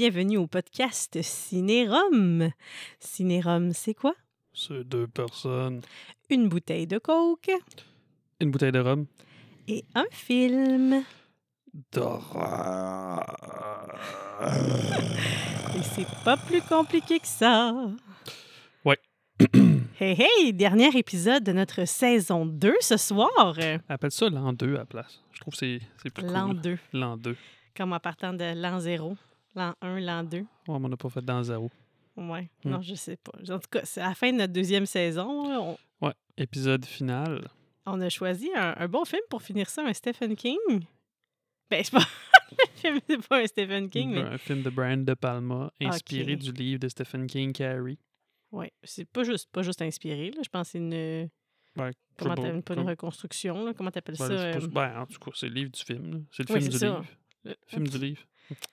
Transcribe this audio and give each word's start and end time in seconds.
Bienvenue 0.00 0.38
au 0.38 0.46
podcast 0.46 1.20
Cinérum. 1.20 2.48
Cinérum, 3.00 3.74
c'est 3.74 3.92
quoi? 3.92 4.14
C'est 4.54 4.82
deux 4.82 5.06
personnes. 5.06 5.82
Une 6.30 6.48
bouteille 6.48 6.86
de 6.86 6.96
coke 6.96 7.50
Une 8.40 8.50
bouteille 8.50 8.72
de 8.72 8.78
rhum. 8.78 9.04
et 9.68 9.84
un 9.94 10.06
film. 10.10 11.04
D'horreur. 11.92 13.26
Et 15.76 15.82
c'est 15.82 16.06
pas 16.24 16.38
plus 16.38 16.62
compliqué 16.62 17.20
que 17.20 17.26
ça. 17.26 17.74
Ouais. 18.86 18.96
hey, 20.00 20.16
hey, 20.18 20.54
dernier 20.54 20.96
épisode 20.96 21.44
de 21.44 21.52
notre 21.52 21.84
saison 21.84 22.46
2 22.46 22.72
ce 22.80 22.96
soir. 22.96 23.54
Appelle 23.86 24.12
ça 24.12 24.30
l'an 24.30 24.54
2 24.54 24.76
à 24.76 24.78
la 24.78 24.84
place. 24.86 25.20
Je 25.34 25.40
trouve 25.40 25.52
que 25.52 25.58
c'est 25.58 25.80
c'est 26.02 26.08
plus 26.10 26.24
L'an 26.26 26.46
cool. 26.52 26.60
2, 26.62 26.78
L'an 26.94 27.18
2. 27.18 27.36
comme 27.76 27.92
en 27.92 28.00
partant 28.00 28.32
de 28.32 28.54
l'an 28.58 28.80
0. 28.80 29.14
L'an 29.54 29.74
1, 29.80 30.00
l'an 30.00 30.24
2. 30.24 30.38
Ouais, 30.38 30.44
mais 30.68 30.74
on 30.74 30.88
n'a 30.88 30.96
pas 30.96 31.08
fait 31.10 31.24
dans 31.24 31.42
zéro. 31.42 31.70
Ouais, 32.16 32.50
Hmm. 32.64 32.70
non, 32.70 32.82
je 32.82 32.94
sais 32.94 33.16
pas. 33.16 33.32
En 33.52 33.58
tout 33.58 33.68
cas, 33.70 33.80
c'est 33.84 34.00
à 34.00 34.08
la 34.08 34.14
fin 34.14 34.32
de 34.32 34.38
notre 34.38 34.52
deuxième 34.52 34.86
saison. 34.86 35.26
On, 36.00 36.06
Ouais. 36.06 36.14
Épisode 36.36 36.84
final. 36.84 37.48
on 37.86 38.00
a 38.00 38.08
choisi 38.08 38.50
un, 38.54 38.74
un 38.76 38.88
bon 38.88 39.04
film 39.04 39.22
pour 39.30 39.42
finir 39.42 39.68
ça, 39.68 39.82
un 39.84 39.92
Stephen 39.92 40.36
King. 40.36 40.58
Ben, 41.70 41.82
c'est 41.84 41.92
pas. 41.92 42.04
c'est 42.76 43.28
pas 43.28 43.42
un 43.42 43.46
Stephen 43.46 43.88
King, 43.88 44.10
mais. 44.14 44.20
Un 44.22 44.38
film 44.38 44.62
de 44.62 44.70
Brian 44.70 44.98
De 44.98 45.14
Palma, 45.14 45.72
inspiré 45.80 46.36
du 46.36 46.52
livre 46.52 46.80
de 46.80 46.88
Stephen 46.88 47.26
King, 47.26 47.52
Carrie. 47.52 47.98
Ouais, 48.52 48.72
c'est 48.82 49.04
pas 49.08 49.22
juste, 49.24 49.48
pas 49.52 49.62
juste 49.62 49.80
inspiré. 49.82 50.30
Là. 50.32 50.40
Je 50.42 50.48
pense 50.48 50.68
que 50.68 50.72
c'est 50.72 50.78
une. 50.78 51.30
Ouais, 51.76 51.92
Comment 52.18 52.34
beau. 52.34 52.62
pas 52.62 52.74
une 52.74 52.88
reconstruction, 52.88 53.64
là. 53.64 53.72
Comment 53.74 53.90
t'appelles 53.92 54.16
Ben, 54.18 54.26
ça? 54.26 54.34
pas- 54.34 54.42
euh, 54.58 54.66
ben, 54.68 55.00
en 55.02 55.06
tout 55.06 55.20
cas, 55.20 55.30
c'est 55.34 55.48
le 55.48 55.54
livre 55.54 55.70
du 55.70 55.80
film. 55.80 56.24
C'est 56.32 56.48
le 56.48 56.54
Oui, 56.54 56.60
film 56.60 56.72
du 56.72 56.78
ça. 56.78 56.86
livre. 56.86 57.04
le- 57.44 57.56
Film 57.68 57.86
du 57.86 57.98
livre. 57.98 58.22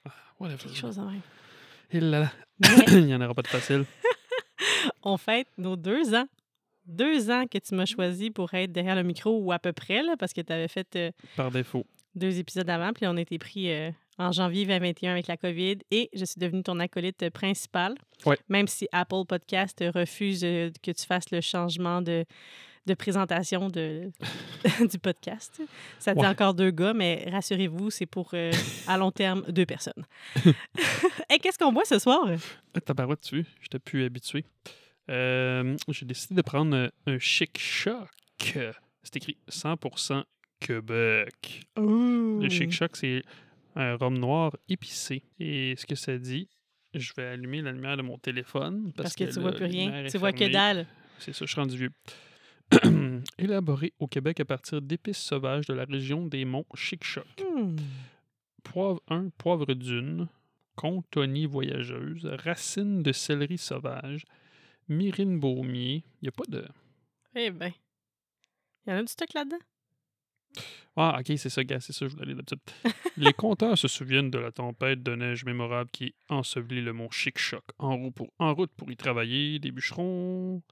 Ah, 0.05 0.11
whatever. 0.39 0.57
Quelque 0.57 0.77
chose 0.77 0.97
même. 0.97 1.21
Et 1.91 1.99
là, 1.99 2.31
Il 2.87 3.05
n'y 3.05 3.15
en 3.15 3.21
aura 3.21 3.33
pas 3.33 3.41
de 3.43 3.47
facile. 3.47 3.85
on 5.03 5.17
fête 5.17 5.47
nos 5.57 5.75
deux 5.75 6.13
ans. 6.15 6.27
Deux 6.85 7.29
ans 7.29 7.45
que 7.47 7.57
tu 7.57 7.75
m'as 7.75 7.85
choisi 7.85 8.31
pour 8.31 8.53
être 8.53 8.71
derrière 8.71 8.95
le 8.95 9.03
micro 9.03 9.39
ou 9.39 9.51
à 9.51 9.59
peu 9.59 9.73
près, 9.73 10.01
là, 10.03 10.15
parce 10.17 10.31
que 10.33 10.41
tu 10.41 10.53
avais 10.53 10.69
fait 10.69 10.87
euh, 10.95 11.11
Par 11.35 11.51
défaut. 11.51 11.85
deux 12.15 12.39
épisodes 12.39 12.69
avant, 12.69 12.93
puis 12.93 13.05
on 13.07 13.17
a 13.17 13.21
été 13.21 13.37
pris 13.37 13.69
euh, 13.71 13.91
en 14.17 14.31
janvier 14.31 14.65
2021 14.65 15.11
avec 15.11 15.27
la 15.27 15.35
COVID 15.35 15.79
et 15.91 16.09
je 16.13 16.23
suis 16.23 16.39
devenue 16.39 16.63
ton 16.63 16.79
acolyte 16.79 17.29
principal. 17.31 17.95
Ouais. 18.25 18.37
Même 18.47 18.67
si 18.67 18.87
Apple 18.93 19.25
Podcast 19.27 19.83
refuse 19.93 20.43
euh, 20.45 20.71
que 20.81 20.91
tu 20.91 21.05
fasses 21.05 21.29
le 21.31 21.41
changement 21.41 22.01
de, 22.01 22.23
de 22.87 22.93
présentation 22.95 23.67
de, 23.67 24.09
du 24.89 24.97
podcast. 24.97 25.61
Ça 25.99 26.13
dit 26.15 26.21
Ouais. 26.21 26.27
encore 26.27 26.53
deux 26.55 26.71
gars, 26.71 26.93
mais 26.93 27.27
rassurez-vous, 27.29 27.91
c'est 27.91 28.05
pour 28.07 28.31
euh, 28.33 28.51
à 28.87 28.97
long 28.97 29.11
terme 29.11 29.43
deux 29.49 29.65
personnes. 29.65 30.05
Et 31.29 31.37
qu'est-ce 31.39 31.59
qu'on 31.59 31.71
boit 31.71 31.85
ce 31.85 31.99
soir? 31.99 32.27
Ah, 32.73 32.81
Tabarouette, 32.81 33.21
tu 33.21 33.45
j'étais 33.61 33.79
plus 33.79 34.03
habitué. 34.05 34.45
Euh, 35.09 35.75
J'ai 35.89 36.05
décidé 36.05 36.35
de 36.35 36.41
prendre 36.41 36.75
un, 36.75 36.89
un 37.05 37.19
chic 37.19 37.57
choc. 37.59 38.07
C'est 39.03 39.15
écrit 39.15 39.37
100% 39.49 40.23
Québec. 40.59 41.61
Le 41.77 42.49
chic 42.49 42.71
choc, 42.71 42.95
c'est 42.95 43.21
un 43.75 43.95
rhum 43.95 44.17
noir 44.17 44.55
épicé. 44.69 45.23
Et 45.39 45.75
ce 45.77 45.85
que 45.85 45.95
ça 45.95 46.17
dit, 46.17 46.47
je 46.93 47.13
vais 47.15 47.25
allumer 47.27 47.61
la 47.61 47.71
lumière 47.71 47.95
de 47.97 48.01
mon 48.01 48.17
téléphone. 48.17 48.91
Parce, 48.95 49.13
Parce 49.13 49.15
que, 49.15 49.33
tu 49.33 49.39
vois 49.39 49.51
plus 49.53 49.65
rien. 49.65 50.05
Tu 50.09 50.17
vois 50.17 50.31
que 50.31 50.39
fermée. 50.39 50.53
dalle. 50.53 50.87
C'est 51.19 51.33
ça, 51.33 51.45
je 51.45 51.51
suis 51.51 51.59
rendu 51.59 51.77
vieux. 51.77 51.91
Élaboré 53.37 53.93
au 53.99 54.07
Québec 54.07 54.39
à 54.39 54.45
partir 54.45 54.81
d'épices 54.81 55.17
sauvages 55.17 55.67
de 55.67 55.73
la 55.73 55.85
région 55.85 56.25
des 56.25 56.45
monts 56.45 56.65
Chic-Choc. 56.75 57.25
Hmm. 57.41 57.75
Poivre 58.63 59.01
1, 59.09 59.29
poivre 59.37 59.73
d'une, 59.73 60.27
contonie 60.75 61.45
voyageuse, 61.45 62.25
racine 62.43 63.03
de 63.03 63.11
céleri 63.11 63.57
sauvage, 63.57 64.25
myrine 64.87 65.39
baumier. 65.39 66.03
Il 66.21 66.25
n'y 66.25 66.29
a 66.29 66.31
pas 66.31 66.45
de. 66.47 66.67
Eh 67.35 67.51
bien. 67.51 67.73
Il 68.85 68.91
y 68.91 68.93
en 68.93 68.97
a 68.97 69.01
du 69.01 69.11
stock 69.11 69.33
là-dedans? 69.33 69.59
Ah, 70.95 71.17
ok, 71.19 71.37
c'est 71.37 71.49
ça, 71.49 71.63
gars, 71.63 71.79
c'est 71.79 71.93
ça, 71.93 72.07
je 72.07 72.11
voulais 72.11 72.23
aller 72.23 72.33
d'habitude. 72.33 72.59
Les 73.17 73.33
conteurs 73.33 73.77
se 73.77 73.87
souviennent 73.87 74.31
de 74.31 74.39
la 74.39 74.51
tempête 74.51 75.03
de 75.03 75.15
neige 75.15 75.45
mémorable 75.45 75.91
qui 75.91 76.15
ensevelit 76.27 76.81
le 76.81 76.93
mont 76.93 77.11
Chic-Choc. 77.11 77.63
En 77.77 77.97
route 78.53 78.71
pour 78.71 78.91
y 78.91 78.97
travailler, 78.97 79.59
des 79.59 79.71
bûcherons. 79.71 80.63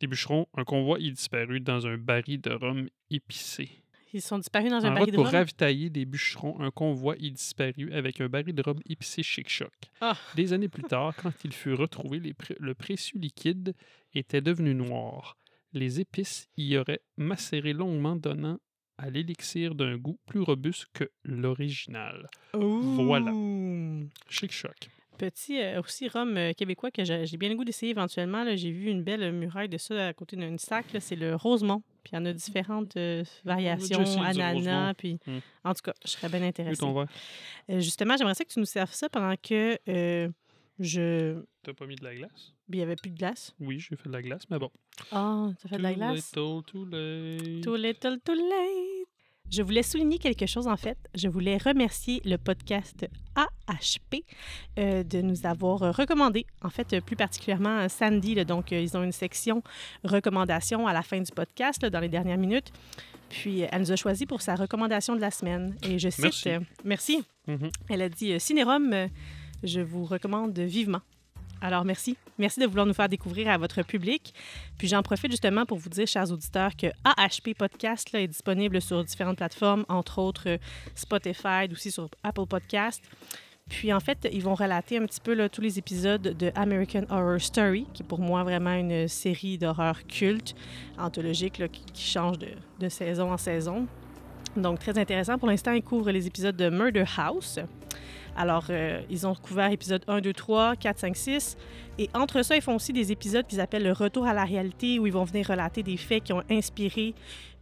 Des 0.00 0.06
bûcherons, 0.06 0.46
un 0.54 0.64
convoi 0.64 0.98
y 1.00 1.10
disparu 1.10 1.60
dans 1.60 1.86
un 1.86 1.96
baril 1.96 2.40
de 2.40 2.50
rhum 2.52 2.88
épicé. 3.10 3.70
Ils 4.12 4.22
sont 4.22 4.38
disparus 4.38 4.70
dans 4.70 4.84
un 4.84 4.90
En 4.90 4.94
baril 4.94 5.00
route 5.04 5.10
de 5.12 5.16
pour 5.16 5.24
rhum? 5.26 5.34
ravitailler 5.34 5.90
des 5.90 6.04
bûcherons, 6.04 6.60
un 6.60 6.70
convoi 6.70 7.16
y 7.18 7.30
disparu 7.32 7.92
avec 7.92 8.20
un 8.20 8.28
baril 8.28 8.54
de 8.54 8.62
rhum 8.62 8.78
épicé 8.88 9.22
chic-choc. 9.22 9.72
Ah. 10.00 10.16
Des 10.34 10.52
années 10.52 10.68
plus 10.68 10.82
tard, 10.84 11.14
quand 11.16 11.32
il 11.44 11.52
fut 11.52 11.72
retrouvé, 11.74 12.20
les 12.20 12.32
pré- 12.34 12.56
le 12.60 12.74
précieux 12.74 13.18
liquide 13.18 13.74
était 14.14 14.40
devenu 14.40 14.74
noir. 14.74 15.36
Les 15.72 16.00
épices 16.00 16.48
y 16.56 16.76
auraient 16.76 17.00
macéré 17.16 17.72
longuement, 17.74 18.16
donnant 18.16 18.58
à 18.98 19.10
l'élixir 19.10 19.74
d'un 19.74 19.96
goût 19.98 20.18
plus 20.26 20.40
robuste 20.40 20.86
que 20.94 21.10
l'original. 21.24 22.28
Voilà. 22.54 23.32
Chic-choc. 24.30 24.88
Petit 25.18 25.60
euh, 25.60 25.80
aussi 25.80 26.08
rhum 26.08 26.36
euh, 26.36 26.52
québécois 26.52 26.90
que 26.90 27.04
j'ai 27.04 27.36
bien 27.36 27.48
le 27.48 27.54
goût 27.54 27.64
d'essayer 27.64 27.90
éventuellement. 27.90 28.44
J'ai 28.54 28.70
vu 28.70 28.90
une 28.90 29.02
belle 29.02 29.32
muraille 29.32 29.68
de 29.68 29.78
ça 29.78 30.08
à 30.08 30.12
côté 30.12 30.36
d'un 30.36 30.56
sac. 30.58 30.86
C'est 31.00 31.16
le 31.16 31.34
Rosemont. 31.34 31.82
Puis 32.02 32.12
il 32.12 32.16
y 32.16 32.18
en 32.18 32.24
a 32.26 32.32
différentes 32.32 32.96
euh, 32.96 33.24
variations, 33.44 34.22
ananas. 34.22 34.94
Puis, 34.94 35.18
Hmm. 35.26 35.38
En 35.64 35.74
tout 35.74 35.82
cas, 35.82 35.94
je 36.04 36.10
serais 36.10 36.28
bien 36.28 36.42
intéressée. 36.42 36.80
Euh, 36.84 37.80
justement, 37.80 38.16
j'aimerais 38.16 38.34
ça 38.34 38.44
que 38.44 38.52
tu 38.52 38.60
nous 38.60 38.66
serves 38.66 38.92
ça 38.92 39.08
pendant 39.08 39.34
que 39.36 39.76
euh, 39.88 40.28
je. 40.78 41.42
T'as 41.62 41.72
pas 41.72 41.86
mis 41.86 41.96
de 41.96 42.04
la 42.04 42.14
glace? 42.14 42.52
Il 42.68 42.76
n'y 42.76 42.82
avait 42.82 42.96
plus 42.96 43.10
de 43.10 43.16
glace. 43.18 43.54
Oui, 43.58 43.80
j'ai 43.80 43.96
fait 43.96 44.08
de 44.08 44.12
la 44.12 44.22
glace, 44.22 44.42
mais 44.50 44.58
bon. 44.58 44.70
Ah, 45.10 45.48
tu 45.60 45.66
as 45.66 45.70
fait 45.70 45.78
de 45.78 45.82
la 45.82 45.94
glace? 45.94 46.32
little, 46.36 46.62
too 46.64 46.84
late. 46.84 47.60
Too 47.62 47.76
little, 47.76 48.20
too 48.20 48.34
late. 48.34 48.95
Je 49.50 49.62
voulais 49.62 49.82
souligner 49.82 50.18
quelque 50.18 50.46
chose 50.46 50.66
en 50.66 50.76
fait. 50.76 50.98
Je 51.14 51.28
voulais 51.28 51.56
remercier 51.56 52.20
le 52.24 52.36
podcast 52.36 53.06
AHP 53.36 54.24
euh, 54.78 55.02
de 55.04 55.20
nous 55.22 55.46
avoir 55.46 55.82
euh, 55.82 55.90
recommandé, 55.92 56.46
en 56.62 56.70
fait, 56.70 56.92
euh, 56.92 57.00
plus 57.00 57.16
particulièrement 57.16 57.88
Sandy. 57.88 58.34
là. 58.34 58.44
donc, 58.44 58.70
ils 58.72 58.96
ont 58.96 59.02
une 59.02 59.12
section 59.12 59.62
recommandations 60.04 60.86
à 60.86 60.92
la 60.92 61.02
fin 61.02 61.20
du 61.20 61.30
podcast, 61.32 61.82
là, 61.82 61.90
dans 61.90 62.00
les 62.00 62.08
dernières 62.08 62.38
minutes. 62.38 62.72
Puis, 63.28 63.60
elle 63.60 63.80
nous 63.80 63.92
a 63.92 63.96
choisi 63.96 64.26
pour 64.26 64.40
sa 64.42 64.54
recommandation 64.54 65.14
de 65.16 65.20
la 65.20 65.30
semaine. 65.30 65.76
Et 65.82 65.98
je 65.98 66.08
cite 66.08 66.22
Merci. 66.22 66.48
euh, 66.50 66.60
merci. 66.84 67.24
Mhm. 67.46 67.70
Elle 67.88 68.02
a 68.02 68.08
dit 68.08 68.38
Cinérum, 68.40 69.08
je 69.62 69.80
vous 69.80 70.04
recommande 70.04 70.58
vivement. 70.58 71.00
Alors, 71.60 71.84
merci. 71.84 72.16
Merci 72.38 72.60
de 72.60 72.66
vouloir 72.66 72.86
nous 72.86 72.92
faire 72.92 73.08
découvrir 73.08 73.48
à 73.48 73.56
votre 73.56 73.82
public. 73.82 74.34
Puis 74.78 74.88
j'en 74.88 75.02
profite 75.02 75.30
justement 75.30 75.64
pour 75.64 75.78
vous 75.78 75.88
dire, 75.88 76.06
chers 76.06 76.30
auditeurs, 76.30 76.76
que 76.76 76.88
AHP 77.04 77.56
Podcast 77.56 78.12
là, 78.12 78.20
est 78.20 78.28
disponible 78.28 78.80
sur 78.80 79.02
différentes 79.04 79.38
plateformes, 79.38 79.84
entre 79.88 80.18
autres 80.18 80.48
euh, 80.48 80.58
Spotify, 80.94 81.66
aussi 81.72 81.90
sur 81.90 82.08
Apple 82.22 82.46
Podcast. 82.46 83.02
Puis 83.68 83.92
en 83.92 84.00
fait, 84.00 84.28
ils 84.32 84.42
vont 84.42 84.54
relater 84.54 84.98
un 84.98 85.06
petit 85.06 85.20
peu 85.20 85.48
tous 85.48 85.60
les 85.60 85.78
épisodes 85.78 86.22
de 86.22 86.52
American 86.54 87.02
Horror 87.10 87.40
Story, 87.40 87.86
qui 87.92 88.02
est 88.02 88.06
pour 88.06 88.20
moi 88.20 88.44
vraiment 88.44 88.74
une 88.74 89.08
série 89.08 89.58
d'horreur 89.58 90.06
culte, 90.06 90.54
anthologique, 90.98 91.60
qui 91.72 92.02
change 92.02 92.38
de, 92.38 92.48
de 92.78 92.88
saison 92.88 93.32
en 93.32 93.38
saison. 93.38 93.88
Donc 94.56 94.78
très 94.78 94.96
intéressant. 94.98 95.36
Pour 95.36 95.48
l'instant, 95.48 95.72
ils 95.72 95.82
couvrent 95.82 96.12
les 96.12 96.26
épisodes 96.26 96.56
de 96.56 96.70
Murder 96.70 97.04
House. 97.16 97.58
Alors, 98.36 98.66
euh, 98.68 99.00
ils 99.08 99.26
ont 99.26 99.34
couvert 99.34 99.70
épisode 99.70 100.02
1, 100.06 100.20
2, 100.20 100.32
3, 100.32 100.76
4, 100.76 100.98
5, 100.98 101.16
6. 101.16 101.56
Et 101.98 102.10
entre 102.14 102.42
ça, 102.42 102.54
ils 102.54 102.62
font 102.62 102.76
aussi 102.76 102.92
des 102.92 103.10
épisodes 103.10 103.46
qu'ils 103.46 103.60
appellent 103.60 103.82
le 103.82 103.92
retour 103.92 104.26
à 104.26 104.34
la 104.34 104.44
réalité, 104.44 104.98
où 104.98 105.06
ils 105.06 105.12
vont 105.12 105.24
venir 105.24 105.46
relater 105.48 105.82
des 105.82 105.96
faits 105.96 106.24
qui 106.24 106.32
ont 106.34 106.42
inspiré 106.50 107.14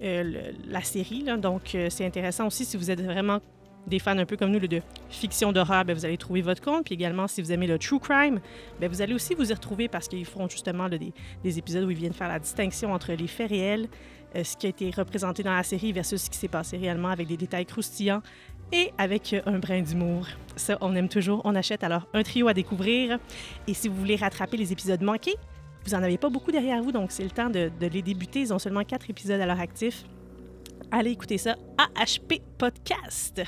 euh, 0.02 0.50
la 0.66 0.82
série. 0.82 1.22
Donc, 1.38 1.74
euh, 1.74 1.86
c'est 1.90 2.04
intéressant 2.04 2.48
aussi 2.48 2.64
si 2.64 2.76
vous 2.76 2.90
êtes 2.90 3.00
vraiment 3.00 3.38
des 3.86 3.98
fans 3.98 4.18
un 4.18 4.24
peu 4.24 4.36
comme 4.36 4.50
nous 4.50 4.58
de 4.58 4.80
fiction 5.10 5.52
d'horreur, 5.52 5.84
ben, 5.84 5.94
vous 5.94 6.06
allez 6.06 6.16
trouver 6.16 6.42
votre 6.42 6.62
compte. 6.62 6.86
Puis 6.86 6.94
également, 6.94 7.28
si 7.28 7.40
vous 7.40 7.52
aimez 7.52 7.66
le 7.66 7.78
true 7.78 8.00
crime, 8.00 8.40
ben, 8.80 8.88
vous 8.88 9.00
allez 9.00 9.14
aussi 9.14 9.34
vous 9.34 9.50
y 9.50 9.54
retrouver 9.54 9.88
parce 9.88 10.08
qu'ils 10.08 10.24
feront 10.24 10.48
justement 10.48 10.88
des, 10.88 11.12
des 11.44 11.58
épisodes 11.58 11.84
où 11.84 11.90
ils 11.90 11.96
viennent 11.96 12.14
faire 12.14 12.28
la 12.28 12.38
distinction 12.40 12.92
entre 12.92 13.12
les 13.12 13.26
faits 13.28 13.50
réels, 13.50 13.86
ce 14.42 14.56
qui 14.56 14.66
a 14.66 14.70
été 14.70 14.90
représenté 14.90 15.44
dans 15.44 15.54
la 15.54 15.62
série 15.62 15.92
versus 15.92 16.22
ce 16.22 16.30
qui 16.30 16.38
s'est 16.38 16.48
passé 16.48 16.76
réellement 16.76 17.10
avec 17.10 17.28
des 17.28 17.36
détails 17.36 17.66
croustillants 17.66 18.22
et 18.74 18.92
avec 18.98 19.34
un 19.46 19.58
brin 19.58 19.80
d'humour. 19.82 20.26
Ça, 20.56 20.76
on 20.80 20.94
aime 20.94 21.08
toujours. 21.08 21.40
On 21.44 21.54
achète 21.54 21.84
alors 21.84 22.06
un 22.12 22.22
trio 22.22 22.48
à 22.48 22.54
découvrir. 22.54 23.18
Et 23.66 23.74
si 23.74 23.88
vous 23.88 23.94
voulez 23.94 24.16
rattraper 24.16 24.56
les 24.56 24.72
épisodes 24.72 25.00
manqués, 25.00 25.36
vous 25.84 25.92
n'en 25.92 26.02
avez 26.02 26.18
pas 26.18 26.30
beaucoup 26.30 26.50
derrière 26.50 26.82
vous, 26.82 26.92
donc 26.92 27.12
c'est 27.12 27.24
le 27.24 27.30
temps 27.30 27.50
de, 27.50 27.70
de 27.78 27.86
les 27.86 28.02
débuter. 28.02 28.40
Ils 28.40 28.52
ont 28.52 28.58
seulement 28.58 28.84
quatre 28.84 29.08
épisodes 29.08 29.40
à 29.40 29.46
leur 29.46 29.60
actif. 29.60 30.04
Allez 30.90 31.10
écouter 31.10 31.38
ça. 31.38 31.56
AHP 31.78 32.40
Podcast. 32.58 33.42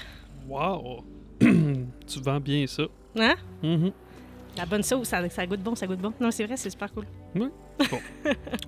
Wow! 0.47 1.05
tu 1.41 2.21
vends 2.23 2.41
bien 2.41 2.67
ça. 2.67 2.85
Hein? 3.19 3.35
Mhm. 3.63 3.93
La 4.57 4.65
bonne 4.65 4.83
sauce, 4.83 5.09
ça, 5.09 5.29
ça 5.29 5.47
goûte 5.47 5.61
bon, 5.61 5.75
ça 5.75 5.87
goûte 5.87 5.99
bon. 5.99 6.13
Non, 6.21 6.31
c'est 6.31 6.45
vrai, 6.45 6.57
c'est 6.57 6.71
super 6.71 6.93
cool. 6.93 7.05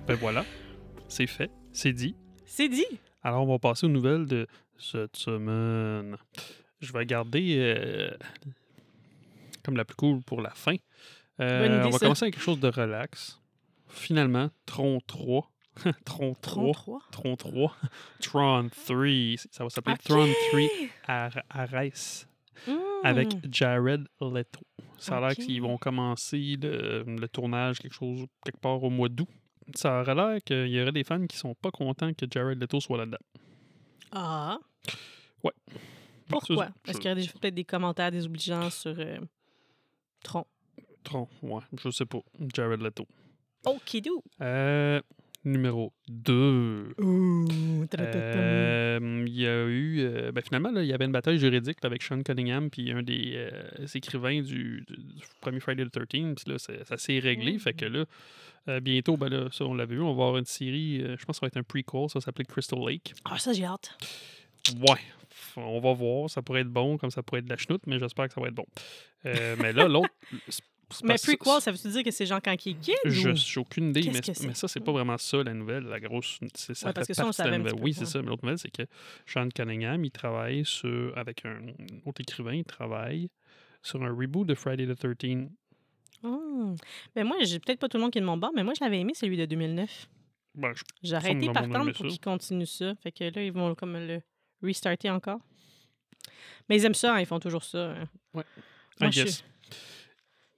Ben 0.07 0.15
voilà, 0.15 0.45
c'est 1.07 1.25
fait, 1.25 1.49
c'est 1.71 1.93
dit. 1.93 2.15
C'est 2.45 2.69
dit. 2.69 2.85
Alors, 3.23 3.41
on 3.41 3.47
va 3.47 3.57
passer 3.57 3.87
aux 3.87 3.89
nouvelles 3.89 4.27
de 4.27 4.47
cette 4.79 5.15
semaine. 5.17 6.17
Je 6.79 6.91
vais 6.93 7.05
garder. 7.05 7.55
euh, 7.59 8.11
comme 9.63 9.75
la 9.77 9.85
plus 9.85 9.95
cool 9.95 10.21
pour 10.23 10.41
la 10.41 10.51
fin. 10.51 10.75
Euh, 11.41 11.65
idée, 11.65 11.75
on 11.85 11.89
va 11.89 11.91
ça. 11.93 11.99
commencer 11.99 12.23
avec 12.25 12.35
quelque 12.35 12.43
chose 12.43 12.59
de 12.59 12.69
relax. 12.69 13.39
Finalement, 13.87 14.49
Tron 14.65 14.99
3. 15.05 15.51
Tron 16.05 16.33
3. 16.41 16.71
33. 16.73 16.99
Tron 17.11 17.35
3. 17.35 17.75
Tron 18.21 18.69
3. 18.69 19.35
Ça 19.51 19.63
va 19.63 19.69
s'appeler. 19.69 19.95
Tron 20.03 20.27
3 20.51 20.61
Ar- 21.07 21.43
Ares 21.49 22.25
Hmm. 22.67 22.73
avec 23.05 23.29
Jared 23.49 24.05
Leto. 24.19 24.59
Ça 24.97 25.15
a 25.15 25.21
l'air 25.21 25.33
qu'ils 25.35 25.61
vont 25.61 25.77
commencer 25.77 26.57
le, 26.61 27.03
le 27.03 27.27
tournage 27.29 27.79
quelque 27.79 27.93
chose 27.93 28.25
quelque 28.43 28.59
part 28.59 28.83
au 28.83 28.89
mois 28.89 29.07
d'août. 29.07 29.29
Ça 29.75 30.01
aurait 30.01 30.13
l'air 30.13 30.39
qu'il 30.43 30.67
y 30.67 30.81
aurait 30.81 30.91
des 30.91 31.05
fans 31.05 31.25
qui 31.25 31.37
sont 31.37 31.55
pas 31.55 31.71
contents 31.71 32.13
que 32.13 32.25
Jared 32.29 32.59
Leto 32.59 32.81
soit 32.81 32.97
là-dedans. 32.97 33.17
Ah. 34.11 34.57
Ouais. 35.43 35.51
Pourquoi? 36.27 36.69
Est-ce 36.87 36.99
qu'il 36.99 37.09
y 37.09 37.13
aurait 37.13 37.21
peut-être 37.39 37.55
des 37.55 37.63
commentaires 37.63 38.11
désobligeants 38.11 38.69
sur 38.69 38.93
euh, 38.99 39.17
Tron? 40.23 40.45
Tron, 41.03 41.27
ouais, 41.41 41.61
je 41.81 41.89
sais 41.89 42.05
pas. 42.05 42.19
Jared 42.53 42.81
Leto. 42.81 43.07
Okidou. 43.65 44.21
Euh, 44.41 45.01
numéro 45.43 45.91
2. 46.07 46.93
Ouh. 46.99 47.47
Euh, 47.97 49.23
il 49.27 49.33
y 49.35 49.47
a 49.47 49.65
eu. 49.65 50.01
euh, 50.01 50.31
ben 50.31 50.41
finalement, 50.43 50.71
là, 50.71 50.83
il 50.83 50.87
y 50.87 50.93
avait 50.93 51.05
une 51.05 51.11
bataille 51.11 51.39
juridique 51.39 51.77
là, 51.81 51.87
avec 51.87 52.03
Sean 52.03 52.21
Cunningham 52.21 52.69
puis 52.69 52.91
un 52.91 53.01
des 53.01 53.33
euh, 53.35 53.85
écrivains 53.95 54.41
du, 54.41 54.83
du- 54.87 54.97
du 54.97 55.21
premier 55.41 55.59
Friday 55.59 55.85
the 55.85 55.91
13 55.91 56.35
Puis 56.35 56.51
là, 56.51 56.57
ça 56.59 56.97
s'est 56.97 57.19
réglé. 57.19 57.53
Mm. 57.53 57.59
Fait 57.59 57.73
que 57.73 57.85
là, 57.85 58.05
euh, 58.67 58.79
bientôt, 58.81 59.17
ben 59.17 59.29
là, 59.29 59.47
ça, 59.51 59.65
on 59.65 59.73
l'avait 59.73 59.95
vu. 59.95 60.01
On 60.01 60.13
va 60.13 60.23
avoir 60.25 60.37
une 60.37 60.45
série. 60.45 61.01
euh, 61.01 61.15
je 61.17 61.25
pense 61.25 61.37
que 61.37 61.39
ça 61.39 61.45
va 61.45 61.47
être 61.47 61.57
un 61.57 61.63
prequel. 61.63 62.09
Ça 62.09 62.21
s'appelle 62.21 62.45
Crystal 62.45 62.79
Lake. 62.85 63.13
Ah, 63.25 63.39
ça, 63.39 63.53
j'ai 63.53 63.65
hâte. 63.65 63.97
Ouais. 64.77 64.99
On 65.55 65.79
va 65.79 65.93
voir. 65.93 66.29
Ça 66.29 66.41
pourrait 66.41 66.61
être 66.61 66.69
bon, 66.69 66.97
comme 66.97 67.11
ça 67.11 67.21
pourrait 67.23 67.39
être 67.39 67.45
de 67.45 67.49
la 67.51 67.57
chenoute, 67.57 67.81
mais 67.87 67.99
j'espère 67.99 68.27
que 68.27 68.33
ça 68.33 68.41
va 68.41 68.47
être 68.47 68.55
bon. 68.55 68.65
Euh, 69.25 69.55
mais 69.59 69.73
là, 69.73 69.87
l'autre. 69.87 70.09
Mais 71.03 71.09
parce- 71.09 71.21
prequel, 71.21 71.61
ça 71.61 71.71
veut-tu 71.71 71.87
dire 71.89 72.03
que 72.03 72.09
c'est 72.09 72.25
genre 72.25 72.41
quand 72.43 72.65
il 72.65 72.71
est 72.71 72.79
kid? 72.79 72.95
je 73.05 73.35
j'ai 73.35 73.59
aucune 73.59 73.89
idée, 73.89 74.09
mais, 74.11 74.21
mais 74.47 74.55
ça, 74.55 74.67
c'est 74.67 74.79
pas 74.79 74.91
vraiment 74.91 75.19
ça, 75.19 75.43
la 75.43 75.53
nouvelle. 75.53 75.83
La 75.83 75.99
grosse. 75.99 76.39
c'est- 76.55 76.73
Ça 76.73 76.87
Ouais, 76.87 76.93
parce 76.93 77.05
fait 77.05 77.13
que 77.13 77.15
ça, 77.15 77.21
on 77.21 77.25
partie 77.27 77.41
de 77.43 77.43
la 77.43 77.51
savait 77.51 77.55
un 77.55 77.57
nouvelle. 77.59 77.73
petit 77.73 77.77
peu, 77.79 77.83
Oui, 77.85 77.93
c'est 77.93 77.99
ouais. 77.99 78.05
ça. 78.07 78.21
Mais 78.23 78.27
l'autre 78.29 78.43
nouvelle, 78.43 78.57
c'est 78.57 78.71
que 78.75 78.81
Sean 79.27 79.47
Cunningham, 79.53 80.03
il 80.03 80.09
travaille 80.09 80.65
sur. 80.65 81.15
Avec 81.15 81.45
un 81.45 81.59
autre 82.07 82.21
écrivain, 82.21 82.55
il 82.55 82.63
travaille 82.63 83.29
sur 83.83 84.01
un 84.03 84.09
reboot 84.09 84.47
de 84.47 84.55
Friday 84.55 84.87
the 84.87 84.97
13 84.97 85.47
Hmm. 86.23 86.75
Ben 87.15 87.23
moi, 87.23 87.37
j'ai 87.43 87.59
peut-être 87.59 87.79
pas 87.79 87.87
tout 87.87 87.97
le 87.97 88.01
monde 88.01 88.11
qui 88.11 88.17
est 88.17 88.21
de 88.21 88.25
mon 88.25 88.37
bord, 88.37 88.51
mais 88.55 88.63
moi, 88.63 88.73
je 88.75 88.83
l'avais 88.83 88.99
aimé, 88.99 89.13
celui 89.13 89.37
de 89.37 89.45
2009. 89.45 90.09
Ben, 90.55 90.73
J'aurais 91.03 91.33
été 91.33 91.51
partante 91.51 91.93
pour 91.93 91.97
ça. 92.05 92.07
qu'ils 92.09 92.19
continuent 92.19 92.65
ça. 92.65 92.95
Fait 92.95 93.11
que 93.11 93.25
là, 93.25 93.43
ils 93.43 93.51
vont 93.53 93.75
comme 93.75 93.93
le 93.95 94.21
restarter 94.61 95.09
encore. 95.09 95.39
Mais 96.67 96.77
ils 96.77 96.85
aiment 96.85 96.93
ça, 96.93 97.15
hein, 97.15 97.19
ils 97.19 97.25
font 97.25 97.39
toujours 97.39 97.63
ça. 97.63 97.91
hein. 97.91 98.03
I 98.35 98.41
Moi, 99.01 99.09
je 99.11 99.23
guess. 99.23 99.43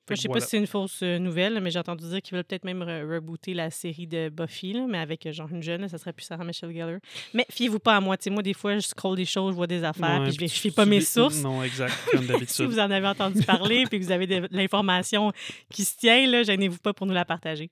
Moi, 0.09 0.15
je 0.18 0.21
sais 0.24 0.27
pas 0.30 0.42
si 0.42 0.48
c'est 0.50 0.57
une 0.57 0.68
fausse 0.68 1.03
euh, 1.03 1.19
nouvelle, 1.19 1.62
mais 1.62 1.71
j'ai 1.71 1.80
entendu 1.80 2.03
dire 2.06 2.21
qu'ils 2.21 2.36
veulent 2.36 2.44
peut-être 2.44 2.65
même 2.65 2.83
re- 2.83 3.07
rebooter 3.15 3.53
la 3.53 3.69
série 3.71 4.07
de 4.07 4.27
Buffy, 4.27 4.74
là, 4.74 4.86
mais 4.89 4.98
avec 4.98 5.25
euh, 5.25 5.31
genre 5.31 5.48
une 5.50 5.63
jeune, 5.63 5.88
ça 5.88 5.98
serait 5.98 6.12
plus 6.12 6.25
Sarah 6.25 6.44
Michelle 6.44 6.74
Gellar. 6.74 7.00
Mais 7.33 7.45
fiez-vous 7.50 7.80
pas 7.80 7.95
à 7.95 8.01
moi. 8.01 8.18
moi, 8.30 8.44
des 8.44 8.53
fois, 8.53 8.75
je 8.77 8.88
scroll 8.88 9.15
des 9.15 9.24
choses, 9.24 9.51
je 9.51 9.56
vois 9.56 9.68
des 9.68 9.86
affaires, 9.86 10.19
Ouais, 10.19 10.24
puis 10.24 10.31
je 10.33 10.38
puis 10.38 10.45
vérifie 10.48 10.71
pas 10.71 10.86
mes 10.86 11.00
sources. 11.00 11.42
Non, 11.42 11.63
exact, 11.63 11.94
comme 12.12 12.24
si 12.24 12.27
d'habitude. 12.27 12.65
vous 12.65 12.80
en 12.80 12.92
avez 12.92 13.07
entendu 13.07 13.42
parler, 13.44 13.86
puis 13.89 14.00
que 14.01 14.03
vous 14.06 14.12
avez 14.12 14.27
de 14.27 14.48
l'information 14.51 15.31
qui 15.69 15.86
se 15.86 15.95
tient, 15.95 16.44
gênez-vous 16.44 16.80
pas 16.80 16.94
pour 16.94 17.07
nous 17.07 17.13
la 17.13 17.24
partager. 17.24 17.69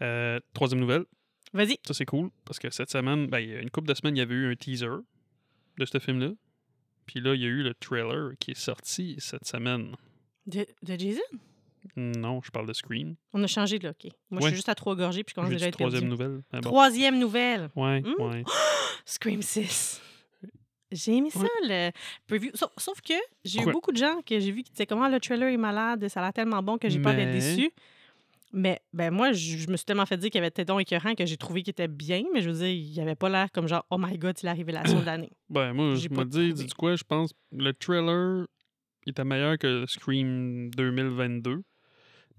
Euh, 0.00 0.40
troisième 0.54 0.80
nouvelle, 0.80 1.04
Vas-y. 1.52 1.78
ça 1.84 1.94
c'est 1.94 2.04
cool, 2.06 2.30
parce 2.44 2.58
que 2.58 2.70
cette 2.70 2.90
semaine, 2.90 3.26
ben, 3.26 3.38
il 3.40 3.48
y 3.50 3.54
a 3.54 3.60
une 3.60 3.70
couple 3.70 3.88
de 3.88 3.94
semaines, 3.94 4.16
il 4.16 4.20
y 4.20 4.22
avait 4.22 4.34
eu 4.34 4.50
un 4.52 4.54
teaser 4.56 4.86
de 5.78 5.84
ce 5.84 5.98
film-là. 5.98 6.30
Puis 7.06 7.20
là, 7.20 7.34
il 7.34 7.40
y 7.40 7.44
a 7.44 7.48
eu 7.48 7.62
le 7.62 7.74
trailer 7.74 8.32
qui 8.38 8.52
est 8.52 8.58
sorti 8.58 9.16
cette 9.18 9.46
semaine. 9.46 9.96
De, 10.46 10.64
de 10.82 10.96
Jason? 10.98 11.20
Non, 11.96 12.40
je 12.44 12.50
parle 12.50 12.66
de 12.66 12.72
Scream. 12.72 13.16
On 13.32 13.42
a 13.42 13.46
changé, 13.46 13.78
là, 13.78 13.90
OK. 13.90 14.12
Moi, 14.30 14.40
je 14.42 14.46
suis 14.48 14.56
juste 14.56 14.68
à 14.68 14.74
trois 14.74 14.94
gorgées, 14.94 15.24
puis 15.24 15.32
je 15.32 15.34
commence 15.34 15.50
déjà 15.50 15.66
à 15.66 15.70
perdu. 15.70 15.78
troisième 15.78 16.08
nouvelle. 16.08 16.42
bon. 16.52 16.60
Troisième 16.60 17.18
nouvelle. 17.18 17.70
Ouais, 17.74 18.00
Hmm? 18.02 18.22
ouais. 18.22 18.44
Scream 19.04 19.42
6. 19.42 20.00
J'ai 20.92 21.16
aimé 21.16 21.30
ça, 21.30 21.46
le 21.62 21.90
preview. 22.26 22.50
Sauf, 22.54 22.70
sauf 22.76 23.00
que 23.00 23.14
j'ai 23.44 23.60
eu 23.60 23.70
beaucoup 23.72 23.92
de 23.92 23.96
gens 23.96 24.20
que 24.26 24.38
j'ai 24.40 24.50
vu 24.50 24.62
qui 24.64 24.72
disaient 24.72 24.86
comment 24.86 25.08
le 25.08 25.20
trailer 25.20 25.48
est 25.52 25.56
malade, 25.56 26.06
ça 26.08 26.18
a 26.20 26.24
l'air 26.24 26.32
tellement 26.32 26.62
bon 26.64 26.78
que 26.78 26.88
j'ai 26.88 27.00
peur 27.00 27.14
d'être 27.14 27.30
déçu. 27.32 27.70
Mais 28.52 28.80
ben 28.92 29.12
moi, 29.12 29.32
je, 29.32 29.58
je 29.58 29.70
me 29.70 29.76
suis 29.76 29.84
tellement 29.84 30.06
fait 30.06 30.16
dire 30.16 30.30
qu'il 30.30 30.42
y 30.42 30.44
avait 30.44 30.64
donc 30.64 30.80
écœurant 30.80 31.14
que 31.14 31.24
j'ai 31.24 31.36
trouvé 31.36 31.62
qu'il 31.62 31.70
était 31.70 31.88
bien, 31.88 32.22
mais 32.32 32.42
je 32.42 32.50
veux 32.50 32.56
dire, 32.56 32.68
il 32.68 32.90
n'y 32.90 33.00
avait 33.00 33.14
pas 33.14 33.28
l'air 33.28 33.52
comme 33.52 33.68
genre, 33.68 33.86
oh 33.90 33.96
my 33.98 34.18
god, 34.18 34.36
c'est 34.36 34.46
la 34.46 34.54
révélation 34.54 35.00
de 35.00 35.06
l'année. 35.06 35.30
Ben, 35.50 35.72
moi, 35.72 35.96
je 35.96 36.08
me 36.08 36.24
dis, 36.24 36.54
dis 36.54 36.68
quoi, 36.68 36.94
je 36.94 37.02
pense 37.02 37.32
le 37.50 37.72
trailer 37.72 38.46
était 39.06 39.24
meilleur 39.24 39.58
que 39.58 39.84
Scream 39.88 40.70
2022. 40.70 41.62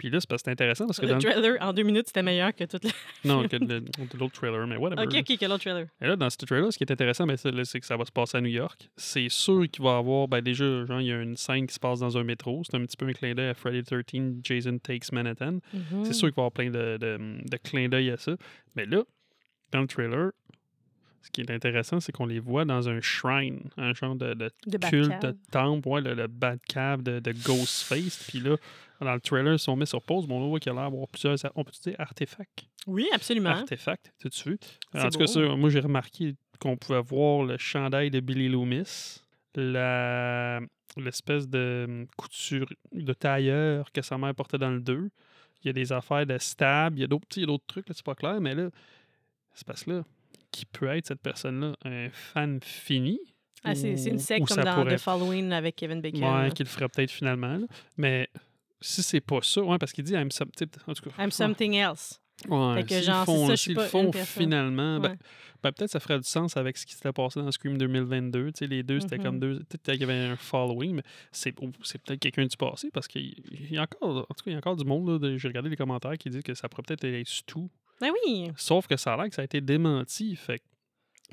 Puis 0.01 0.09
là, 0.09 0.19
c'est 0.19 0.27
parce 0.27 0.41
que 0.41 0.45
c'est 0.45 0.51
intéressant 0.53 0.87
parce 0.87 0.99
que 0.99 1.05
Le 1.05 1.11
dans 1.11 1.19
trailer, 1.19 1.57
en 1.61 1.73
deux 1.73 1.83
minutes, 1.83 2.07
c'était 2.07 2.23
meilleur 2.23 2.55
que 2.55 2.63
tout 2.63 2.79
le. 2.83 2.89
Non, 3.23 3.47
que 3.47 3.55
le- 3.55 3.81
que 3.81 4.17
l'autre 4.17 4.33
trailer, 4.33 4.65
mais 4.65 4.75
whatever. 4.75 5.03
OK, 5.03 5.13
OK, 5.19 5.37
quel 5.37 5.51
autre 5.51 5.61
trailer? 5.61 5.85
Et 6.01 6.07
là, 6.07 6.15
dans 6.15 6.27
ce 6.27 6.37
trailer, 6.37 6.73
ce 6.73 6.77
qui 6.79 6.83
est 6.83 6.91
intéressant, 6.91 7.27
ben, 7.27 7.37
c'est 7.37 7.79
que 7.79 7.85
ça 7.85 7.95
va 7.97 8.03
se 8.05 8.11
passer 8.11 8.37
à 8.37 8.41
New 8.41 8.49
York. 8.49 8.89
C'est 8.97 9.29
sûr 9.29 9.69
qu'il 9.71 9.83
va 9.83 9.91
y 9.91 9.99
avoir, 9.99 10.27
ben, 10.27 10.41
déjà, 10.41 10.65
genre, 10.87 11.01
il 11.01 11.05
y 11.07 11.11
a 11.11 11.21
une 11.21 11.37
scène 11.37 11.67
qui 11.67 11.75
se 11.75 11.79
passe 11.79 11.99
dans 11.99 12.17
un 12.17 12.23
métro. 12.23 12.63
C'est 12.65 12.75
un 12.75 12.83
petit 12.83 12.97
peu 12.97 13.05
un 13.05 13.13
clin 13.13 13.35
d'œil 13.35 13.49
à 13.49 13.53
Friday 13.53 13.83
the 13.83 14.03
13, 14.03 14.39
Jason 14.43 14.79
Takes 14.79 15.11
Manhattan. 15.11 15.59
Mhm. 15.71 16.03
C'est 16.05 16.13
sûr 16.13 16.29
qu'il 16.29 16.35
va 16.37 16.41
y 16.41 16.45
avoir 16.45 16.51
plein 16.51 16.71
de, 16.71 16.97
de, 16.97 17.17
de 17.47 17.57
clins 17.57 17.87
d'œil 17.87 18.09
à 18.09 18.17
ça. 18.17 18.35
Mais 18.75 18.87
là, 18.87 19.03
dans 19.71 19.81
le 19.81 19.87
trailer, 19.87 20.31
ce 21.21 21.29
qui 21.29 21.41
est 21.41 21.51
intéressant, 21.51 21.99
c'est 21.99 22.11
qu'on 22.11 22.25
les 22.25 22.39
voit 22.39 22.65
dans 22.65 22.89
un 22.89 22.99
shrine, 22.99 23.69
un 23.77 23.93
genre 23.93 24.15
de, 24.15 24.33
de 24.33 24.51
De 24.65 24.77
culte, 24.77 25.21
de 25.21 25.35
temple, 25.51 25.87
ouais, 25.87 26.01
le, 26.01 26.13
le 26.13 26.27
Batcave 26.27 27.03
de, 27.03 27.19
de 27.19 27.31
Ghostface. 27.31 28.25
Puis 28.27 28.39
là, 28.39 28.57
dans 28.99 29.13
le 29.13 29.21
trailer, 29.21 29.53
ils 29.53 29.59
sont 29.59 29.75
mis 29.75 29.87
sur 29.87 30.01
pause. 30.01 30.27
Bon, 30.27 30.41
on 30.41 30.49
voit 30.49 30.59
qu'il 30.59 30.71
a 30.71 30.75
l'air 30.75 30.89
d'avoir 30.89 31.07
plusieurs, 31.07 31.35
on 31.55 31.63
peut 31.63 31.71
dire, 31.83 31.95
artefacts. 31.99 32.65
Oui, 32.87 33.07
absolument. 33.13 33.49
Artefacts, 33.49 34.11
tout 34.19 34.29
vu. 34.45 34.57
C'est 34.93 35.03
En 35.03 35.09
tout 35.09 35.19
cas, 35.19 35.27
ça, 35.27 35.39
moi, 35.55 35.69
j'ai 35.69 35.79
remarqué 35.79 36.35
qu'on 36.59 36.77
pouvait 36.77 37.01
voir 37.01 37.43
le 37.43 37.57
chandail 37.57 38.11
de 38.11 38.19
Billy 38.19 38.49
Loomis, 38.49 39.23
l'espèce 40.97 41.47
de 41.47 41.85
hum, 41.87 42.07
couture, 42.17 42.67
de 42.91 43.13
tailleur 43.13 43.91
que 43.91 44.01
sa 44.01 44.17
mère 44.17 44.33
portait 44.35 44.57
dans 44.57 44.71
le 44.71 44.79
2. 44.79 45.09
Il 45.63 45.67
y 45.67 45.69
a 45.69 45.73
des 45.73 45.91
affaires 45.91 46.25
de 46.25 46.37
stab, 46.39 46.97
il 46.97 47.01
y 47.01 47.03
a 47.03 47.07
d'autres 47.07 47.27
il 47.35 47.41
y 47.41 47.43
a 47.43 47.47
d'autres 47.47 47.65
trucs, 47.67 47.87
là, 47.87 47.93
c'est 47.95 48.05
pas 48.05 48.15
clair, 48.15 48.41
mais 48.41 48.55
là, 48.55 48.69
c'est 49.53 49.67
parce 49.67 49.83
que 49.83 49.91
là, 49.91 50.03
qui 50.51 50.65
peut 50.65 50.87
être 50.87 51.05
cette 51.07 51.21
personne-là? 51.21 51.75
Un 51.85 52.09
fan 52.11 52.59
fini? 52.61 53.19
Ah, 53.63 53.75
c'est 53.75 53.91
une 53.93 54.19
secte 54.19 54.47
comme 54.47 54.63
dans 54.63 54.75
pourrait 54.75 54.95
The 54.95 54.99
Following 54.99 55.51
avec 55.51 55.75
Kevin 55.75 56.01
Bacon. 56.01 56.23
Ouais, 56.23 56.51
qu'il 56.51 56.65
le 56.65 56.69
ferait 56.69 56.89
peut-être 56.89 57.11
finalement. 57.11 57.57
là. 57.57 57.67
Mais 57.97 58.27
si 58.79 59.03
c'est 59.03 59.21
pas 59.21 59.39
ça, 59.43 59.61
ouais, 59.61 59.77
parce 59.77 59.91
qu'il 59.91 60.03
dit 60.03 60.13
I'm 60.13 60.31
some- 60.31 60.49
en 60.87 60.93
tout 60.93 61.09
cas. 61.09 61.23
I'm 61.23 61.31
something 61.31 61.73
else. 61.75 62.19
Ouais, 62.49 62.83
que 62.83 62.99
genre, 63.01 63.23
font, 63.23 63.45
ça, 63.45 63.51
je 63.53 63.55
suis 63.61 63.67
s'ils 63.69 63.75
pas 63.75 63.83
le 63.83 63.87
font 63.89 64.11
une 64.11 64.25
finalement, 64.25 64.99
ben, 64.99 65.11
Ouais. 65.11 65.17
ben, 65.61 65.71
peut-être 65.73 65.91
ça 65.91 65.99
ferait 65.99 66.17
du 66.17 66.27
sens 66.27 66.57
avec 66.57 66.75
ce 66.75 66.87
qui 66.87 66.95
s'était 66.95 67.11
passé 67.13 67.39
dans 67.39 67.51
Scream 67.51 67.77
2022. 67.77 68.47
Tu 68.47 68.51
sais, 68.57 68.65
les 68.67 68.81
deux, 68.81 68.99
c'était 68.99 69.19
comme 69.19 69.39
deux. 69.39 69.59
Peut-être 69.69 69.91
qu'il 69.91 70.01
y 70.01 70.03
avait 70.05 70.13
un 70.31 70.35
following, 70.37 70.95
mais 70.95 71.03
c'est 71.31 71.51
peut-être 71.51 72.19
quelqu'un 72.19 72.45
du 72.47 72.57
passé 72.57 72.89
parce 72.91 73.07
qu'il 73.07 73.35
il 73.51 73.71
y 73.73 73.77
a 73.77 73.83
encore, 73.83 74.21
en 74.27 74.33
tout 74.33 74.43
cas, 74.43 74.47
il 74.47 74.53
y 74.53 74.55
a 74.55 74.57
encore 74.57 74.75
du 74.75 74.85
monde. 74.85 75.35
J'ai 75.37 75.47
regardé 75.47 75.69
les 75.69 75.75
commentaires 75.75 76.17
qui 76.17 76.31
disent 76.31 76.41
que 76.41 76.55
ça 76.55 76.67
pourrait 76.67 76.81
peut-être 76.87 77.03
être 77.03 77.27
Stu. 77.27 77.59
Ben 78.01 78.11
oui. 78.25 78.51
Sauf 78.57 78.87
que 78.87 78.97
ça 78.97 79.13
a 79.13 79.17
l'air 79.17 79.29
que 79.29 79.35
ça 79.35 79.41
a 79.43 79.45
été 79.45 79.61
démenti. 79.61 80.35
Fait 80.35 80.59
que- 80.59 80.63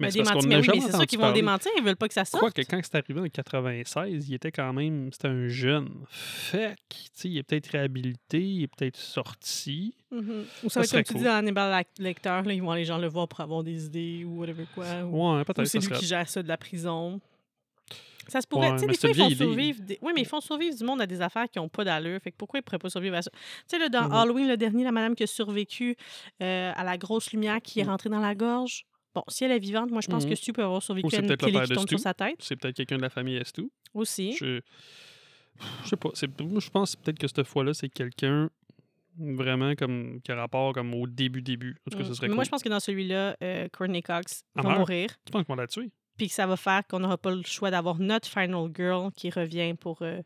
Mais, 0.00 0.12
c'est 0.12 0.18
parce 0.22 0.30
qu'on 0.30 0.42
mais 0.46 0.54
n'a 0.54 0.60
oui, 0.60 0.66
mais 0.68 0.74
jamais 0.76 0.84
entendu 0.94 1.06
qu'ils 1.06 1.18
vont 1.18 1.24
parler. 1.24 1.40
démentir, 1.40 1.72
ils 1.76 1.82
veulent 1.82 1.96
pas 1.96 2.06
que 2.06 2.14
ça 2.14 2.24
sorte. 2.24 2.40
Quoi 2.40 2.50
que 2.52 2.62
quand 2.62 2.78
c'est 2.84 2.94
arrivé 2.94 3.20
en 3.20 3.28
96, 3.28 4.28
il 4.28 4.34
était 4.34 4.52
quand 4.52 4.72
même. 4.72 5.10
C'était 5.12 5.26
un 5.26 5.48
jeune. 5.48 5.88
Fait 6.08 6.76
que, 6.88 6.94
tu 7.20 7.28
il 7.28 7.38
est 7.38 7.42
peut-être 7.42 7.66
réhabilité, 7.68 8.40
il 8.40 8.62
est 8.62 8.68
peut-être 8.68 8.96
sorti. 8.96 9.94
Mhm. 10.12 10.44
Ou 10.62 10.68
Ça 10.70 10.74
ça 10.74 10.80
va 10.80 10.84
être 10.84 10.92
comme 10.92 11.02
tu 11.02 11.12
cool. 11.14 11.18
dis 11.22 11.24
dans 11.24 11.32
Hannibal 11.34 11.84
Lecter, 11.98 12.28
là, 12.44 12.52
ils 12.52 12.62
vont 12.62 12.70
aller 12.70 12.84
genre 12.84 13.00
le 13.00 13.08
voir 13.08 13.26
pour 13.26 13.40
avoir 13.40 13.64
des 13.64 13.86
idées 13.86 14.24
ou 14.24 14.38
whatever 14.38 14.66
quoi. 14.72 14.84
Ou, 15.02 15.34
Ouais, 15.34 15.40
ou 15.40 15.44
peut-être. 15.44 15.64
c'est 15.64 15.78
lui 15.78 15.86
serait- 15.86 15.98
qui 15.98 16.06
gère 16.06 16.28
ça 16.28 16.44
de 16.44 16.48
la 16.48 16.56
prison. 16.56 17.20
Ça 18.28 18.40
se 18.40 18.46
pourrait. 18.46 18.68
Ouais, 18.70 18.74
tu 18.76 18.80
sais, 18.80 18.86
mais 18.86 18.92
des 18.92 18.98
fois, 18.98 19.26
ils 19.28 19.34
font 19.36 19.44
survivre. 19.44 19.80
des- 19.82 19.98
Oui, 20.02 20.12
mais 20.14 20.20
ils 20.20 20.26
font 20.26 20.40
survivre 20.40 20.76
du 20.76 20.84
monde 20.84 21.00
à 21.00 21.06
des 21.06 21.20
affaires 21.22 21.48
qui 21.50 21.58
n'ont 21.58 21.68
pas 21.68 21.84
d'allure. 21.84 22.20
Fait 22.22 22.30
que 22.30 22.36
pourquoi 22.36 22.58
ils 22.58 22.60
ne 22.60 22.64
pourraient 22.64 22.78
pas 22.78 22.90
survivre 22.90 23.16
à 23.16 23.22
ça? 23.22 23.30
Tu 23.32 23.38
sais, 23.68 23.78
là, 23.78 23.88
dans. 23.88 24.10
Halloween, 24.10 24.46
le 24.48 24.56
dernier, 24.56 24.84
la 24.84 24.92
madame 24.92 25.14
qui 25.14 25.22
a 25.22 25.26
survécu 25.26 25.96
euh, 26.42 26.72
à 26.74 26.84
la 26.84 26.96
grosse 26.98 27.32
lumière 27.32 27.60
qui 27.62 27.80
est 27.80 27.84
Mhm. 27.84 27.90
rentrée 27.90 28.08
dans 28.10 28.20
la 28.20 28.34
gorge. 28.34 28.84
Bon, 29.14 29.22
si 29.28 29.44
elle 29.44 29.52
est 29.52 29.58
vivante, 29.58 29.90
moi, 29.90 30.00
je 30.02 30.08
pense 30.08 30.26
que 30.26 30.34
Stu 30.34 30.52
peut 30.52 30.62
avoir 30.62 30.82
survécu 30.82 31.14
à 31.16 31.18
une 31.20 31.36
télé 31.36 31.60
qui 31.62 31.74
tombe 31.74 31.88
sur 31.88 31.98
sa 31.98 32.14
tête 32.14 32.36
C'est 32.40 32.56
peut-être 32.56 32.76
quelqu'un 32.76 32.96
de 32.98 33.02
la 33.02 33.10
famille 33.10 33.36
Estou. 33.36 33.70
aussi. 33.94 34.32
Je... 34.38 34.60
je 35.84 35.88
sais 35.88 35.96
pas. 35.96 36.10
je 36.14 36.70
pense 36.70 36.94
peut-être 36.96 37.18
que 37.18 37.26
cette 37.26 37.42
fois-là, 37.44 37.74
c'est 37.74 37.88
quelqu'un 37.88 38.50
vraiment 39.18 39.74
comme 39.74 40.20
qui 40.22 40.30
a 40.30 40.36
rapport 40.36 40.72
comme 40.72 40.94
au 40.94 41.06
début 41.08 41.42
début. 41.42 41.76
En 41.86 41.90
tout 41.90 41.98
cas, 41.98 42.04
Mm. 42.04 42.06
ce 42.08 42.14
serait 42.14 42.26
Mais 42.26 42.30
cool. 42.32 42.34
Moi, 42.36 42.44
je 42.44 42.50
pense 42.50 42.62
que 42.62 42.68
dans 42.68 42.78
celui-là, 42.80 43.36
euh, 43.42 43.66
Courtney 43.76 44.02
Cox 44.02 44.44
Elle 44.56 44.62
va 44.62 44.68
meurt? 44.68 44.78
mourir. 44.80 45.10
Tu 45.24 45.32
penses 45.32 45.44
qu'on 45.44 45.56
l'a 45.56 45.66
tué? 45.66 45.90
Puis 46.18 46.28
que 46.28 46.34
ça 46.34 46.46
va 46.46 46.56
faire 46.56 46.86
qu'on 46.86 46.98
n'aura 46.98 47.16
pas 47.16 47.30
le 47.30 47.42
choix 47.44 47.70
d'avoir 47.70 47.98
notre 47.98 48.28
Final 48.28 48.68
Girl 48.74 49.10
qui 49.12 49.30
revient 49.30 49.74
pour 49.78 50.02
euh, 50.02 50.20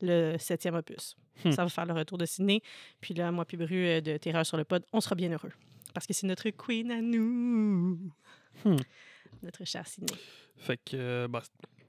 le 0.00 0.36
septième 0.38 0.74
opus. 0.74 1.16
Hmm. 1.44 1.52
Ça 1.52 1.62
va 1.62 1.68
faire 1.68 1.86
le 1.86 1.92
retour 1.92 2.18
de 2.18 2.26
Sydney. 2.26 2.62
Puis 3.00 3.14
là, 3.14 3.30
moi 3.30 3.44
puis 3.44 3.56
Bru 3.56 3.86
euh, 3.86 4.00
de 4.00 4.16
Terreur 4.16 4.46
sur 4.46 4.56
le 4.56 4.64
pod, 4.64 4.84
on 4.92 5.00
sera 5.00 5.14
bien 5.14 5.30
heureux. 5.30 5.52
Parce 5.92 6.06
que 6.06 6.14
c'est 6.14 6.26
notre 6.26 6.48
queen 6.50 6.90
à 6.90 7.00
nous. 7.00 8.10
Hmm. 8.64 8.76
Notre 9.42 9.64
chère 9.64 9.86
Sydney. 9.86 10.18
Fait 10.56 10.78
que, 10.78 10.96
euh, 10.96 11.28
bah, 11.28 11.42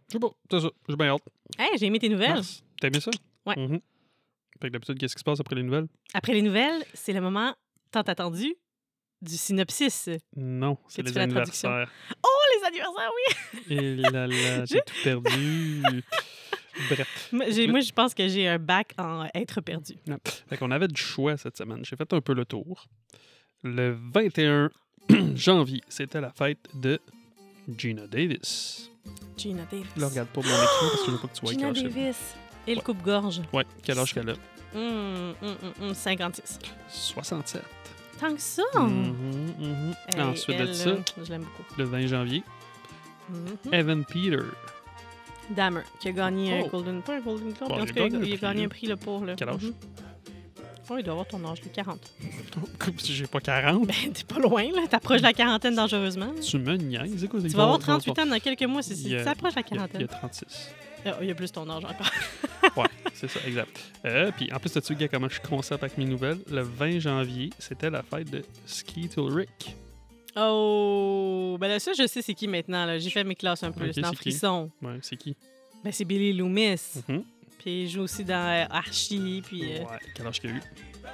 je 0.09 0.13
sais 0.13 0.19
pas. 0.19 0.31
C'est 0.51 0.59
ça. 0.59 0.69
J'ai 0.89 0.95
bien 0.95 1.07
hâte. 1.07 1.23
Hey, 1.57 1.77
j'ai 1.77 1.85
aimé 1.85 1.99
tes 1.99 2.09
nouvelles. 2.09 2.41
T'as 2.79 2.87
aimé 2.87 2.99
ça? 2.99 3.11
Ouais. 3.45 3.55
Mhm. 3.55 3.79
Fait 4.61 4.67
que 4.67 4.73
d'habitude, 4.73 4.97
qu'est-ce 4.97 5.15
qui 5.15 5.19
se 5.19 5.23
passe 5.23 5.39
après 5.39 5.55
les 5.55 5.63
nouvelles? 5.63 5.87
Après 6.13 6.33
les 6.33 6.41
nouvelles, 6.41 6.83
c'est 6.93 7.13
le 7.13 7.21
moment 7.21 7.55
tant 7.91 8.01
attendu 8.01 8.55
du 9.21 9.37
synopsis. 9.37 10.09
Non, 10.35 10.77
c'est 10.87 11.01
les 11.01 11.17
anniversaires. 11.17 11.91
Oh, 12.23 12.34
anniversaires, 12.67 13.11
oui! 13.15 13.61
Et 13.75 13.95
là 13.95 14.27
là, 14.27 14.65
j'ai 14.65 14.79
tout 14.85 14.93
perdu. 15.03 15.81
Bref. 16.89 17.29
Moi, 17.31 17.49
je 17.49 17.91
pense 17.93 18.13
que 18.13 18.27
j'ai 18.27 18.47
un 18.49 18.59
bac 18.59 18.93
en 18.97 19.25
être 19.33 19.61
perdu. 19.61 19.95
Fait 20.49 20.57
qu'on 20.57 20.71
avait 20.71 20.89
du 20.89 21.01
choix 21.01 21.37
cette 21.37 21.55
semaine. 21.57 21.85
J'ai 21.85 21.95
fait 21.95 22.11
un 22.11 22.19
peu 22.21 22.33
le 22.33 22.43
tour. 22.45 22.85
Le 23.63 23.97
21 24.13 24.69
janvier, 25.35 25.81
c'était 25.87 26.19
la 26.19 26.31
fête 26.31 26.59
de 26.73 26.99
Gina 27.77 28.07
Davis. 28.07 28.91
Gina 29.37 29.63
Davis. 29.71 29.87
Là, 29.95 30.07
regarde 30.09 30.27
pas 30.29 30.41
mon 30.41 30.47
écran 30.47 30.87
parce 30.91 30.99
que 31.01 31.05
je 31.07 31.11
veux 31.11 31.17
pas 31.19 31.27
que 31.29 31.33
tu 31.35 31.41
vois 31.41 31.51
Gina 31.51 31.71
quel 31.73 31.85
âge. 31.85 31.93
Davis. 31.93 32.17
Et 32.67 32.71
le 32.71 32.77
Ouais. 32.79 32.83
coupe-gorge. 32.83 33.41
Ouais, 33.53 33.63
quel 33.83 33.97
âge 33.99 34.13
qu'elle 34.13 34.29
a? 34.31 34.33
Hum, 34.75 35.33
hum, 35.41 35.55
hum, 35.63 35.73
hum, 35.87 35.93
56. 35.93 36.59
67. 36.89 37.61
Tant 38.19 38.33
que 38.33 38.41
ça! 38.41 38.61
Mhm, 38.75 39.13
mhm. 39.59 39.95
Hey, 40.13 40.21
Ensuite 40.21 40.55
elle, 40.59 40.67
de 40.67 40.73
ça, 40.73 40.91
je 41.23 41.29
l'aime 41.29 41.41
beaucoup. 41.43 41.63
le 41.77 41.83
20 41.83 42.07
janvier, 42.07 42.43
Mhm. 43.29 43.73
Evan 43.73 44.05
Peter. 44.05 44.39
Dahmer, 45.49 45.81
qui 45.99 46.07
a 46.07 46.11
gagné 46.11 46.59
Oh. 46.61 46.65
un 46.65 46.69
Golden... 46.69 47.01
Pas 47.01 47.15
un 47.17 47.21
Golden 47.21 47.51
Globe, 47.53 47.69
Bon, 47.69 47.75
mais 47.75 47.81
en 47.81 47.85
il 47.85 47.93
tout 47.93 47.99
a 47.99 48.05
il 48.05 48.11
gagné 48.11 48.33
a, 48.33 48.37
gagné 48.37 48.65
un 48.65 48.67
prix 48.69 48.87
là, 48.87 48.95
pour... 48.97 49.23
Là. 49.25 49.35
Quel 49.35 49.49
âge? 49.49 49.61
Oh, 50.89 50.95
il 50.97 51.03
doit 51.03 51.11
avoir 51.13 51.27
ton 51.27 51.43
âge, 51.45 51.61
là, 51.63 51.67
40. 51.73 51.99
Comme 52.79 52.97
si 52.99 53.13
j'ai 53.13 53.27
pas 53.27 53.39
40. 53.39 53.85
Ben, 53.87 54.11
t'es 54.13 54.23
pas 54.23 54.39
loin, 54.39 54.63
là. 54.71 54.87
T'approches 54.89 55.21
la 55.21 55.33
quarantaine 55.33 55.75
dangereusement. 55.75 56.31
Tu 56.41 56.57
me 56.57 56.75
niaises. 56.77 57.15
Tu 57.19 57.27
va 57.27 57.39
vas 57.39 57.47
avoir 57.63 57.63
avoir- 57.75 57.79
38 57.79 58.19
ans 58.19 58.25
dans 58.27 58.39
quelques 58.39 58.63
mois, 58.63 58.81
y 58.81 59.15
a- 59.15 59.23
tu 59.23 59.29
approches 59.29 59.55
la 59.55 59.61
a- 59.61 59.63
il 59.69 59.73
y 59.73 59.77
quarantaine. 59.77 60.03
a 60.03 60.07
36. 60.07 60.71
Ah, 61.05 61.17
Il 61.21 61.27
y 61.27 61.31
a 61.31 61.35
plus 61.35 61.51
ton 61.51 61.69
âge 61.69 61.83
encore. 61.85 62.11
Ouais, 62.77 62.87
c'est 63.13 63.27
ça, 63.29 63.39
exact. 63.47 63.79
Euh, 64.05 64.31
puis 64.35 64.51
en 64.51 64.57
plus, 64.59 64.71
tu 64.81 64.95
gars, 64.95 65.07
comment 65.07 65.29
je 65.29 65.39
concept 65.39 65.83
avec 65.83 65.97
mes 65.99 66.05
nouvelles? 66.05 66.39
Le 66.49 66.61
20 66.61 66.99
janvier, 66.99 67.51
c'était 67.59 67.89
la 67.91 68.01
fête 68.01 68.29
de 68.31 68.43
Skeetle 68.65 69.31
Rick. 69.31 69.77
Oh! 70.35 71.57
Ben 71.59 71.67
là, 71.67 71.79
ça, 71.79 71.91
je 71.97 72.05
sais 72.07 72.21
c'est 72.21 72.33
qui 72.33 72.47
maintenant. 72.47 72.85
là. 72.85 72.97
J'ai 72.97 73.09
fait 73.11 73.23
mes 73.23 73.35
classes 73.35 73.63
un 73.63 73.71
peu. 73.71 73.85
Ok, 73.85 73.91
c'est 73.93 74.01
dans 74.01 74.09
qui? 74.09 74.15
Frisson. 74.17 74.71
Ouais, 74.81 74.97
c'est 75.03 75.15
qui? 75.15 75.35
Ben, 75.83 75.91
c'est 75.93 76.05
Billy 76.05 76.33
Loomis. 76.33 77.03
Mhm. 77.07 77.23
Puis 77.59 77.83
il 77.83 77.89
joue 77.89 78.01
aussi 78.01 78.23
dans 78.25 78.35
euh, 78.35 78.65
Archie. 78.69 79.41
Puis, 79.45 79.61
euh, 79.75 79.79
Ouais, 79.83 79.99
quel 80.15 80.27
âge 80.27 80.39
qu'il 80.41 80.49
a 80.49 80.53
eu? 80.53 80.61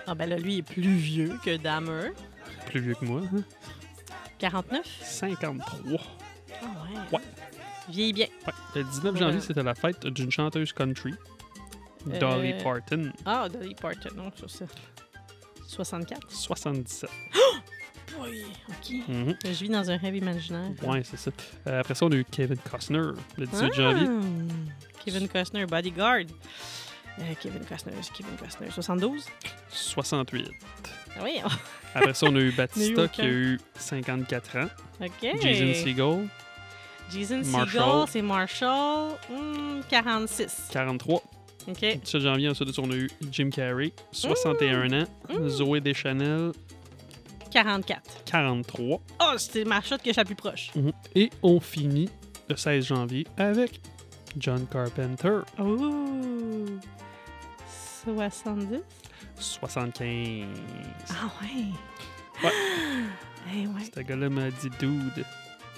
ah, 0.07 0.15
ben 0.15 0.27
là, 0.29 0.37
lui, 0.37 0.53
il 0.55 0.59
est 0.59 0.63
plus 0.63 0.95
vieux 0.95 1.37
que 1.43 1.57
Dahmer. 1.57 2.11
Plus 2.67 2.79
vieux 2.79 2.95
que 2.95 3.05
moi. 3.05 3.21
hein? 3.35 3.43
49? 4.39 4.81
53. 5.03 5.99
Ah 6.61 6.65
ouais. 6.65 7.17
Ouais. 7.17 7.23
Vieillit 7.91 8.13
bien. 8.13 8.27
Ouais. 8.47 8.53
Le 8.75 8.83
19 8.83 9.13
Ouais. 9.13 9.19
janvier, 9.19 9.39
c'était 9.41 9.63
la 9.63 9.75
fête 9.75 10.05
d'une 10.07 10.31
chanteuse 10.31 10.73
country, 10.73 11.13
Dolly 12.05 12.53
Euh, 12.53 12.63
Parton, 12.63 13.11
Ah, 13.25 13.47
Dolly 13.49 13.75
Parton. 13.75 14.09
Non, 14.15 14.31
ça, 14.35 14.45
c'est 14.47 14.65
64. 15.67 16.31
77. 16.31 17.09
Oui, 18.19 18.43
OK. 18.69 18.93
Mhm. 19.07 19.35
Je 19.45 19.49
vis 19.51 19.69
dans 19.69 19.89
un 19.89 19.97
rêve 19.97 20.15
imaginaire. 20.15 20.71
Ouais, 20.83 21.01
c'est 21.03 21.17
ça. 21.17 21.31
Euh, 21.67 21.79
après 21.79 21.95
ça, 21.95 22.05
on 22.05 22.11
a 22.11 22.15
eu 22.15 22.25
Kevin 22.25 22.57
Costner, 22.57 23.11
le 23.37 23.45
18 23.47 23.73
janvier. 23.73 24.07
Ah! 24.09 25.01
Kevin 25.05 25.27
Costner, 25.29 25.65
Bodyguard. 25.65 26.25
Euh, 27.19 27.23
Kevin 27.41 27.63
Costner, 27.65 27.93
c'est 28.01 28.13
Kevin 28.13 28.35
Costner. 28.37 28.69
72? 28.69 29.25
68. 29.69 30.49
Ah 31.15 31.19
oui, 31.23 31.41
Après 31.95 32.13
ça, 32.13 32.25
on 32.27 32.35
a 32.35 32.39
eu 32.39 32.51
Batista 32.55 33.07
qui 33.07 33.21
a 33.21 33.23
aucun. 33.25 33.27
eu 33.27 33.59
54 33.75 34.57
ans. 34.57 34.67
OK. 35.01 35.11
Jason 35.41 35.73
Segel, 35.83 36.27
Jason 37.11 37.41
Marshall. 37.45 38.07
Segel, 38.07 38.07
c'est 38.09 38.21
Marshall. 38.21 39.11
Hmm, 39.29 39.81
46. 39.89 40.69
43. 40.71 41.21
OK. 41.67 41.79
17 41.79 42.21
janvier, 42.21 42.49
ensuite 42.49 42.77
on 42.79 42.89
a 42.91 42.95
eu 42.95 43.09
Jim 43.31 43.49
Carrey, 43.49 43.93
61 44.11 44.91
ans. 45.03 45.05
Mm. 45.29 45.47
Zoé 45.47 45.79
Deschanel, 45.81 46.51
44. 47.51 48.23
43. 48.25 49.01
Oh, 49.21 49.37
c'était 49.37 49.63
ma 49.65 49.81
shot 49.81 49.97
que 49.97 50.05
je 50.05 50.11
suis 50.11 50.17
la 50.17 50.25
plus 50.25 50.35
proche. 50.35 50.71
Mhm. 50.75 50.91
Et 51.15 51.29
on 51.43 51.59
finit 51.59 52.09
le 52.49 52.55
16 52.55 52.85
janvier 52.85 53.27
avec 53.37 53.79
John 54.37 54.65
Carpenter, 54.67 55.39
Oh! 55.59 56.65
70? 58.05 58.81
75. 59.37 60.47
Ah 61.09 61.29
ouais! 61.41 61.65
Ouais. 62.43 62.51
Eh 63.53 63.65
ouais. 63.67 63.81
Ce 63.93 63.99
gars-là 64.01 64.29
m'a 64.29 64.51
dit 64.51 64.69
dude. 64.79 65.25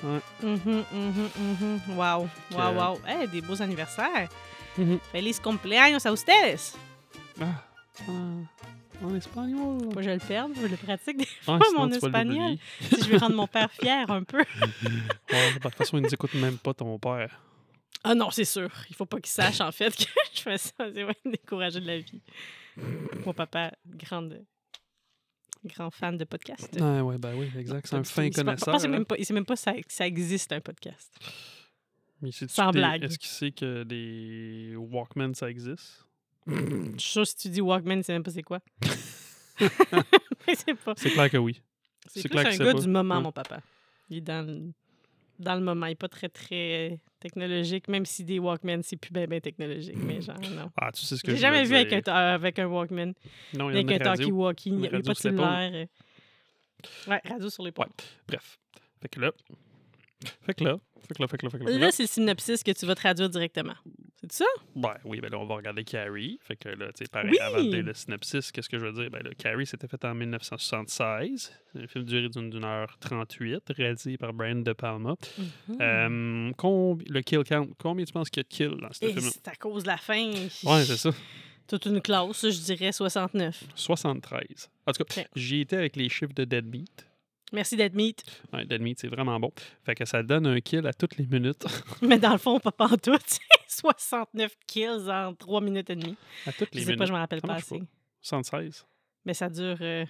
Mhm, 0.01 0.83
mhm, 0.91 1.29
mhm. 1.37 1.97
Wow, 1.97 2.29
Que- 2.49 2.55
wow, 2.55 2.73
wow. 2.75 2.99
Eh, 3.07 3.27
des 3.27 3.41
beaux 3.41 3.61
anniversaires. 3.61 4.29
Mhm. 4.77 4.99
Feliz 5.11 5.39
cumpleaños 5.39 6.05
a 6.05 6.11
ustedes. 6.11 6.75
Ah, 7.39 7.63
ah, 8.07 9.03
en 9.05 9.15
espagnol. 9.15 9.93
Que 9.95 10.01
je 10.01 10.09
le 10.09 10.19
perde, 10.19 10.51
je 10.59 10.65
le 10.67 10.77
pratique 10.77 11.17
des 11.17 11.27
Ah, 11.47 11.57
fois, 11.57 11.59
sinon, 11.67 11.79
mon 11.81 11.85
tu 11.89 11.99
vas 11.99 12.07
espagnol. 12.07 12.37
l'oublier. 12.51 12.59
si 12.89 13.03
je 13.03 13.09
veux 13.11 13.17
rendre 13.17 13.35
mon 13.35 13.47
père 13.47 13.71
fier 13.71 14.09
un 14.09 14.23
peu. 14.23 14.43
Ouais, 15.31 15.53
de 15.53 15.59
toute 15.59 15.75
façon, 15.75 15.97
il 15.97 16.03
nous 16.03 16.13
écoute 16.13 16.33
même 16.35 16.57
pas, 16.57 16.73
ton 16.73 16.97
père. 16.99 17.39
Ah 18.03 18.13
non, 18.15 18.29
c'est 18.31 18.45
sûr. 18.45 18.69
Il 18.89 18.95
faut 18.95 19.05
pas 19.05 19.17
qu'il 19.19 19.31
sache, 19.31 19.61
en 19.61 19.71
fait, 19.71 19.95
que 19.95 20.03
je 20.33 20.41
fais 20.41 20.57
ça. 20.57 20.73
C'est 20.93 21.03
ouais, 21.03 21.15
me 21.25 21.31
décourager 21.31 21.79
de 21.79 21.87
la 21.87 21.99
vie. 21.99 22.21
Mon 23.25 23.33
papa, 23.33 23.71
grande, 23.85 24.43
grand 25.65 25.89
fan 25.91 26.17
de 26.17 26.25
podcast. 26.25 26.77
Ah, 26.79 27.03
ouais, 27.03 27.17
ben 27.17 27.33
oui, 27.35 27.49
exact. 27.57 27.87
C'est 27.87 27.95
un 27.95 28.03
fin 28.03 28.29
connaisseur. 28.29 28.65
papa, 28.65 28.79
sait 28.79 28.87
même 28.87 29.05
pas, 29.05 29.15
il 29.17 29.25
sait 29.25 29.33
même 29.33 29.45
pas 29.45 29.55
ça- 29.55 29.73
que 29.73 29.81
ça 29.91 30.05
existe, 30.07 30.51
un 30.51 30.61
podcast. 30.61 31.13
Mais 32.21 32.31
Sans 32.31 32.67
que 32.71 32.73
blague. 32.77 33.03
Est-ce 33.03 33.17
qu'il 33.19 33.29
sait 33.29 33.51
que 33.51 33.83
des 33.83 34.75
Walkman, 34.77 35.33
ça 35.33 35.49
existe? 35.49 36.05
Je 36.47 36.53
suis 36.97 37.11
sûre, 37.11 37.27
si 37.27 37.35
tu 37.35 37.49
dis 37.49 37.61
Walkman, 37.61 37.97
il 37.99 38.03
sait 38.03 38.13
même 38.13 38.23
pas 38.23 38.31
c'est 38.31 38.43
quoi. 38.43 38.59
Mais 40.47 40.55
c'est 40.55 40.73
pas. 40.75 40.93
C'est 40.97 41.11
clair 41.11 41.29
que 41.29 41.37
oui. 41.37 41.61
C'est 42.07 42.27
clair 42.29 42.47
un 42.47 42.51
sait 42.51 42.63
gars 42.63 42.73
pas. 42.73 42.79
du 42.81 42.87
moment, 42.87 43.15
Ouais. 43.17 43.21
mon 43.23 43.31
papa. 43.31 43.61
Il 44.09 44.17
est 44.17 44.21
dans 44.21 44.45
le, 44.45 44.71
dans 45.43 45.55
le 45.55 45.61
moment. 45.61 45.85
Il 45.85 45.89
n'est 45.89 45.95
pas 45.95 46.07
très, 46.09 46.29
très 46.29 46.99
technologique, 47.19 47.87
même 47.87 48.05
si 48.05 48.23
des 48.23 48.39
Walkman, 48.39 48.81
c'est 48.83 48.97
plus 48.97 49.11
bien, 49.11 49.25
bien 49.27 49.39
technologique. 49.39 49.95
Mais 49.97 50.21
genre, 50.21 50.35
non. 50.55 50.71
Ah, 50.75 50.91
tu 50.91 51.01
sais 51.03 51.15
ce 51.17 51.23
que 51.23 51.31
J'ai 51.31 51.37
jamais 51.37 51.63
vu 51.63 51.75
avec 51.75 51.93
un, 51.93 52.01
ta- 52.01 52.33
avec 52.33 52.59
un 52.59 52.67
Walkman, 52.67 53.13
Non, 53.53 53.69
il 53.69 53.73
y 53.73 53.77
a 53.77 53.79
avec 53.81 54.01
un 54.01 54.03
talkie-walkie. 54.03 54.69
Il 54.69 54.75
n'y 54.77 54.87
a, 54.87 54.91
pas 54.91 54.99
de 54.99 55.13
cellulaire. 55.13 55.71
euh. 55.73 55.85
Ouais, 57.07 57.21
radio 57.23 57.49
sur 57.49 57.63
l'épaule. 57.63 57.87
Bref. 58.27 58.59
Fait 59.01 59.07
que 59.09 59.19
là... 59.19 59.31
Fait 60.45 60.53
que 60.53 60.63
là... 60.63 60.77
Fait 61.07 61.15
que 61.15 61.21
là, 61.21 61.27
fait 61.27 61.37
que 61.37 61.45
là, 61.45 61.49
fait 61.49 61.57
que 61.59 61.63
là... 61.65 61.91
c'est 61.91 62.03
le 62.03 62.07
synopsis 62.07 62.63
que 62.63 62.71
tu 62.71 62.85
vas 62.85 62.95
traduire 62.95 63.29
directement. 63.29 63.73
C'est 64.21 64.31
ça? 64.31 64.45
Ben 64.73 64.93
oui, 65.03 65.19
ben 65.19 65.29
là, 65.29 65.37
on 65.37 65.45
va 65.45 65.55
regarder 65.55 65.83
Carrie. 65.83 66.39
Fait 66.41 66.55
que 66.55 66.69
là, 66.69 66.93
tu 66.93 67.03
sais, 67.03 67.09
pareil, 67.11 67.31
Oui! 67.31 67.39
avant 67.41 67.61
de 67.61 67.75
le 67.75 67.93
synopsis, 67.93 68.53
qu'est-ce 68.53 68.69
que 68.69 68.79
je 68.79 68.85
veux 68.85 68.93
dire? 68.93 69.09
Ben 69.11 69.21
là, 69.21 69.31
Carrie, 69.37 69.65
c'était 69.65 69.89
fait 69.89 70.03
en 70.05 70.15
1976. 70.15 71.51
C'est 71.73 71.79
un 71.83 71.87
film 71.87 72.05
duré 72.05 72.29
d'une 72.29 72.63
heure 72.63 72.97
38, 72.99 73.63
réalisé 73.75 74.17
par 74.17 74.31
Brian 74.33 74.55
De 74.61 74.73
Palma. 74.73 75.15
Mhm. 75.67 75.77
Euh, 75.81 76.51
combi- 76.53 77.05
le 77.09 77.21
kill 77.21 77.43
count, 77.43 77.67
combien 77.77 78.05
tu 78.05 78.13
penses 78.13 78.29
qu'il 78.29 78.39
y 78.39 78.45
a 78.45 78.49
de 78.49 78.53
kills 78.73 78.81
dans 78.81 78.93
ce 78.93 79.03
Et 79.05 79.09
film-là? 79.13 79.29
c'est 79.33 79.47
à 79.49 79.55
cause 79.55 79.83
de 79.83 79.87
la 79.87 79.97
fin. 79.97 80.31
Ouais, 80.63 80.85
c'est 80.85 80.97
ça. 80.97 81.09
Toute 81.67 81.85
une 81.85 82.01
classe, 82.01 82.49
je 82.49 82.61
dirais 82.61 82.91
69. 82.91 83.63
73. 83.75 84.69
En 84.85 84.91
tout 84.91 85.03
cas, 85.03 85.21
Ok. 85.21 85.27
j'y 85.35 85.61
étais 85.61 85.77
avec 85.77 85.95
les 85.95 86.09
chiffres 86.09 86.33
de 86.33 86.43
Dead 86.45 86.65
Meat. 86.65 87.07
Merci. 87.53 87.75
Ouais, 87.77 88.65
Dead 88.65 88.81
Meat, 88.81 88.99
c'est 88.99 89.07
vraiment 89.07 89.39
bon. 89.39 89.51
Fait 89.83 89.93
que 89.95 90.05
ça 90.05 90.23
donne 90.23 90.47
un 90.47 90.59
kill 90.59 90.85
à 90.87 90.93
toutes 90.93 91.17
les 91.17 91.27
minutes. 91.27 91.63
Mais 92.01 92.17
dans 92.17 92.31
le 92.31 92.37
fond, 92.39 92.59
pas 92.59 92.71
pantoute. 92.71 93.21
c'est 93.27 93.41
69 93.67 94.55
kills 94.67 95.09
en 95.09 95.33
3 95.35 95.61
minutes 95.61 95.89
et 95.91 95.95
demie. 95.95 96.17
à 96.47 96.51
toutes 96.51 96.69
Je 96.73 96.79
les 96.79 96.85
sais 96.85 96.95
pas, 96.95 97.05
je 97.05 97.13
me 97.13 97.17
rappelle 97.17 97.41
Ça 97.41 97.47
pas 97.47 97.53
assez. 97.55 97.79
pas. 97.79 97.85
76. 98.21 98.85
Mais 99.25 99.33
ça 99.33 99.49
dure 99.49 99.77
euh, 99.81 100.05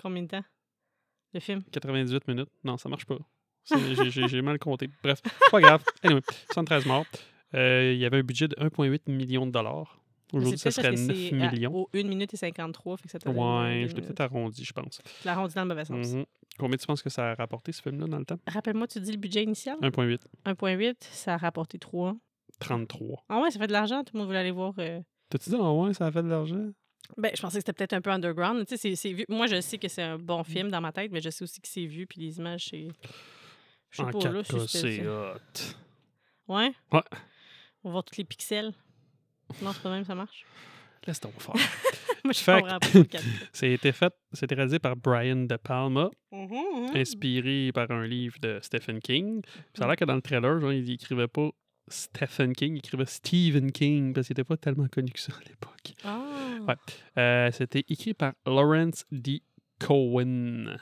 combien 0.00 0.22
de 0.22 0.28
temps, 0.28 0.44
le 1.34 1.40
film? 1.40 1.62
98 1.70 2.26
minutes. 2.28 2.48
Non, 2.64 2.76
ça 2.78 2.88
marche 2.88 3.04
pas. 3.06 3.18
J'ai 4.08 4.42
mal 4.42 4.58
compté. 4.58 4.88
Bref, 5.02 5.20
pas 5.50 5.60
grave. 5.60 5.84
Anyway, 6.02 6.22
73 6.52 6.86
morts. 6.86 7.06
Euh, 7.54 7.92
il 7.94 8.00
y 8.00 8.06
avait 8.06 8.18
un 8.18 8.22
budget 8.22 8.48
de 8.48 8.56
1,8 8.56 9.10
million 9.12 9.46
de 9.46 9.52
dollars. 9.52 10.01
Aujourd'hui, 10.32 10.58
ça 10.58 10.70
serait 10.70 10.88
parce 10.90 11.00
que 11.00 11.06
9 11.06 11.16
c'est 11.16 11.40
à- 11.42 11.50
millions. 11.52 11.74
au 11.76 11.88
1 11.94 12.02
minute 12.08 12.32
et 12.34 12.36
53, 12.36 12.96
fait 12.96 13.04
que 13.04 13.10
ça 13.10 13.18
Ouais, 13.30 13.86
je 13.88 13.94
l'ai 13.94 14.02
peut-être 14.02 14.20
arrondi, 14.20 14.64
je 14.64 14.72
pense. 14.72 15.00
Tu 15.04 15.26
l'as 15.26 15.32
arrondi 15.32 15.54
dans 15.54 15.62
le 15.62 15.68
mauvais 15.68 15.84
sens. 15.84 16.08
Mhm. 16.14 16.24
Combien 16.58 16.76
tu 16.76 16.86
penses 16.86 17.02
que 17.02 17.10
ça 17.10 17.30
a 17.32 17.34
rapporté, 17.34 17.72
ce 17.72 17.82
film-là, 17.82 18.06
dans 18.06 18.18
le 18.18 18.24
temps? 18.24 18.38
Rappelle-moi, 18.46 18.86
tu 18.88 19.00
dis 19.00 19.12
le 19.12 19.18
budget 19.18 19.42
initial? 19.44 19.76
1,8. 19.82 20.20
1.8, 20.44 20.96
ça 21.10 21.34
a 21.34 21.36
rapporté 21.36 21.78
3. 21.78 22.14
33. 22.60 23.24
Ah 23.28 23.40
ouais, 23.40 23.50
ça 23.50 23.58
fait 23.58 23.66
de 23.66 23.72
l'argent, 23.72 24.04
tout 24.04 24.12
le 24.14 24.18
monde 24.20 24.28
voulait 24.28 24.38
aller 24.40 24.50
voir. 24.50 24.74
euh. 24.78 25.00
T'as-tu 25.30 25.50
dit, 25.50 25.56
ah 25.58 25.72
ouais, 25.72 25.94
ça 25.94 26.06
a 26.06 26.12
fait 26.12 26.22
de 26.22 26.28
l'argent? 26.28 26.70
Ben, 27.18 27.30
je 27.34 27.40
pensais 27.42 27.58
que 27.58 27.64
c'était 27.66 27.72
peut-être 27.72 27.92
un 27.94 28.00
peu 28.00 28.10
underground. 28.10 28.64
Tu 28.66 28.76
sais, 28.76 28.94
c'est- 28.94 29.12
vu. 29.12 29.24
Moi, 29.28 29.46
je 29.46 29.60
sais 29.60 29.76
que 29.78 29.88
c'est 29.88 30.02
un 30.02 30.18
bon 30.18 30.44
film 30.44 30.70
dans 30.70 30.80
ma 30.80 30.92
tête, 30.92 31.10
mais 31.10 31.20
je 31.20 31.30
sais 31.30 31.42
aussi 31.42 31.60
que 31.60 31.68
c'est 31.68 31.84
vu, 31.86 32.06
puis 32.06 32.20
les 32.20 32.38
images, 32.38 32.66
c'est. 32.70 32.88
Je 33.90 33.96
sais 33.96 34.02
En 34.02 34.10
pas, 34.10 34.30
là. 34.30 34.42
4K, 34.42 34.60
si 34.68 34.78
c'était- 34.78 34.96
c'est 35.02 35.08
hot. 35.08 35.74
Ouais? 36.48 36.72
Ouais. 36.92 37.00
On 37.84 37.88
va 37.88 37.92
voir 37.92 38.04
tous 38.04 38.16
les 38.18 38.24
pixels. 38.24 38.72
Non, 39.60 39.72
c'est 39.72 39.82
pas 39.82 39.90
même, 39.90 40.04
ça 40.04 40.14
marche. 40.14 40.44
Laisse 41.06 41.20
donc 41.20 41.32
faire. 41.40 41.54
Moi, 42.24 42.32
je 42.32 42.38
Fait 42.38 42.60
comprends 42.60 42.78
que- 42.78 42.92
pas 42.92 42.98
le 42.98 43.04
4K. 43.04 43.20
C'était 43.52 43.92
fait, 43.92 44.14
c'était 44.32 44.54
réalisé 44.54 44.78
par 44.78 44.96
Brian 44.96 45.36
De 45.46 45.56
Palma, 45.56 46.08
Mhm, 46.30 46.48
mhm. 46.50 46.96
inspiré 46.96 47.72
par 47.74 47.90
un 47.90 48.06
livre 48.06 48.36
de 48.40 48.60
Stephen 48.62 49.00
King. 49.00 49.42
Puis 49.42 49.52
ça 49.78 49.84
a 49.84 49.86
l'air 49.88 49.96
que 49.96 50.04
dans 50.04 50.14
le 50.14 50.22
trailer, 50.22 50.60
genre, 50.60 50.72
il 50.72 50.88
écrivait 50.90 51.26
pas 51.26 51.50
Stephen 51.88 52.52
King. 52.54 52.74
Il 52.76 52.78
écrivait 52.78 53.06
Stephen 53.06 53.72
King 53.72 54.12
parce 54.14 54.28
qu'il 54.28 54.34
n'était 54.34 54.44
pas 54.46 54.56
tellement 54.56 54.86
connu 54.86 55.10
que 55.10 55.18
ça 55.18 55.32
à 55.34 55.40
l'époque. 55.48 55.92
Ah. 56.04 56.22
Ouais. 56.68 56.74
Euh, 57.18 57.50
C'était 57.50 57.84
écrit 57.88 58.14
par 58.14 58.34
Lawrence 58.46 59.04
D. 59.10 59.42
Cohen. 59.80 60.76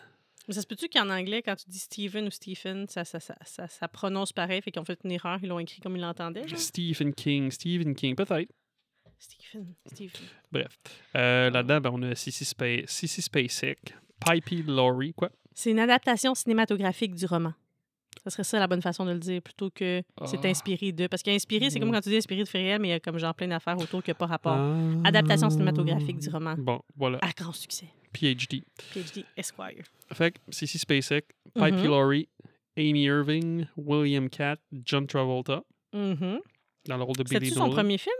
Mais 0.46 0.54
ça 0.54 0.60
se 0.62 0.66
peut-tu 0.66 0.88
qu'en 0.88 1.08
anglais, 1.10 1.42
quand 1.42 1.56
tu 1.56 1.64
dis 1.70 1.78
Stephen 1.78 2.26
ou 2.26 2.30
Stephen, 2.30 2.86
ça, 2.88 3.04
ça, 3.04 3.18
ça, 3.20 3.34
ça, 3.44 3.66
ça 3.68 3.88
prononce 3.88 4.32
pareil, 4.32 4.60
fait 4.62 4.70
qu'ils 4.70 4.80
ont 4.82 4.84
fait 4.84 4.98
une 5.04 5.12
erreur, 5.12 5.38
ils 5.42 5.48
l'ont 5.48 5.58
écrit 5.58 5.80
comme 5.80 5.96
ils 5.96 6.00
l'entendaient? 6.02 6.46
genre? 6.46 6.58
Stephen 6.58 7.14
King, 7.14 7.50
Stephen 7.50 7.94
King, 7.94 8.14
peut-être. 8.14 8.50
Stephen, 9.20 9.74
Stephen. 9.86 10.26
Bref. 10.50 10.78
Euh, 11.14 11.50
Là-dedans, 11.50 11.80
ben, 11.80 11.90
on 11.92 12.02
a 12.10 12.14
Sissy 12.14 12.44
Spacek, 13.22 13.94
Pipey 14.24 14.62
Laurie, 14.66 15.12
quoi? 15.14 15.30
C'est 15.54 15.70
une 15.70 15.78
adaptation 15.78 16.34
cinématographique 16.34 17.14
du 17.14 17.26
roman. 17.26 17.52
Ça 18.24 18.30
serait 18.30 18.44
ça 18.44 18.58
la 18.58 18.66
bonne 18.66 18.82
façon 18.82 19.04
de 19.04 19.12
le 19.12 19.18
dire, 19.18 19.40
plutôt 19.42 19.70
que 19.70 20.02
c'est 20.26 20.44
Ah. 20.44 20.48
inspiré 20.48 20.92
de. 20.92 21.06
Parce 21.06 21.22
qu'inspiré, 21.22 21.70
c'est 21.70 21.78
comme 21.80 21.88
Mm. 21.90 21.92
quand 21.92 22.00
tu 22.00 22.08
dis 22.10 22.16
inspiré 22.16 22.42
de 22.44 22.48
réels, 22.50 22.80
mais 22.80 22.88
il 22.88 22.90
y 22.90 22.94
a 22.94 23.00
comme 23.00 23.18
genre 23.18 23.34
plein 23.34 23.48
d'affaires 23.48 23.78
autour 23.78 24.02
qui 24.02 24.10
n'ont 24.10 24.14
pas 24.16 24.26
rapport. 24.26 24.56
Ah. 24.56 24.76
Adaptation 25.04 25.48
cinématographique 25.50 26.18
du 26.18 26.28
roman. 26.30 26.54
Bon, 26.58 26.80
voilà. 26.96 27.18
À 27.22 27.30
grand 27.36 27.52
succès. 27.52 27.86
PhD. 28.12 28.62
PhD 28.92 29.24
Esquire. 29.36 29.84
Fait 30.12 30.32
que 30.32 30.38
Sissy 30.50 30.78
Spacek, 30.78 31.26
Pipey 31.54 31.70
Mhm. 31.72 31.84
Laurie, 31.86 32.28
Amy 32.76 33.04
Irving, 33.04 33.66
William 33.76 34.28
Catt, 34.28 34.60
John 34.84 35.06
Travolta, 35.06 35.62
Mhm. 35.94 36.40
dans 36.86 36.96
le 36.96 37.02
rôle 37.02 37.16
de 37.16 37.22
Billy 37.24 37.50
son 37.50 37.60
Nolan. 37.60 37.74
premier 37.74 37.98
film? 37.98 38.14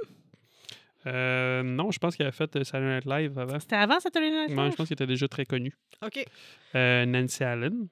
Euh, 1.06 1.62
non, 1.62 1.90
je 1.90 1.98
pense 1.98 2.14
qu'il 2.16 2.24
avait 2.26 2.36
fait 2.36 2.54
euh, 2.56 2.64
Saturday 2.64 2.94
Night 2.96 3.04
Live 3.06 3.38
avant. 3.38 3.58
C'était 3.58 3.76
avant 3.76 3.98
Saturday 4.00 4.30
Night 4.30 4.50
Live? 4.50 4.70
je 4.72 4.76
pense 4.76 4.86
qu'il 4.86 4.94
était 4.94 5.06
déjà 5.06 5.28
très 5.28 5.44
connu. 5.46 5.72
OK. 6.04 6.24
Euh, 6.74 7.06
Nancy 7.06 7.42
Allen, 7.44 7.88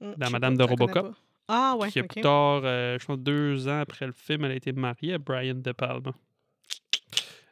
Mm, 0.00 0.14
Dans 0.16 0.30
Madame 0.30 0.56
pas, 0.56 0.64
de 0.64 0.68
Robocop. 0.70 1.14
Ah 1.46 1.76
ouais, 1.78 1.88
qui 1.90 2.00
a 2.00 2.02
OK. 2.02 2.08
plus 2.12 2.22
tard, 2.22 2.62
euh, 2.64 2.98
je 2.98 3.04
pense 3.06 3.18
deux 3.18 3.68
ans 3.68 3.80
après 3.80 4.04
le 4.06 4.12
film, 4.12 4.44
elle 4.44 4.50
a 4.50 4.54
été 4.56 4.72
mariée 4.72 5.14
à 5.14 5.18
Brian 5.18 5.54
De 5.54 5.70
Palma. 5.72 6.12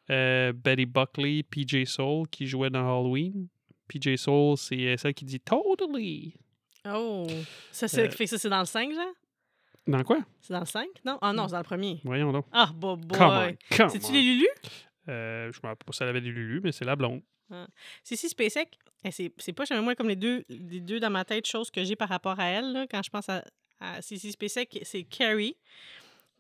Betty 0.09 0.87
Buckley, 0.87 1.43
PJ 1.45 1.85
Soul, 1.85 2.27
qui 2.29 2.47
jouait 2.47 2.71
dans 2.71 2.81
Halloween. 3.01 3.47
PJ 3.89 4.17
Soul, 4.17 4.57
c'est 4.57 4.97
celle 4.97 5.15
qui 5.15 5.25
dit 5.25 5.39
Totally. 5.41 6.35
Oh. 6.89 7.27
Ça, 7.71 7.87
c'est, 7.89 8.11
fait 8.11 8.25
que 8.25 8.31
ça, 8.31 8.39
c'est 8.39 8.49
dans 8.49 8.61
le 8.61 8.65
5, 8.65 8.93
genre? 8.93 9.05
Dans 9.87 10.03
quoi? 10.03 10.19
C'est 10.41 10.53
dans 10.53 10.61
le 10.61 10.67
5? 10.67 10.87
Non? 11.05 11.19
Ah 11.21 11.33
non, 11.33 11.47
c'est 11.47 11.53
dans 11.53 11.59
le 11.59 11.65
premier. 11.65 12.01
Voyons 12.05 12.33
donc. 12.33 12.47
Ah, 12.53 12.71
bah, 12.75 12.97
boy. 12.97 13.19
Come 13.19 13.29
on, 13.31 13.77
come 13.77 13.89
C'est-tu 13.91 14.07
on. 14.07 14.13
les 14.13 14.23
Lulu? 14.23 14.49
Euh, 15.11 15.51
je 15.53 15.59
me 15.63 15.69
rappelle 15.69 15.85
pas 15.85 15.93
si 15.93 16.03
elle 16.03 16.09
avait 16.09 16.21
des 16.21 16.31
Lulu, 16.31 16.61
mais 16.63 16.73
c'est 16.73 16.85
la 16.85 16.97
blonde. 16.97 17.21
Si, 18.05 18.17
si, 18.17 18.29
SpaceX, 18.29 18.67
eh, 19.05 19.11
c'est, 19.11 19.33
c'est 19.39 19.53
pas 19.53 19.65
jamais 19.65 19.83
moi 19.83 19.97
comme 19.97 20.09
les 20.09 20.15
deux, 20.17 20.45
les 20.49 20.81
deux 20.81 21.01
dans 21.01 21.11
ma 21.11 21.25
tête 21.25 21.47
choses 21.49 21.69
que 21.71 21.83
j'ai 21.83 21.97
par 21.97 22.09
rapport 22.09 22.39
à 22.39 22.47
elle. 22.47 22.73
Là, 22.73 22.87
quand 22.89 23.03
je 23.03 23.11
pense 23.11 23.29
à, 23.29 23.45
à 23.81 24.01
Sissy 24.03 24.31
SpaceX, 24.31 24.79
c'est 24.85 25.03
Carrie, 25.03 25.57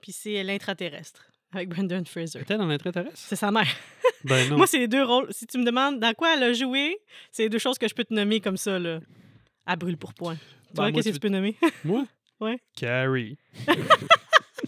puis 0.00 0.12
c'est 0.12 0.42
l'intraterrestre 0.44 1.26
avec 1.52 1.68
Brendan 1.68 2.06
Fraser. 2.06 2.38
Elle 2.38 2.42
était 2.42 2.56
dans 2.56 2.66
l'intraterrestre? 2.66 3.18
C'est 3.18 3.34
sa 3.36 3.50
mère. 3.50 3.66
Ben 4.22 4.50
non. 4.50 4.58
Moi, 4.58 4.66
c'est 4.66 4.78
les 4.78 4.86
deux 4.86 5.02
rôles. 5.02 5.32
Si 5.32 5.46
tu 5.46 5.56
me 5.56 5.64
demandes 5.64 5.98
dans 5.98 6.12
quoi 6.12 6.34
elle 6.36 6.42
a 6.42 6.52
joué, 6.52 6.98
c'est 7.32 7.44
les 7.44 7.48
deux 7.48 7.58
choses 7.58 7.78
que 7.78 7.88
je 7.88 7.94
peux 7.94 8.04
te 8.04 8.12
nommer 8.12 8.38
comme 8.42 8.58
ça. 8.58 8.78
Là. 8.78 9.00
À 9.64 9.76
brûle 9.76 9.96
pour 9.96 10.12
point. 10.12 10.34
Tu 10.36 10.40
Ben, 10.74 10.82
vois, 10.82 10.84
moi, 10.84 10.92
qu'est-ce 10.92 11.08
que 11.08 11.14
tu- 11.14 11.20
tu 11.20 11.20
peux 11.20 11.28
nommer? 11.30 11.56
Moi? 11.84 12.06
Ouais. 12.38 12.60
Carrie. 12.76 13.38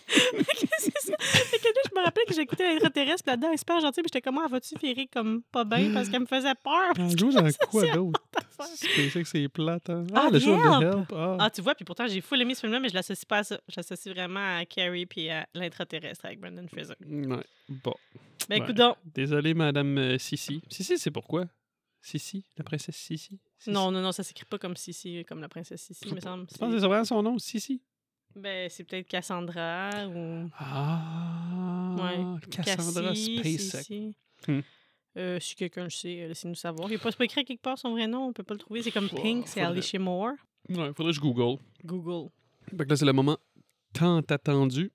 c'est 0.08 0.98
ça. 1.00 1.12
Fait 1.20 1.34
que 1.34 1.40
là, 1.40 1.41
je 1.58 1.94
me 1.98 2.04
rappelais 2.04 2.24
que 2.26 2.34
j'écoutais 2.34 2.68
l'extraterrestre 2.70 3.24
là-dedans, 3.28 3.48
elle 3.48 3.54
est 3.54 3.58
super 3.58 3.80
gentille, 3.80 4.02
mais 4.02 4.08
j'étais 4.08 4.20
comment, 4.22 4.46
vas-tu 4.48 4.74
virer 4.82 5.06
comme 5.12 5.42
pas 5.52 5.64
bien 5.64 5.92
parce 5.92 6.08
qu'elle 6.08 6.20
me 6.22 6.26
faisait 6.26 6.54
peur? 6.62 6.92
Elle 6.96 7.18
joue 7.18 7.30
dans 7.32 7.42
quoi 7.70 7.82
c'est 7.82 7.92
d'autre? 7.92 8.20
affaire. 8.36 8.66
SpaceX, 8.76 9.24
c'est 9.24 9.48
plate. 9.48 9.90
Hein? 9.90 10.04
Ah, 10.14 10.28
le 10.32 10.38
show 10.38 10.54
de 10.56 10.84
Help! 10.84 11.12
Ah. 11.14 11.36
Ah, 11.40 11.50
tu 11.50 11.60
vois, 11.62 11.74
puis 11.74 11.84
pourtant, 11.84 12.06
j'ai 12.06 12.20
full 12.20 12.40
aimé 12.40 12.54
ce 12.54 12.60
film-là, 12.60 12.80
mais 12.80 12.88
je 12.88 12.94
l'associe 12.94 13.24
pas 13.24 13.38
à 13.38 13.44
ça. 13.44 13.60
Je 13.68 13.74
l'associe 13.76 14.14
vraiment 14.14 14.58
à 14.58 14.64
Carrie 14.64 15.06
puis 15.06 15.28
à 15.30 15.46
l'intraterrestre 15.54 16.26
avec 16.26 16.40
Brendan 16.40 16.68
Fraser. 16.68 16.94
Ouais. 17.08 17.44
Bon. 17.68 17.94
Ben, 18.48 18.56
Ouais. 18.58 18.58
écoute 18.64 18.76
donc. 18.76 18.96
Désolé, 19.14 19.54
Madame 19.54 19.96
euh, 19.98 20.18
Sissi. 20.18 20.62
Sissi, 20.68 20.98
c'est 20.98 21.10
pourquoi? 21.12 21.44
Sissi, 22.00 22.44
la 22.56 22.64
princesse 22.64 22.96
Sissi? 22.96 23.38
Sissi? 23.58 23.70
Non, 23.70 23.92
non, 23.92 24.00
non, 24.00 24.10
ça 24.10 24.24
s'écrit 24.24 24.44
pas 24.44 24.58
comme 24.58 24.74
Sissi, 24.76 25.24
comme 25.24 25.40
la 25.40 25.48
princesse 25.48 25.82
Sissi, 25.82 26.04
il 26.08 26.14
me 26.14 26.20
semble. 26.20 26.46
Je 26.52 26.58
pense 26.58 26.72
que 26.72 26.80
c'est 26.80 26.86
vraiment 26.86 27.04
son 27.04 27.22
nom, 27.22 27.38
Sissi. 27.38 27.80
Ben, 28.36 28.68
c'est 28.70 28.84
peut-être 28.84 29.06
Cassandra 29.08 29.90
ou 30.08 30.48
Ah, 30.58 31.94
Ouais. 31.98 32.24
Cassandra 32.50 33.10
Cassie. 33.10 33.58
Sissi. 33.58 34.16
Hmm. 34.48 34.60
Euh, 35.18 35.38
si 35.40 35.54
quelqu'un 35.54 35.84
le 35.84 35.90
sait, 35.90 36.26
laissez-nous 36.28 36.54
savoir. 36.54 36.88
Il 36.88 36.92
n'est 36.92 36.98
pas, 36.98 37.10
écrit 37.20 37.44
quelque 37.44 37.60
part 37.60 37.76
son 37.78 37.90
vrai 37.90 38.06
nom, 38.06 38.28
on 38.28 38.32
peut 38.32 38.42
pas 38.42 38.54
le 38.54 38.60
trouver. 38.60 38.82
C'est 38.82 38.90
comme 38.90 39.08
Oh, 39.12 39.16
Pink, 39.20 39.46
c'est 39.46 39.60
faudrait- 39.60 39.72
Alicia 39.72 39.98
Moore. 39.98 40.32
Ouais, 40.70 40.92
faudrait 40.94 41.12
que 41.12 41.16
je 41.16 41.20
Google. 41.20 41.60
Google. 41.84 42.30
Fait 42.70 42.84
que 42.84 42.88
là, 42.90 42.96
c'est 42.96 43.04
le 43.04 43.12
moment 43.12 43.36
tant 43.92 44.20
attendu. 44.20 44.90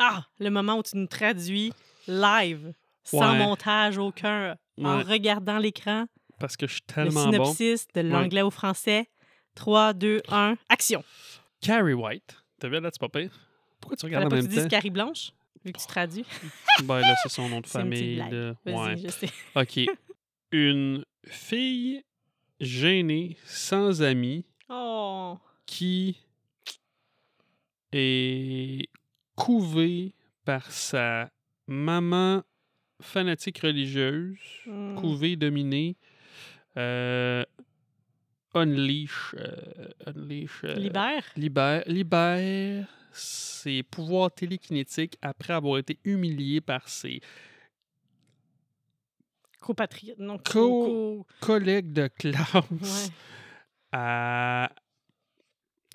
Ah, 0.00 0.24
le 0.40 0.50
moment 0.50 0.78
où 0.78 0.82
tu 0.82 0.96
nous 0.96 1.06
traduis 1.06 1.72
live, 2.08 2.72
sans 3.04 3.32
Ouais. 3.32 3.38
montage 3.38 3.96
aucun, 3.98 4.56
en 4.82 4.96
Ouais, 4.98 5.02
regardant 5.02 5.58
l'écran, 5.58 6.06
parce 6.40 6.56
que 6.56 6.66
je 6.66 6.72
suis 6.74 6.82
le 6.88 6.94
tellement 6.94 7.26
bon. 7.26 7.32
synopsis 7.54 7.86
de 7.94 8.00
l'anglais 8.00 8.42
au 8.42 8.50
français. 8.50 9.08
3, 9.54 9.92
2, 9.92 10.20
1, 10.28 10.56
action. 10.68 11.04
Carrie 11.60 11.92
White. 11.94 12.43
T'as 12.64 12.70
vu 12.70 12.80
là, 12.80 12.88
c'est 12.90 12.98
pas 12.98 13.10
pire? 13.10 13.30
Pourquoi 13.78 13.94
tu 13.98 14.06
regardes 14.06 14.24
en 14.24 14.28
pas 14.30 14.36
même 14.36 14.48
tu 14.48 14.54
temps? 14.56 14.68
Carrie 14.68 14.88
Blanche, 14.88 15.32
vu 15.62 15.70
que 15.70 15.78
tu 15.78 15.86
traduis. 15.86 16.24
ben 16.84 17.00
là, 17.00 17.14
c'est 17.22 17.28
son 17.28 17.42
nom 17.42 17.48
de 17.48 17.54
une 17.56 17.60
petite 17.60 17.72
famille. 17.72 18.14
blague. 18.14 18.56
Vas-y, 18.64 18.74
Ouais. 18.74 18.96
je 18.96 19.08
sais. 19.08 19.28
OK. 19.54 19.80
Une 20.50 21.04
fille 21.26 22.02
gênée, 22.60 23.36
sans 23.44 24.00
amis, 24.00 24.46
Oh, 24.70 25.36
qui 25.66 26.16
est 27.92 28.88
couvée 29.36 30.14
par 30.46 30.70
sa 30.72 31.30
maman 31.66 32.42
fanatique 33.02 33.58
religieuse, 33.58 34.38
Hmm. 34.64 34.94
couvée, 34.94 35.36
dominée, 35.36 35.96
euh, 36.78 37.44
unleash, 38.54 39.34
euh, 39.38 39.88
unleash, 40.06 40.64
euh, 40.64 40.74
libère. 40.74 41.24
libère, 41.36 41.82
libère 41.86 42.86
ses 43.12 43.82
pouvoirs 43.82 44.32
télékinétiques 44.32 45.16
après 45.22 45.52
avoir 45.52 45.78
été 45.78 45.98
humilié 46.04 46.60
par 46.60 46.88
ses 46.88 47.20
Copatriote. 49.60 50.18
Non, 50.18 50.36
Co- 50.38 51.22
co... 51.22 51.26
collègues 51.40 51.92
de 51.92 52.08
classe 52.08 52.52
Ouais. 52.54 53.12
à, 53.92 54.70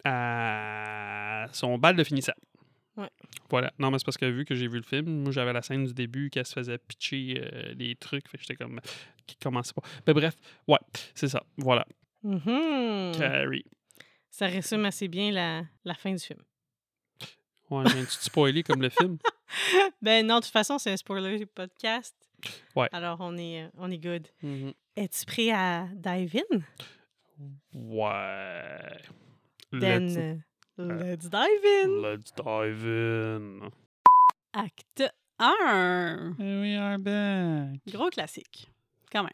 à 0.03 1.45
son 1.51 1.77
bal 1.77 1.95
de 1.95 2.03
finissant. 2.03 2.33
Ouais. 2.97 3.09
Voilà. 3.49 3.71
Non, 3.77 3.91
mais 3.91 3.99
c'est 3.99 4.05
parce 4.05 4.17
que 4.17 4.25
vu 4.25 4.43
que 4.45 4.55
j'ai 4.55 4.67
vu 4.67 4.77
le 4.77 4.83
film, 4.83 5.23
moi 5.23 5.31
j'avais 5.31 5.53
la 5.53 5.61
scène 5.61 5.85
du 5.85 5.93
début 5.93 6.29
qu'elle 6.29 6.45
se 6.45 6.53
faisait 6.53 6.77
pitcher 6.79 7.41
euh, 7.53 7.73
des 7.75 7.95
trucs. 7.95 8.27
Fait 8.27 8.37
j'étais 8.39 8.55
comme. 8.55 8.79
qui 9.27 9.35
commençait 9.37 9.73
pas. 9.73 9.83
Mais 10.07 10.13
bref, 10.13 10.35
ouais, 10.67 10.79
c'est 11.13 11.27
ça. 11.27 11.43
Voilà. 11.57 11.85
Mhm. 12.23 13.13
Carrie. 13.17 13.65
Ça 14.29 14.45
résume 14.47 14.85
assez 14.85 15.07
bien 15.07 15.31
la, 15.31 15.63
la 15.83 15.93
fin 15.95 16.13
du 16.13 16.19
film. 16.23 16.41
Ouais, 17.69 17.81
un 17.81 18.03
petit 18.05 18.17
spoilé 18.23 18.63
comme 18.63 18.81
le 18.81 18.89
film? 18.89 19.17
Ben 20.01 20.25
non, 20.27 20.35
de 20.39 20.43
toute 20.43 20.51
façon, 20.53 20.77
c'est 20.77 20.91
un 20.91 20.97
spoiler 20.97 21.43
podcast. 21.47 22.15
Ouais. 22.75 22.87
Alors, 22.91 23.17
on 23.19 23.35
est, 23.37 23.63
euh, 23.63 23.69
on 23.77 23.89
est 23.89 23.97
good. 23.97 24.27
Mhm. 24.43 24.73
Es-tu 24.95 25.25
prêt 25.25 25.49
à 25.51 25.87
dive 25.93 26.35
in? 26.51 26.59
Ouais. 27.73 29.01
Then, 29.71 30.05
Let's, 30.07 30.17
euh, 30.17 30.37
let's 30.79 31.29
dive 31.29 31.65
in! 31.65 32.01
let's 32.01 32.31
dive 32.33 32.85
in. 32.85 33.69
Acte 34.53 35.03
1. 35.39 36.35
And 36.39 36.61
we 36.61 36.75
are 36.77 36.97
back. 36.97 37.79
Gros 37.87 38.09
classique. 38.09 38.69
Quand 39.11 39.23
même. 39.23 39.31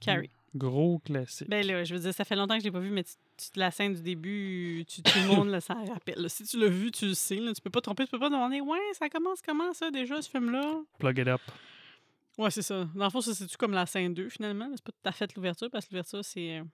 Carrie. 0.00 0.30
Gros 0.54 1.00
classique. 1.00 1.48
Ben 1.50 1.66
là, 1.66 1.84
je 1.84 1.94
veux 1.94 2.00
dire, 2.00 2.14
ça 2.14 2.24
fait 2.24 2.36
longtemps 2.36 2.54
que 2.54 2.60
je 2.60 2.64
l'ai 2.64 2.70
pas 2.72 2.80
vu, 2.80 2.90
mais 2.90 3.04
tu, 3.04 3.12
tu- 3.36 3.58
la 3.58 3.70
scène 3.70 3.92
du 3.94 4.00
début, 4.02 4.84
tu, 4.88 5.02
tout 5.02 5.12
le 5.18 5.26
monde 5.28 5.60
ça 5.60 5.74
rappelle. 5.74 6.18
là. 6.18 6.28
Si 6.30 6.44
tu 6.44 6.58
l'as 6.58 6.68
vu, 6.68 6.90
tu 6.90 7.08
le 7.08 7.14
sais. 7.14 7.36
Là, 7.36 7.52
tu 7.52 7.60
peux 7.60 7.68
pas 7.70 7.80
te 7.80 7.84
tromper, 7.84 8.04
tu 8.04 8.10
peux 8.10 8.18
pas 8.18 8.30
demander 8.30 8.60
Ouais, 8.62 8.78
ça 8.94 9.08
commence 9.10 9.42
comment 9.42 9.72
ça 9.74 9.90
déjà, 9.90 10.22
ce 10.22 10.30
film-là? 10.30 10.82
Plug 10.98 11.18
it 11.18 11.28
up. 11.28 11.40
Ouais, 12.38 12.50
c'est 12.50 12.62
ça. 12.62 12.86
Dans 12.94 13.04
le 13.04 13.10
fond, 13.10 13.20
ça 13.20 13.34
c'est-tu 13.34 13.56
comme 13.56 13.72
la 13.72 13.84
scène 13.86 14.14
2 14.14 14.28
finalement? 14.28 14.68
C'est 14.74 14.84
pas 14.84 14.92
tout 14.92 15.08
à 15.08 15.12
fait 15.12 15.34
l'ouverture, 15.34 15.68
parce 15.70 15.86
que 15.86 15.92
l'ouverture, 15.92 16.24
c'est 16.24 16.58
euh, 16.58 16.64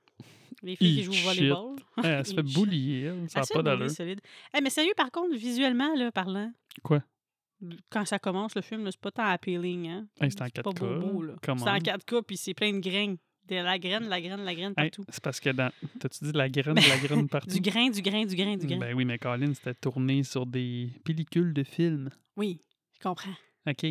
les 0.62 0.76
filles 0.76 0.96
qui 0.98 1.02
jouent 1.04 1.12
au 1.12 1.24
volleyball. 1.28 1.76
Ouais, 1.98 2.08
elle 2.08 2.26
se 2.26 2.34
fait 2.34 2.42
boulier, 2.42 3.00
elle. 3.02 3.30
Ça 3.30 3.40
n'a 3.40 3.46
pas 3.46 3.62
d'allure. 3.62 3.90
solide. 3.90 4.20
Eh, 4.56 4.60
mais 4.60 4.70
sérieux, 4.70 4.92
par 4.96 5.10
contre, 5.10 5.34
visuellement, 5.36 5.94
là, 5.96 6.10
parlant. 6.12 6.52
Quoi? 6.82 7.02
Quand 7.90 8.04
ça 8.04 8.18
commence, 8.18 8.56
le 8.56 8.62
film, 8.62 8.88
c'est 8.90 9.00
pas 9.00 9.12
tant 9.12 9.24
appealing. 9.24 9.88
Hein? 9.88 10.06
Hey, 10.20 10.30
c'est 10.32 10.42
en 10.42 10.48
pas 10.48 10.70
4K, 10.72 10.78
beau, 11.00 11.06
beau, 11.12 11.22
là. 11.22 11.34
come 11.42 11.58
C'est 11.58 11.68
en 11.68 11.74
on. 11.74 11.78
4K, 11.78 12.22
puis 12.22 12.36
c'est 12.36 12.54
plein 12.54 12.72
de 12.72 12.78
graines. 12.80 13.16
De 13.48 13.56
la 13.56 13.78
graine, 13.78 14.08
la 14.08 14.20
graine, 14.20 14.44
la 14.44 14.54
graine 14.54 14.72
Hey, 14.76 14.90
partout. 14.90 15.04
c'est 15.08 15.22
parce 15.22 15.40
que 15.40 15.50
dans. 15.50 15.70
T'as-tu 15.98 16.24
dit 16.24 16.32
de 16.32 16.38
la 16.38 16.48
graine, 16.48 16.74
de 16.76 16.88
la 16.88 16.96
graine 16.98 17.28
partout? 17.28 17.50
Du 17.52 17.60
grain, 17.60 17.90
du 17.90 18.00
grain, 18.00 18.24
du 18.24 18.36
grain, 18.36 18.56
du 18.56 18.66
grain. 18.66 18.78
Ben 18.78 18.94
oui, 18.94 19.04
mais 19.04 19.18
Colin, 19.18 19.52
c'était 19.54 19.74
tourné 19.74 20.22
sur 20.22 20.46
des 20.46 20.90
pellicules 21.04 21.52
de 21.52 21.64
film. 21.64 22.08
Oui, 22.36 22.60
je 22.94 23.00
comprends. 23.00 23.34
OK. 23.68 23.86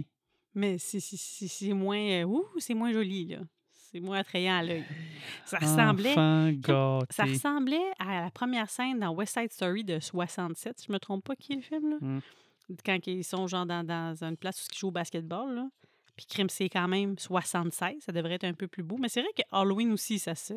Mais 0.55 0.77
c'est- 0.77 0.99
c'est- 0.99 1.17
c'est 1.17 1.47
c'est 1.47 1.73
moins. 1.73 1.97
euh, 1.99 2.23
ouh, 2.23 2.45
c'est 2.59 2.73
moins 2.73 2.91
joli, 2.93 3.25
là. 3.27 3.39
C'est 3.73 3.99
moins 3.99 4.19
attrayant 4.19 4.55
à 4.55 4.63
l'œil. 4.63 4.85
Ça 5.45 5.57
ressemblait. 5.57 6.15
Gâté. 6.59 7.05
Ça 7.09 7.23
ressemblait 7.25 7.91
à 7.99 8.21
la 8.21 8.31
première 8.31 8.69
scène 8.69 8.99
dans 8.99 9.13
West 9.13 9.37
Side 9.37 9.51
Story 9.51 9.83
de 9.83 9.99
67. 9.99 10.81
Je 10.87 10.93
me 10.93 10.97
trompe 10.97 11.25
pas 11.25 11.35
qui 11.35 11.51
est 11.53 11.55
le 11.57 11.61
film, 11.61 11.89
là? 11.89 11.97
Mm. 11.99 12.19
quand 12.85 13.05
ils 13.07 13.23
sont 13.25 13.47
genre 13.47 13.65
dans, 13.65 13.83
dans 13.85 14.23
une 14.23 14.37
place 14.37 14.61
où 14.63 14.67
ils 14.73 14.77
jouent 14.77 14.87
au 14.87 14.91
basketball. 14.91 15.53
Là. 15.55 15.67
Puis 16.15 16.25
crime, 16.25 16.49
c'est 16.49 16.69
quand 16.69 16.87
même 16.87 17.17
76. 17.17 18.03
Ça 18.05 18.11
devrait 18.11 18.35
être 18.35 18.43
un 18.43 18.53
peu 18.53 18.67
plus 18.67 18.83
beau. 18.83 18.97
Mais 18.97 19.09
c'est 19.09 19.21
vrai 19.21 19.31
que 19.35 19.43
Halloween 19.51 19.91
aussi, 19.91 20.19
ça 20.19 20.35
se. 20.35 20.53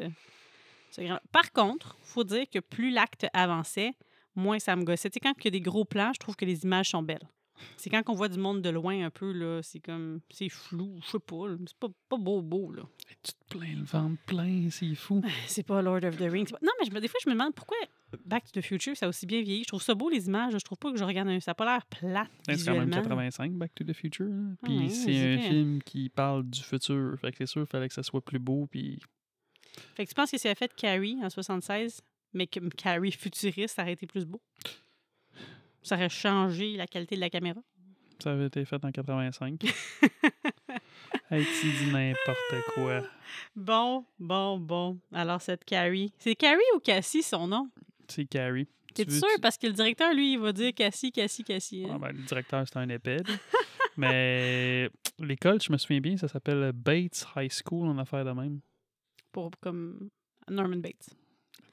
Par 1.33 1.53
contre, 1.53 1.97
faut 2.03 2.25
dire 2.25 2.45
que 2.49 2.61
plus 2.61 2.91
l'acte 2.91 3.27
avançait, 3.33 3.93
moins 4.37 4.59
ça 4.59 4.77
me 4.77 4.85
gossait. 4.85 5.11
Tu 5.11 5.15
sais, 5.15 5.21
quand 5.21 5.35
il 5.41 5.45
y 5.45 5.49
a 5.49 5.51
des 5.51 5.61
gros 5.61 5.85
plans, 5.85 6.13
je 6.13 6.21
trouve 6.21 6.37
que 6.37 6.45
les 6.45 6.65
images 6.65 6.91
sont 6.91 7.03
belles. 7.03 7.29
C'est 7.77 7.89
quand 7.91 8.03
on 8.09 8.15
voit 8.15 8.29
du 8.29 8.39
monde 8.39 8.63
de 8.63 8.69
loin 8.71 9.05
un 9.05 9.11
peu, 9.11 9.33
là, 9.33 9.61
c'est 9.63 9.81
comme. 9.81 10.21
C'est 10.31 10.49
flou, 10.49 10.99
je 11.05 11.11
sais 11.13 11.19
pas. 11.19 11.45
C'est 11.67 11.77
pas, 11.79 11.89
pas 12.09 12.17
beau, 12.17 12.43
beau, 12.43 12.73
là. 12.73 12.83
Et 13.11 13.15
tu 13.23 13.33
te 13.33 13.57
plains 13.59 13.75
le 13.77 13.85
ventre 13.85 14.21
plein, 14.27 14.69
c'est 14.71 14.95
fou. 14.95 15.23
C'est 15.47 15.63
pas 15.63 15.81
Lord 15.83 16.05
of 16.05 16.17
the 16.17 16.23
Rings. 16.31 16.51
pas- 16.51 16.59
Non, 16.63 16.73
mais 16.81 16.87
je 16.87 16.93
me- 16.93 17.01
des 17.01 17.09
fois, 17.09 17.21
je 17.25 17.29
me 17.31 17.35
demande 17.35 17.55
pourquoi 17.55 17.77
Back 18.25 18.45
to 18.53 18.61
the 18.61 18.65
Future, 18.65 18.97
ça 18.97 19.07
a 19.07 19.09
aussi 19.09 19.27
bien 19.27 19.43
vieilli. 19.43 19.63
Je 19.63 19.69
trouve 19.69 19.83
ça 19.83 19.95
beau, 19.95 20.09
les 20.09 20.27
images. 20.27 20.53
Je 20.53 20.59
trouve 20.59 20.79
pas 20.79 20.91
que 20.93 20.99
je 20.99 21.05
regarde 21.05 21.29
un. 21.29 21.41
Ça 21.41 21.51
a 21.53 21.55
pas 21.55 21.65
l'air 21.65 21.85
plate. 21.87 22.29
Ben, 22.47 22.57
C'est 22.57 22.65
quand 22.67 22.73
même 22.75 22.85
visuellement. 22.87 23.03
85, 23.03 23.53
Back 23.53 23.75
to 23.75 23.85
the 23.85 23.93
Future. 23.93 24.29
Ah 24.31 24.57
Puis 24.63 24.91
c'est 24.91 25.13
c'est 25.13 25.33
un 25.33 25.37
vrai. 25.37 25.49
film 25.49 25.83
qui 25.83 26.09
parle 26.09 26.45
du 26.49 26.61
futur. 26.63 27.17
Fait 27.21 27.31
que 27.33 27.39
c'est 27.39 27.47
sûr, 27.47 27.63
il 27.63 27.67
fallait 27.67 27.89
que 27.89 27.95
ça 27.95 28.03
soit 28.03 28.21
plus 28.25 28.39
beau. 28.39 28.67
Puis 28.71 29.01
Fait 29.97 30.05
que 30.05 30.09
tu 30.09 30.15
penses 30.15 30.31
que 30.31 30.39
c'est 30.39 30.55
fait 30.55 30.73
Carrie 30.75 31.19
en 31.23 31.31
76, 31.31 32.01
mais 32.33 32.47
que 32.47 32.61
Carrie 32.71 33.13
futuriste, 33.13 33.75
ça 33.77 33.83
aurait 33.83 33.93
été 33.95 34.07
plus 34.07 34.25
beau? 34.25 34.41
Ça 35.85 35.95
aurait 35.95 36.09
changé 36.09 36.77
la 36.77 36.87
qualité 36.89 37.15
de 37.15 37.21
la 37.21 37.31
caméra? 37.31 37.61
ça 38.23 38.33
avait 38.33 38.47
été 38.47 38.65
fait 38.65 38.83
en 38.83 38.91
85. 38.91 39.63
hey, 41.31 41.45
tu 41.61 41.67
dis 41.73 41.93
n'importe 41.93 42.73
quoi. 42.75 43.03
Bon, 43.55 44.05
bon, 44.19 44.59
bon. 44.59 44.99
Alors, 45.13 45.43
cette 45.43 45.65
Carrie. 45.65 46.13
C'est 46.19 46.35
Carrie 46.35 46.63
ou 46.75 46.79
Cassie, 46.79 47.23
son 47.23 47.47
nom? 47.49 47.69
C'est 48.09 48.25
Carrie. 48.25 48.67
T'es 48.95 49.11
sûr? 49.11 49.27
tu- 49.35 49.41
Parce 49.41 49.59
que 49.59 49.67
le 49.67 49.73
directeur, 49.75 50.15
lui, 50.15 50.35
il 50.35 50.39
va 50.39 50.53
dire 50.53 50.73
Cassie, 50.75 51.13
Cassie, 51.13 51.45
Cassie. 51.45 51.85
hein? 51.87 51.93
Ah, 51.97 51.99
ben, 51.99 52.13
le 52.13 52.23
directeur, 52.23 52.65
c'est 52.67 52.79
un 52.79 52.89
épée. 52.89 53.19
Mais 53.97 54.89
l'école, 55.19 55.61
je 55.61 55.71
me 55.73 55.77
souviens 55.77 56.01
bien, 56.01 56.17
ça 56.17 56.29
s'appelle 56.29 56.73
Bates 56.73 57.27
High 57.37 57.53
School 57.53 57.89
en 57.89 57.99
affaire 57.99 58.25
de 58.25 58.31
même. 58.31 58.61
Pour 59.33 59.51
comme 59.61 60.09
Norman 60.49 60.77
Bates. 60.77 61.11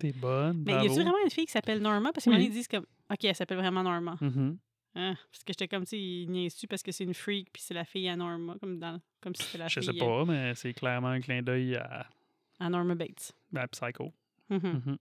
T'es 0.01 0.11
bonne. 0.13 0.63
Mais 0.65 0.73
y 0.73 0.75
a-tu 0.75 0.87
vraiment 1.01 1.13
une 1.23 1.29
fille 1.29 1.45
qui 1.45 1.51
s'appelle 1.51 1.79
Norma? 1.79 2.11
Parce 2.11 2.25
que 2.25 2.31
Oui. 2.31 2.45
ils 2.45 2.51
disent 2.51 2.67
comme. 2.67 2.85
OK, 3.09 3.23
elle 3.23 3.35
s'appelle 3.35 3.57
vraiment 3.57 3.83
Norma. 3.83 4.15
Mhm. 4.19 4.57
Hein? 4.95 5.15
Parce 5.31 5.43
que 5.43 5.53
j'étais 5.53 5.67
comme, 5.67 5.83
tu 5.83 5.91
sais, 5.91 5.99
il 5.99 6.27
niaise-tu 6.29 6.67
parce 6.67 6.83
que 6.83 6.91
c'est 6.91 7.03
une 7.05 7.13
freak, 7.13 7.49
puis 7.53 7.61
c'est 7.65 7.73
la 7.73 7.85
fille 7.85 8.09
à 8.09 8.15
Norma, 8.17 8.55
comme, 8.59 8.77
dans, 8.79 8.99
comme 9.21 9.33
si 9.35 9.43
c'était 9.43 9.59
la 9.59 9.67
Je 9.69 9.79
fille 9.79 9.93
sais 9.93 9.97
pas, 9.97 10.25
mais 10.25 10.53
c'est 10.55 10.73
clairement 10.73 11.07
un 11.09 11.21
clin 11.21 11.41
d'œil 11.41 11.75
à, 11.77 11.99
euh, 11.99 12.03
à 12.59 12.69
Norma 12.69 12.95
Bates. 12.95 13.31
à 13.55 13.67
Psycho. 13.69 14.11
Mhm. 14.49 14.97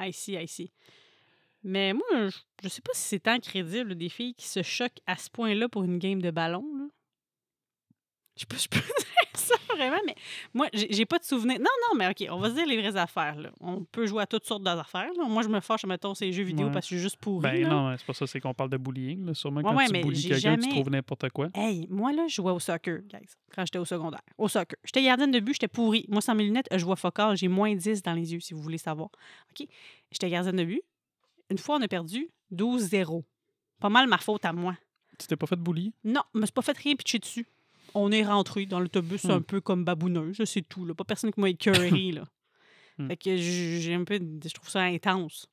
I 0.00 0.12
see, 0.12 0.34
I 0.34 0.48
see. 0.48 0.72
Mais 1.62 1.92
moi, 1.92 2.28
je, 2.28 2.36
je 2.62 2.68
sais 2.68 2.82
pas 2.82 2.92
si 2.94 3.02
c'est 3.02 3.20
tant 3.20 3.38
crédible 3.38 3.94
des 3.94 4.08
filles 4.08 4.34
qui 4.34 4.46
se 4.46 4.62
choquent 4.62 5.00
à 5.06 5.16
ce 5.16 5.30
point-là 5.30 5.68
pour 5.68 5.84
une 5.84 5.98
game 5.98 6.20
de 6.20 6.30
ballon. 6.30 6.64
Là. 6.76 6.86
Je 8.36 8.40
sais 8.40 8.46
pas, 8.46 8.56
je 8.56 8.68
peux 8.68 8.78
dire 8.86 9.06
ça 9.34 9.54
vraiment, 9.74 10.00
mais 10.06 10.14
moi, 10.54 10.68
j'ai 10.74 11.06
pas 11.06 11.18
de 11.18 11.24
souvenir. 11.24 11.58
Non, 11.58 11.64
non, 11.90 11.98
mais 11.98 12.08
OK, 12.08 12.26
on 12.30 12.38
va 12.38 12.50
se 12.50 12.54
dire 12.54 12.66
les 12.66 12.76
vraies 12.80 12.96
affaires. 12.96 13.36
Là. 13.36 13.50
On 13.60 13.84
peut 13.84 14.06
jouer 14.06 14.22
à 14.22 14.26
toutes 14.26 14.44
sortes 14.46 14.62
d'affaires. 14.62 15.10
là. 15.16 15.24
Moi, 15.28 15.42
je 15.42 15.48
me 15.48 15.60
fâche, 15.60 15.84
mettons, 15.84 16.14
ces 16.14 16.32
jeux 16.32 16.42
vidéo 16.42 16.66
Ouais. 16.66 16.72
parce 16.72 16.86
que 16.86 16.90
je 16.90 16.96
suis 16.96 17.02
juste 17.02 17.16
pourri. 17.18 17.42
Ben 17.42 17.62
là. 17.62 17.68
non, 17.68 17.94
c'est 17.96 18.06
pas 18.06 18.12
ça, 18.14 18.26
c'est 18.26 18.40
qu'on 18.40 18.54
parle 18.54 18.70
de 18.70 18.76
bullying. 18.76 19.24
là. 19.26 19.34
Sûrement 19.34 19.60
Ouais, 19.60 19.64
quand 19.64 19.76
ouais, 19.76 19.86
tu 19.86 20.06
bullies 20.06 20.22
quelqu'un, 20.22 20.56
tu 20.56 20.62
jamais- 20.62 20.68
trouves 20.68 20.90
n'importe 20.90 21.28
quoi. 21.30 21.48
Hey, 21.54 21.86
moi, 21.90 22.12
là, 22.12 22.26
je 22.28 22.34
jouais 22.34 22.52
au 22.52 22.58
soccer, 22.58 23.00
guys, 23.02 23.28
quand 23.54 23.64
j'étais 23.64 23.78
au 23.78 23.84
secondaire. 23.84 24.22
Au 24.38 24.48
soccer. 24.48 24.78
J'étais 24.84 25.02
gardienne 25.02 25.30
de 25.30 25.40
but, 25.40 25.54
j'étais 25.54 25.68
pourri. 25.68 26.04
Moi, 26.08 26.20
sans 26.20 26.34
mes 26.34 26.44
lunettes, 26.44 26.68
je 26.74 26.84
vois 26.84 26.96
focal, 26.96 27.36
j'ai 27.36 27.48
moins 27.48 27.74
10 27.74 28.02
dans 28.02 28.14
les 28.14 28.32
yeux, 28.32 28.40
si 28.40 28.52
vous 28.54 28.60
voulez 28.60 28.78
savoir. 28.78 29.08
OK? 29.50 29.66
J'étais 30.12 30.28
gardienne 30.30 30.56
de 30.56 30.64
but. 30.64 30.82
Une 31.50 31.58
fois, 31.58 31.76
on 31.76 31.82
a 31.82 31.88
perdu 31.88 32.28
12-0. 32.50 33.24
Pas 33.80 33.88
mal 33.88 34.08
ma 34.08 34.18
faute 34.18 34.44
à 34.44 34.52
moi. 34.52 34.76
Tu 35.18 35.26
t'es 35.26 35.36
pas 35.36 35.46
fait 35.46 35.56
bully? 35.56 35.92
Non, 36.04 36.22
je 36.34 36.40
me 36.40 36.46
suis 36.46 36.52
pas 36.52 36.62
fait 36.62 36.76
rien 36.76 36.94
pitcher 36.96 37.18
dessus. 37.18 37.46
On 37.98 38.12
est 38.12 38.24
rentré 38.24 38.66
dans 38.66 38.78
l'autobus 38.80 39.24
Hmm. 39.24 39.30
un 39.30 39.40
peu 39.40 39.60
comme 39.60 39.84
babouneuse, 39.84 40.42
c'est 40.44 40.68
tout. 40.68 40.84
Là. 40.84 40.94
Pas 40.94 41.04
personne 41.04 41.32
qui 41.32 41.40
m'a 41.40 41.48
écœuré. 41.50 41.90
là. 42.12 42.24
Hmm. 42.98 43.08
Fait 43.08 43.16
que 43.16 43.36
j'ai 43.36 43.94
un 43.94 44.04
peu. 44.04 44.18
Je 44.18 44.52
trouve 44.54 44.68
ça 44.68 44.82
intense. 44.82 45.46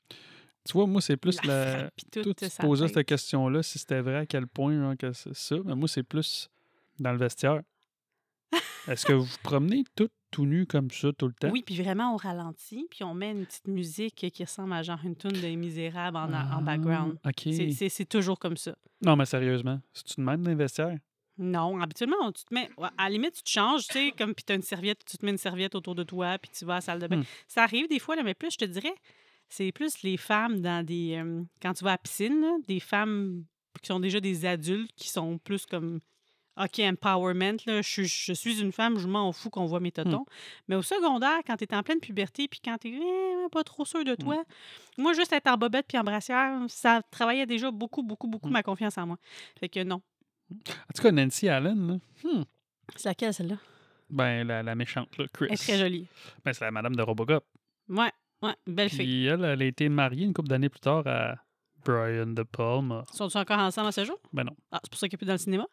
Tu 0.65 0.73
vois, 0.73 0.87
moi, 0.87 1.01
c'est 1.01 1.17
plus 1.17 1.43
La 1.43 1.83
la. 1.83 1.89
tout, 2.11 2.33
tu 2.33 2.45
posais 2.61 2.87
cette 2.87 3.05
question-là, 3.05 3.63
si 3.63 3.79
c'était 3.79 3.99
vrai, 4.01 4.17
à 4.19 4.25
quel 4.25 4.47
point 4.47 4.73
genre, 4.77 4.95
que 4.97 5.11
c'est 5.13 5.35
ça. 5.35 5.55
Mais 5.65 5.75
moi, 5.75 5.87
c'est 5.89 6.03
plus 6.03 6.49
dans 6.99 7.11
le 7.11 7.17
vestiaire. 7.17 7.61
Est-ce 8.87 9.05
que 9.05 9.13
vous 9.13 9.23
vous 9.23 9.37
promenez 9.43 9.83
tout, 9.95 10.09
tout 10.31 10.45
nu 10.45 10.65
comme 10.65 10.89
ça 10.91 11.11
tout 11.13 11.27
le 11.27 11.33
temps? 11.33 11.49
Oui, 11.51 11.63
puis 11.65 11.75
vraiment, 11.81 12.13
on 12.13 12.17
ralentit, 12.17 12.87
puis 12.89 13.03
on 13.03 13.13
met 13.13 13.31
une 13.31 13.45
petite 13.45 13.67
musique 13.67 14.15
qui 14.31 14.43
ressemble 14.43 14.73
à 14.73 14.83
genre 14.83 14.99
une 15.03 15.15
tune 15.15 15.31
de 15.31 15.47
Misérables 15.55 16.17
en, 16.17 16.31
en 16.33 16.61
background. 16.61 17.17
Ah, 17.23 17.29
OK. 17.29 17.53
C'est- 17.53 18.05
toujours 18.09 18.39
comme 18.39 18.57
ça. 18.57 18.75
Non, 19.01 19.15
mais 19.15 19.25
sérieusement, 19.25 19.81
c'est-tu 19.93 20.19
de 20.21 20.25
même 20.25 20.43
dans 20.43 20.51
le 20.51 20.57
vestiaire? 20.57 20.97
Non, 21.37 21.79
habituellement, 21.81 22.31
tu 22.31 22.43
te 22.45 22.53
mets. 22.53 22.69
À 22.97 23.05
la 23.05 23.09
limite, 23.09 23.33
tu 23.35 23.43
te 23.43 23.49
changes, 23.49 23.87
tu 23.87 23.93
sais, 23.93 24.13
comme 24.17 24.35
puis 24.35 24.43
tu 24.45 24.53
as 24.53 24.55
une 24.55 24.61
serviette, 24.61 25.03
tu 25.05 25.17
te 25.17 25.25
mets 25.25 25.31
une 25.31 25.37
serviette 25.37 25.73
autour 25.75 25.95
de 25.95 26.03
toi, 26.03 26.37
puis 26.37 26.51
tu 26.55 26.63
vas 26.65 26.73
à 26.73 26.77
la 26.77 26.81
salle 26.81 26.99
de 26.99 27.07
bain. 27.07 27.17
Hmm. 27.17 27.23
Ça 27.47 27.63
arrive 27.63 27.87
des 27.87 27.99
fois, 27.99 28.15
là, 28.15 28.23
mais 28.23 28.33
plus, 28.35 28.51
je 28.51 28.57
te 28.57 28.65
dirais, 28.65 28.93
c'est 29.49 29.71
plus 29.71 30.03
les 30.03 30.17
femmes 30.17 30.61
dans 30.61 30.85
des. 30.85 31.15
euh, 31.15 31.41
quand 31.61 31.73
tu 31.73 31.83
vas 31.83 31.91
à 31.91 31.93
la 31.93 31.97
piscine, 31.97 32.39
là, 32.41 32.55
des 32.67 32.79
femmes 32.79 33.45
qui 33.81 33.87
sont 33.87 33.99
déjà 33.99 34.19
des 34.19 34.45
adultes, 34.45 34.91
qui 34.95 35.09
sont 35.09 35.37
plus 35.39 35.65
comme. 35.65 35.99
OK, 36.55 36.77
empowerment, 36.81 37.57
là, 37.65 37.81
je, 37.81 37.89
suis- 37.89 38.05
je 38.07 38.31
suis 38.33 38.61
une 38.61 38.71
femme, 38.71 38.99
je 38.99 39.07
m'en 39.07 39.31
fous 39.31 39.49
qu'on 39.49 39.65
voit 39.65 39.79
mes 39.79 39.91
totons. 39.91 40.23
Mais 40.67 40.75
au 40.75 40.83
secondaire, 40.83 41.39
quand 41.47 41.57
tu 41.57 41.63
es 41.63 41.73
en 41.73 41.81
pleine 41.81 41.99
puberté, 41.99 42.47
puis 42.47 42.59
quand 42.63 42.77
tu 42.77 42.89
es 42.95 42.99
pas 43.51 43.63
trop 43.63 43.85
sûr 43.85 44.03
de 44.03 44.13
toi, 44.13 44.43
moi, 44.99 45.13
juste 45.13 45.33
être 45.33 45.47
en 45.47 45.57
bobette 45.57 45.87
puis 45.87 45.97
en 45.97 46.03
brassière, 46.03 46.59
ça 46.67 47.01
travaillait 47.09 47.47
déjà 47.47 47.71
beaucoup, 47.71 48.03
beaucoup, 48.03 48.27
beaucoup 48.27 48.49
Hmm. 48.49 48.53
ma 48.53 48.61
confiance 48.61 48.99
en 48.99 49.07
moi. 49.07 49.17
Fait 49.59 49.67
que 49.67 49.83
non. 49.83 50.03
En 50.69 50.93
tout 50.95 51.01
cas, 51.01 51.11
Nancy 51.11 51.49
Allen, 51.49 51.87
là, 51.87 52.29
hmm, 52.29 52.43
C'est 52.95 53.09
laquelle, 53.09 53.33
celle-là? 53.33 53.57
ben, 54.09 54.45
la, 54.47 54.63
la 54.63 54.75
méchante, 54.75 55.17
là, 55.17 55.25
Chris. 55.33 55.45
Elle 55.49 55.53
est 55.53 55.57
très 55.57 55.77
jolie. 55.77 56.07
Ben, 56.45 56.53
c'est 56.53 56.65
la 56.65 56.71
madame 56.71 56.95
de 56.95 57.01
Robocop. 57.01 57.45
Ouais, 57.89 58.11
ouais, 58.41 58.55
belle 58.67 58.89
fille. 58.89 58.97
Puis 58.99 59.25
elle, 59.25 59.43
elle 59.43 59.61
a 59.61 59.65
été 59.65 59.89
mariée 59.89 60.25
une 60.25 60.33
couple 60.33 60.49
d'années 60.49 60.69
plus 60.69 60.79
tard 60.79 61.03
à 61.07 61.35
Brian 61.85 62.27
De 62.27 62.43
Palma. 62.43 63.03
Sont-ils 63.11 63.37
encore 63.37 63.59
ensemble 63.59 63.87
à 63.87 63.91
ce 63.91 64.05
jour? 64.05 64.19
Ben 64.31 64.43
non. 64.43 64.55
Ah, 64.71 64.79
c'est 64.83 64.89
pour 64.91 64.99
ça 64.99 65.07
qu'elle 65.07 65.15
est 65.15 65.17
plus 65.17 65.25
dans 65.25 65.33
le 65.33 65.37
cinéma? 65.39 65.65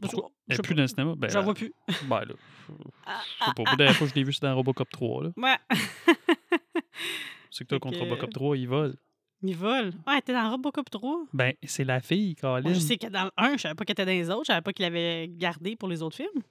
Pourquoi? 0.00 0.30
Elle 0.48 0.56
sais 0.56 0.60
est 0.60 0.64
plus 0.64 0.74
dans 0.74 0.82
le 0.82 0.88
cinéma? 0.88 1.14
Ben, 1.16 1.28
J'en 1.30 1.42
vois 1.42 1.52
elle- 1.58 1.70
plus. 1.70 1.72
Ben 2.08 2.20
là, 2.24 2.34
je 2.68 2.74
Ah, 3.06 3.20
je 3.40 3.44
sais 3.44 3.50
pas. 3.56 3.62
La 3.70 3.76
dernière 3.76 3.96
fois 3.96 4.06
que 4.06 4.10
je 4.12 4.18
l'ai 4.18 4.24
vu, 4.24 4.32
c'était 4.32 4.46
dans 4.46 4.54
Robocop 4.56 4.88
3. 4.90 5.24
Là. 5.24 5.30
Ouais. 5.36 5.58
C'est 7.50 7.64
que 7.64 7.68
toi, 7.70 7.80
contre 7.80 7.98
Robocop 7.98 8.30
3, 8.32 8.56
il 8.56 8.68
vole. 8.68 8.96
Il 9.42 9.56
vole. 9.56 9.86
Ouais, 10.06 10.12
elle 10.12 10.18
était 10.18 10.32
dans 10.32 10.50
Robocop 10.50 10.90
3. 10.90 11.24
Ben, 11.32 11.54
c'est 11.62 11.84
la 11.84 12.00
fille, 12.00 12.34
Colin. 12.34 12.62
Moi, 12.62 12.72
je 12.74 12.78
sais 12.78 12.96
que 12.96 13.06
dans 13.06 13.30
1, 13.36 13.56
je 13.56 13.62
savais 13.62 13.74
pas 13.74 13.84
qu'elle 13.84 13.94
était 13.94 14.04
dans 14.04 14.10
les 14.10 14.30
autres. 14.30 14.44
Je 14.44 14.52
savais 14.52 14.60
pas 14.60 14.72
qu'il 14.72 14.84
l'avait 14.84 15.28
gardé 15.28 15.76
pour 15.76 15.88
les 15.88 16.02
autres 16.02 16.16
films. 16.16 16.42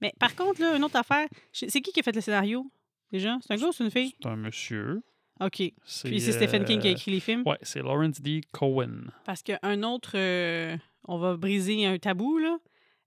Mais 0.00 0.12
par 0.18 0.34
contre, 0.34 0.60
là, 0.60 0.76
une 0.76 0.84
autre 0.84 0.96
affaire. 0.96 1.26
C'est 1.52 1.80
qui 1.80 1.92
qui 1.92 2.00
a 2.00 2.02
fait 2.02 2.14
le 2.14 2.20
scénario, 2.20 2.70
déjà? 3.12 3.36
C'est 3.42 3.54
un 3.54 3.56
gars 3.56 3.68
ou 3.68 3.72
c'est 3.72 3.84
une 3.84 3.90
fille? 3.90 4.14
C'est 4.20 4.28
un 4.28 4.36
monsieur. 4.36 5.02
OK. 5.40 5.56
Puis 5.56 6.20
c'est 6.20 6.32
Stephen 6.32 6.64
King 6.64 6.80
qui 6.80 6.86
a 6.86 6.90
euh, 6.90 6.94
écrit 6.94 7.10
les 7.10 7.20
films? 7.20 7.42
Ouais, 7.44 7.58
c'est 7.62 7.82
Lawrence 7.82 8.20
D. 8.20 8.40
Cohen. 8.52 9.10
Parce 9.24 9.42
qu'un 9.42 9.82
autre, 9.82 10.12
euh, 10.14 10.76
on 11.06 11.18
va 11.18 11.36
briser 11.36 11.84
un 11.84 11.98
tabou, 11.98 12.38
là. 12.38 12.58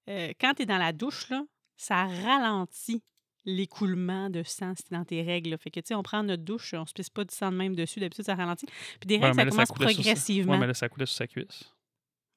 Euh, 0.09 0.31
quand 0.39 0.53
tu 0.55 0.63
es 0.63 0.65
dans 0.65 0.77
la 0.77 0.93
douche, 0.93 1.29
là, 1.29 1.43
ça 1.75 2.05
ralentit 2.05 3.01
l'écoulement 3.49 4.29
de 4.29 4.43
sang 4.43 4.73
t'es 4.75 4.95
dans 4.95 5.03
tes 5.05 5.21
règles. 5.21 5.51
là. 5.51 5.57
Fait 5.57 5.71
que, 5.71 5.79
tu 5.79 5.87
sais, 5.87 5.95
on 5.95 6.03
prend 6.03 6.23
notre 6.23 6.43
douche, 6.43 6.73
on 6.73 6.85
se 6.85 6.93
pisse 6.93 7.09
pas 7.09 7.23
du 7.23 7.33
sang 7.35 7.51
de 7.51 7.57
même 7.57 7.75
dessus. 7.75 7.99
D'habitude, 7.99 8.25
ça 8.25 8.35
ralentit. 8.35 8.65
Puis 8.99 9.07
des 9.07 9.17
règles, 9.17 9.35
ça 9.35 9.45
là, 9.45 9.51
commence 9.51 9.67
sa- 9.67 9.73
progressivement. 9.73 10.53
Ouais, 10.53 10.59
mais 10.59 10.67
là, 10.67 10.73
ça 10.73 10.87
coulait 10.89 11.05
sur 11.05 11.15
sa 11.17 11.27
cuisse. 11.27 11.73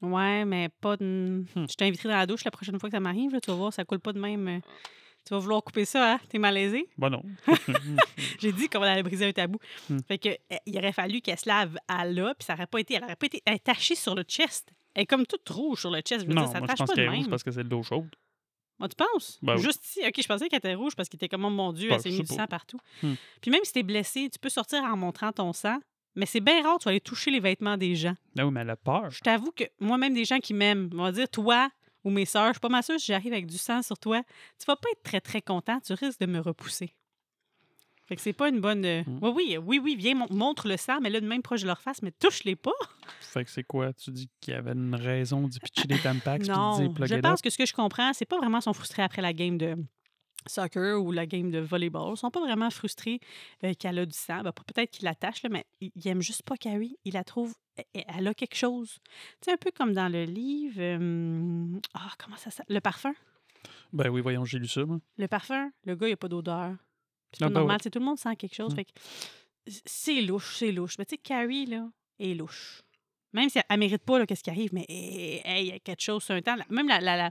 Ouais, 0.00 0.44
mais 0.44 0.68
pas 0.80 0.96
de... 0.96 1.44
Hmm. 1.54 1.66
Je 1.68 1.74
t'inviterai 1.76 2.08
dans 2.08 2.16
la 2.16 2.26
douche 2.26 2.44
la 2.44 2.50
prochaine 2.50 2.78
fois 2.80 2.88
que 2.88 2.96
ça 2.96 3.00
m'arrive. 3.00 3.38
Tu 3.40 3.50
vas 3.50 3.56
voir, 3.56 3.72
ça 3.72 3.84
coule 3.84 4.00
pas 4.00 4.12
de 4.12 4.18
même. 4.18 4.48
euh. 4.48 4.58
Tu 5.24 5.32
vas 5.32 5.38
vouloir 5.38 5.62
couper 5.62 5.84
ça, 5.84 6.14
hein? 6.14 6.20
T'es 6.28 6.38
malaisé? 6.38 6.88
Ben 6.98 7.08
non. 7.08 7.22
J'ai 8.40 8.50
dit 8.52 8.68
qu'on 8.68 8.82
allait 8.82 9.04
briser 9.04 9.26
un 9.26 9.32
tabou. 9.32 9.58
Hmm. 9.88 9.98
Fait 10.08 10.18
que 10.18 10.30
euh, 10.30 10.56
il 10.66 10.76
aurait 10.76 10.92
fallu 10.92 11.20
qu'elle 11.20 11.38
se 11.38 11.48
lave 11.48 11.76
à 11.86 12.04
là, 12.04 12.34
puis 12.36 12.44
ça 12.44 12.54
aurait 12.54 12.66
pas 12.66 12.80
été... 12.80 12.94
Elle 12.94 13.04
aurait 13.04 13.14
pas 13.14 13.26
été... 13.26 13.40
Elle 13.46 13.54
est 13.54 13.64
tachée 13.64 13.94
sur 13.94 14.16
le 14.16 14.24
chest. 14.24 14.72
Elle 14.94 15.04
est 15.04 15.06
comme 15.06 15.24
toute 15.24 15.48
rouge 15.48 15.78
sur 15.80 15.90
le 15.92 16.00
chest. 16.00 16.22
Je 16.22 16.26
veux 16.26 16.34
non, 16.34 16.42
dire, 16.42 16.50
ça 16.52 16.58
moi, 16.58 16.68
je 16.70 16.74
pense 16.74 16.90
qu'elle 16.90 17.04
est 17.04 17.08
rouge 17.08 17.28
parce 17.30 17.44
que 17.44 17.52
c'est 17.52 17.62
de 17.62 17.70
l'eau 17.70 17.84
chaude. 17.84 18.08
Ah, 18.82 18.88
tu 18.88 18.96
penses? 18.96 19.38
Ben 19.42 19.54
oui. 19.54 19.62
Juste 19.62 19.84
ici. 19.86 20.00
OK, 20.04 20.14
je 20.20 20.26
pensais 20.26 20.48
qu'elle 20.48 20.58
était 20.58 20.74
rouge 20.74 20.96
parce 20.96 21.08
qu'il 21.08 21.16
était 21.16 21.28
comme, 21.28 21.44
oh 21.44 21.50
mon 21.50 21.72
Dieu, 21.72 21.88
Ben, 21.88 21.94
elle 21.94 22.02
s'est 22.02 22.10
mis 22.10 22.22
du 22.22 22.34
sang 22.34 22.46
partout. 22.48 22.80
Hmm. 23.02 23.14
Puis 23.40 23.50
même 23.52 23.60
si 23.62 23.72
t'es 23.72 23.84
blessé, 23.84 24.28
tu 24.28 24.40
peux 24.40 24.48
sortir 24.48 24.82
en 24.82 24.96
montrant 24.96 25.30
ton 25.30 25.52
sang, 25.52 25.78
mais 26.16 26.26
c'est 26.26 26.40
bien 26.40 26.62
rare, 26.64 26.78
tu 26.78 26.86
vas 26.86 26.90
aller 26.90 27.00
toucher 27.00 27.30
les 27.30 27.38
vêtements 27.38 27.76
des 27.76 27.94
gens. 27.94 28.14
Ah 28.36 28.44
oui, 28.44 28.52
mais 28.52 28.62
elle 28.62 28.70
a 28.70 28.76
peur. 28.76 29.08
Je 29.10 29.20
t'avoue 29.20 29.52
que 29.52 29.64
moi-même, 29.78 30.14
des 30.14 30.24
gens 30.24 30.40
qui 30.40 30.52
m'aiment, 30.52 30.90
on 30.94 31.04
va 31.04 31.12
dire 31.12 31.28
toi 31.28 31.70
ou 32.02 32.10
mes 32.10 32.24
sœurs, 32.24 32.48
je 32.48 32.52
suis 32.54 32.60
pas 32.60 32.68
mal 32.68 32.82
sûre 32.82 32.98
si 32.98 33.06
j'arrive 33.06 33.32
avec 33.32 33.46
du 33.46 33.56
sang 33.56 33.82
sur 33.82 33.96
toi, 33.96 34.20
tu 34.58 34.66
vas 34.66 34.74
pas 34.74 34.88
être 34.90 35.02
très, 35.04 35.20
très 35.20 35.40
content, 35.40 35.78
tu 35.78 35.92
risques 35.92 36.18
de 36.18 36.26
me 36.26 36.40
repousser. 36.40 36.92
Fait 38.12 38.16
que 38.16 38.22
c'est 38.22 38.32
pas 38.34 38.50
une 38.50 38.60
bonne. 38.60 38.84
euh, 38.84 39.02
Hmm. 39.06 39.18
Oui, 39.22 39.32
oui, 39.32 39.58
oui, 39.64 39.80
oui, 39.82 39.96
viens, 39.96 40.14
mon- 40.14 40.26
montre 40.30 40.68
le 40.68 40.76
sang, 40.76 41.00
mais 41.00 41.08
là, 41.08 41.18
de 41.20 41.26
même 41.26 41.40
proche 41.40 41.62
de 41.62 41.66
leur 41.66 41.80
face, 41.80 42.02
mais 42.02 42.10
touche-les 42.12 42.56
pas. 42.56 42.70
Fait 43.20 43.42
que 43.42 43.50
c'est 43.50 43.64
quoi? 43.64 43.92
Tu 43.94 44.10
dis 44.10 44.28
qu'il 44.40 44.52
y 44.52 44.56
avait 44.56 44.72
une 44.72 44.94
raison 44.94 45.48
d'y 45.48 45.58
pitcher 45.58 45.88
des 45.88 45.98
tampax 45.98 46.40
puis 46.46 46.48
de 46.48 46.52
non, 46.54 46.78
dire 46.78 46.92
plug 46.92 47.08
je 47.08 47.14
it 47.14 47.22
pense 47.22 47.40
que 47.40 47.48
ce 47.48 47.56
que 47.56 47.64
je 47.64 47.72
comprends, 47.72 48.12
c'est 48.12 48.26
pas 48.26 48.36
vraiment 48.36 48.60
son 48.60 48.74
frustré 48.74 49.02
après 49.02 49.22
la 49.22 49.32
game 49.32 49.56
de, 49.56 49.76
soccer 50.46 51.00
ou 51.02 51.10
la 51.12 51.24
game 51.26 51.50
de 51.50 51.58
volleyball. 51.60 52.12
Ils 52.14 52.16
sont 52.18 52.30
pas 52.30 52.40
vraiment 52.40 52.68
frustrés 52.70 53.18
euh, 53.64 53.72
qu'elle 53.78 53.98
a 53.98 54.04
du 54.06 54.16
sang. 54.16 54.42
Ben, 54.42 54.52
peut-être 54.52 54.90
qu'ils 54.90 55.04
l'attachent, 55.04 55.42
là, 55.42 55.48
mais 55.50 55.64
ils 55.80 55.90
ils 55.94 56.08
aiment 56.08 56.20
juste 56.22 56.42
pas 56.42 56.56
Carrie. 56.56 56.96
Ils 57.04 57.14
la 57.14 57.24
trouvent... 57.24 57.54
e- 57.78 57.82
e- 57.98 58.02
Elle 58.18 58.28
a 58.28 58.34
quelque 58.34 58.56
chose. 58.56 58.98
Tu 59.40 59.46
sais, 59.46 59.52
un 59.52 59.56
peu 59.56 59.70
comme 59.70 59.92
dans 59.94 60.10
le 60.12 60.24
livre... 60.24 60.76
euh, 60.80 61.78
Ah, 61.94 62.10
comment 62.18 62.36
ça 62.36 62.50
s'appelle? 62.50 62.74
Le 62.76 62.80
parfum. 62.80 63.14
Ben 63.92 64.08
oui, 64.10 64.20
voyons, 64.20 64.44
j'ai 64.44 64.58
lu 64.58 64.66
ça, 64.68 64.84
moi. 64.84 64.98
Le 65.16 65.28
parfum, 65.28 65.70
le 65.84 65.94
gars, 65.94 66.08
il 66.08 66.12
a 66.12 66.16
pas 66.16 66.28
d'odeur. 66.28 66.74
C'est 67.32 67.44
Ah, 67.44 67.48
ben 67.48 67.54
normal. 67.54 67.78
ouais. 67.84 67.90
Tout 67.90 67.98
le 67.98 68.04
monde 68.04 68.18
sent 68.18 68.36
quelque 68.36 68.54
chose. 68.54 68.72
Mm. 68.72 68.76
Fait 68.76 68.84
que 68.84 68.90
c'est 69.86 70.20
louche, 70.22 70.56
c'est 70.56 70.72
louche. 70.72 70.94
Mais 70.98 71.04
tu 71.04 71.14
sais, 71.14 71.18
Carrie, 71.18 71.66
là, 71.66 71.88
est 72.18 72.34
louche. 72.34 72.82
Même 73.34 73.48
si 73.48 73.58
elle, 73.58 73.64
elle 73.70 73.78
mérite 73.78 74.04
pas 74.04 74.18
là, 74.18 74.26
qu'est-ce 74.26 74.42
qui 74.42 74.50
arrive, 74.50 74.74
mais 74.74 74.84
hey, 74.88 75.42
il 75.62 75.66
y 75.68 75.72
a 75.72 75.78
quelque 75.78 76.02
chose 76.02 76.22
sur 76.22 76.34
un 76.34 76.42
temps. 76.42 76.56
Même 76.68 76.86
la, 76.88 77.00
la, 77.00 77.16
la, 77.16 77.30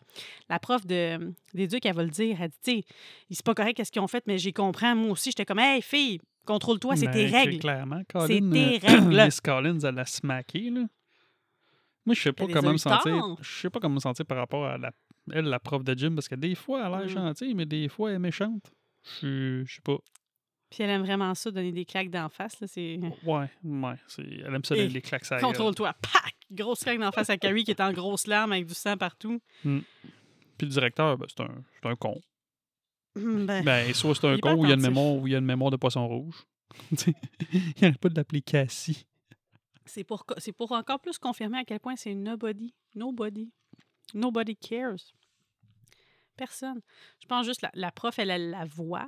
la 0.50 0.60
prof 0.60 0.84
de, 0.88 1.32
d'éduc, 1.54 1.86
elle 1.86 1.94
va 1.96 2.04
le 2.04 2.10
dire. 2.10 2.38
Elle 2.42 2.50
dit, 2.50 2.58
tu 2.64 2.72
sais, 2.72 2.84
c'est 3.30 3.46
pas 3.46 3.54
correct 3.54 3.76
qu'est-ce 3.78 3.92
qu'ils 3.92 4.02
ont 4.02 4.08
fait, 4.08 4.24
mais 4.26 4.40
j'y 4.40 4.52
comprends. 4.52 4.96
Moi 4.96 5.12
aussi, 5.12 5.30
j'étais 5.30 5.46
comme, 5.46 5.60
hey, 5.60 5.80
fille, 5.84 6.20
contrôle-toi, 6.46 6.96
c'est 6.96 7.12
tes 7.12 7.28
Ben, 7.30 7.36
règles. 7.36 7.60
Clairement, 7.60 8.02
C'est 8.26 8.40
tes 8.40 8.78
euh, 8.78 8.80
règles. 8.82 9.24
Miss 9.26 9.40
Collins, 9.42 9.80
elle 9.84 10.00
a 10.00 10.06
smacké, 10.06 10.72
là. 10.72 10.86
Moi, 12.04 12.16
je 12.16 12.22
sais 12.22 12.34
pas 12.34 12.48
comment 12.48 12.72
me 12.72 12.78
sentir. 12.78 13.36
Je 13.40 13.60
sais 13.62 13.70
pas 13.70 13.80
comment 13.80 13.96
me 13.96 14.00
sentir 14.00 14.26
par 14.26 14.40
rapport 14.40 14.66
à 14.66 14.80
la, 14.80 14.92
elle, 15.32 15.46
la 15.46 15.60
prof 15.60 15.84
de 15.84 15.94
gym, 15.94 16.16
parce 16.16 16.28
que 16.28 16.34
des 16.34 16.56
fois, 16.56 16.80
elle 16.80 16.94
a 16.96 16.98
l'air 17.02 17.06
Mm. 17.06 17.10
gentille, 17.10 17.54
mais 17.54 17.68
des 17.68 17.88
fois, 17.90 18.10
elle 18.10 18.16
est 18.16 18.20
méchante. 18.20 18.72
Je 19.22 19.64
sais 19.68 19.82
pas. 19.84 19.98
Puis 20.70 20.84
elle 20.84 20.90
aime 20.90 21.02
vraiment 21.02 21.36
ça, 21.36 21.52
donner 21.52 21.72
des 21.74 21.84
claques 21.86 22.10
d'en 22.10 22.30
face. 22.30 22.60
Là, 22.62 22.68
c'est... 22.68 22.98
Ouais, 23.26 23.50
ouais. 23.64 23.96
c'est- 24.08 24.22
Elle 24.22 24.56
aime 24.56 24.64
ça, 24.64 24.74
les, 24.76 24.88
les 24.88 25.02
claques 25.02 25.28
gueule. 25.30 25.42
Contrôle-toi. 25.42 25.94
Pac! 26.02 26.34
Grosse 26.50 26.80
claque 26.84 27.00
d'en 27.00 27.12
face 27.12 27.30
à 27.30 27.38
Carrie 27.38 27.64
qui 27.64 27.72
est 27.72 27.82
en 27.82 27.92
grosse 27.92 28.28
larmes 28.28 28.52
avec 28.54 28.66
du 28.68 28.74
sang 28.74 28.96
partout. 28.98 29.42
Puis 29.64 29.84
le 30.62 30.68
directeur, 30.68 31.18
ben, 31.18 31.26
c'est 31.30 31.44
un, 31.44 31.64
c'est 31.82 31.90
un 31.90 31.96
con. 31.96 32.22
Hum, 33.18 33.46
Ben, 33.46 33.64
Ben, 33.66 33.94
soit 33.94 34.16
c'est 34.16 34.28
un 34.28 34.38
con 34.38 34.54
ou 34.56 34.66
il 34.66 34.70
y 34.70 34.72
a 34.72 34.76
une 34.76 34.82
mémoire 34.82 35.14
ou 35.16 35.28
il 35.28 35.32
y 35.34 35.36
a 35.36 35.40
une 35.40 35.46
mémoire 35.46 35.72
de 35.72 35.76
poisson 35.78 36.08
rouge. 36.08 36.46
Il 37.52 37.82
n'arrête 37.82 37.98
pas 37.98 38.08
de 38.08 38.16
l'appeler 38.16 38.42
Cassie. 38.42 39.06
C'est 39.86 40.06
pour, 40.06 40.24
c'est 40.38 40.54
pour 40.54 40.72
encore 40.72 41.02
plus 41.02 41.18
confirmer 41.18 41.58
à 41.58 41.66
quel 41.66 41.82
point 41.82 41.98
c'est 41.98 42.16
nobody. 42.16 42.74
Nobody. 42.96 43.52
Nobody 44.14 44.56
cares. 44.56 45.12
Personne. 46.45 46.82
Je 47.21 47.27
pense 47.27 47.45
juste 47.45 47.62
la, 47.62 47.69
la 47.75 47.91
prof, 47.91 48.17
elle 48.19 48.49
la 48.49 48.65
voix. 48.65 49.08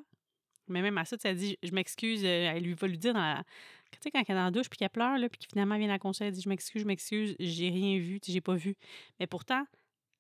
Mais 0.68 0.82
même 0.82 0.98
à 0.98 1.06
ça, 1.06 1.18
tu 1.18 1.28
elle 1.28 1.36
dit 1.36 1.58
Je 1.64 1.72
m'excuse. 1.72 2.24
euh, 2.24 2.54
Elle 2.56 2.64
lui 2.64 2.74
va 2.76 2.88
lui 2.88 2.98
dire 2.98 3.14
dans 3.14 3.22
la. 3.22 3.44
Tu 3.92 3.98
sais, 4.02 4.12
quand 4.12 4.20
elle 4.20 4.36
est 4.36 4.38
dans 4.38 4.46
la 4.46 4.52
douche 4.52 4.70
puis 4.70 4.78
qu'elle 4.78 4.90
pleure, 4.90 5.18
là, 5.18 5.28
puis 5.30 5.40
que 5.40 5.46
finalement 5.52 5.76
elle 5.76 5.82
vient 5.82 5.90
à 5.90 5.94
la 5.94 6.00
conseil, 6.00 6.28
elle 6.28 6.34
dit 6.34 6.42
Je 6.42 6.50
m'excuse, 6.50 6.82
je 6.84 6.88
m'excuse, 6.88 7.36
j'ai 7.40 7.70
rien 7.70 7.98
vu, 7.98 8.20
j'ai 8.26 8.42
pas 8.42 8.54
vu. 8.56 8.76
Mais 9.20 9.28
pourtant, 9.28 9.64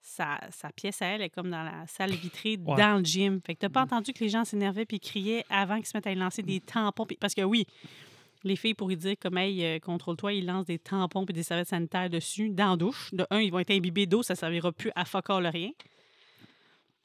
sa, 0.01 0.39
sa 0.51 0.69
pièce 0.71 1.01
à 1.01 1.05
elle 1.07 1.21
est 1.21 1.29
comme 1.29 1.49
dans 1.49 1.63
la 1.63 1.85
salle 1.87 2.11
vitrée 2.11 2.57
Ouais. 2.65 2.75
dans 2.77 2.97
le 2.97 3.03
gym. 3.05 3.39
Fait 3.45 3.53
que 3.55 3.59
t'as 3.59 3.69
pas 3.69 3.81
Mm. 3.81 3.85
entendu 3.85 4.13
que 4.13 4.19
les 4.23 4.29
gens 4.29 4.43
s'énervaient 4.43 4.85
puis 4.85 4.99
criaient 4.99 5.45
avant 5.49 5.77
qu'ils 5.77 5.85
se 5.85 5.95
mettent 5.95 6.07
à 6.07 6.15
lancer 6.15 6.41
des 6.41 6.59
tampons. 6.59 7.05
puis- 7.05 7.17
Parce 7.17 7.33
que 7.35 7.41
oui, 7.41 7.65
les 8.43 8.57
filles, 8.57 8.73
pour 8.73 8.91
y 8.91 8.97
dire 8.97 9.15
comme, 9.21 9.37
hey, 9.37 9.63
euh, 9.63 9.79
contrôle-toi, 9.79 10.33
ils 10.33 10.45
lancent 10.45 10.65
des 10.65 10.77
tampons 10.79 11.23
et 11.25 11.31
des 11.33 11.43
serviettes 11.43 11.69
sanitaires 11.69 12.09
dessus, 12.09 12.49
dans 12.49 12.71
la 12.71 12.75
douche. 12.77 13.13
De 13.13 13.25
un, 13.29 13.39
ils 13.39 13.51
vont 13.51 13.59
être 13.59 13.71
imbibés 13.71 14.05
d'eau, 14.07 14.21
ça 14.23 14.35
servira 14.35 14.71
plus 14.73 14.91
à 14.95 15.05
fuck 15.05 15.29
all 15.29 15.47
rien. 15.47 15.71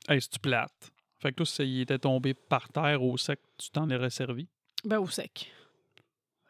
Hey, 0.09 0.21
c'est-tu 0.21 0.39
plate? 0.39 0.91
Fait 1.19 1.31
que 1.31 1.37
toi, 1.37 1.47
s'il 1.47 1.81
était 1.81 1.99
tombé 1.99 2.33
par 2.35 2.69
terre 2.69 3.03
au 3.03 3.17
sec, 3.17 3.41
tu 3.59 3.71
t'en 3.71 3.91
aurais 3.91 4.11
servi? 4.11 4.49
Ben, 4.85 4.99
au 4.99 5.09
sec. 5.09 5.53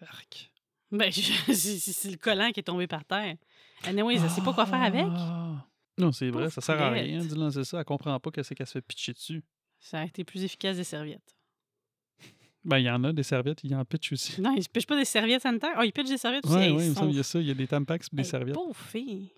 Arc. 0.01 0.53
Ben, 0.93 1.11
c'est 1.13 1.55
c'est- 1.55 1.93
c'est 1.93 2.11
le 2.11 2.17
collant 2.17 2.51
qui 2.53 2.61
est 2.61 2.65
tombé 2.65 2.87
par 2.87 3.05
terre. 3.05 3.37
Anyway, 3.85 4.17
elle 4.17 4.31
sait 4.31 4.43
pas 4.43 4.53
quoi 4.53 4.67
faire 4.67 4.83
avec. 4.83 5.05
Ah! 5.09 5.67
Non, 5.99 6.13
c'est 6.13 6.31
vrai, 6.31 6.49
ça 6.51 6.61
sert 6.61 6.81
à 6.81 6.91
rien 6.91 7.25
de 7.25 7.35
lancer 7.35 7.65
ça. 7.65 7.79
Elle 7.81 7.85
comprend 7.85 8.19
pas 8.21 8.31
qu'est-ce 8.31 8.55
qu'elle 8.55 8.67
se 8.67 8.73
fait 8.75 8.81
pitcher 8.83 9.13
dessus. 9.13 9.43
Ça 9.81 10.01
a 10.01 10.05
été 10.05 10.23
plus 10.25 10.45
efficace 10.45 10.77
des 10.77 10.85
serviettes. 10.85 11.35
Ben, 12.65 12.79
il 12.79 12.85
y 12.85 12.91
en 12.91 13.03
a 13.05 13.13
des 13.13 13.23
serviettes, 13.23 13.61
il 13.65 13.71
y 13.71 13.75
en 13.75 13.85
pitch 13.85 14.13
aussi. 14.13 14.41
Non, 14.41 14.55
ils 14.57 14.63
se 14.63 14.69
pitchent 14.69 14.87
pas 14.87 14.97
des 14.97 15.05
serviettes 15.05 15.43
sanitaires? 15.43 15.75
Ah, 15.77 15.85
ils 15.85 15.93
pitchent 15.93 16.09
des 16.11 16.19
serviettes 16.19 16.45
aussi. 16.47 16.57
Hey, 16.57 16.71
ouais, 16.73 16.87
il 16.89 17.17
y 17.17 17.19
a 17.21 17.23
ça. 17.23 17.41
Il 17.41 17.47
y 17.47 17.51
a 17.51 17.55
des 17.55 17.67
tampax 17.67 18.09
et 18.13 18.17
des 18.17 18.25
serviettes. 18.25 18.55
Pauvre 18.55 18.77
fille. 18.77 19.33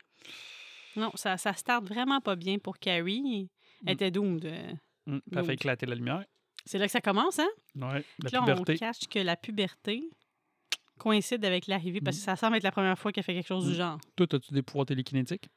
Non, 0.97 1.11
ça, 1.15 1.37
ça 1.37 1.53
starte 1.55 1.85
vraiment 1.87 2.21
pas 2.21 2.35
bien 2.37 2.59
pour 2.59 2.79
Carrie. 2.79 3.49
Elle 3.87 3.93
Mm. 3.93 3.95
était 3.95 4.11
doomed. 4.11 4.45
euh. 4.45 4.73
Hum, 5.07 5.21
puis 5.23 5.39
elle 5.39 5.45
fait 5.45 5.55
éclater 5.55 5.87
la 5.87 5.95
lumière. 5.95 6.25
C'est 6.67 6.79
là 6.79 6.87
que 6.87 6.93
ça 6.93 7.01
commence, 7.01 7.39
hein? 7.39 7.49
Ouais, 7.75 8.05
la 8.23 8.31
là, 8.31 8.41
puberté. 8.41 8.73
on 8.75 8.77
cache 8.77 9.09
que 9.09 9.19
la 9.19 9.37
puberté 9.37 10.11
coïncide 10.99 11.43
avec 11.45 11.67
l'arrivée, 11.67 12.01
parce 12.03 12.19
que 12.19 12.23
ça 12.23 12.37
semble 12.37 12.57
être 12.57 12.63
la 12.63 12.71
première 12.73 12.99
fois 12.99 13.11
qu'elle 13.13 13.25
fait 13.25 13.33
quelque 13.35 13.47
chose 13.49 13.65
du 13.67 13.73
Mm. 13.73 13.77
genre. 13.77 13.99
Toi, 14.17 14.27
as-tu 14.33 14.53
des 14.53 14.63
pouvoirs 14.63 14.87
télékinétiques? 14.87 15.49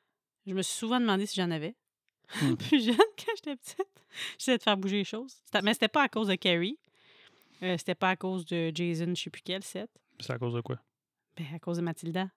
Je 0.47 0.53
me 0.53 0.61
suis 0.61 0.75
souvent 0.77 0.99
demandé 0.99 1.25
si 1.25 1.35
j'en 1.35 1.51
avais. 1.51 1.75
Mm. 2.41 2.55
Plus 2.71 2.85
jeune, 2.85 2.95
quand 3.17 3.31
j'étais 3.35 3.55
petite, 3.57 3.87
j'essayais 4.37 4.57
de 4.57 4.63
faire 4.63 4.77
bouger 4.77 4.97
les 4.97 5.03
choses. 5.03 5.35
Mais 5.61 5.73
c'était 5.73 5.89
pas 5.89 6.03
à 6.03 6.07
cause 6.07 6.27
de 6.29 6.35
Carrie. 6.35 6.77
Euh, 7.61 7.77
c'était 7.77 7.95
pas 7.95 8.09
à 8.11 8.15
cause 8.15 8.45
de 8.45 8.71
Jason, 8.73 9.13
je 9.15 9.21
sais 9.23 9.29
plus 9.29 9.41
quel 9.43 9.63
set. 9.63 9.89
C'est 10.19 10.31
à 10.33 10.37
cause 10.39 10.53
de 10.53 10.61
quoi? 10.61 10.79
Ben, 11.35 11.45
à 11.53 11.59
cause 11.59 11.77
de 11.77 11.81
Mathilda. 11.81 12.27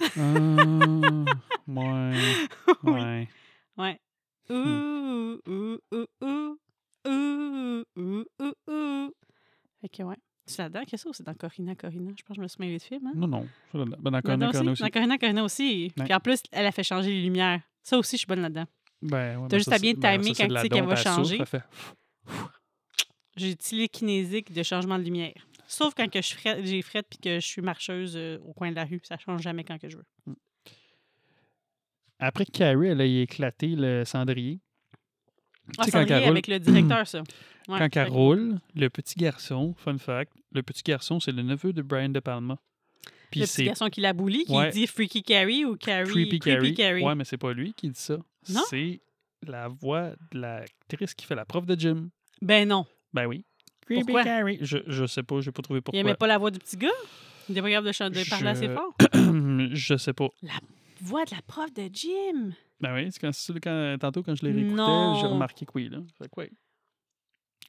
Ah, 0.00 0.04
ouais. 1.68 2.12
oui. 2.82 3.28
Ouais. 3.76 4.00
Ouais. 4.50 4.56
Ouh, 4.56 5.40
ouh, 5.46 5.78
ouh, 5.92 6.06
ouh. 6.22 6.58
Ouh, 7.06 7.84
ouh, 7.96 8.24
ouh, 8.40 8.52
ouh. 8.70 9.10
Fait 9.80 9.88
que, 9.88 10.02
ouais. 10.02 10.16
C'est 10.46 10.62
là-dedans 10.62 10.82
ça 10.94 11.08
ou 11.08 11.12
c'est 11.14 11.22
dans 11.24 11.34
Corina, 11.34 11.74
Corina? 11.74 12.10
Je 12.16 12.22
pense 12.22 12.36
que 12.36 12.40
je 12.40 12.40
me 12.42 12.48
suis 12.48 12.60
mêlée 12.60 12.76
de 12.78 12.82
film, 12.82 13.06
hein? 13.06 13.12
Non, 13.14 13.26
non. 13.26 13.48
Ben, 13.72 13.84
dans 13.86 14.10
Là-dedans 14.10 14.20
Corona, 14.22 14.52
Corona 14.52 14.72
aussi. 14.72 14.82
Dans 14.82 14.90
Corina, 14.90 15.18
Corina 15.18 15.44
aussi. 15.44 15.92
Ouais. 15.96 16.04
Puis 16.04 16.14
en 16.14 16.20
plus, 16.20 16.42
elle 16.52 16.66
a 16.66 16.72
fait 16.72 16.82
changer 16.82 17.10
les 17.10 17.22
lumières. 17.22 17.62
Ça 17.82 17.98
aussi, 17.98 18.16
je 18.16 18.18
suis 18.18 18.26
bonne 18.26 18.42
là-dedans. 18.42 18.66
Ben, 19.00 19.38
ouais, 19.38 19.48
T'as 19.48 19.56
ben, 19.56 19.58
juste 19.58 19.70
ça, 19.70 19.76
à 19.76 19.78
bien 19.78 19.94
ben, 19.94 20.20
timer 20.20 20.34
quand 20.34 20.48
tu 20.48 20.60
sais 20.60 20.68
qu'elle 20.68 20.86
va 20.86 20.96
changer. 20.96 21.44
fait- 21.44 21.62
J'ai 23.36 23.56
télékinésique 23.56 24.52
de 24.52 24.62
changement 24.62 24.98
de 24.98 25.04
lumière. 25.04 25.34
Sauf 25.66 25.94
quand 25.94 26.08
que 26.10 26.20
je 26.22 26.34
j'ai 26.62 26.82
frette 26.82 27.06
puis 27.08 27.18
que 27.18 27.40
je 27.40 27.46
suis 27.46 27.62
marcheuse 27.62 28.14
euh, 28.16 28.38
au 28.44 28.52
coin 28.52 28.70
de 28.70 28.76
la 28.76 28.84
rue. 28.84 29.00
Ça 29.02 29.16
change 29.18 29.40
jamais 29.42 29.64
quand 29.64 29.78
que 29.78 29.88
je 29.88 29.96
veux. 29.96 30.04
Après 32.26 32.44
que 32.46 32.52
Carrie, 32.52 32.88
elle 32.88 33.00
a 33.00 33.04
éclaté 33.04 33.68
le 33.76 34.04
cendrier. 34.04 34.60
Ah, 35.78 35.84
Tu 35.84 35.84
sais, 35.84 35.90
quand 35.92 35.98
cendrier 36.00 36.18
roule- 36.20 36.28
avec 36.30 36.46
le 36.48 36.58
directeur, 36.58 37.06
ça. 37.06 37.22
Ouais, 37.66 37.78
Quand 37.78 37.96
elle 37.96 38.08
roule, 38.10 38.58
le 38.74 38.90
petit 38.90 39.14
garçon, 39.14 39.74
fun 39.78 39.96
fact, 39.96 40.30
le 40.52 40.62
petit 40.62 40.82
garçon, 40.82 41.18
c'est 41.18 41.32
le 41.32 41.42
neveu 41.42 41.72
de 41.72 41.80
Brian 41.80 42.10
De 42.10 42.20
Palma. 42.20 42.58
Puis 43.30 43.40
Le 43.40 43.46
petit 43.46 43.64
garçon 43.64 43.88
qui 43.88 44.02
la 44.02 44.12
boulie, 44.12 44.44
qui 44.44 44.52
Ouais. 44.52 44.68
dit 44.70 44.86
Freaky 44.86 45.22
Carrie 45.22 45.64
ou 45.64 45.74
Carrie. 45.76 46.10
Creepy, 46.10 46.38
Carrie. 46.40 46.74
Carrie. 46.74 47.02
Ouais, 47.02 47.14
mais 47.14 47.24
c'est 47.24 47.38
pas 47.38 47.54
lui 47.54 47.72
qui 47.72 47.88
dit 47.88 47.98
ça. 47.98 48.18
Non? 48.50 48.60
C'est 48.68 49.00
la 49.46 49.68
voix 49.68 50.10
de 50.32 50.40
l'actrice 50.40 51.14
qui 51.14 51.24
fait 51.24 51.34
la 51.34 51.46
prof 51.46 51.64
de 51.64 51.74
gym. 51.74 52.10
Ben 52.42 52.68
non. 52.68 52.84
Ben 53.14 53.24
oui. 53.26 53.46
Creepy 53.86 54.02
Pourquoi? 54.02 54.24
Carrie. 54.24 54.58
Je, 54.60 54.78
je 54.86 55.06
sais 55.06 55.22
pas, 55.22 55.40
j'ai 55.40 55.50
pas 55.50 55.62
trouvé 55.62 55.78
Il 55.78 55.82
pourquoi. 55.82 56.00
aimait 56.00 56.14
pas 56.16 56.26
la 56.26 56.36
voix 56.36 56.50
du 56.50 56.58
petit 56.58 56.76
gars? 56.76 56.88
Il 57.48 57.52
était 57.52 57.62
pas 57.62 57.68
capable 57.70 57.86
de, 57.86 57.92
chanter, 57.92 58.24
de 58.24 58.28
parler 58.28 58.48
assez 58.48 58.66
Je- 58.66 58.72
fort? 58.74 58.94
je 59.74 59.96
sais 59.96 60.12
pas. 60.12 60.28
Voix 61.04 61.24
de 61.24 61.34
la 61.34 61.42
prof 61.42 61.72
de 61.72 61.88
gym. 61.92 62.54
Ben 62.80 62.94
oui, 62.94 63.10
c'est 63.12 63.20
quand, 63.60 63.98
tantôt 63.98 64.22
quand 64.22 64.34
je 64.34 64.44
l'ai 64.44 64.52
réécouté, 64.52 64.74
Non. 64.76 65.14
j'ai 65.20 65.26
remarqué 65.26 65.64
que 65.66 65.72
oui. 65.74 65.88
Là. 65.88 65.98
Fait 66.18 66.24
que 66.28 66.40
oui. 66.40 66.50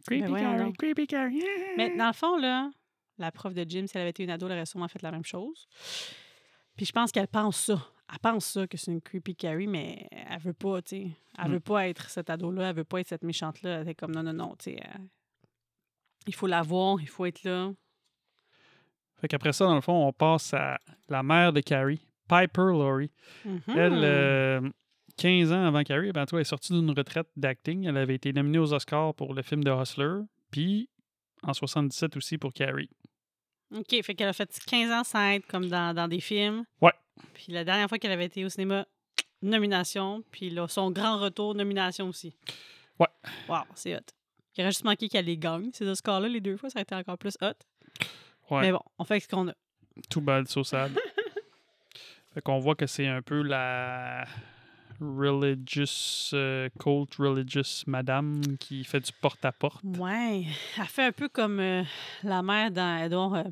Creepy 0.06 0.22
Ben 0.22 0.30
voyons 0.30 0.58
Carrie. 0.58 0.74
Creepy 0.74 1.08
Carrie. 1.08 1.44
Mais 1.78 1.96
dans 1.98 2.08
le 2.08 2.14
fond, 2.14 2.38
là, 2.38 2.70
la 3.18 3.32
prof 3.32 3.54
de 3.54 3.64
gym, 3.64 3.88
si 3.88 3.96
elle 3.98 4.02
avait 4.02 4.10
été 4.12 4.24
une 4.24 4.30
ado, 4.30 4.46
elle 4.48 4.54
aurait 4.54 4.66
sûrement 4.66 4.88
fait 4.88 5.02
la 5.02 5.12
même 5.12 5.24
chose. 5.26 5.68
Puis 6.76 6.86
je 6.86 6.92
pense 6.92 7.12
qu'elle 7.12 7.28
pense 7.28 7.58
ça. 7.58 7.82
Elle 8.12 8.20
pense 8.20 8.46
ça, 8.46 8.68
que 8.68 8.78
c'est 8.78 8.92
une 8.92 9.02
creepy 9.02 9.36
Carrie, 9.36 9.66
mais 9.68 10.08
elle 10.12 10.40
veut 10.40 10.54
pas, 10.54 10.82
tu 10.82 10.96
sais. 10.98 11.12
Elle 11.40 11.50
Mm. 11.50 11.54
veut 11.54 11.60
pas 11.60 11.88
être 11.88 12.10
cette 12.10 12.30
ado-là, 12.30 12.70
elle 12.70 12.76
veut 12.76 12.84
pas 12.84 13.00
être 13.00 13.08
cette 13.08 13.24
méchante-là. 13.24 13.80
Elle 13.82 13.90
est 13.90 13.96
comme 13.96 14.14
non, 14.14 14.22
non, 14.24 14.34
non, 14.34 14.56
tu 14.58 14.72
sais. 14.72 14.80
euh, 14.80 15.00
il 16.28 16.36
faut 16.36 16.48
la 16.48 16.62
voir, 16.62 17.00
il 17.02 17.08
faut 17.10 17.26
être 17.26 17.44
là. 17.44 17.72
Fait 19.22 19.28
qu'après 19.28 19.54
ça, 19.54 19.66
dans 19.66 19.76
le 19.76 19.82
fond, 19.82 20.06
on 20.08 20.12
passe 20.14 20.54
à 20.54 20.80
la 21.10 21.24
mère 21.24 21.54
de 21.54 21.62
Carrie, 21.62 22.06
Piper 22.28 22.72
Laurie. 22.72 23.12
Mhm. 23.46 23.62
Elle, 23.68 24.04
euh, 24.04 24.70
15 25.18 25.52
ans 25.52 25.66
avant 25.66 25.84
Carrie, 25.84 26.12
elle 26.14 26.40
est 26.40 26.44
sortie 26.44 26.74
d'une 26.74 26.92
retraite 26.92 27.28
d'acting. 27.36 27.86
Elle 27.86 27.98
avait 27.98 28.16
été 28.16 28.34
nominée 28.34 28.58
aux 28.60 28.74
Oscars 28.74 29.14
pour 29.16 29.34
le 29.34 29.42
film 29.42 29.64
de 29.64 29.72
Hustler, 29.72 30.22
puis 30.52 30.90
en 31.44 31.54
77 31.54 32.18
aussi 32.18 32.38
pour 32.38 32.54
Carrie. 32.54 32.90
OK, 33.76 34.02
fait 34.04 34.16
qu'elle 34.16 34.28
a 34.28 34.34
fait 34.34 34.50
15 34.66 34.92
ans 34.92 35.04
sans 35.04 35.32
être 35.32 35.48
comme 35.48 35.68
dans, 35.68 35.94
dans 35.94 36.08
des 36.08 36.20
films. 36.20 36.66
Ouais. 36.82 36.94
Puis 37.34 37.52
la 37.52 37.64
dernière 37.64 37.88
fois 37.88 37.98
qu'elle 37.98 38.12
avait 38.12 38.26
été 38.26 38.44
au 38.46 38.50
cinéma, 38.50 38.86
nomination. 39.42 40.24
Puis 40.32 40.50
là, 40.50 40.68
son 40.68 40.92
grand 40.92 41.20
retour, 41.20 41.56
nomination 41.56 42.08
aussi. 42.08 42.36
Ouais. 43.00 43.08
Wow, 43.48 43.64
c'est 43.74 43.96
hot. 43.96 44.00
Il 44.58 44.62
aurait 44.62 44.72
juste 44.72 44.86
manqué 44.86 45.10
qu'elle 45.10 45.26
les 45.26 45.38
gagne, 45.38 45.70
ces 45.74 45.86
Oscars-là, 45.88 46.30
les 46.30 46.40
deux 46.40 46.56
fois, 46.56 46.70
ça 46.70 46.78
aurait 46.78 46.84
été 46.84 46.96
encore 46.96 47.18
plus 47.18 47.38
hot. 47.42 47.48
Ouais. 48.50 48.62
Mais 48.62 48.72
bon, 48.72 48.80
on 48.98 49.04
fait 49.04 49.20
ce 49.20 49.28
qu'on 49.28 49.50
a. 49.50 49.54
Too 50.10 50.22
bad, 50.22 50.48
so 50.48 50.64
sad. 50.64 50.92
Fait 52.36 52.42
qu'on 52.42 52.60
voit 52.60 52.76
que 52.76 52.86
c'est 52.86 53.08
un 53.08 53.22
peu 53.22 53.42
la 53.42 54.26
religious, 55.00 56.32
euh, 56.34 56.68
cult 56.78 57.16
religious 57.16 57.84
madame 57.88 58.42
qui 58.60 58.84
fait 58.84 59.00
du 59.00 59.12
porte-à-porte. 59.22 59.82
Ouais. 59.86 60.44
Elle 60.78 60.86
fait 60.86 61.06
un 61.06 61.12
peu 61.14 61.30
comme 61.30 61.62
euh, 61.62 61.84
la 62.24 62.44
mère 62.44 62.72
dans 62.72 62.98
Edward, 62.98 63.48
euh, 63.48 63.50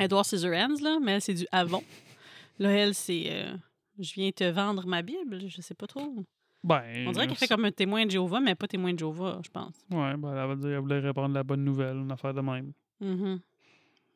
Edward 0.00 0.24
Scissorhands, 0.24 0.82
là, 0.82 0.98
mais 1.00 1.12
elle, 1.12 1.20
c'est 1.22 1.34
du 1.34 1.46
Avon. 1.52 1.84
Là, 2.58 2.70
elle, 2.72 2.94
c'est 2.94 3.26
euh, 3.28 3.56
je 4.00 4.12
viens 4.14 4.32
te 4.32 4.44
vendre 4.44 4.86
ma 4.88 5.02
Bible, 5.02 5.48
je 5.48 5.60
sais 5.60 5.74
pas 5.74 5.86
trop. 5.86 6.12
Ben, 6.64 6.82
On 7.06 7.12
dirait 7.12 7.28
qu'elle 7.28 7.36
fait 7.36 7.48
comme 7.48 7.64
un 7.64 7.70
témoin 7.70 8.04
de 8.06 8.10
Jéhovah, 8.10 8.40
mais 8.40 8.56
pas 8.56 8.66
témoin 8.66 8.92
de 8.92 8.98
Jéhovah, 8.98 9.40
je 9.44 9.50
pense. 9.50 9.74
Ouais, 9.88 10.16
ben, 10.16 10.30
elle 10.36 10.48
va 10.48 10.56
dire 10.56 10.70
qu'elle 10.70 10.80
voulait 10.80 10.98
répandre 10.98 11.32
la 11.32 11.44
bonne 11.44 11.64
nouvelle, 11.64 11.96
une 11.96 12.10
affaire 12.10 12.34
de 12.34 12.40
même. 12.40 12.72
Mhm. 13.00 13.40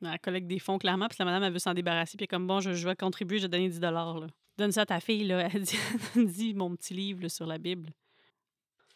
Elle 0.02 0.18
collecte 0.20 0.46
des 0.46 0.58
fonds, 0.58 0.78
clairement, 0.78 1.08
puis 1.08 1.16
la 1.18 1.24
madame, 1.24 1.42
elle 1.44 1.52
veut 1.52 1.58
s'en 1.58 1.74
débarrasser, 1.74 2.16
puis 2.16 2.22
elle 2.22 2.24
est 2.24 2.28
comme, 2.28 2.46
bon, 2.46 2.60
je, 2.60 2.74
je 2.74 2.86
vais 2.88 2.96
contribuer, 2.96 3.38
je 3.38 3.42
vais 3.44 3.48
donner 3.48 3.68
10 3.68 3.80
là. 3.80 4.14
Donne 4.58 4.72
ça 4.72 4.82
à 4.82 4.86
ta 4.86 5.00
fille, 5.00 5.24
là. 5.24 5.48
Elle 5.54 5.62
dit, 5.62 5.76
elle 6.14 6.26
dit 6.26 6.54
mon 6.54 6.74
petit 6.76 6.94
livre 6.94 7.22
là, 7.22 7.28
sur 7.28 7.44
la 7.46 7.58
Bible. 7.58 7.90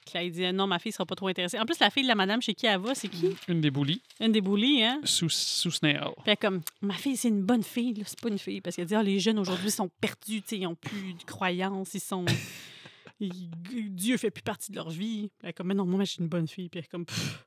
Puis 0.06 0.14
là, 0.14 0.22
il 0.22 0.30
dit, 0.32 0.52
non, 0.52 0.66
ma 0.66 0.78
fille 0.78 0.92
sera 0.92 1.04
pas 1.04 1.16
trop 1.16 1.26
intéressée. 1.28 1.58
En 1.58 1.66
plus, 1.66 1.78
la 1.80 1.90
fille 1.90 2.04
de 2.04 2.08
la 2.08 2.14
madame 2.14 2.40
chez 2.40 2.54
qui 2.54 2.66
elle 2.66 2.80
va, 2.80 2.94
c'est 2.94 3.08
qui? 3.08 3.34
Une 3.48 3.60
des 3.60 3.70
boulies, 3.70 4.00
Une 4.20 4.32
des 4.32 4.40
boulies, 4.40 4.82
hein? 4.84 5.00
sous, 5.04 5.28
sous 5.28 5.70
Snail. 5.70 6.00
Puis 6.24 6.36
comme, 6.36 6.60
ma 6.80 6.94
fille, 6.94 7.16
c'est 7.16 7.28
une 7.28 7.42
bonne 7.42 7.62
fille, 7.64 7.92
là. 7.94 8.04
C'est 8.06 8.20
pas 8.20 8.28
une 8.28 8.38
fille. 8.38 8.60
Parce 8.60 8.76
qu'elle 8.76 8.86
dit, 8.86 8.94
ah, 8.94 9.02
les 9.02 9.18
jeunes 9.20 9.38
aujourd'hui 9.38 9.70
sont 9.70 9.90
perdus, 10.00 10.40
tu 10.42 10.48
sais, 10.48 10.58
ils 10.58 10.66
ont 10.66 10.76
plus 10.76 11.14
de 11.14 11.24
croyances, 11.24 11.92
ils 11.94 12.00
sont. 12.00 12.24
ils- 13.20 13.50
Dieu 13.90 14.16
fait 14.16 14.30
plus 14.30 14.42
partie 14.42 14.70
de 14.70 14.76
leur 14.76 14.90
vie. 14.90 15.28
Puis 15.28 15.38
elle 15.42 15.50
est 15.50 15.52
comme, 15.52 15.66
mais 15.66 15.74
non, 15.74 15.84
moi, 15.84 16.04
je 16.04 16.12
suis 16.12 16.20
une 16.22 16.28
bonne 16.28 16.46
fille. 16.48 16.68
Puis 16.68 16.78
elle 16.78 16.84
est 16.84 16.88
comme, 16.88 17.04
Pff, 17.04 17.46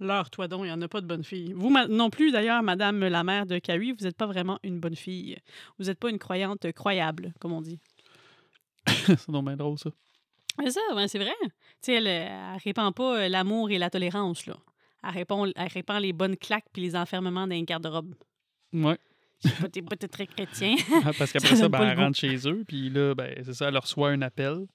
leurre-toi 0.00 0.48
donc, 0.48 0.60
il 0.62 0.66
n'y 0.66 0.72
en 0.72 0.82
a 0.82 0.88
pas 0.88 1.00
de 1.00 1.06
bonne 1.06 1.24
fille. 1.24 1.52
Vous 1.54 1.70
non 1.88 2.10
plus, 2.10 2.32
d'ailleurs, 2.32 2.62
madame 2.62 3.00
la 3.00 3.24
mère 3.24 3.46
de 3.46 3.58
Carrie, 3.58 3.92
vous 3.92 4.04
n'êtes 4.04 4.16
pas 4.16 4.26
vraiment 4.26 4.58
une 4.62 4.80
bonne 4.80 4.96
fille. 4.96 5.36
Vous 5.78 5.86
n'êtes 5.86 5.98
pas 5.98 6.10
une 6.10 6.18
croyante 6.18 6.70
croyable, 6.72 7.32
comme 7.40 7.52
on 7.52 7.62
dit. 7.62 7.78
c'est 8.86 9.30
donc 9.30 9.46
bien 9.46 9.56
drôle, 9.56 9.78
ça. 9.78 9.90
Mais 10.58 10.70
ça, 10.70 10.80
c'est 11.08 11.18
vrai. 11.18 11.34
Tu 11.42 11.48
sais, 11.82 11.94
elle, 11.94 12.06
elle 12.06 12.58
répand 12.64 12.94
pas 12.94 13.18
euh, 13.18 13.28
l'amour 13.28 13.70
et 13.70 13.78
la 13.78 13.90
tolérance, 13.90 14.46
là. 14.46 14.56
Elle 15.02 15.10
répand, 15.10 15.52
elle 15.54 15.68
répand 15.68 16.00
les 16.00 16.12
bonnes 16.12 16.36
claques 16.36 16.66
puis 16.72 16.82
les 16.82 16.96
enfermements 16.96 17.46
dans 17.46 17.54
les 17.54 17.62
garde-robes. 17.62 18.14
Ouais. 18.72 18.98
T'es 19.72 19.82
pas 19.82 19.96
très 19.96 20.26
chrétien. 20.26 20.76
Parce 21.18 21.32
qu'après 21.32 21.50
Ça 21.50 21.56
ça, 21.56 21.68
ben, 21.68 21.82
elle 21.82 21.98
rentre 21.98 22.18
chez 22.18 22.36
eux, 22.48 22.64
puis 22.66 22.88
là, 22.88 23.14
ben, 23.14 23.34
c'est 23.44 23.52
ça, 23.52 23.68
elle 23.68 23.78
reçoit 23.78 24.10
un 24.10 24.22
appel. 24.22 24.66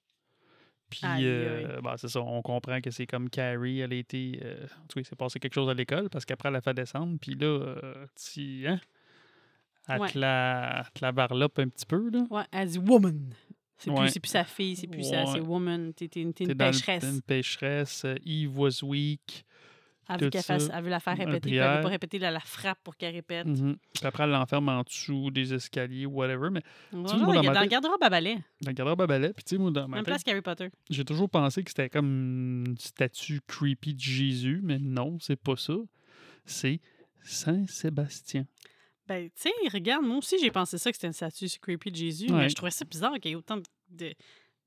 Puis, 0.92 1.02
euh, 1.04 1.80
ben, 1.82 1.96
c'est 1.98 2.10
ça, 2.10 2.20
on 2.22 2.42
comprend 2.42 2.80
que 2.82 2.92
c'est 2.92 3.08
comme 3.08 3.30
Carrie, 3.30 3.80
elle 3.80 3.94
a 3.94 3.96
été. 3.96 4.40
euh, 4.44 4.66
en 4.66 4.86
tout 4.88 4.96
cas, 4.96 5.02
il 5.02 5.06
s'est 5.06 5.16
passé 5.16 5.40
quelque 5.40 5.54
chose 5.56 5.70
à 5.70 5.74
l'école, 5.74 6.10
parce 6.10 6.26
qu'après, 6.26 6.50
elle 6.50 6.56
a 6.58 6.62
fait 6.62 6.74
descendre, 6.74 7.18
puis 7.20 7.34
là, 7.36 7.48
euh, 7.48 8.06
tu. 8.16 8.68
Hein? 8.68 8.80
Elle 9.88 10.00
Ouais. 10.02 10.10
te 10.12 10.20
la, 10.20 10.86
te 10.94 11.04
la 11.04 11.12
varlope 11.12 11.58
un 11.60 11.68
petit 11.68 11.86
peu, 11.86 12.10
là. 12.12 12.26
Ouais, 12.30 12.44
elle 12.52 12.68
dit 12.70 12.78
woman. 12.78 13.34
C'est 13.78 13.90
Ouais. 13.90 14.02
plus, 14.02 14.12
plus 14.20 14.30
sa 14.30 14.44
fille, 14.44 14.76
c'est 14.76 14.86
plus 14.88 15.10
Ouais. 15.10 15.26
c'est 15.34 15.40
woman. 15.40 15.92
T'es, 15.94 16.08
t'es 16.08 16.22
une, 16.22 16.34
t'es 16.34 16.46
T'es 16.46 16.52
une 16.52 16.60
une 16.60 17.22
euh, 18.06 18.16
Eve 18.26 18.56
was 18.60 18.84
weak. 18.84 19.44
Elle 20.16 20.22
veut, 20.26 20.30
qu'elle 20.30 20.44
fasse, 20.44 20.68
ça. 20.68 20.74
elle 20.78 20.84
veut 20.84 20.90
la 20.90 21.00
faire 21.00 21.18
répéter, 21.18 21.40
puis 21.42 21.56
elle 21.56 21.76
veut 21.78 21.82
pas 21.82 21.90
répéter, 21.90 22.18
elle 22.22 22.34
la 22.34 22.40
frappe 22.40 22.80
pour 22.84 22.96
qu'elle 22.98 23.14
répète. 23.14 23.46
Mhm. 23.48 23.78
Puis 23.94 24.06
après, 24.06 24.24
elle 24.24 24.30
l'enferme 24.32 24.70
en 24.70 24.82
dessous 24.84 25.32
des 25.32 25.54
escaliers, 25.54 26.06
whatever. 26.06 26.50
Mais 26.52 26.62
Bonjour, 26.92 27.18
moi, 27.20 27.36
dans 27.36 27.42
dans 27.42 27.48
ma 27.54 27.54
le 27.54 27.60
tête- 27.62 27.72
garde-robe 27.72 28.04
à 28.04 28.10
balai. 28.10 28.36
dans 28.62 28.70
le 28.70 28.74
garde-robe 28.74 29.02
à 29.02 29.08
balai, 29.08 29.34
puis 29.34 29.44
tu 29.44 29.56
sais, 29.56 29.58
moi, 29.62 29.72
dans 29.72 29.88
ma 29.88 29.98
Même 29.98 30.06
tête, 30.06 30.14
place 30.14 30.24
qu'Harry 30.24 30.42
Potter. 30.42 30.70
j'ai 30.90 31.06
toujours 31.06 31.30
pensé 31.30 31.64
que 31.64 31.70
c'était 31.70 31.90
comme 31.90 32.66
une 32.68 32.78
statue 32.78 33.42
creepy 33.48 33.94
de 33.96 34.00
Jésus, 34.00 34.60
mais 34.64 34.80
non, 34.80 35.18
c'est 35.20 35.36
pas 35.36 35.56
ça. 35.56 35.74
C'est 36.46 36.80
Saint-Sébastien. 37.24 38.46
Ben, 39.08 39.26
tu 39.30 39.32
sais, 39.50 39.52
regarde, 39.74 40.06
moi 40.06 40.18
aussi, 40.18 40.38
j'ai 40.40 40.52
pensé 40.52 40.78
ça 40.78 40.90
que 40.92 40.96
c'était 40.98 41.08
une 41.08 41.14
statue 41.14 41.48
Creepy 41.62 41.92
de 41.92 41.96
Jésus, 41.96 42.32
Ouais. 42.32 42.38
mais 42.38 42.50
je 42.50 42.56
trouvais 42.56 42.72
ça 42.72 42.86
bizarre 42.86 43.14
qu'il 43.20 43.32
y 43.32 43.34
ait 43.34 43.36
autant 43.38 43.58
de, 43.90 44.14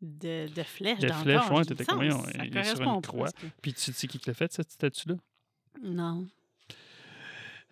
de, 0.03 0.49
de 0.55 0.63
flèches 0.63 0.99
De 0.99 1.09
dans 1.09 1.15
flèches, 1.15 1.41
le 1.43 1.49
corps. 1.49 1.59
ouais, 1.59 1.65
t'étais 1.65 1.85
ça, 1.85 1.93
combien? 1.93 2.11
Ça 2.11 2.31
Il 2.35 2.57
est 2.57 2.65
sur 2.65 2.81
une 2.81 2.85
correspond 2.85 3.01
croix. 3.01 3.29
Puis 3.63 3.73
tu 3.73 3.93
sais 3.93 4.07
qui 4.07 4.19
te 4.19 4.29
l'a 4.29 4.35
fait, 4.35 4.53
cette 4.53 4.71
statue-là? 4.71 5.15
Non. 5.83 6.27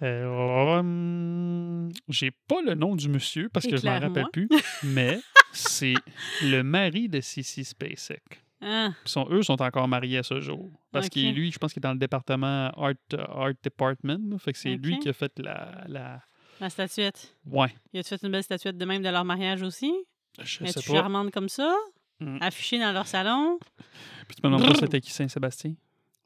Euh, 0.02 0.78
hum, 0.78 1.92
j'ai 2.08 2.32
pas 2.32 2.60
le 2.62 2.74
nom 2.74 2.96
du 2.96 3.08
monsieur 3.08 3.48
parce 3.48 3.66
que 3.66 3.76
je 3.76 3.86
m'en 3.86 4.00
rappelle 4.00 4.26
plus, 4.32 4.48
mais 4.82 5.20
c'est 5.52 5.94
le 6.42 6.62
mari 6.62 7.08
de 7.08 7.20
Sissy 7.20 7.64
Spacek. 7.64 8.42
Ah, 8.64 8.90
sont, 9.04 9.26
eux 9.30 9.42
sont 9.42 9.60
encore 9.60 9.88
mariés 9.88 10.18
à 10.18 10.22
ce 10.22 10.40
jour. 10.40 10.70
Parce 10.92 11.08
que 11.08 11.18
lui, 11.18 11.50
je 11.50 11.58
pense 11.58 11.72
qu'il 11.72 11.80
est 11.80 11.82
dans 11.82 11.92
le 11.92 11.98
département 11.98 12.70
Art, 12.76 12.94
Art 13.12 13.54
Department. 13.62 14.38
Fait 14.38 14.52
que 14.52 14.58
c'est 14.58 14.76
lui 14.76 14.98
qui 15.00 15.08
a 15.08 15.12
fait 15.12 15.32
la. 15.38 15.84
la... 15.88 16.22
la 16.60 16.70
statuette. 16.70 17.36
Ouais. 17.46 17.74
Y 17.92 17.98
a-tu 17.98 18.10
fait 18.10 18.22
une 18.22 18.32
belle 18.32 18.44
statuette 18.44 18.78
de 18.78 18.84
même 18.84 19.02
de 19.02 19.08
leur 19.08 19.24
mariage 19.24 19.62
aussi? 19.62 19.92
Je 20.40 20.64
sais 20.64 20.72
pas. 20.74 20.80
charmante 20.80 21.32
comme 21.32 21.48
ça? 21.48 21.74
Mm. 22.20 22.38
Affichée 22.40 22.78
dans 22.78 22.92
leur 22.92 23.06
salon? 23.06 23.58
Puis 24.28 24.36
tu 24.36 24.46
me 24.46 24.54
demandes 24.54 24.72
pas 24.72 24.78
c'était 24.78 25.00
qui 25.00 25.10
Saint-Sébastien? 25.10 25.74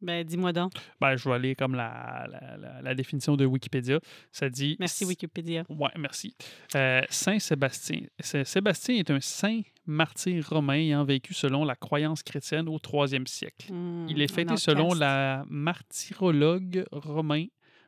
Ben, 0.02 0.22
dis-moi 0.24 0.52
donc. 0.52 0.72
Ben, 1.00 1.16
je 1.16 1.28
vais 1.28 1.34
aller 1.34 1.54
comme 1.54 1.74
la, 1.74 2.26
la, 2.30 2.56
la- 2.56 2.82
la 2.82 2.94
définition 2.94 3.36
de 3.36 3.46
Wikipédia. 3.46 3.98
Ça 4.30 4.48
dit. 4.50 4.76
Merci 4.78 5.04
Wikipédia. 5.04 5.64
Ouais, 5.68 5.90
merci. 5.98 6.34
Euh, 6.74 7.00
saint 7.08 7.38
Sébastien. 7.38 8.00
Sébastien 8.20 8.96
est 8.96 9.10
un 9.10 9.20
saint 9.20 9.62
martyr 9.86 10.46
romain 10.48 10.74
ayant 10.74 11.04
vécu 11.04 11.32
selon 11.32 11.64
la 11.64 11.76
croyance 11.76 12.22
chrétienne 12.22 12.68
au 12.68 12.78
troisième 12.78 13.26
siècle. 13.26 13.72
Hmm, 13.72 14.06
Il 14.08 14.20
est 14.20 14.30
fêté 14.32 14.56
selon 14.56 14.92
la 14.94 15.44
martyrologue 15.48 16.84
romain 16.92 17.46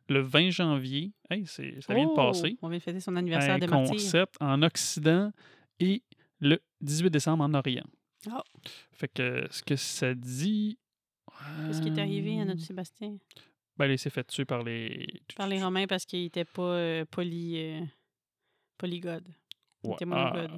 le 0.09 0.21
20 0.21 0.51
janvier. 0.51 1.12
Hey, 1.31 1.44
ça 1.47 1.62
vient 1.62 2.07
de 2.07 2.11
Oh, 2.11 2.14
passer. 2.14 2.57
On 2.62 2.68
vient 2.68 2.79
de 2.79 2.83
fêter 2.83 3.01
son 3.01 3.14
anniversaire 3.16 3.57
Un 3.57 3.59
de 3.59 3.66
martyr. 3.66 3.90
concept 3.92 4.37
en 4.40 4.62
Occident 4.62 5.31
et 5.81 6.03
le 6.40 6.59
18 6.81 7.11
décembre 7.11 7.44
en 7.44 7.53
Orient. 7.53 7.85
Oh. 8.31 8.40
Fait 8.92 9.09
que 9.09 9.47
ce 9.51 9.62
que 9.62 9.77
ça 9.77 10.14
dit. 10.14 10.79
Qu'est-ce 11.66 11.81
qui 11.83 11.88
est 11.88 11.98
arrivé 12.01 12.38
à 12.38 12.42
euh, 12.42 12.44
notre 12.46 12.61
Sébastien? 12.62 13.16
Ben, 13.77 13.87
il 13.90 13.98
s'est 13.98 14.11
fait 14.11 14.24
tuer 14.24 14.44
par 14.44 14.62
les. 14.62 15.07
Par 15.37 15.46
les 15.46 15.62
Romains 15.62 15.87
parce 15.87 16.05
qu'il 16.05 16.24
était 16.24 16.44
pas 16.44 16.62
euh, 16.62 17.05
poly, 17.11 17.57
euh, 17.59 17.81
polygode. 18.77 19.29
Il 19.85 19.90
Ouais, 19.90 19.94
était 19.94 20.07
ah, 20.11 20.48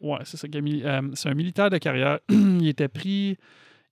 ouais, 0.00 0.18
c'est 0.24 0.36
ça. 0.36 0.46
Euh, 0.52 1.10
c'est 1.14 1.28
un 1.30 1.34
militaire 1.34 1.70
de 1.70 1.78
carrière. 1.78 2.20
il 2.28 2.68
était 2.68 2.88
pris. 2.88 3.36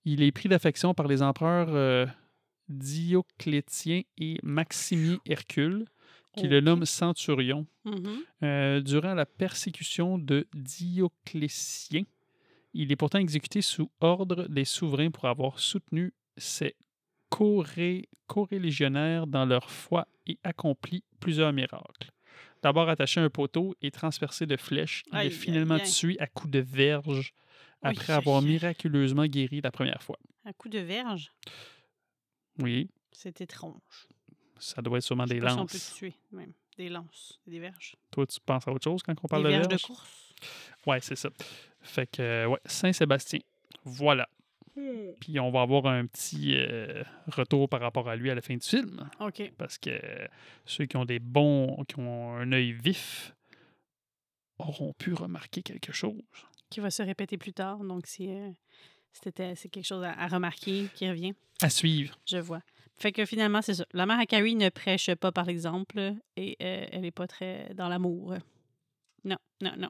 Il 0.05 0.21
est 0.21 0.31
pris 0.31 0.47
d'affection 0.47 0.93
par 0.93 1.07
les 1.07 1.21
empereurs 1.21 1.69
euh, 1.73 2.05
Dioclétien 2.69 4.03
et 4.17 4.37
Maximien 4.43 5.17
Hercule, 5.25 5.85
qui 6.35 6.47
le 6.47 6.57
Ok. 6.59 6.63
nomment 6.63 6.85
centurion. 6.85 7.65
Mhm. 7.85 8.17
Euh, 8.43 8.81
durant 8.81 9.15
la 9.15 9.25
persécution 9.25 10.17
de 10.17 10.47
Dioclétien, 10.53 12.03
il 12.73 12.91
est 12.91 12.95
pourtant 12.95 13.19
exécuté 13.19 13.61
sous 13.61 13.89
ordre 14.01 14.47
des 14.47 14.65
souverains 14.65 15.11
pour 15.11 15.25
avoir 15.25 15.59
soutenu 15.59 16.13
ses 16.37 16.75
coré- 17.29 18.07
corélégionnaires 18.27 19.27
dans 19.27 19.45
leur 19.45 19.69
foi 19.71 20.07
et 20.25 20.37
accompli 20.43 21.03
plusieurs 21.19 21.53
miracles. 21.53 22.11
D'abord 22.63 22.89
attaché 22.89 23.19
à 23.19 23.23
un 23.23 23.29
poteau 23.29 23.75
et 23.81 23.91
transpercé 23.91 24.45
de 24.45 24.57
flèches, 24.57 25.03
il 25.07 25.15
Aïe, 25.15 25.27
est 25.27 25.31
finalement 25.31 25.75
aïe, 25.75 25.81
aïe. 25.81 25.91
tué 25.91 26.19
à 26.19 26.27
coups 26.27 26.51
de 26.51 26.59
verge 26.59 27.33
après 27.81 28.13
avoir 28.13 28.41
miraculeusement 28.41 29.25
guéri 29.25 29.61
la 29.61 29.71
première 29.71 30.01
fois. 30.01 30.17
À 30.45 30.53
coup 30.53 30.67
de 30.69 30.79
verge, 30.79 31.31
Oui, 32.59 32.89
c'est 33.11 33.41
étrange. 33.41 34.07
ça 34.59 34.81
doit 34.81 34.97
être 34.97 35.03
sûrement 35.03 35.25
Je 35.25 35.33
des 35.33 35.39
pas 35.39 35.49
si 35.49 35.53
on 35.59 35.65
peut 35.65 35.77
lances. 35.77 35.93
tuer, 35.95 36.13
même. 36.31 36.53
Des 36.77 36.89
lances, 36.89 37.39
des 37.47 37.59
verges. 37.59 37.95
Toi, 38.11 38.25
tu 38.27 38.39
penses 38.39 38.67
à 38.67 38.71
autre 38.71 38.83
chose 38.83 39.01
quand 39.01 39.13
on 39.23 39.27
parle 39.27 39.43
des 39.43 39.49
de 39.49 39.53
verges 39.55 39.67
verge? 39.67 39.81
de 39.81 39.87
course. 39.87 40.33
Ouais, 40.87 40.99
c'est 41.01 41.15
ça. 41.15 41.29
Fait 41.81 42.07
que, 42.09 42.21
euh, 42.21 42.47
ouais, 42.47 42.59
Saint-Sébastien. 42.65 43.39
Voilà. 43.83 44.27
Puis 45.19 45.39
on 45.39 45.49
va 45.49 45.61
avoir 45.61 45.87
un 45.87 46.05
petit 46.05 46.53
euh, 46.55 47.03
retour 47.27 47.67
par 47.67 47.81
rapport 47.81 48.07
à 48.09 48.15
lui 48.15 48.29
à 48.29 48.35
la 48.35 48.41
fin 48.41 48.55
du 48.55 48.65
film. 48.67 49.09
OK. 49.19 49.51
Parce 49.57 49.77
que 49.79 49.89
euh, 49.89 50.27
ceux 50.65 50.85
qui 50.85 50.97
ont 50.97 51.05
des 51.05 51.17
bons, 51.19 51.83
qui 51.87 51.97
ont 51.99 52.35
un 52.35 52.51
œil 52.51 52.73
vif, 52.73 53.33
auront 54.59 54.93
pu 54.93 55.13
remarquer 55.13 55.61
quelque 55.63 55.91
chose. 55.91 56.21
Qui 56.69 56.79
va 56.79 56.91
se 56.91 57.01
répéter 57.01 57.37
plus 57.37 57.53
tard. 57.53 57.79
Donc, 57.79 58.05
c'est 58.05 58.29
euh, 58.29 58.49
c'était- 59.13 59.55
c'est 59.55 59.69
quelque 59.69 59.85
chose 59.87 60.03
à, 60.03 60.11
à 60.13 60.27
remarquer 60.27 60.87
qui 60.93 61.09
revient. 61.09 61.33
À 61.61 61.69
suivre. 61.69 62.15
Je 62.27 62.37
vois. 62.37 62.61
Fait 62.99 63.11
que 63.11 63.25
finalement, 63.25 63.61
c'est 63.63 63.75
ça. 63.75 63.85
La 63.93 64.05
mère 64.05 64.19
à 64.19 64.25
Carrie 64.25 64.55
ne 64.55 64.69
prêche 64.69 65.13
pas 65.15 65.31
par 65.31 65.45
l'exemple 65.45 66.13
et 66.35 66.55
euh, 66.61 66.85
elle 66.91 67.01
n'est 67.01 67.11
pas 67.11 67.27
très 67.27 67.73
dans 67.73 67.89
l'amour. 67.89 68.35
Non, 69.23 69.37
non, 69.61 69.73
non. 69.77 69.89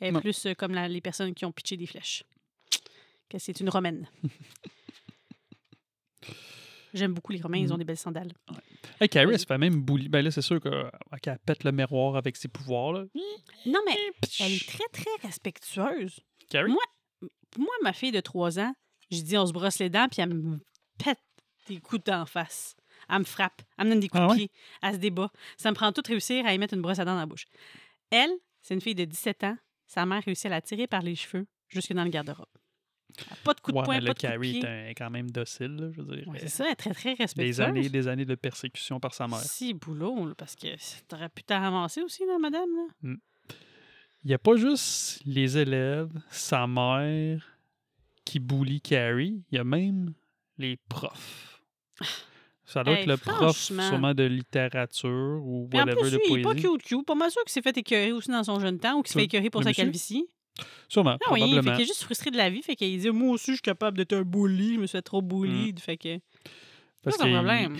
Elle 0.00 0.16
est 0.16 0.20
plus 0.20 0.46
euh, 0.46 0.54
comme 0.54 0.72
la- 0.74 0.88
les 0.88 1.00
personnes 1.00 1.34
qui 1.34 1.44
ont 1.44 1.52
pitché 1.52 1.76
des 1.76 1.86
flèches. 1.86 2.22
Que 3.28 3.38
c'est 3.38 3.58
une 3.60 3.68
romaine. 3.70 4.08
J'aime 6.94 7.12
beaucoup 7.12 7.32
les 7.32 7.40
Romains, 7.40 7.58
ils 7.58 7.70
ont 7.72 7.74
Mhm. 7.74 7.78
des 7.80 7.84
belles 7.84 7.96
sandales. 7.98 8.32
Hey, 9.00 9.08
Carrie, 9.08 9.32
elle 9.32 9.38
se 9.38 9.44
fait 9.44 9.58
même 9.58 9.82
boulir. 9.82 10.08
Ben 10.08 10.22
là, 10.24 10.30
c'est 10.30 10.40
sûr 10.40 10.60
euh, 10.64 10.88
qu'elle 11.20 11.38
pète 11.40 11.64
le 11.64 11.72
miroir 11.72 12.16
avec 12.16 12.36
ses 12.36 12.48
pouvoirs. 12.48 12.92
Là. 12.94 13.04
Non, 13.66 13.80
mais 13.84 13.94
elle 14.40 14.52
est 14.52 14.66
très, 14.66 14.88
très 14.92 15.10
respectueuse. 15.26 16.20
Carrie? 16.48 16.70
Moi, 16.72 16.82
Moi, 17.58 17.74
ma 17.82 17.92
fille 17.92 18.12
de 18.12 18.20
3 18.20 18.58
ans, 18.60 18.74
je 19.10 19.20
dis 19.20 19.36
on 19.36 19.46
se 19.46 19.52
brosse 19.52 19.78
les 19.78 19.90
dents, 19.90 20.08
puis 20.10 20.22
elle 20.22 20.32
me 20.34 20.58
pète 21.02 21.20
des 21.68 21.78
coups 21.80 22.04
d'en 22.04 22.24
face. 22.24 22.74
Elle 23.10 23.18
me 23.20 23.24
frappe. 23.24 23.60
Elle 23.78 23.86
me 23.86 23.90
donne 23.90 24.00
des 24.00 24.08
coups 24.08 24.22
Ah 24.22 24.26
de 24.26 24.30
ouais? 24.32 24.36
pied. 24.38 24.50
Elle 24.82 24.92
se 24.94 24.98
débat. 24.98 25.30
Ça 25.58 25.70
me 25.70 25.74
prend 25.74 25.92
tout 25.92 26.02
réussir 26.06 26.46
à 26.46 26.54
y 26.54 26.58
mettre 26.58 26.74
une 26.74 26.82
brosse 26.82 26.98
à 26.98 27.04
dents 27.04 27.12
dans 27.14 27.20
la 27.20 27.26
bouche. 27.26 27.44
Elle, 28.10 28.30
c'est 28.62 28.72
une 28.74 28.80
fille 28.80 28.94
de 28.94 29.04
17 29.04 29.44
ans. 29.44 29.56
Sa 29.86 30.04
mère 30.06 30.22
réussit 30.24 30.46
à 30.46 30.50
la 30.50 30.60
tirer 30.60 30.86
par 30.86 31.02
les 31.02 31.14
cheveux 31.14 31.46
jusque 31.68 31.92
dans 31.92 32.04
le 32.04 32.10
garde-robe. 32.10 32.46
Pas 33.44 33.54
de 33.54 33.60
coup 33.60 33.72
de 33.72 33.78
Ouais, 33.78 33.84
poing, 33.84 33.94
pas 33.94 34.00
là, 34.00 34.08
de 34.08 34.08
coup 34.08 34.14
de 34.14 34.20
Carrie 34.20 34.50
pied. 34.52 34.62
est, 34.62 34.90
un- 34.90 34.94
quand 34.94 35.08
même 35.10 35.30
docile, 35.30 35.74
là, 35.76 35.90
je 35.90 36.02
veux 36.02 36.16
dire. 36.16 36.28
Ouais, 36.28 36.36
Euh, 36.36 36.40
c'est 36.42 36.48
ça, 36.48 36.64
elle 36.66 36.72
est 36.72 36.76
très, 36.76 36.90
très 36.92 37.14
respectueuse. 37.14 37.56
des 37.56 37.60
années 37.62 37.88
des 37.88 38.08
années 38.08 38.24
de 38.26 38.34
persécution 38.34 39.00
par 39.00 39.14
sa 39.14 39.26
mère. 39.26 39.38
Si, 39.38 39.72
boulot, 39.74 40.26
là, 40.28 40.34
parce 40.36 40.54
que 40.56 40.66
t'aurais 41.08 41.28
pu 41.30 41.42
t'en 41.44 41.60
ramasser 41.60 42.02
aussi, 42.02 42.26
là, 42.26 42.36
madame. 42.38 42.68
Là. 43.02 43.14
Il 44.24 44.28
n'y 44.28 44.34
a 44.34 44.38
pas 44.38 44.56
juste 44.56 45.22
les 45.24 45.56
élèves, 45.56 46.10
sa 46.30 46.66
mère 46.66 47.58
qui 48.24 48.40
bully 48.40 48.80
Carrie, 48.80 49.44
il 49.52 49.54
y 49.56 49.58
a 49.58 49.64
même 49.64 50.12
les 50.58 50.76
profs. 50.88 51.62
Ça 52.66 52.82
doit 52.82 52.94
Hey, 52.94 53.02
être 53.02 53.06
le 53.06 53.16
prof 53.16 53.56
sûrement 53.56 54.12
de 54.12 54.24
littérature 54.24 55.40
ou 55.42 55.68
en 55.72 55.76
whatever 55.78 56.00
plus, 56.00 56.10
de 56.10 56.16
lui, 56.16 56.22
il 56.28 56.38
est 56.38 56.42
pas 56.42 56.50
poésie. 56.50 56.66
cute, 56.68 56.82
cute. 56.82 57.06
Pas 57.06 57.14
mal 57.14 57.30
sûr 57.30 57.42
qu'il 57.44 57.52
s'est 57.52 57.62
fait 57.62 57.76
écœurer 57.78 58.12
aussi 58.12 58.30
dans 58.30 58.42
son 58.44 58.58
jeune 58.60 58.78
temps 58.78 58.98
ou 58.98 59.02
qu'il 59.02 59.12
se 59.12 59.18
Le- 59.18 59.22
fait 59.22 59.26
écœurer 59.26 59.50
pour 59.50 59.60
le 59.60 59.64
sa 59.64 59.70
monsieur? 59.70 59.84
calvitie. 59.84 60.26
Sûrement, 60.88 61.10
Ah 61.12 61.32
oui, 61.32 61.40
fait 61.40 61.46
probablement. 61.46 61.72
qu'il 61.76 61.82
est 61.84 61.86
juste 61.86 62.02
frustré 62.02 62.30
de 62.30 62.36
la 62.36 62.50
vie. 62.50 62.62
Fait 62.62 62.76
qu'il 62.76 62.98
dit 62.98 63.10
Moi 63.10 63.30
aussi, 63.34 63.52
je 63.52 63.56
suis 63.56 63.62
capable 63.62 63.96
d'être 63.98 64.14
un 64.14 64.22
bully. 64.22 64.74
Je 64.74 64.80
me 64.80 64.86
suis 64.86 64.96
fait 64.98 65.02
trop 65.02 65.22
bully. 65.22 65.74
Fait 65.78 65.96
que. 65.96 66.18
Parce 67.02 67.18
pas 67.18 67.24
de 67.26 67.30
problème. 67.32 67.76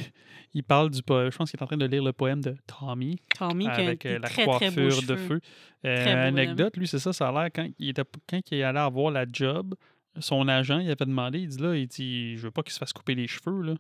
Il 0.55 0.63
parle 0.63 0.91
du 0.91 1.03
poème. 1.03 1.31
Je 1.33 1.37
pense 1.37 1.51
qu'il 1.51 1.59
est 1.59 1.63
en 1.63 1.67
train 1.67 1.77
de 1.77 1.85
lire 1.87 2.05
le 2.05 2.13
poème 2.13 2.41
de 2.41 2.55
Tommy 2.67 3.19
Tommy, 3.37 3.65
qui 3.65 3.71
a 3.71 3.75
avec 3.75 4.03
des 4.05 4.11
euh, 4.15 4.19
la 4.21 4.29
très, 4.29 4.47
très 4.47 4.71
beaux 4.71 4.89
coiffure 4.89 5.03
de 5.03 5.17
feu. 5.17 5.41
Euh, 5.85 6.03
Très 6.05 6.15
beau 6.15 6.21
anecdote, 6.39 6.77
lui, 6.77 6.87
c'est 6.87 6.99
ça, 7.01 7.13
ça 7.13 7.29
a 7.29 7.33
l'air 7.33 7.51
quand 7.55 7.69
il 7.79 7.89
était 7.89 8.05
quand 8.29 8.41
il 8.51 8.59
est 8.59 8.63
allé 8.63 8.79
avoir 8.79 9.11
la 9.11 9.27
job, 9.31 9.75
son 10.19 10.47
agent, 10.49 10.79
il 10.79 10.87
avait 10.87 11.05
demandé, 11.05 11.41
il 11.41 11.49
dit 11.49 11.59
là, 11.59 11.75
il 11.77 11.89
dit 11.89 12.37
Je 12.37 12.43
veux 12.43 12.51
pas 12.51 12.63
qu'il 12.63 12.73
se 12.73 12.79
fasse 12.79 12.93
couper 12.93 13.15
les 13.15 13.27
cheveux 13.27 13.63
là. 13.63 13.75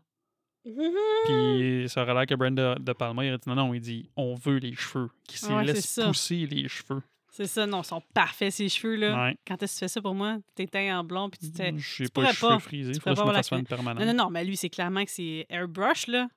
Puis 1.26 1.84
ça 1.88 2.02
aurait 2.02 2.14
l'air 2.14 2.26
que 2.26 2.34
Brenda 2.34 2.74
De 2.76 2.92
Palma 2.92 3.24
il 3.24 3.32
a 3.32 3.38
dit 3.38 3.48
non, 3.48 3.54
non, 3.54 3.74
il 3.74 3.80
dit 3.80 4.10
on 4.16 4.34
veut 4.34 4.56
les 4.58 4.74
cheveux, 4.74 5.04
Ouais, 5.04 5.34
c'est 5.34 5.62
laisse 5.62 6.00
pousser 6.04 6.46
les 6.46 6.68
cheveux. 6.68 7.02
C'est 7.30 7.46
ça, 7.46 7.66
non, 7.66 7.82
ils 7.82 7.84
sont 7.86 8.02
parfaits, 8.14 8.50
ces 8.50 8.68
cheveux, 8.70 8.96
là. 8.96 9.26
Ouais. 9.26 9.36
Quand 9.46 9.62
est-ce 9.62 9.74
que 9.74 9.78
tu 9.78 9.80
fais 9.80 9.88
ça 9.88 10.00
pour 10.00 10.14
moi? 10.14 10.38
T'es 10.54 10.66
teint 10.66 10.98
en 10.98 11.04
blond, 11.04 11.28
puis 11.28 11.38
tu 11.38 11.50
te 11.52 11.56
fais. 11.58 11.74
J'ai 11.76 12.06
tu 12.06 12.10
pas 12.10 12.22
pourrais 12.22 12.26
les 12.28 12.32
cheveux 12.34 12.48
pas. 12.48 12.58
frisés, 12.60 12.92
Tu 12.92 12.96
il 12.96 13.00
faut 13.02 13.10
que 13.10 13.16
je 13.16 13.20
me 13.20 13.26
pas 13.26 13.34
fasse 13.34 13.50
une 13.52 13.66
permanente. 13.66 14.02
Non, 14.02 14.12
non, 14.14 14.24
non, 14.24 14.30
mais 14.30 14.42
lui, 14.42 14.56
c'est 14.56 14.70
clairement 14.70 15.04
que 15.04 15.10
c'est 15.10 15.44
airbrush, 15.50 16.06
là. 16.06 16.28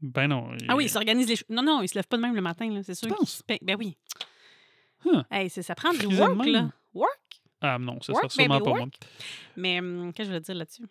Ben 0.00 0.26
non. 0.26 0.50
Ah 0.66 0.74
oui, 0.74 0.86
il 0.86 0.90
s'organise 0.90 1.28
les 1.28 1.36
cheveux. 1.36 1.54
Non, 1.54 1.62
non, 1.62 1.80
il 1.82 1.88
se 1.88 1.94
lève 1.94 2.08
pas 2.08 2.16
de 2.16 2.22
même 2.22 2.34
le 2.34 2.40
matin, 2.40 2.68
là. 2.70 2.82
C'est 2.82 2.96
sûr 2.96 3.08
penses? 3.08 3.42
peint. 3.42 3.58
Ben 3.62 3.76
oui. 3.78 3.96
Huh. 5.04 5.22
Hey, 5.30 5.48
ça 5.48 5.74
prend 5.76 5.92
du 5.92 6.06
work, 6.06 6.44
là. 6.46 6.70
Work? 6.92 7.20
Ah 7.60 7.78
non, 7.78 8.00
ça 8.00 8.14
sera 8.14 8.28
sûrement 8.28 8.60
pas 8.60 8.70
work. 8.70 8.78
moi. 8.78 8.88
Mais 9.56 9.80
hum, 9.80 10.12
qu'est-ce 10.12 10.16
que 10.16 10.24
je 10.24 10.28
voulais 10.28 10.40
dire 10.40 10.54
là-dessus? 10.54 10.82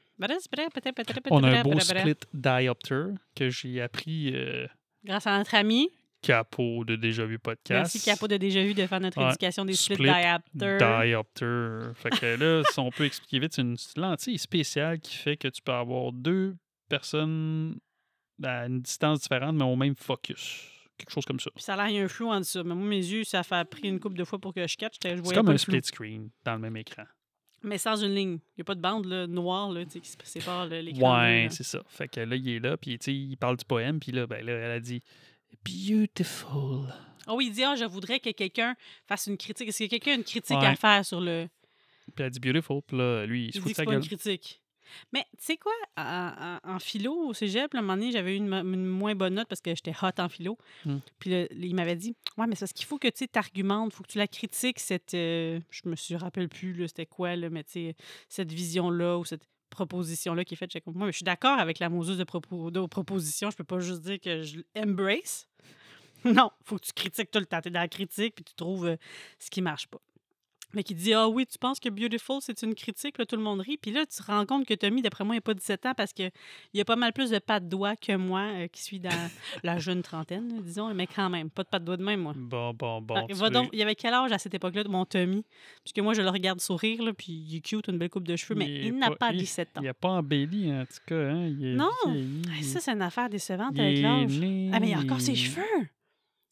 On 1.31 1.43
a 1.43 1.59
un 1.59 1.63
beau 1.63 1.79
split 1.79 2.15
diopter 2.33 3.05
que 3.35 3.49
j'ai 3.49 3.81
appris 3.81 4.31
euh, 4.35 4.67
Grâce 5.03 5.27
à 5.27 5.37
notre 5.37 5.55
ami. 5.55 5.89
Capo 6.21 6.83
de 6.83 6.95
Déjà 6.95 7.25
Vu 7.25 7.39
Podcast. 7.39 7.93
Merci, 7.93 8.01
Capo 8.01 8.27
de 8.27 8.37
Déjà 8.37 8.61
Vu, 8.63 8.73
de 8.73 8.85
faire 8.85 8.99
notre 8.99 9.21
éducation 9.21 9.63
des 9.63 9.73
split, 9.73 9.95
Split 9.95 10.09
diopters. 10.09 11.01
Diopter. 11.03 11.93
Fait 11.95 12.09
que 12.09 12.25
là, 12.43 12.63
si 12.71 12.79
on 12.79 12.89
peut 12.89 13.05
expliquer 13.05 13.39
vite, 13.39 13.53
c'est 13.53 13.61
une 13.61 13.77
lentille 13.95 14.37
spéciale 14.37 14.99
qui 14.99 15.15
fait 15.15 15.37
que 15.37 15.47
tu 15.47 15.61
peux 15.61 15.71
avoir 15.71 16.11
deux 16.11 16.55
personnes 16.89 17.77
à 18.43 18.65
une 18.65 18.81
distance 18.81 19.21
différente, 19.21 19.55
mais 19.55 19.63
au 19.63 19.75
même 19.75 19.95
focus. 19.95 20.67
Quelque 20.97 21.11
chose 21.11 21.25
comme 21.25 21.39
ça. 21.39 21.51
Puis 21.53 21.63
ça 21.63 21.73
a 21.75 21.77
l'air, 21.77 21.89
il 21.89 21.95
y 21.95 21.99
a 21.99 22.03
un 22.03 22.07
flou 22.07 22.29
en 22.29 22.39
dessous. 22.39 22.63
Mais 22.63 22.73
moi, 22.75 22.87
mes 22.87 22.97
yeux, 22.97 23.23
ça 23.23 23.41
a 23.49 23.65
pris 23.65 23.87
une 23.87 23.99
couple 23.99 24.17
de 24.17 24.23
fois 24.23 24.39
pour 24.39 24.53
que 24.53 24.65
je 24.67 24.75
catch. 24.77 24.95
Je 25.03 25.21
C'est 25.23 25.35
comme 25.35 25.49
un 25.49 25.57
split 25.57 25.81
screen 25.83 26.29
dans 26.43 26.53
le 26.53 26.59
même 26.59 26.75
écran. 26.77 27.03
Mais 27.63 27.77
sans 27.77 27.95
une 28.03 28.13
ligne. 28.13 28.39
Il 28.55 28.59
n'y 28.59 28.61
a 28.61 28.63
pas 28.65 28.75
de 28.75 28.81
bande 28.81 29.05
là, 29.05 29.25
noire 29.27 29.71
là, 29.71 29.83
qui 29.85 29.99
se 30.03 30.15
sépare 30.23 30.67
l'écran. 30.67 31.19
Ouais, 31.23 31.47
c'est 31.51 31.63
ça. 31.63 31.81
Fait 31.87 32.07
que 32.07 32.19
là, 32.19 32.35
il 32.35 32.47
est 32.49 32.59
là, 32.59 32.77
puis 32.77 32.95
il 32.95 33.35
parle 33.37 33.57
du 33.57 33.65
poème, 33.65 33.99
puis 33.99 34.11
là, 34.11 34.27
ben 34.27 34.45
là, 34.45 34.53
elle 34.53 34.71
a 34.71 34.79
dit 34.79 35.01
Beautiful. 35.65 36.87
Ah 37.25 37.33
oui, 37.35 37.47
il 37.47 37.53
dit 37.53 37.63
Ah, 37.63 37.75
je 37.75 37.85
voudrais 37.85 38.19
que 38.19 38.29
quelqu'un 38.31 38.75
fasse 39.07 39.27
une 39.27 39.37
critique. 39.37 39.67
Est-ce 39.69 39.83
que 39.83 39.89
quelqu'un 39.89 40.11
a 40.11 40.15
une 40.15 40.23
critique 40.23 40.57
Ouais. 40.57 40.65
à 40.65 40.75
faire 40.75 41.05
sur 41.05 41.19
le. 41.21 41.47
Puis 42.05 42.13
elle 42.19 42.25
a 42.25 42.29
dit 42.29 42.39
Beautiful, 42.39 42.81
puis 42.85 42.97
là, 42.97 43.25
lui, 43.25 43.47
il 43.47 43.51
se 43.53 43.57
Il 43.57 43.61
fout 43.61 43.67
dit 43.67 43.73
de 43.73 43.75
sa 43.75 43.81
c'est 43.81 43.85
pas 43.85 43.91
gueule. 43.91 44.01
une 44.01 44.07
critique. 44.07 44.61
Mais 45.13 45.25
tu 45.37 45.45
sais 45.45 45.57
quoi, 45.57 45.73
en, 45.97 46.79
philo 46.79 47.13
au 47.29 47.33
cégep, 47.33 47.73
à 47.73 47.77
un 47.77 47.81
moment 47.81 47.95
donné, 47.95 48.11
j'avais 48.11 48.33
eu 48.33 48.37
une, 48.37 48.47
mo- 48.47 48.61
une 48.73 48.85
moins 48.85 49.15
bonne 49.15 49.35
note 49.35 49.47
parce 49.47 49.61
que 49.61 49.73
j'étais 49.75 49.93
hot 50.01 50.11
en 50.19 50.29
philo. 50.29 50.57
Hmm. 50.85 50.97
Puis 51.19 51.31
il 51.51 51.75
m'avait 51.75 51.95
dit 51.95 52.15
Ouais, 52.37 52.47
mais 52.47 52.55
c'est 52.55 52.61
parce 52.61 52.73
qu'il 52.73 52.85
faut 52.85 52.97
que 52.99 53.07
tu 53.07 53.27
t'argumentes, 53.27 53.91
il 53.93 53.95
faut 53.95 54.03
que 54.03 54.11
tu 54.11 54.17
la 54.17 54.27
critiques, 54.27 54.79
cette. 54.79 55.13
euh, 55.13 55.59
je 55.69 55.87
me 55.89 55.95
suis 55.95 56.15
rappelle 56.15 56.49
plus, 56.49 56.87
c'était 56.87 57.05
quoi, 57.05 57.35
là, 57.35 57.49
mais 57.49 57.63
tu 57.63 57.71
sais, 57.71 57.95
cette 58.29 58.51
vision-là 58.51 59.17
ou 59.17 59.25
cette 59.25 59.43
proposition-là 59.69 60.45
qui 60.45 60.53
est 60.53 60.57
faite. 60.57 60.71
Moi, 60.87 61.07
je 61.11 61.17
suis 61.17 61.23
d'accord 61.23 61.59
avec 61.59 61.79
la 61.79 61.89
moseuse 61.89 62.17
de, 62.17 62.23
propos, 62.23 62.71
de 62.71 62.85
proposition, 62.85 63.51
je 63.51 63.57
peux 63.57 63.63
pas 63.63 63.79
juste 63.79 64.01
dire 64.01 64.19
que 64.19 64.41
je 64.43 64.59
l'embrace. 64.75 65.47
Non, 66.25 66.49
faut 66.63 66.77
que 66.77 66.85
tu 66.85 66.93
critiques 66.93 67.29
tout 67.29 67.37
le 67.39 67.45
temps. 67.45 67.61
Tu 67.61 67.67
es 67.67 67.71
dans 67.71 67.79
la 67.79 67.87
critique 67.87 68.33
puis 68.35 68.43
tu 68.43 68.55
trouves 68.55 68.87
euh, 68.87 68.95
ce 69.37 69.51
qui 69.51 69.61
marche 69.61 69.85
pas. 69.87 69.99
Mais 70.73 70.83
qui 70.83 70.93
dit 70.95 71.13
Ah 71.13 71.29
oui, 71.29 71.45
tu 71.45 71.57
penses 71.57 71.79
que 71.79 71.87
Beautiful, 71.87 72.37
c'est 72.41 72.61
une 72.61 72.75
critique, 72.75 73.17
là, 73.17 73.25
tout 73.25 73.37
le 73.37 73.41
monde 73.41 73.61
rit. 73.61 73.77
Puis 73.77 73.91
là, 73.91 74.05
tu 74.05 74.17
te 74.17 74.23
rends 74.23 74.45
compte 74.45 74.65
que 74.65 74.73
Tommy, 74.73 75.01
d'après 75.01 75.23
moi, 75.23 75.35
il 75.35 75.37
n'a 75.37 75.41
pas 75.41 75.53
17 75.53 75.85
ans 75.85 75.93
parce 75.95 76.11
qu'il 76.11 76.29
y 76.73 76.81
a 76.81 76.85
pas 76.85 76.97
mal 76.97 77.13
plus 77.13 77.29
de 77.29 77.39
pas 77.39 77.61
de 77.61 77.67
doigts 77.69 77.95
que 77.95 78.15
moi 78.17 78.41
euh, 78.41 78.67
qui 78.67 78.81
suis 78.83 78.99
dans 78.99 79.09
la 79.63 79.79
jeune 79.79 80.01
trentaine, 80.01 80.61
disons, 80.61 80.93
mais 80.93 81.07
quand 81.07 81.29
même, 81.29 81.49
pas 81.49 81.63
de 81.63 81.69
pas 81.69 81.79
de 81.79 81.85
doigts 81.85 81.95
de 81.97 82.03
même, 82.03 82.19
moi. 82.21 82.33
Bon, 82.35 82.73
bon, 82.73 83.01
bon. 83.01 83.15
Ah, 83.15 83.33
va 83.33 83.49
donc, 83.49 83.69
il 83.71 83.79
y 83.79 83.81
avait 83.81 83.95
quel 83.95 84.13
âge 84.13 84.31
à 84.33 84.37
cette 84.37 84.53
époque-là 84.55 84.83
de 84.83 84.89
mon 84.89 85.05
Tommy? 85.05 85.45
Puisque 85.85 85.99
moi, 85.99 86.13
je 86.13 86.21
le 86.21 86.29
regarde 86.29 86.59
sourire, 86.59 87.01
là, 87.01 87.13
puis 87.13 87.31
il 87.31 87.55
est 87.55 87.61
cute, 87.61 87.87
une 87.87 87.97
belle 87.97 88.09
coupe 88.09 88.27
de 88.27 88.35
cheveux, 88.35 88.55
mais 88.55 88.65
Il 88.87 88.97
n'a 88.97 89.09
pas- 89.11 89.15
pas 89.15 89.31
il- 89.31 89.37
17 89.39 89.77
ans. 89.77 89.81
Il 89.81 89.87
a 89.87 89.93
pas 89.93 90.09
embelli, 90.09 90.71
en 90.73 90.85
tout 90.85 90.97
cas. 91.07 91.15
Hein? 91.29 91.47
Il 91.47 91.65
est 91.65 91.75
Non. 91.75 91.89
vieilli, 92.07 92.63
ça, 92.65 92.81
c'est 92.81 92.91
une 92.91 93.01
affaire 93.01 93.29
décevante 93.29 93.79
avec 93.79 93.99
l'âge. 93.99 94.31
Ah, 94.73 94.79
mais 94.81 94.89
il 94.89 94.93
a 94.93 94.99
encore 94.99 95.21
ses 95.21 95.35
cheveux! 95.35 95.63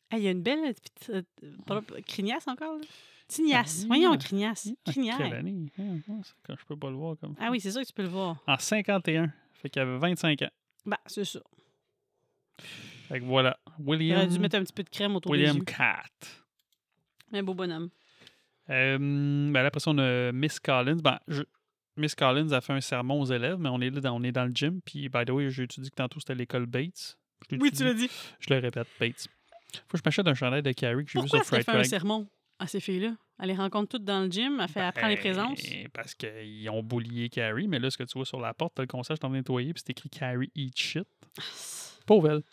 Hey, 0.10 0.22
il 0.22 0.24
y 0.24 0.28
a 0.28 0.32
une 0.32 0.42
belle 0.42 0.74
petite. 0.74 1.10
euh, 1.10 1.22
pas- 1.66 1.82
criniasse 2.08 2.48
encore, 2.48 2.78
là? 2.78 2.86
Tignasse. 3.28 3.82
Ah, 3.84 3.88
Voyons, 3.88 4.12
ah, 4.14 4.18
criniasse. 4.18 4.70
Ah. 4.86 4.92
Quelle 4.94 5.34
année? 5.34 5.66
Quand 6.46 6.56
je 6.58 6.66
peux 6.66 6.78
pas 6.78 6.90
le 6.90 6.96
voir 6.96 7.18
comme 7.20 7.36
Ah 7.40 7.50
oui, 7.52 7.60
c'est 7.60 7.72
sûr 7.72 7.82
que 7.82 7.88
tu 7.88 7.94
peux 7.94 8.04
le 8.04 8.10
voir. 8.10 8.38
En 8.48 8.58
51. 8.58 9.32
Fait 9.54 9.70
qu'il 9.70 9.82
avait 9.82 9.98
25 9.98 10.42
ans. 10.44 10.50
Bah, 10.86 11.00
c'est 11.08 11.26
ça. 11.26 11.40
Fait 13.08 13.20
que 13.20 13.26
voilà. 13.26 13.58
Il 13.80 13.84
aurait 13.86 13.98
William, 13.98 14.28
dû 14.28 14.40
mettre 14.40 14.56
un 14.58 14.64
petit 14.64 14.74
peu 14.74 14.84
de 14.84 14.90
crème 14.90 15.16
autour 15.16 15.32
William 15.32 15.54
des 15.54 15.60
yeux. 15.60 15.66
Cat. 15.66 16.04
Un 17.34 17.44
beau 17.44 17.54
bonhomme. 17.54 17.90
Euh, 18.70 18.98
ben 18.98 19.54
là, 19.54 19.66
après 19.66 19.80
ça, 19.80 19.92
on 19.92 19.98
a 19.98 20.32
Miss 20.32 20.60
Collins. 20.60 20.98
Ben, 21.04 21.20
je- 21.28 21.44
Miss 21.98 22.16
Collins 22.16 22.52
a 22.52 22.62
fait 22.62 22.74
un 22.74 22.82
sermon 22.82 23.22
aux 23.22 23.26
élèves, 23.26 23.58
mais 23.60 23.70
on 23.70 23.80
est 23.80 23.90
là, 23.90 24.02
dans, 24.02 24.16
on 24.20 24.24
est 24.24 24.32
dans 24.32 24.46
le 24.46 24.52
gym. 24.54 24.82
Puis, 24.86 25.08
by 25.10 25.24
the 25.26 25.30
way, 25.32 25.50
j'ai 25.50 25.68
dit 25.68 25.90
que 25.90 25.96
tantôt 25.96 26.20
c'était 26.20 26.36
l'école 26.36 26.66
Bates? 26.66 27.18
Oui, 27.52 27.72
tu 27.72 27.84
l'as 27.84 27.94
dit. 27.94 28.10
Je 28.40 28.54
le 28.54 28.60
répète, 28.60 28.88
Bates. 29.00 29.28
Faut 29.88 29.94
que 29.94 29.98
je 29.98 30.04
m'achète 30.06 30.28
un 30.28 30.34
chandail 30.34 30.64
de 30.64 30.72
Carrie 30.72 31.06
que 31.06 31.12
j'ai 31.12 31.22
vu 31.22 31.28
sur 31.28 31.44
Fright 31.44 31.66
fait 31.66 31.72
un 31.72 31.84
sermon? 31.84 32.28
À 32.60 32.68
ces 32.68 32.80
filles-là? 32.80 33.16
Elle 33.40 33.50
les 33.50 33.56
rencontre 33.56 33.90
toutes 33.98 34.06
dans 34.06 34.22
le 34.22 34.32
gym, 34.32 34.60
elle, 34.62 34.68
fait, 34.70 34.80
elle 34.80 34.94
prend 34.94 35.08
les 35.08 35.18
présences. 35.18 35.62
Ben, 35.62 35.90
Parce 35.94 36.14
qu'ils 36.16 36.70
ont 36.70 36.82
boulié 36.82 37.28
Carrie, 37.30 37.68
mais 37.68 37.80
là, 37.80 37.90
ce 37.90 37.98
que 37.98 38.04
tu 38.04 38.18
vois 38.18 38.26
sur 38.26 38.40
la 38.40 38.54
porte, 38.54 38.74
t'as 38.76 38.84
le 38.84 38.88
conseil, 38.88 39.18
je 39.18 39.20
t'en 39.20 39.34
ai 39.34 39.38
nettoyé, 39.38 39.74
puis 39.74 39.84
c'est 39.86 39.92
écrit 39.92 40.10
Carrie 40.10 40.52
Eat 40.56 40.78
Shit. 40.78 41.08
Pauvre 42.06 42.30
elle. 42.30 42.44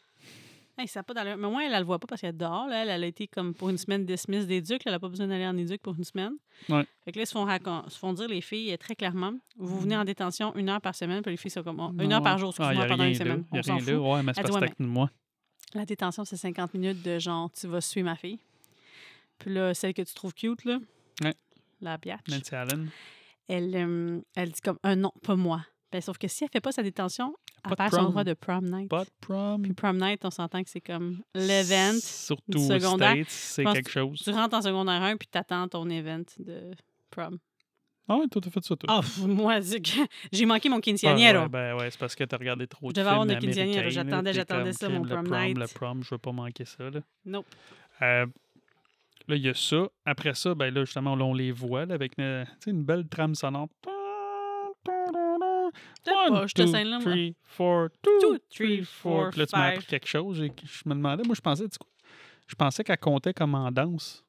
Hey, 0.78 0.88
ça 0.88 1.02
pas. 1.02 1.22
Mais 1.22 1.36
moi, 1.36 1.64
elle, 1.64 1.72
elle 1.74 1.80
le 1.80 1.84
voit 1.84 1.98
pas 1.98 2.06
parce 2.06 2.22
qu'elle 2.22 2.30
est 2.30 2.38
dehors. 2.38 2.66
Là. 2.66 2.82
Elle, 2.82 2.88
elle 2.88 3.04
a 3.04 3.06
été 3.06 3.28
comme 3.28 3.52
pour 3.54 3.68
une 3.68 3.76
semaine 3.76 4.06
dismiss 4.06 4.46
d'éduc. 4.46 4.80
Elle 4.86 4.92
n'a 4.92 4.98
pas 4.98 5.08
besoin 5.10 5.26
d'aller 5.26 5.46
en 5.46 5.56
éduc 5.56 5.82
pour 5.82 5.94
une 5.94 6.02
semaine. 6.04 6.32
Ouais. 6.68 6.84
Fait 7.04 7.12
que 7.12 7.18
là, 7.18 7.24
ils 7.24 7.26
se 7.26 7.32
font, 7.32 7.44
racon- 7.44 7.88
se 7.90 7.98
font 7.98 8.14
dire 8.14 8.26
les 8.26 8.40
filles 8.40 8.72
euh, 8.72 8.76
très 8.78 8.96
clairement 8.96 9.34
vous 9.58 9.80
venez 9.80 9.96
en 9.96 10.04
détention 10.04 10.54
une 10.56 10.70
heure 10.70 10.80
par 10.80 10.94
semaine. 10.94 11.20
Puis 11.22 11.32
les 11.32 11.36
filles 11.36 11.50
sont 11.50 11.62
comme 11.62 11.78
oh, 11.78 11.92
une 12.02 12.10
heure 12.12 12.22
par 12.22 12.38
jour, 12.38 12.54
Ah, 12.58 12.62
excuse-moi, 12.72 12.86
pendant 12.86 13.04
une 13.04 13.14
semaine. 13.14 13.44
Y 13.52 13.58
a 13.58 13.60
rien 13.60 13.84
là. 13.84 14.00
Ouais, 14.00 14.22
mais 14.22 14.32
c'est 14.34 14.42
parce 14.42 14.74
que 14.74 14.82
moi. 14.82 15.10
La 15.74 15.84
détention, 15.84 16.24
c'est 16.24 16.36
50 16.36 16.72
minutes 16.74 17.02
de 17.02 17.18
genre, 17.18 17.50
tu 17.52 17.66
vas 17.66 17.80
suivre 17.82 18.06
ma 18.06 18.16
fille. 18.16 18.38
Puis 19.42 19.52
là, 19.54 19.74
celle 19.74 19.94
que 19.94 20.02
tu 20.02 20.14
trouves 20.14 20.34
cute, 20.34 20.64
là, 20.64 20.78
Ouais. 21.22 21.34
la 21.80 21.98
biatch, 21.98 22.26
Nancy 22.28 22.54
Allen. 22.54 22.88
elle, 23.48 23.74
euh, 23.76 24.20
elle 24.34 24.50
dit 24.50 24.60
comme 24.60 24.78
un 24.82 24.96
non, 24.96 25.12
pas 25.22 25.36
moi. 25.36 25.64
Ben, 25.90 26.00
sauf 26.00 26.16
que 26.16 26.26
si 26.26 26.42
elle 26.44 26.50
fait 26.50 26.60
pas 26.62 26.72
sa 26.72 26.82
détention, 26.82 27.34
elle 27.68 27.76
perd 27.76 27.92
son 27.92 28.04
droit 28.04 28.24
de 28.24 28.32
prom 28.32 28.64
night. 28.64 28.88
Pas 28.88 29.04
de 29.04 29.10
prom. 29.20 29.60
Puis 29.62 29.72
prom 29.74 29.98
night, 29.98 30.24
on 30.24 30.30
s'entend 30.30 30.62
que 30.62 30.70
c'est 30.70 30.80
comme 30.80 31.20
l'event. 31.34 31.98
Surtout 32.00 32.58
du 32.58 32.66
secondaire. 32.66 33.12
States, 33.12 33.28
c'est 33.30 33.64
quelque 33.64 33.90
chose. 33.90 34.20
Tu 34.24 34.30
rentres 34.30 34.56
en 34.56 34.62
secondaire 34.62 35.02
1 35.02 35.16
puis 35.18 35.28
t'attends 35.30 35.68
ton 35.68 35.88
event 35.90 36.22
de 36.38 36.70
prom. 37.10 37.38
Ah 38.08 38.16
ouais, 38.16 38.26
toi, 38.28 38.40
t'as 38.42 38.50
fait 38.50 38.64
ça, 38.64 38.74
toi. 38.74 38.88
Ah, 38.88 39.00
moi, 39.26 39.60
j'ai 40.32 40.46
manqué 40.46 40.68
mon 40.70 40.78
Ah, 40.78 40.80
quinceañero. 40.80 41.42
ouais, 41.42 41.48
ben 41.48 41.76
ouais, 41.76 41.90
c'est 41.90 42.00
parce 42.00 42.14
que 42.14 42.24
t'as 42.24 42.36
regardé 42.38 42.66
trop 42.66 42.90
de 42.90 42.94
films 42.94 43.06
avoir 43.06 43.22
américains, 43.22 43.88
j'attendais, 43.90 44.32
j'attendais 44.32 44.72
ça, 44.72 44.88
mon 44.88 45.02
prom, 45.02 45.28
night. 45.30 45.56
Le 45.58 45.66
prom, 45.68 46.02
je 46.02 46.10
veux 46.10 46.18
pas 46.18 46.32
manquer 46.32 46.64
ça, 46.64 46.88
là. 46.90 47.00
Nope. 47.26 47.46
Euh, 48.00 48.26
là, 49.28 49.36
il 49.36 49.42
y 49.42 49.48
a 49.48 49.54
ça. 49.54 49.88
Après 50.04 50.34
ça, 50.34 50.54
ben 50.54 50.72
là, 50.72 50.84
justement, 50.84 51.16
là, 51.16 51.24
on 51.24 51.34
les 51.34 51.52
voit 51.52 51.86
là, 51.86 51.94
avec 51.94 52.12
une, 52.18 52.46
sais, 52.60 52.70
une 52.70 52.84
belle 52.84 53.06
trame 53.08 53.34
sonore. 53.34 53.68
Peut-être 53.80 53.94
pas, 56.04 56.40
One, 56.40 56.46
two, 56.48 56.72
three, 57.00 57.36
four, 57.42 57.88
two, 58.02 58.38
three, 58.50 58.84
four. 58.84 59.30
Puis 59.30 59.40
là, 59.40 59.46
tu 59.46 59.56
m'as 59.56 59.68
appris 59.68 59.86
quelque 59.86 60.08
chose. 60.08 60.38
Je 60.38 60.88
me 60.88 60.94
demandais, 60.94 61.22
moi, 61.24 61.34
je 61.34 61.40
pensais, 61.40 61.68
tu 61.68 61.78
je 62.46 62.54
pensais 62.54 62.84
qu'elle 62.84 62.98
comptait 62.98 63.32
comme 63.32 63.54
en 63.54 63.70
danse. 63.70 64.24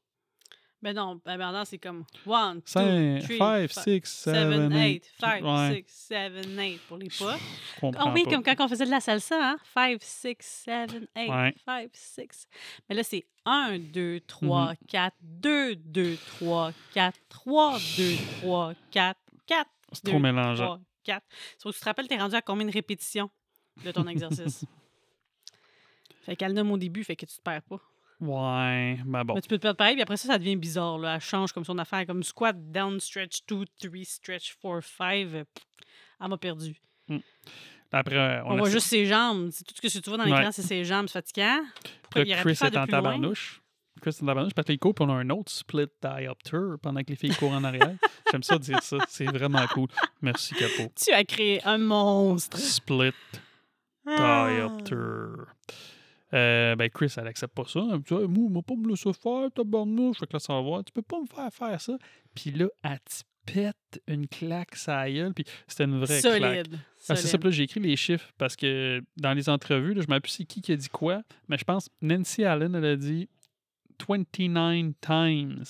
Ben 0.83 0.93
non, 0.93 1.17
ben 1.23 1.37
maintenant, 1.37 1.63
c'est 1.63 1.77
comme 1.77 2.03
1, 2.29 2.55
2, 2.55 2.61
5, 2.65 3.21
3, 3.37 3.67
5, 3.69 3.69
6, 3.69 4.01
7, 4.03 4.03
7, 4.35 4.69
8, 4.69 4.73
8. 4.73 5.11
5, 5.17 5.43
Ouais. 5.45 5.83
6, 5.87 6.07
7, 6.09 6.45
8 6.45 6.81
pour 6.89 6.97
les 6.97 7.07
pas. 7.07 7.37
Comprends 7.79 8.03
Ah 8.09 8.11
oui, 8.13 8.25
pas. 8.25 8.31
comme 8.31 8.43
quand 8.43 8.55
on 8.59 8.67
faisait 8.67 8.85
de 8.85 8.91
la 8.91 8.99
salsa, 8.99 9.51
hein? 9.51 9.57
5, 9.73 9.97
6, 10.03 10.35
7, 10.41 10.91
8, 11.15 11.29
Ouais. 11.29 11.55
5, 11.65 11.89
6. 11.93 12.47
Mais 12.89 12.95
là, 12.95 13.03
c'est 13.03 13.25
1, 13.45 13.79
2, 13.79 14.19
3, 14.27 14.73
4, 14.89 15.15
2, 15.21 15.75
2, 15.77 16.17
3, 16.37 16.73
4, 16.93 17.17
3, 17.29 17.77
2, 17.97 18.15
3, 18.41 18.73
4, 18.91 19.19
4. 19.47 19.69
C'est 19.93 20.03
trop 20.07 20.19
mélangeant. 20.19 20.65
3, 20.65 20.79
4. 21.05 21.25
Sauf 21.59 21.71
que 21.71 21.77
tu 21.77 21.79
te 21.81 21.85
rappelles, 21.85 22.07
t'es 22.09 22.17
rendu 22.17 22.35
à 22.35 22.41
combien 22.41 22.65
de 22.67 22.71
répétitions 22.73 23.29
de 23.85 23.91
ton 23.91 24.05
exercice? 24.07 24.65
fait 26.25 26.35
qu'elle 26.35 26.51
nomme 26.53 26.71
au 26.71 26.77
début, 26.77 27.05
fait 27.05 27.15
que 27.15 27.25
tu 27.25 27.37
te 27.37 27.41
perds 27.41 27.61
pas. 27.61 27.79
Ouais, 28.23 28.97
ben 29.05 29.23
bon. 29.23 29.33
Mais 29.35 29.41
tu 29.41 29.47
peux 29.49 29.57
te 29.57 29.61
perdre 29.63 29.77
pareil, 29.77 29.95
puis 29.95 30.01
après 30.03 30.17
ça, 30.17 30.27
ça 30.29 30.37
devient 30.37 30.55
bizarre. 30.55 30.97
Là. 30.97 31.15
Elle 31.15 31.21
change 31.21 31.51
comme 31.51 31.65
son 31.65 31.77
affaire, 31.77 32.05
comme 32.05 32.23
squat, 32.23 32.55
down, 32.71 32.99
stretch 32.99 33.39
2, 33.47 33.65
3, 33.79 33.91
stretch 34.05 34.55
4, 34.61 34.81
5. 34.81 35.07
Elle 35.09 35.45
m'a 36.29 36.37
perdu. 36.37 36.75
Après, 37.91 38.41
On, 38.45 38.53
on, 38.53 38.57
voit 38.57 38.69
juste 38.69 38.87
ses 38.87 39.05
jambes. 39.05 39.49
C'est 39.51 39.63
tout 39.65 39.75
ce 39.75 39.81
que 39.81 39.87
tu 40.03 40.09
vois 40.09 40.17
dans 40.17 40.23
l'écran, 40.23 40.45
Ouais. 40.45 40.51
c'est 40.51 40.61
ses 40.63 40.83
jambes. 40.83 41.07
C'est 41.07 41.13
fatigant. 41.19 41.59
Pourquoi 42.03 42.23
Là, 42.23 42.41
Chris 42.41 42.57
est 42.61 42.77
en 42.77 42.87
tabarnouche. 42.87 43.61
Chris 44.01 44.09
est 44.19 44.23
en 44.23 44.25
tabarnouche 44.27 44.53
parce 44.53 44.65
qu'il 44.65 44.79
court, 44.79 44.95
puis 44.95 45.05
on 45.05 45.09
a 45.09 45.13
un 45.13 45.29
autre 45.29 45.51
split 45.51 45.85
diopter 46.01 46.57
pendant 46.81 47.01
que 47.01 47.09
les 47.09 47.15
filles 47.15 47.35
courent 47.35 47.51
en 47.51 47.63
arrière. 47.63 47.93
J'aime 48.31 48.41
ça 48.43 48.57
dire 48.57 48.81
ça. 48.81 48.97
C'est 49.09 49.25
vraiment 49.25 49.65
cool. 49.67 49.89
Merci, 50.21 50.55
Capo. 50.55 50.91
Tu 50.95 51.11
as 51.13 51.23
créé 51.23 51.63
un 51.65 51.77
monstre. 51.77 52.57
Split 52.57 53.13
Ah. 54.07 54.47
diopter. 54.49 54.95
Euh, 56.33 56.75
ben, 56.75 56.89
Chris, 56.89 57.13
elle 57.17 57.27
accepte 57.27 57.53
pas 57.53 57.65
ça. 57.67 57.79
Elle 57.79 57.97
me 57.97 57.99
dit, 57.99 58.13
Hey, 58.13 58.27
moi, 58.27 58.61
pas 58.63 58.75
me 58.75 58.89
laisser 58.89 59.13
faire, 59.13 59.51
tabarnouche. 59.53 60.19
Fait 60.19 60.27
que 60.27 60.33
là, 60.33 60.39
ça 60.39 60.53
va 60.53 60.61
voir. 60.61 60.83
Tu 60.83 60.91
peux 60.91 61.01
pas 61.01 61.19
me 61.19 61.27
faire 61.27 61.53
faire 61.53 61.79
ça. 61.79 61.97
Puis 62.33 62.51
là, 62.51 62.67
elle 62.83 62.99
te 62.99 63.23
pète 63.45 64.01
une 64.07 64.27
claque 64.27 64.75
sa 64.75 65.09
gueule. 65.09 65.33
Puis 65.33 65.45
c'était 65.67 65.83
une 65.83 65.99
vraie 65.99 66.19
claque. 66.19 66.41
Solide. 66.41 66.79
Ah, 67.09 67.15
c'est 67.15 67.27
ça, 67.27 67.37
puis 67.37 67.49
là, 67.49 67.51
j'ai 67.51 67.63
écrit 67.63 67.79
les 67.79 67.95
chiffres 67.95 68.31
parce 68.37 68.55
que 68.55 69.01
dans 69.17 69.33
les 69.33 69.49
entrevues, 69.49 69.93
là, 69.93 70.01
je 70.07 70.11
ne 70.11 70.19
plus 70.19 70.31
c'est 70.31 70.45
qui 70.45 70.61
qui 70.61 70.71
a 70.71 70.75
dit 70.75 70.89
quoi, 70.89 71.21
mais 71.49 71.57
je 71.57 71.65
pense 71.65 71.89
Nancy 72.01 72.45
Allen, 72.45 72.73
elle 72.75 72.85
a 72.85 72.95
dit 72.95 73.29
29 74.07 74.93
times. 75.01 75.63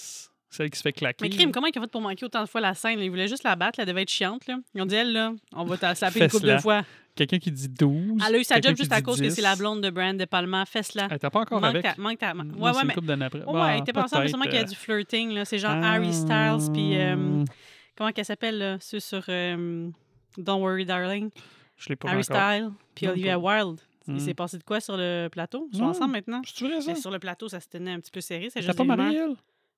Celle 0.49 0.69
qui 0.69 0.77
se 0.77 0.83
fait 0.83 0.93
claquer. 0.93 1.17
Mais 1.23 1.29
crime, 1.29 1.51
comment 1.51 1.65
il 1.65 1.75
a 1.75 1.81
fait 1.81 1.91
pour 1.91 2.01
manquer 2.01 2.25
autant 2.25 2.43
de 2.43 2.47
fois 2.47 2.61
la 2.61 2.75
scène? 2.75 2.99
là? 2.99 3.03
Il 3.03 3.09
voulait 3.09 3.27
juste 3.27 3.43
la 3.43 3.55
battre, 3.55 3.79
là, 3.79 3.83
elle 3.83 3.89
devait 3.89 4.03
être 4.03 4.11
chiante. 4.11 4.45
Là. 4.45 4.59
Ils 4.75 4.83
ont 4.83 4.85
dit, 4.85 4.93
elle, 4.93 5.11
là, 5.11 5.33
on 5.51 5.63
va 5.63 5.77
te 5.77 5.97
slapper 5.97 6.23
une 6.23 6.29
couple 6.29 6.45
de 6.45 6.57
fois. 6.59 6.83
Quelqu'un 7.15 7.37
qui 7.37 7.51
dit 7.51 7.69
12. 7.69 8.21
Elle 8.27 8.35
a 8.35 8.39
eu 8.39 8.43
sa 8.43 8.59
job 8.59 8.75
juste 8.75 8.91
à 8.91 9.01
cause 9.03 9.19
que 9.19 9.25
10. 9.25 9.35
c'est 9.35 9.41
la 9.43 9.55
blonde 9.55 9.81
de 9.81 9.89
Brand 9.91 10.17
de 10.17 10.25
Palma. 10.25 10.65
Fesse-la. 10.65 11.07
Elle 11.09 11.17
était 11.17 11.29
pas 11.29 11.39
encore 11.41 11.61
Manque 11.61 11.69
avec. 11.69 11.83
ta- 11.83 12.01
manque 12.01 12.17
ta- 12.17 12.33
Ouais, 12.33 12.43
ouais, 12.71 12.83
mais. 12.85 12.93
couple 12.95 13.05
d'années 13.07 13.25
après. 13.25 13.39
Ouais, 13.39 13.45
Bah, 13.53 13.65
ouais, 13.65 13.73
elle 13.75 13.79
était 13.81 13.93
pas 13.93 14.03
ensemble, 14.03 14.23
mais 14.23 14.29
sûrement 14.29 14.45
qu'il 14.45 14.55
y 14.55 14.57
a 14.57 14.63
du 14.63 14.75
flirting. 14.75 15.31
là. 15.33 15.45
C'est 15.45 15.59
genre 15.59 15.71
euh, 15.75 15.81
Harry 15.83 16.11
Styles, 16.13 16.71
puis. 16.73 16.97
euh, 16.97 17.43
ah, 17.47 17.51
comment 17.95 18.11
qu'elle 18.11 18.25
s'appelle, 18.25 18.57
là, 18.57 18.77
ceux 18.79 18.99
sur 18.99 19.23
euh, 19.29 19.89
Don't 20.37 20.61
Worry 20.61 20.85
Darling? 20.85 21.29
Je 21.77 21.89
l'ai 21.89 21.95
pas 21.95 22.09
Harry. 22.09 22.23
Styles, 22.23 22.71
puis 22.95 23.07
Olivia 23.07 23.37
Wilde. 23.37 23.79
Hmm. 24.07 24.15
Il 24.15 24.21
s'est 24.21 24.33
passé 24.33 24.57
de 24.57 24.63
quoi 24.63 24.79
sur 24.81 24.97
le 24.97 25.29
plateau? 25.31 25.69
Ils 25.71 25.77
sont 25.77 25.85
ensemble 25.85 26.11
maintenant? 26.13 26.41
C'est 26.45 26.67
vrai 26.67 26.81
ça? 26.81 26.91
Mais 26.93 26.99
sur 26.99 27.09
le 27.11 27.19
plateau, 27.19 27.47
ça 27.47 27.59
se 27.61 27.67
tenait 27.69 27.91
un 27.93 27.99
petit 27.99 28.11
peu 28.11 28.19
serré. 28.21 28.49
C'est 28.51 28.61
juste 28.61 28.75
pas 28.77 28.83
mariée, 28.83 29.17
elle? 29.19 29.35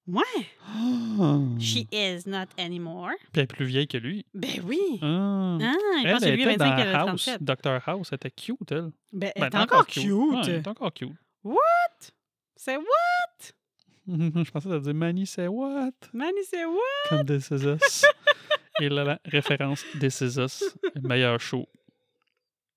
Ouais. 0.08 0.22
Ah. 0.68 1.40
She 1.60 1.88
is 1.92 2.28
not 2.28 2.48
anymore. 2.60 3.14
Puis 3.20 3.30
elle 3.36 3.44
est 3.44 3.48
plus 3.48 3.66
vieille 3.66 3.88
que 3.88 3.98
lui. 3.98 4.26
Ben 4.34 4.62
oui. 4.66 4.80
Ah. 5.02 5.58
Ah, 5.60 5.72
il 6.00 6.06
Elle, 6.06 6.12
pense 6.14 6.22
que 6.22 6.28
elle 6.28 6.36
lui, 6.36 6.42
était 6.44 6.58
25, 6.58 6.80
elle 6.80 6.88
a 6.88 6.92
dans 6.92 7.08
House. 7.08 7.26
37. 7.26 7.44
Dr. 7.44 7.90
House, 7.90 8.10
elle 8.12 8.16
était 8.16 8.32
cute, 8.32 8.72
elle. 8.72 8.92
Ben, 9.12 9.32
elle 9.36 9.50
Ben, 9.50 9.60
est 9.60 9.64
encore 9.64 9.88
cute. 9.88 10.06
Ouais, 10.12 10.42
elle 10.46 10.54
est 10.56 10.68
encore 10.68 10.94
cute. 10.94 11.12
C'est 12.56 12.78
what? 12.78 12.86
je 14.08 14.52
pensais 14.52 14.70
que 14.70 14.76
ça 14.76 14.80
dire 14.80 14.94
Manny, 14.94 15.26
c'est 15.26 15.48
what? 15.48 15.92
Manny, 16.14 16.40
c'est 16.48 16.66
what? 16.66 16.80
Comme 17.10 17.26
This 17.26 17.50
Is 17.52 17.66
Us. 17.66 18.06
Et 18.82 18.90
là, 18.90 19.04
la 19.04 19.20
référence 19.26 19.84
This 20.00 20.22
Is 20.22 20.40
Us. 20.40 20.64
Le 20.94 21.02
meilleur 21.02 21.40
show. 21.40 21.68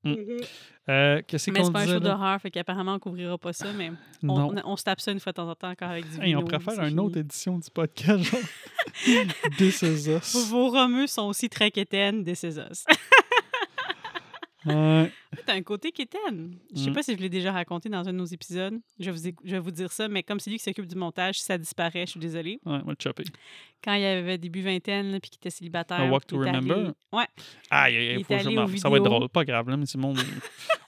Mm. 0.05 0.15
Euh, 0.89 1.21
Qu'est-ce 1.27 1.51
Mais 1.51 1.61
qu'on 1.61 1.67
c'est 1.67 1.73
pas 1.73 1.81
un 1.81 1.87
show 1.87 2.01
d'horreur, 2.01 2.41
fait 2.41 2.51
qu'apparemment, 2.51 2.95
on 2.95 2.99
couvrira 2.99 3.37
pas 3.37 3.53
ça, 3.53 3.67
mais 3.77 3.91
on, 4.23 4.29
on, 4.31 4.55
on 4.65 4.77
se 4.77 4.85
tape 4.85 5.01
ça 5.01 5.13
une 5.13 5.21
fois 5.21 5.33
de 5.33 5.37
temps 5.37 5.51
en 5.51 5.55
temps 5.55 5.71
encore 5.71 5.91
avec 5.91 6.09
du 6.09 6.23
Hey, 6.23 6.35
on 6.37 6.45
préfère 6.45 6.83
une 6.85 7.01
autre 7.01 7.19
édition 7.19 7.59
du 7.59 7.69
podcast, 7.71 8.23
genre 8.25 8.41
This 9.59 9.83
Is 9.83 10.09
Us. 10.11 10.49
Vos 10.49 10.71
romeux 10.71 11.07
sont 11.07 11.27
aussi 11.27 11.49
très 11.49 11.71
quétaines 11.71 12.25
des 12.25 12.35
Césars. 12.35 12.69
Ouais. 14.69 15.13
T'as 15.47 15.55
un 15.55 15.63
côté 15.63 15.93
quétaine. 15.93 16.57
Je 16.75 16.81
sais 16.85 16.91
Mm. 16.91 16.95
pas 16.95 17.03
si 17.03 17.13
je 17.15 17.19
l'ai 17.21 17.29
déjà 17.29 17.53
raconté 17.53 17.89
dans 17.89 18.01
un 18.09 18.13
de 18.13 18.19
nos 18.19 18.25
épisodes. 18.25 18.79
Je 18.99 19.07
vais 19.07 19.11
vous, 19.11 19.29
éc- 19.29 19.37
je 19.45 19.51
vais 19.53 19.59
vous 19.59 19.71
dire 19.71 19.93
ça, 19.93 20.09
mais 20.09 20.23
comme 20.23 20.41
c'est 20.41 20.51
lui 20.51 20.57
qui 20.59 20.65
s'occupe 20.65 20.87
du 20.87 20.97
montage, 20.97 21.39
si 21.39 21.45
ça 21.45 21.59
disparaît, 21.59 22.07
je 22.07 22.13
suis 22.13 22.21
désolée. 22.21 22.61
Ouais, 22.65 22.79
on 22.83 22.87
va 22.87 22.93
le 22.93 22.97
chopper. 23.03 23.25
Quand 23.85 23.95
il 23.95 24.05
avait 24.05 24.39
début 24.39 24.63
vingtaine, 24.63 25.19
puis 25.21 25.31
qu'il 25.31 25.39
était 25.39 25.51
célibataire. 25.51 26.01
A 26.01 26.09
Walk 26.09 26.27
to 26.27 26.41
allé- 26.43 26.51
Remember? 26.51 26.93
Ouais. 27.13 27.27
Aïe, 27.71 28.17
Il 28.19 28.25
faut 28.25 28.35
aux 28.35 28.77
Ça 28.77 28.89
va 28.89 28.97
être 28.97 29.05
drôle, 29.05 29.29
pas 29.29 29.45
grave, 29.45 29.69
là, 29.69 29.77
mais 29.77 29.87
c'est 29.87 29.99
monde. 29.99 30.19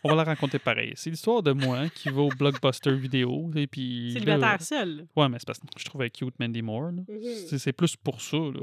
on 0.05 0.09
va 0.09 0.15
la 0.17 0.25
raconter 0.25 0.59
pareil. 0.59 0.93
C'est 0.97 1.11
l'histoire 1.11 1.43
de 1.43 1.53
moi 1.53 1.89
qui 1.95 2.09
va 2.09 2.23
au 2.23 2.29
blockbuster 2.31 2.95
vidéo. 2.97 3.51
Et 3.57 3.67
puis. 3.67 4.09
là, 4.09 4.13
Célibataire 4.15 4.63
seul. 4.63 5.07
Ouais, 5.15 5.29
mais 5.29 5.39
c'est 5.39 5.47
parce 5.47 5.59
que 5.59 5.67
je 5.79 5.85
trouvais 5.85 6.11
cute 6.11 6.35
Mandy 6.41 6.63
Moore. 6.63 6.93
là. 6.93 7.03
C'est- 7.47 7.59
C'est 7.59 7.73
plus 7.73 7.95
pour 7.97 8.21
ça. 8.21 8.37
Là. 8.39 8.61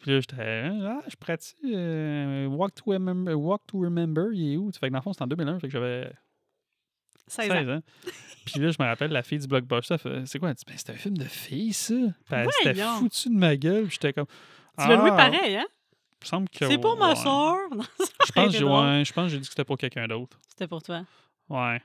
Puis 0.00 0.12
là, 0.12 0.20
j'étais, 0.20 0.70
ah, 0.84 1.00
je 1.08 1.16
pratique 1.16 1.56
euh, 1.64 2.46
Walk, 2.46 2.74
to 2.74 2.84
remember, 2.92 3.34
Walk 3.36 3.62
to 3.66 3.80
Remember, 3.80 4.28
il 4.32 4.52
est 4.52 4.56
où? 4.56 4.70
Fait 4.72 4.86
que 4.88 4.92
dans 4.92 4.98
le 4.98 5.02
fond, 5.02 5.12
c'était 5.12 5.24
en 5.24 5.28
2001, 5.28 5.58
fait 5.58 5.66
que 5.66 5.72
j'avais 5.72 6.12
16 7.26 7.48
16 7.50 7.68
ans. 7.68 7.80
Puis 8.46 8.60
là, 8.60 8.70
je 8.70 8.76
me 8.80 8.86
rappelle, 8.86 9.10
la 9.10 9.22
fille 9.22 9.38
du 9.40 9.46
blockbuster, 9.48 9.96
c'est 10.24 10.38
quoi? 10.38 10.50
Elle 10.50 10.54
dit, 10.54 10.64
ben, 10.66 10.76
c'était 10.76 10.92
un 10.92 10.96
film 10.96 11.16
de 11.18 11.24
fille, 11.24 11.72
ça. 11.72 11.94
Puis 11.94 12.12
elle 12.30 12.48
s'était 12.52 12.82
foutue 12.98 13.28
de 13.28 13.34
ma 13.34 13.56
gueule. 13.56 13.84
Puis 13.86 13.94
j'étais 14.00 14.12
comme. 14.12 14.26
Tu 14.78 14.86
l'as 14.88 14.96
loué 14.96 15.10
Ah, 15.12 15.16
pareil, 15.16 15.56
hein? 15.56 15.66
semble 16.22 16.48
que. 16.48 16.66
C'est 16.66 16.78
pour 16.78 16.96
ma 16.96 17.14
soeur. 17.16 17.56
Je 18.26 18.32
pense, 18.32 18.56
que 18.56 18.64
ouais, 18.64 19.04
je 19.04 19.12
pense 19.12 19.24
que 19.24 19.28
j'ai 19.30 19.38
dit 19.38 19.42
que 19.44 19.50
c'était 19.50 19.64
pour 19.64 19.76
quelqu'un 19.78 20.06
d'autre. 20.06 20.38
C'était 20.48 20.66
pour 20.68 20.82
toi. 20.82 21.04
Ouais, 21.48 21.80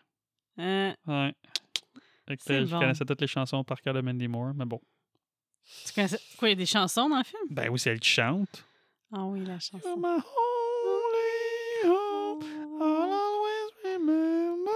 Euh, 0.60 0.92
ouais. 1.08 1.34
Fait 2.28 2.38
que, 2.38 2.44
C'est 2.44 2.54
euh, 2.54 2.66
je 2.66 2.72
bon. 2.72 2.80
connaissais 2.80 3.06
toutes 3.06 3.22
les 3.22 3.28
chansons 3.28 3.64
par 3.64 3.82
cœur 3.82 3.94
de 3.94 4.02
Mandy 4.02 4.28
Moore, 4.28 4.54
mais 4.56 4.66
bon. 4.66 4.80
Tu 5.86 5.94
connaissais... 5.94 6.20
Quoi, 6.38 6.50
il 6.50 6.52
y 6.52 6.54
a 6.54 6.56
des 6.56 6.66
chansons 6.66 7.10
dans 7.10 7.18
le 7.18 7.24
film? 7.24 7.42
Ben 7.50 7.70
oui, 7.70 7.80
c'est 7.80 7.92
elle 7.92 8.00
qui 8.00 8.10
chante. 8.10 8.66
Ah 9.12 9.24
oui, 9.26 9.46
la 9.46 9.60
chanson. 9.60 9.98
My 9.98 10.18
only 10.18 11.84
hope. 11.86 12.44
I'll 12.82 13.14
always 13.14 13.72
remember 13.86 14.72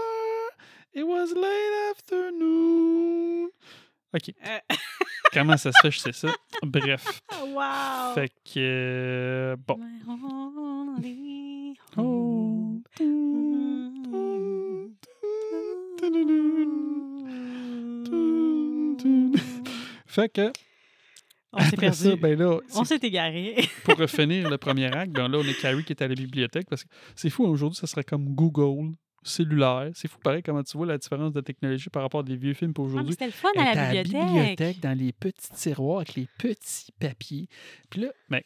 it 0.93 1.03
was 1.03 1.33
late 1.33 1.91
afternoon. 1.91 3.49
OK. 4.13 4.33
Euh, 4.47 4.59
Comment 5.33 5.57
ça 5.57 5.71
se 5.73 5.77
fait, 5.81 5.91
je 5.91 5.99
sais 5.99 6.13
ça. 6.13 6.29
Bref. 6.63 7.21
wow! 7.47 8.13
Fait 8.15 8.29
que. 8.45 8.57
euh, 8.57 9.55
bon. 9.57 9.77
My 9.77 10.01
only 10.07 11.77
hope. 11.97 12.88
Fait 20.05 20.29
que. 20.29 20.51
On 21.54 21.60
s'est 21.60 21.74
après 21.76 21.91
ça, 21.93 22.04
perdu. 22.18 22.22
ben 22.22 22.39
là, 22.39 22.60
On 22.76 22.84
s'est 22.84 23.00
égaré. 23.02 23.56
pour 23.86 23.95
refinir 23.98 24.50
le 24.50 24.58
premier 24.58 24.88
acte, 24.88 25.12
ben 25.14 25.28
là, 25.30 25.38
on 25.39 25.43
est 25.43 25.60
Carrie 25.60 25.84
qui 25.84 25.93
est 25.93 26.02
à 26.02 26.08
la 26.08 26.16
bibliothèque 26.16 26.68
parce 26.70 26.84
que 26.84 26.89
c'est 27.16 27.30
fou, 27.30 27.45
aujourd'hui, 27.45 27.78
ça 27.80 27.88
serait 27.88 28.04
comme 28.04 28.36
Google, 28.36 28.95
cellulaire. 29.24 29.89
C'est 29.93 30.08
fou, 30.10 30.20
pareil, 30.20 30.43
comment 30.43 30.64
tu 30.64 30.78
vois 30.78 30.88
la 30.88 30.98
différence 30.98 31.34
de 31.34 31.41
technologie 31.41 31.89
par 31.89 32.02
rapport 32.04 32.20
à 32.22 32.24
des 32.24 32.36
vieux 32.36 32.54
films 32.54 32.74
pour 32.74 32.86
Ah, 32.86 32.89
aujourd'hui. 32.89 33.14
C'était 33.14 33.26
le 33.28 33.32
fun 33.32 33.50
à 33.58 33.72
était 33.72 33.93
la 33.93 34.04
bibliothèque. 34.04 34.80
dans 34.82 34.98
les 34.98 35.12
petits 35.14 35.50
tiroirs 35.54 35.98
avec 36.00 36.16
les 36.16 36.28
petits 36.38 36.91
papiers. 37.00 37.48
Puis 37.89 38.02
là, 38.02 38.10
ben, 38.30 38.41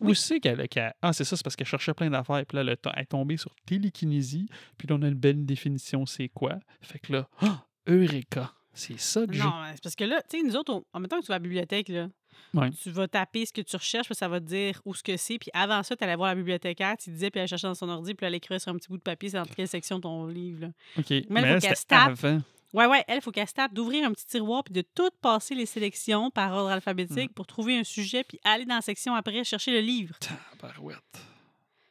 où 0.00 0.12
c'est 0.14 0.40
qu'elle 0.40 0.64
Ah, 1.02 1.12
c'est 1.12 1.24
ça, 1.24 1.36
c'est 1.36 1.42
parce 1.44 1.56
qu'elle 1.56 1.66
cherchait 1.66 1.94
plein 1.94 2.10
d'affaires. 2.10 2.44
Puis 2.46 2.56
là, 2.56 2.62
elle 2.62 2.68
est 3.02 3.06
tombée 3.06 3.36
sur 3.36 3.54
télékinésie. 3.66 4.46
Puis 4.76 4.88
là, 4.88 4.96
on 4.96 5.02
a 5.02 5.08
une 5.08 5.14
belle 5.14 5.44
définition, 5.46 6.04
c'est 6.06 6.28
quoi? 6.28 6.58
Fait 6.82 6.98
que 6.98 7.12
là, 7.12 7.28
ah, 7.40 7.64
Eureka! 7.88 8.52
C'est 8.76 8.98
ça 8.98 9.24
que. 9.24 9.36
Non, 9.36 9.52
c'est 9.72 9.82
parce 9.82 9.94
que 9.94 10.02
là, 10.04 10.20
tu 10.28 10.36
sais, 10.40 10.44
nous 10.44 10.56
autres, 10.56 10.72
on- 10.74 10.84
en 10.92 10.98
même 11.00 11.08
temps 11.08 11.20
que 11.20 11.24
tu 11.24 11.28
vas 11.28 11.36
à 11.36 11.38
la 11.38 11.42
bibliothèque, 11.42 11.88
là, 11.90 12.08
Ouais. 12.54 12.70
tu 12.70 12.90
vas 12.90 13.08
taper 13.08 13.46
ce 13.46 13.52
que 13.52 13.60
tu 13.62 13.76
recherches, 13.76 14.06
puis 14.06 14.14
ça 14.14 14.28
va 14.28 14.40
te 14.40 14.44
dire 14.46 14.80
où 14.84 14.94
ce 14.94 15.02
que 15.02 15.16
c'est. 15.16 15.38
Puis 15.38 15.50
avant 15.52 15.82
ça, 15.82 15.96
tu 15.96 16.04
allais 16.04 16.16
voir 16.16 16.28
la 16.30 16.34
bibliothécaire, 16.34 16.96
tu 16.96 17.10
disais, 17.10 17.30
puis 17.30 17.40
elle 17.40 17.48
cherchait 17.48 17.66
dans 17.66 17.74
son 17.74 17.88
ordi, 17.88 18.14
puis 18.14 18.26
elle 18.26 18.34
écrivait 18.34 18.58
sur 18.58 18.72
un 18.72 18.76
petit 18.76 18.88
bout 18.88 18.96
de 18.98 19.02
papier, 19.02 19.28
c'est 19.30 19.36
dans 19.38 19.44
quelle 19.44 19.68
section 19.68 20.00
ton 20.00 20.26
livre. 20.26 20.60
là. 20.62 20.68
OK. 20.98 21.10
Mais 21.10 21.24
Mais, 21.30 21.40
il 21.54 21.60
faut 21.60 21.66
elle, 21.66 21.76
tape. 21.86 22.08
avant. 22.24 22.40
Ouais, 22.72 22.86
ouais, 22.86 23.04
elle, 23.06 23.18
il 23.18 23.20
faut 23.22 23.30
qu'elle 23.30 23.46
se 23.48 23.54
tape 23.54 23.72
d'ouvrir 23.72 24.04
un 24.06 24.12
petit 24.12 24.26
tiroir, 24.26 24.64
puis 24.64 24.74
de 24.74 24.82
tout 24.82 25.10
passer 25.22 25.54
les 25.54 25.66
sélections 25.66 26.30
par 26.30 26.52
ordre 26.52 26.70
alphabétique 26.70 27.32
pour 27.32 27.46
trouver 27.46 27.78
un 27.78 27.84
sujet, 27.84 28.24
puis 28.24 28.40
aller 28.42 28.64
dans 28.64 28.74
la 28.74 28.80
section 28.80 29.14
après 29.14 29.44
chercher 29.44 29.70
le 29.72 29.80
livre. 29.80 30.16
Tabarouette. 30.18 30.98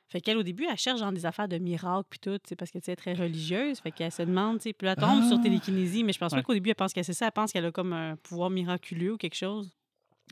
Fait 0.09 0.21
qu'elle, 0.21 0.37
au 0.37 0.43
début, 0.43 0.67
elle 0.69 0.77
cherche 0.77 0.99
genre 0.99 1.11
des 1.11 1.25
affaires 1.25 1.47
de 1.47 1.57
miracles, 1.57 2.05
puis 2.09 2.19
tout, 2.19 2.37
parce 2.55 2.69
que 2.69 2.77
tu 2.77 2.83
elle 2.87 2.93
est 2.93 2.95
très 2.97 3.13
religieuse. 3.13 3.79
Fait 3.79 3.91
qu'elle 3.91 4.11
se 4.11 4.21
demande, 4.21 4.57
tu 4.57 4.63
sais, 4.63 4.73
puis 4.73 4.87
elle 4.87 4.95
tombe 4.95 5.23
sur 5.27 5.37
Ah! 5.39 5.41
télékinésie, 5.41 6.03
mais 6.03 6.13
je 6.13 6.19
pense 6.19 6.31
Ouais. 6.33 6.37
pas 6.39 6.43
qu'au 6.43 6.53
début, 6.53 6.69
elle 6.69 6.75
pense 6.75 6.93
qu'elle 6.93 7.03
sait 7.05 7.13
ça. 7.13 7.25
Elle 7.25 7.31
pense 7.31 7.51
qu'elle 7.51 7.65
a 7.65 7.71
comme 7.71 7.93
un 7.93 8.15
pouvoir 8.17 8.51
miraculeux 8.51 9.13
ou 9.13 9.17
quelque 9.17 9.35
chose. 9.35 9.71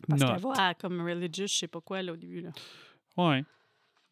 Parce 0.08 0.22
qu'elle 0.22 0.40
va 0.42 0.52
à 0.70 0.74
comme 0.74 1.02
religious, 1.02 1.48
je 1.48 1.56
sais 1.56 1.68
pas 1.68 1.82
quoi, 1.82 2.02
là, 2.02 2.14
au 2.14 2.18
début. 2.18 2.42
Là. 2.42 2.50
Ouais. 3.18 3.44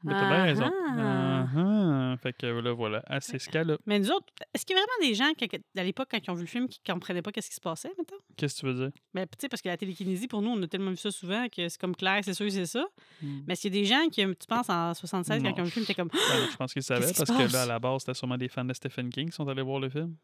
Mais 0.03 0.13
t'as 0.13 0.29
bien 0.29 0.43
raison. 0.43 0.71
Ah. 0.97 1.45
Ah, 1.57 2.15
Fait 2.23 2.31
que 2.33 2.45
là, 2.45 2.71
voilà. 2.73 3.03
Ah, 3.07 3.19
c'est 3.19 3.37
ce 3.37 3.49
cas-là. 3.49 3.77
Mais 3.85 3.99
nous 3.99 4.09
autres, 4.11 4.27
est-ce 4.53 4.65
qu'il 4.65 4.75
y 4.75 4.79
a 4.79 4.81
vraiment 4.81 5.09
des 5.09 5.13
gens, 5.13 5.33
qui- 5.33 5.49
à 5.77 5.83
l'époque, 5.83 6.07
quand 6.11 6.19
ils 6.25 6.31
ont 6.31 6.35
vu 6.35 6.41
le 6.43 6.47
film, 6.47 6.67
qui 6.69 6.79
comprenaient 6.85 7.21
pas 7.21 7.31
qu'est-ce 7.33 7.49
qui 7.49 7.55
se 7.55 7.59
passait, 7.61 7.91
maintenant? 7.97 8.17
Qu'est-ce 8.37 8.55
que 8.55 8.59
tu 8.61 8.65
veux 8.67 8.73
dire? 8.75 8.91
Ben, 9.13 9.25
tu 9.25 9.31
sais, 9.41 9.49
parce 9.49 9.61
que 9.61 9.67
la 9.67 9.75
télékinésie, 9.75 10.27
pour 10.29 10.41
nous, 10.41 10.51
on 10.51 10.61
a 10.63 10.67
tellement 10.67 10.91
vu 10.91 10.97
ça 10.97 11.11
souvent 11.11 11.47
que 11.49 11.67
c'est 11.67 11.79
comme 11.79 11.95
clair, 11.95 12.21
c'est 12.23 12.33
sûr, 12.33 12.49
c'est 12.49 12.65
ça. 12.65 12.85
Hmm. 13.21 13.41
Mais 13.45 13.53
est-ce 13.53 13.61
qu'il 13.63 13.75
y 13.75 13.77
a 13.77 13.81
des 13.81 13.85
gens 13.87 14.07
qui, 14.09 14.21
tu 14.25 14.47
penses, 14.47 14.69
en 14.69 14.93
76, 14.93 15.43
quand 15.43 15.49
ils 15.49 15.51
ont 15.51 15.55
vu 15.55 15.61
le 15.63 15.69
film, 15.69 15.83
étaient 15.83 15.95
comme. 15.95 16.07
Ben, 16.09 16.47
je 16.49 16.55
pense 16.55 16.71
qu'ils 16.73 16.83
savaient 16.83 17.11
parce 17.13 17.29
que 17.29 17.53
là, 17.53 17.63
à 17.63 17.65
la 17.65 17.79
base, 17.79 18.01
c'était 18.01 18.13
sûrement 18.13 18.37
des 18.37 18.47
fans 18.47 18.63
de 18.65 18.73
Stephen 18.73 19.09
King 19.09 19.29
qui 19.29 19.35
sont 19.35 19.47
allés 19.49 19.61
voir 19.63 19.79
le 19.81 19.89
film. 19.89 20.15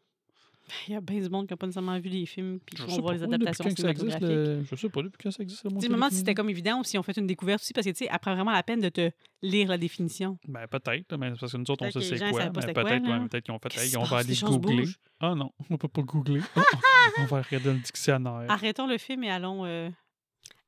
Il 0.88 0.94
y 0.94 0.96
a 0.96 1.00
bien 1.00 1.20
du 1.20 1.28
monde 1.28 1.46
qui 1.46 1.52
n'a 1.52 1.56
pas 1.56 1.66
nécessairement 1.66 1.98
vu 2.00 2.08
les 2.08 2.26
films 2.26 2.58
puis 2.66 2.74
qui 2.76 2.82
vont 2.82 3.00
voir 3.00 3.14
les 3.14 3.22
adaptations 3.22 3.70
cinématographiques. 3.70 4.20
le- 4.22 4.64
Je 4.68 4.74
sais 4.76 4.88
pas, 4.88 5.02
depuis 5.02 5.18
quand 5.22 5.30
ça 5.30 5.42
existe 5.42 5.62
le 5.64 5.80
sais, 5.80 5.88
moment 5.88 6.10
si 6.10 6.16
c'était 6.16 6.34
comme 6.34 6.50
évident 6.50 6.80
ou 6.80 6.84
si 6.84 6.98
on 6.98 7.02
fait 7.04 7.16
une 7.16 7.26
découverte 7.28 7.62
aussi, 7.62 7.72
parce 7.72 7.86
que, 7.86 7.92
tu 7.92 7.98
sais, 7.98 8.08
après 8.08 8.34
vraiment 8.34 8.50
la 8.50 8.62
peine 8.64 8.80
de 8.80 8.88
te 8.88 9.10
lire 9.42 9.68
la 9.68 9.78
définition. 9.78 10.38
Ben, 10.48 10.66
peut-être, 10.66 11.16
mais 11.16 11.30
parce 11.38 11.52
que 11.52 11.56
nous 11.56 11.70
autres, 11.70 11.86
on 11.86 11.90
sait 11.92 12.00
c'est 12.00 12.18
quoi. 12.18 12.40
pas 12.40 12.44
mais 12.46 12.50
Peut-être 12.50 13.28
peut-être 13.28 13.44
qu'ils 13.44 13.54
ont 13.54 13.58
fait, 13.60 13.76
hey, 13.78 13.96
on 13.96 14.02
va 14.02 14.18
aller 14.18 14.34
googler. 14.34 14.84
Ah 15.20 15.34
non, 15.36 15.52
on 15.70 15.76
peut 15.76 15.88
pas 15.88 16.02
googler. 16.02 16.40
On 17.18 17.24
va 17.26 17.40
regarder 17.42 17.72
le 17.72 17.78
dictionnaire. 17.78 18.44
Arrêtons 18.48 18.86
le 18.86 18.98
film 18.98 19.22
et 19.24 19.30
allons 19.30 19.64
euh, 19.64 19.88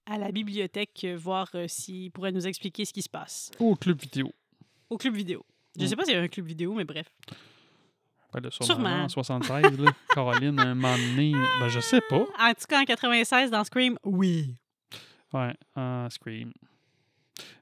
à 0.07 0.17
la 0.17 0.31
bibliothèque 0.33 1.01
euh, 1.05 1.17
voir 1.17 1.51
euh, 1.57 1.67
s'il 1.69 2.11
pourrait 2.13 2.33
nous 2.33 2.47
expliquer 2.47 2.85
ce 2.87 2.93
qui 2.93 3.03
se 3.03 3.09
passe. 3.11 3.51
Au 3.59 3.75
club 3.75 4.01
vidéo. 4.01 4.33
Au 4.89 4.97
club 4.97 5.15
vidéo. 5.15 5.45
Je 5.79 5.85
Mm. 5.85 5.89
sais 5.89 5.97
pas 5.97 6.05
s'il 6.05 6.15
y 6.15 6.17
a 6.17 6.23
un 6.23 6.29
club 6.29 6.47
vidéo, 6.47 6.73
mais 6.73 6.85
bref. 6.85 7.07
Ben, 8.33 8.41
là, 8.41 8.51
sûrement, 8.51 8.75
Sûrement. 8.75 9.05
En 9.05 9.09
76, 9.09 9.79
là, 9.79 9.93
Caroline, 10.15 10.61
un 10.61 10.75
moment 10.75 10.97
donné, 10.97 11.33
ben, 11.33 11.69
je 11.69 11.81
sais 11.81 12.01
pas. 12.09 12.27
En 12.39 12.53
tout 12.53 12.67
cas, 12.69 12.83
en 12.83 12.85
96, 12.85 13.51
dans 13.51 13.65
Scream, 13.65 13.99
oui. 14.05 14.55
Ouais, 15.33 15.55
en 15.75 16.09
Scream. 16.11 16.53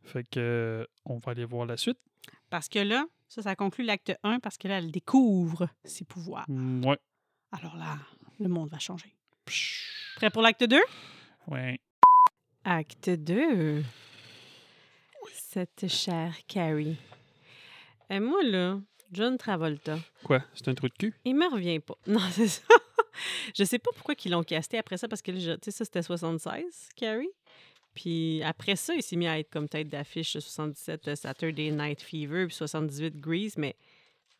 Fait 0.05 0.25
que, 0.25 0.39
euh, 0.39 0.85
on 1.05 1.19
va 1.19 1.33
aller 1.33 1.45
voir 1.45 1.67
la 1.67 1.77
suite. 1.77 1.99
Parce 2.51 2.69
que 2.69 2.79
là, 2.79 3.05
ça, 3.29 3.43
ça 3.43 3.57
conclut 3.57 3.85
l'acte 3.85 4.13
1 4.23 4.41
parce 4.41 4.57
que 4.57 4.69
là, 4.69 4.79
elle 4.79 4.91
découvre 4.91 5.69
ses 5.85 6.05
pouvoirs. 6.05 6.47
Ouais. 6.49 6.99
Alors 7.53 7.77
là, 7.77 7.99
le 8.41 8.49
monde 8.49 8.69
va 8.69 8.79
changer. 8.79 9.15
Psh, 9.45 10.15
Prêt 10.17 10.31
pour 10.31 10.43
l'acte 10.43 10.65
2? 10.65 10.81
Ouais. 11.49 11.81
Acte 12.65 13.11
2. 13.11 13.85
Cette 15.33 15.89
chère 15.89 16.35
Carrie. 16.47 16.99
Et 18.11 18.21
moi, 18.21 18.43
là, 18.45 18.79
John 19.13 19.39
Travolta, 19.39 19.99
Quoi? 20.25 20.43
C'est 20.55 20.69
un 20.69 20.75
trou 20.75 20.89
de 20.89 20.95
cul? 20.95 21.15
il 21.25 21.35
me 21.35 21.51
revient 21.53 21.81
pas. 21.81 21.97
Non, 22.07 22.21
c'est 22.31 22.49
ça. 22.49 22.63
je 23.57 23.65
sais 23.65 23.79
pas 23.79 23.91
pourquoi 23.95 24.15
ils 24.25 24.31
l'ont 24.31 24.43
casté 24.43 24.79
après 24.79 24.97
ça, 24.97 25.09
parce 25.09 25.23
que, 25.23 25.31
tu 25.33 25.41
sais, 25.41 25.71
ça, 25.71 25.85
c'était 25.85 26.03
76, 26.03 26.89
Carrie. 26.97 27.29
Puis 27.95 28.43
après 28.43 28.77
ça, 28.77 28.95
il 28.95 29.03
s'est 29.03 29.17
mis 29.17 29.27
à 29.27 29.39
être 29.39 29.51
comme 29.51 29.69
tête 29.69 29.89
d'affiche 29.89 30.35
de 30.35 30.41
77 30.41 31.09
euh, 31.09 31.17
Saturday 31.17 31.71
Night 31.71 32.03
Fever, 32.03 32.47
puis 32.47 32.55
78 32.55 33.19
Grease, 33.19 33.57
mais 33.57 33.75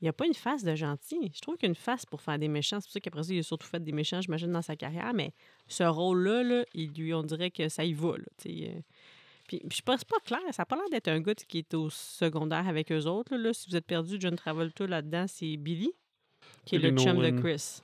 il 0.01 0.05
n'y 0.05 0.09
a 0.11 0.13
pas 0.13 0.27
une 0.27 0.35
face 0.35 0.63
de 0.63 0.75
gentil. 0.75 1.33
Je 1.35 1.41
trouve 1.41 1.57
qu'il 1.57 1.67
y 1.67 1.69
a 1.69 1.71
une 1.71 1.75
face 1.75 2.05
pour 2.05 2.21
faire 2.21 2.39
des 2.39 2.49
méchants. 2.49 2.81
C'est 2.81 2.87
pour 2.87 2.93
ça 2.93 3.01
qu'après 3.01 3.23
ça, 3.23 3.33
il 3.33 3.39
a 3.39 3.43
surtout 3.43 3.67
fait 3.67 3.83
des 3.83 3.93
méchants, 3.93 4.21
j'imagine, 4.21 4.53
dans 4.53 4.61
sa 4.61 4.77
carrière, 4.77 5.15
mais 5.15 5.33
ce 5.69 5.85
rôle-là, 5.85 6.43
là, 6.43 6.65
il 6.75 6.93
lui, 6.93 7.15
on 7.15 7.23
dirait 7.23 7.51
que 7.51 7.71
ça 7.71 7.83
y 7.83 7.95
va, 7.95 8.19
là, 8.19 8.25
euh. 8.47 8.81
Puis, 9.47 9.63
je 9.73 9.81
pense 9.83 10.05
pas 10.05 10.19
clair, 10.25 10.41
ça 10.51 10.63
n'a 10.63 10.67
pas 10.67 10.77
l'air 10.77 10.89
d'être 10.91 11.09
un 11.09 11.21
gars 11.21 11.35
tu 11.35 11.47
qui 11.47 11.59
est 11.59 11.75
au 11.75 11.89
secondaire 11.91 12.67
avec 12.67 12.91
eux 12.91 13.05
autres. 13.07 13.35
Là, 13.37 13.39
là. 13.39 13.53
Si 13.53 13.69
vous 13.71 13.77
êtes 13.77 13.87
perdu, 13.87 14.17
John 14.19 14.35
Travolta 14.35 14.87
là-dedans, 14.87 15.27
c'est 15.29 15.57
Billy, 15.57 15.93
qui 16.65 16.77
est 16.77 16.79
le 16.79 16.97
chum 16.97 17.19
de. 17.19 17.31
Chris. 17.41 17.83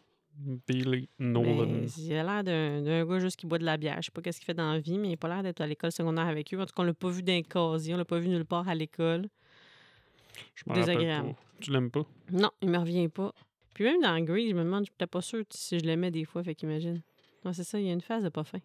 Billy 0.67 1.09
Nolan. 1.19 1.67
Ben, 1.67 1.89
il 1.99 2.15
a 2.15 2.43
l'air 2.43 2.45
d'un 2.45 3.05
gars 3.05 3.19
juste 3.19 3.37
qui 3.37 3.47
boit 3.47 3.59
de 3.59 3.65
la 3.65 3.77
bière. 3.77 3.97
Je 4.01 4.07
sais 4.07 4.11
pas 4.11 4.23
qu'est-ce 4.23 4.39
qu'il 4.39 4.47
fait 4.47 4.55
dans 4.55 4.73
la 4.73 4.81
vie, 4.81 4.99
mais 4.99 5.09
il 5.09 5.11
n'a 5.13 5.17
pas 5.19 5.29
l'air 5.29 5.43
d'être 5.43 5.61
à 5.61 5.67
l'école 5.67 5.93
secondaire 5.93 6.27
avec 6.27 6.53
eux. 6.55 6.59
En 6.59 6.67
tout 6.67 6.75
cas, 6.75 6.83
on 6.83 6.87
l'a 6.87 6.95
pas 6.95 7.11
vu 7.11 7.23
d'un 7.23 7.43
casier, 7.43 7.95
on 7.95 7.99
l'a 7.99 8.05
pas 8.05 8.19
vu 8.19 8.29
nulle 8.29 8.47
part 8.47 8.67
à 8.67 8.75
l'école. 8.75 9.29
Je 10.55 10.65
m'en 10.67 10.75
désagréable. 10.75 11.29
pas. 11.35 11.41
Tu 11.61 11.71
l'aimes 11.71 11.91
pas? 11.91 12.07
Non, 12.31 12.51
il 12.63 12.71
me 12.71 12.79
revient 12.79 13.09
pas. 13.09 13.35
Puis 13.75 13.85
même 13.85 14.01
dans 14.01 14.19
Grease, 14.21 14.51
je 14.51 14.55
me 14.55 14.65
demande, 14.65 14.81
je 14.81 14.91
suis 14.91 14.95
peut-être 14.97 15.11
pas 15.11 15.21
sûre 15.21 15.45
si 15.51 15.79
je 15.79 15.85
l'aimais 15.85 16.11
des 16.11 16.25
fois, 16.25 16.43
fait 16.43 16.55
qu'imagine. 16.55 17.03
Ouais, 17.45 17.53
c'est 17.53 17.65
ça, 17.65 17.79
il 17.79 17.87
y 17.87 17.91
a 17.91 17.93
une 17.93 18.01
phase 18.01 18.25
de 18.25 18.29
pas 18.29 18.45
fin. 18.45 18.59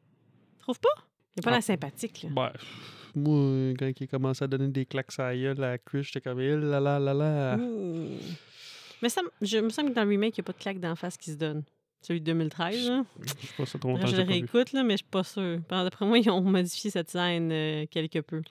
Trouve 0.59 0.79
pas? 0.79 1.06
Il 1.37 1.39
a 1.39 1.43
pas 1.43 1.49
Ah. 1.51 1.53
l'air 1.53 1.63
sympathique, 1.63 2.23
là. 2.23 2.29
Ben, 2.31 2.51
moi, 3.15 3.73
quand 3.79 3.91
il 3.99 4.03
a 4.03 4.07
commencé 4.07 4.43
à 4.43 4.47
donner 4.47 4.67
des 4.67 4.85
claques 4.85 5.11
à 5.19 5.29
la 5.29 5.37
gueule 5.37 5.63
à 5.63 5.77
Chris, 5.77 6.03
j'étais 6.03 6.21
comme, 6.21 6.39
eh 6.39 6.55
là 6.55 6.79
là 6.79 6.99
là 6.99 7.13
là. 7.13 7.57
Mais 9.01 9.09
ça, 9.09 9.21
je 9.41 9.57
me 9.59 9.69
semble 9.69 9.89
que 9.89 9.95
dans 9.95 10.03
le 10.03 10.09
remake, 10.09 10.37
il 10.37 10.41
n'y 10.41 10.45
a 10.45 10.47
pas 10.47 10.53
de 10.53 10.57
claque 10.57 10.79
d'en 10.79 10.95
face 10.95 11.17
qui 11.17 11.31
se 11.31 11.35
donne. 11.37 11.63
Celui 12.01 12.19
de 12.21 12.25
2013, 12.25 12.89
là. 12.89 13.03
Je 13.21 13.29
sais 13.29 13.35
pas 13.57 13.65
ça 13.65 13.79
trop 13.79 13.89
longtemps 13.89 14.07
je 14.07 14.15
le 14.17 14.23
réécoute, 14.23 14.71
là, 14.73 14.83
mais 14.83 14.93
je 14.93 14.97
suis 14.97 15.05
pas 15.09 15.23
sûre. 15.23 15.59
D'après 15.69 16.05
moi, 16.05 16.17
ils 16.19 16.29
ont 16.29 16.41
modifié 16.41 16.89
cette 16.91 17.09
scène 17.09 17.51
euh, 17.51 17.85
quelque 17.89 18.19
peu. 18.19 18.41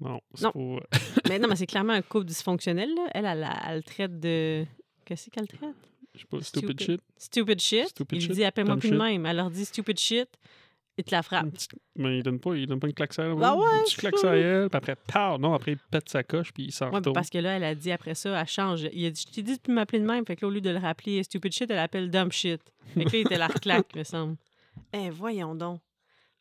Non, 0.00 0.20
c'est 0.34 0.44
Non. 0.44 0.52
pas... 0.80 0.86
mais 1.28 1.38
non, 1.38 1.48
mais 1.48 1.56
c'est 1.56 1.66
clairement 1.66 1.92
un 1.94 2.02
couple 2.02 2.26
dysfonctionnel, 2.26 2.90
là. 2.94 3.06
Elle, 3.14 3.24
elle, 3.24 3.42
elle, 3.50 3.70
elle 3.76 3.82
traite 3.84 4.20
de... 4.20 4.64
Qu'est-ce 5.04 5.30
qu'elle 5.30 5.48
traite? 5.48 5.74
Je 6.14 6.20
sais 6.20 6.26
pas, 6.30 6.40
stupid, 6.42 6.80
Stupid. 6.80 6.80
shit. 6.80 7.00
Stupid 7.16 7.60
shit. 7.60 7.88
Stupid 7.88 8.16
il 8.18 8.22
shit, 8.22 8.32
dit 8.32 8.44
appelle-moi 8.44 8.76
plus 8.76 8.90
de 8.90 8.96
même. 8.98 9.26
Elle 9.26 9.36
leur 9.36 9.50
dit 9.50 9.64
stupid 9.64 9.98
shit. 9.98 10.28
Il 10.96 11.02
te 11.04 11.10
la 11.14 11.22
frappe. 11.22 11.50
Petite- 11.50 11.72
Mais 11.96 12.18
il 12.18 12.22
donne 12.22 12.38
pas, 12.38 12.54
il 12.54 12.66
donne 12.68 12.78
pas 12.78 12.86
une 12.86 12.94
claque 12.94 13.18
à 13.18 13.24
elle. 13.24 13.34
Ah 13.42 13.56
ouais, 13.56 13.64
Une 13.80 13.96
claque 13.96 14.24
à 14.24 14.36
elle, 14.36 14.68
puis 14.70 14.76
après, 14.76 14.94
pow! 14.94 15.38
Non, 15.38 15.52
après, 15.54 15.72
il 15.72 15.78
pète 15.90 16.08
sa 16.08 16.22
coche, 16.22 16.52
puis 16.52 16.66
il 16.66 16.72
s'en 16.72 16.92
Ouais, 16.92 17.00
parce 17.12 17.30
que 17.30 17.38
là, 17.38 17.56
elle 17.56 17.64
a 17.64 17.74
dit 17.74 17.90
après 17.90 18.14
ça, 18.14 18.40
elle 18.40 18.46
change. 18.46 18.88
Il 18.92 19.04
a 19.06 19.10
dit, 19.10 19.24
je 19.28 19.32
t'ai 19.34 19.42
dit 19.42 19.56
de 19.56 19.60
plus 19.60 19.72
m'appeler 19.72 19.98
de 19.98 20.06
même. 20.06 20.24
Fait 20.24 20.36
que 20.36 20.42
là, 20.44 20.48
au 20.48 20.50
lieu 20.52 20.60
de 20.60 20.70
le 20.70 20.78
rappeler 20.78 21.22
stupid 21.24 21.52
shit, 21.52 21.68
elle 21.70 21.78
appelle 21.78 22.10
dumb 22.10 22.30
shit. 22.30 22.60
Fait 22.94 23.04
que 23.04 23.10
là, 23.10 23.18
il 23.18 23.20
était 23.22 23.38
la 23.38 23.48
reclaque, 23.48 23.92
me 23.96 24.04
semble. 24.04 24.36
Eh, 24.92 25.10
voyons 25.10 25.54
donc. 25.56 25.80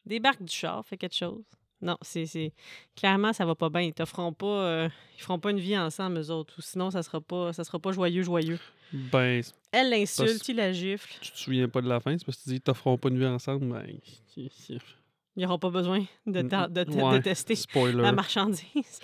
Débarque 0.05 0.43
du 0.43 0.53
char, 0.53 0.85
fait 0.85 0.97
quelque 0.97 1.15
chose. 1.15 1.43
Non, 1.83 1.97
c'est. 2.01 2.53
Clairement, 2.95 3.33
ça 3.33 3.45
va 3.45 3.55
pas 3.55 3.69
bien. 3.69 3.81
Ils 3.81 3.93
t'offront 3.93 4.31
pas. 4.33 4.45
euh, 4.65 4.89
Ils 5.17 5.21
feront 5.21 5.37
pas 5.39 5.51
une 5.51 5.59
vie 5.59 5.77
ensemble, 5.77 6.17
eux 6.19 6.31
autres. 6.31 6.53
Ou 6.57 6.61
sinon, 6.61 6.89
ça 6.91 7.03
sera 7.03 7.19
pas, 7.21 7.51
ça 7.53 7.63
sera 7.63 7.77
pas 7.79 7.91
joyeux, 7.91 8.23
joyeux. 8.23 8.59
Ben, 8.93 9.41
Elle 9.71 9.89
l'insulte, 9.89 10.47
il 10.47 10.55
la 10.55 10.71
gifle. 10.71 11.13
tu 11.19 11.31
te 11.31 11.37
souviens 11.37 11.67
pas 11.67 11.81
de 11.81 11.89
la 11.89 11.99
fin, 11.99 12.17
c'est 12.17 12.25
parce 12.25 12.37
que 12.37 12.43
tu 12.43 12.49
dis, 12.49 12.55
ils 12.55 12.61
t'offront 12.61 12.97
pas 12.97 13.09
une 13.09 13.17
vie 13.19 13.25
ensemble. 13.25 13.67
Ben, 13.71 13.85
Ils 15.35 15.41
n'auront 15.41 15.57
pas 15.57 15.71
besoin 15.71 16.05
de, 16.27 16.41
ta- 16.43 16.67
de, 16.67 16.83
te- 16.83 16.91
Ouais, 16.91 17.17
de 17.17 17.23
tester 17.23 17.55
Spoiler. 17.55 18.01
la 18.03 18.11
marchandise. 18.11 18.99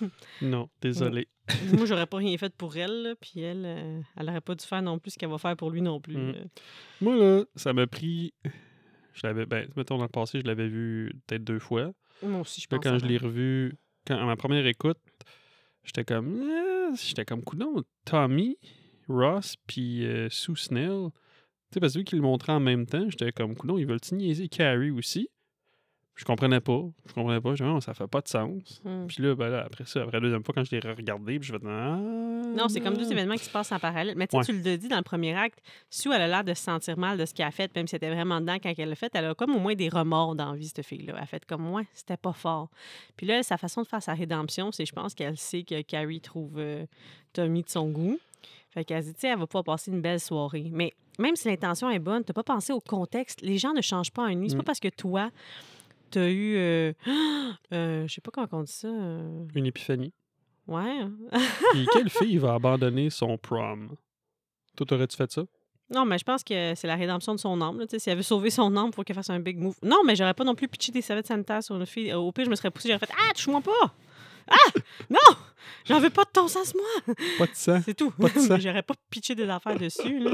Non, 0.42 0.68
désolé. 0.80 1.28
Moi, 1.72 1.86
j'aurais 1.86 2.06
pas 2.06 2.18
rien 2.18 2.36
fait 2.36 2.52
pour 2.54 2.76
elle, 2.76 3.02
là, 3.02 3.14
puis 3.20 3.40
elle, 3.40 3.62
euh, 3.64 4.00
elle 4.16 4.28
aurait 4.28 4.40
pas 4.40 4.54
dû 4.54 4.64
faire 4.66 4.82
non 4.82 4.98
plus 4.98 5.12
ce 5.12 5.18
qu'elle 5.18 5.30
va 5.30 5.38
faire 5.38 5.56
pour 5.56 5.70
lui 5.70 5.80
non 5.82 6.00
plus. 6.00 6.16
Mm. 6.16 6.32
là. 6.32 6.38
Moi, 7.00 7.16
là, 7.16 7.44
ça 7.56 7.72
m'a 7.72 7.86
pris. 7.86 8.34
Je 9.14 9.26
l'avais. 9.26 9.46
Ben, 9.46 9.68
mettons, 9.76 9.96
dans 9.96 10.04
le 10.04 10.08
passé, 10.08 10.40
je 10.40 10.46
l'avais 10.46 10.68
vu 10.68 11.12
peut-être 11.26 11.42
deux 11.44 11.58
fois. 11.58 11.90
Moi 12.22 12.40
aussi, 12.40 12.60
je 12.60 12.66
Là, 12.70 12.78
pense. 12.78 12.84
quand 12.84 12.98
je 12.98 13.06
l'ai 13.06 13.18
revu, 13.18 13.74
quand, 14.06 14.18
à 14.18 14.24
ma 14.24 14.36
première 14.36 14.66
écoute, 14.66 14.98
j'étais 15.84 16.04
comme. 16.04 16.42
Ah, 16.50 16.94
j'étais 16.94 17.24
comme, 17.24 17.42
coudon, 17.42 17.82
Tommy, 18.04 18.56
Ross, 19.08 19.56
puis 19.66 20.04
euh, 20.06 20.28
Sue 20.30 20.56
Snell. 20.56 21.08
Tu 21.70 21.74
sais, 21.74 21.80
parce 21.80 21.92
que 21.94 21.98
vu 21.98 22.04
qu'ils 22.04 22.18
le 22.18 22.22
montraient 22.24 22.52
en 22.52 22.60
même 22.60 22.86
temps, 22.86 23.08
j'étais 23.10 23.30
comme, 23.32 23.54
coudon, 23.54 23.78
ils 23.78 23.86
veulent-tu 23.86 24.14
niaiser 24.14 24.48
Carrie 24.48 24.90
aussi? 24.90 25.28
Je 26.18 26.24
comprenais 26.24 26.60
pas. 26.60 26.82
Je 27.06 27.12
comprenais 27.14 27.40
pas. 27.40 27.50
Je 27.50 27.62
disais, 27.62 27.64
Non, 27.64 27.80
ça 27.80 27.94
fait 27.94 28.08
pas 28.08 28.20
de 28.20 28.26
sens. 28.28 28.82
Mm. 28.84 29.06
Puis 29.06 29.22
là, 29.22 29.34
ben 29.36 29.48
là, 29.48 29.62
après 29.64 29.84
ça, 29.86 30.00
après 30.02 30.16
la 30.16 30.20
deuxième 30.20 30.42
fois, 30.42 30.52
quand 30.52 30.64
je 30.64 30.72
l'ai 30.76 30.80
regardé, 30.80 31.38
puis 31.38 31.46
je 31.48 31.52
fais 31.56 31.64
ah, 31.64 31.96
Non, 31.96 32.68
c'est 32.68 32.80
comme 32.80 32.96
deux 32.96 33.10
événements 33.10 33.36
qui 33.36 33.44
se 33.44 33.50
passent 33.50 33.70
en 33.70 33.78
parallèle. 33.78 34.14
Mais 34.16 34.26
Ouais. 34.34 34.42
tu 34.44 34.52
le 34.52 34.76
dis 34.76 34.88
dans 34.88 34.96
le 34.96 35.02
premier 35.04 35.34
acte, 35.36 35.60
Sue, 35.90 36.10
elle 36.12 36.22
a 36.22 36.26
l'air 36.26 36.42
de 36.44 36.52
se 36.54 36.62
sentir 36.62 36.98
mal 36.98 37.16
de 37.18 37.24
ce 37.24 37.32
qu'elle 37.32 37.46
a 37.46 37.50
fait, 37.52 37.72
même 37.76 37.86
si 37.86 37.94
elle 37.94 37.98
était 38.04 38.12
vraiment 38.12 38.40
dedans 38.40 38.56
quand 38.60 38.72
elle 38.76 38.88
l'a 38.88 38.94
fait. 38.96 39.10
Elle 39.14 39.26
a 39.26 39.34
comme 39.34 39.54
au 39.54 39.60
moins 39.60 39.74
des 39.76 39.88
remords 39.88 40.34
dans 40.34 40.50
la 40.52 40.56
vie, 40.58 40.66
cette 40.68 40.84
fille-là. 40.84 41.14
Elle 41.16 41.22
a 41.22 41.26
fait 41.26 41.44
comme 41.46 41.62
moi, 41.62 41.82
c'était 41.94 42.16
pas 42.16 42.32
fort. 42.32 42.68
Puis 43.16 43.26
là, 43.26 43.42
sa 43.44 43.56
façon 43.56 43.82
de 43.82 43.86
faire 43.86 44.02
sa 44.02 44.14
rédemption, 44.14 44.72
c'est 44.72 44.86
je 44.86 44.92
pense 44.92 45.14
qu'elle 45.14 45.36
sait 45.38 45.62
que 45.62 45.80
Carrie 45.82 46.20
trouve 46.20 46.54
euh, 46.58 46.84
Tommy 47.32 47.62
de 47.62 47.68
son 47.68 47.88
goût. 47.90 48.18
Fait 48.70 48.84
qu'elle 48.84 49.02
se 49.02 49.08
dit, 49.08 49.14
tu 49.14 49.20
sais, 49.20 49.28
elle 49.28 49.38
va 49.38 49.46
pouvoir 49.46 49.64
passer 49.64 49.90
une 49.92 50.00
belle 50.00 50.20
soirée. 50.20 50.68
Mais 50.72 50.92
même 51.18 51.36
si 51.36 51.48
l'intention 51.48 51.88
est 51.90 51.98
bonne, 52.00 52.24
t'as 52.24 52.34
pas 52.34 52.42
pensé 52.42 52.72
au 52.72 52.80
contexte. 52.80 53.40
Les 53.40 53.56
gens 53.56 53.72
ne 53.72 53.80
changent 53.80 54.10
pas 54.10 54.24
en 54.24 54.26
une 54.26 54.40
nuit. 54.40 54.50
C'est 54.50 54.56
Mm. 54.56 54.58
pas 54.58 54.64
parce 54.64 54.80
que 54.80 54.88
toi, 54.88 55.30
t'as 56.10 56.28
eu. 56.28 56.56
euh, 56.56 56.92
euh, 57.72 58.06
je 58.06 58.14
sais 58.14 58.20
pas 58.20 58.30
comment 58.30 58.48
on 58.52 58.62
dit 58.62 58.72
ça. 58.72 58.88
euh, 58.88 59.44
Une 59.54 59.66
épiphanie. 59.66 60.12
Ouais. 60.66 61.00
hein. 61.00 61.12
Puis 61.72 61.86
quelle 61.92 62.10
fille 62.10 62.38
va 62.38 62.54
abandonner 62.54 63.10
son 63.10 63.38
prom? 63.38 63.96
Toi, 64.76 64.86
t'aurais-tu 64.86 65.16
fait 65.16 65.30
ça? 65.30 65.42
Non, 65.94 66.04
mais 66.04 66.18
je 66.18 66.24
pense 66.24 66.44
que 66.44 66.74
c'est 66.74 66.86
la 66.86 66.96
rédemption 66.96 67.34
de 67.34 67.40
son 67.40 67.60
âme. 67.62 67.78
là, 67.78 67.86
tu 67.86 67.92
sais, 67.92 67.98
Si 67.98 68.10
elle 68.10 68.18
veut 68.18 68.22
sauver 68.22 68.50
son 68.50 68.76
âme, 68.76 68.88
il 68.92 68.94
faut 68.94 69.02
qu'elle 69.04 69.16
fasse 69.16 69.30
un 69.30 69.40
big 69.40 69.58
move. 69.58 69.76
Non, 69.82 70.02
mais 70.04 70.14
j'aurais 70.16 70.34
pas 70.34 70.44
non 70.44 70.54
plus 70.54 70.68
pitché 70.68 70.92
des 70.92 71.00
serviettes 71.00 71.28
sanitaires 71.28 71.62
sur 71.62 71.76
une 71.76 71.86
fille. 71.86 72.12
Au 72.12 72.30
pire, 72.30 72.44
je 72.44 72.50
me 72.50 72.54
serais 72.56 72.70
poussée, 72.70 72.88
j'aurais 72.88 72.98
fait 73.06 73.12
Ah, 73.18 73.32
touche-moi 73.32 73.62
pas! 73.62 73.94
Ah! 74.50 74.78
Non! 75.08 75.36
J'en 75.86 75.98
veux 76.00 76.10
pas 76.10 76.24
de 76.24 76.30
ton 76.30 76.46
sens, 76.48 76.74
moi! 76.74 77.14
Pas 77.38 77.46
de 77.46 77.54
sang. 77.54 77.80
C'est 77.84 77.94
tout. 77.94 78.10
Pas 78.10 78.28
de 78.28 78.38
sang. 78.38 78.58
j'aurais 78.58 78.82
pas 78.82 78.94
pitché 79.10 79.34
des 79.34 79.48
affaires 79.48 79.78
dessus. 79.78 80.18
Là. 80.18 80.32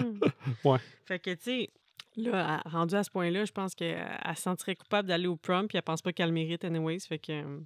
Ouais. 0.64 0.78
Fait 1.04 1.20
que, 1.20 1.30
tu 1.34 1.42
sais, 1.42 1.70
là, 2.16 2.62
rendue 2.66 2.94
à 2.94 3.02
ce 3.04 3.10
point-là, 3.10 3.44
je 3.44 3.52
pense 3.52 3.74
qu'elle 3.74 4.04
elle 4.24 4.36
se 4.36 4.42
sentirait 4.42 4.76
coupable 4.76 5.08
d'aller 5.08 5.26
au 5.26 5.36
prom, 5.36 5.66
puis 5.68 5.76
elle 5.76 5.82
pense 5.82 6.02
pas 6.02 6.12
qu'elle 6.12 6.28
le 6.28 6.32
mérite, 6.34 6.64
anyways. 6.64 7.00
Fait 7.00 7.18
que. 7.18 7.32
euh, 7.32 7.58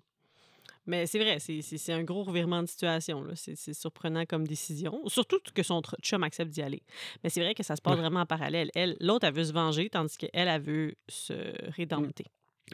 Mais 0.86 1.06
c'est 1.06 1.18
vrai, 1.18 1.38
c'est- 1.38 1.92
un 1.92 2.02
gros 2.02 2.22
revirement 2.24 2.62
de 2.62 2.66
situation. 2.68 3.22
C'est 3.34 3.74
surprenant 3.74 4.24
comme 4.24 4.46
décision. 4.46 5.02
Surtout 5.06 5.38
que 5.54 5.62
son 5.62 5.82
chum 6.02 6.22
accepte 6.24 6.50
d'y 6.50 6.62
aller. 6.62 6.82
Mais 7.22 7.28
c'est 7.28 7.42
vrai 7.42 7.54
que 7.54 7.62
ça 7.62 7.76
se 7.76 7.82
passe 7.82 7.94
Ouais. 7.94 8.00
vraiment 8.00 8.20
en 8.20 8.26
parallèle. 8.26 8.70
Elle, 8.74 8.96
L'autre, 9.00 9.26
elle 9.26 9.34
veut 9.34 9.44
se 9.44 9.52
venger, 9.52 9.90
tandis 9.90 10.16
qu'elle, 10.16 10.30
elle 10.48 10.62
veut 10.62 10.94
se 11.08 11.34
rédempter. 11.72 12.24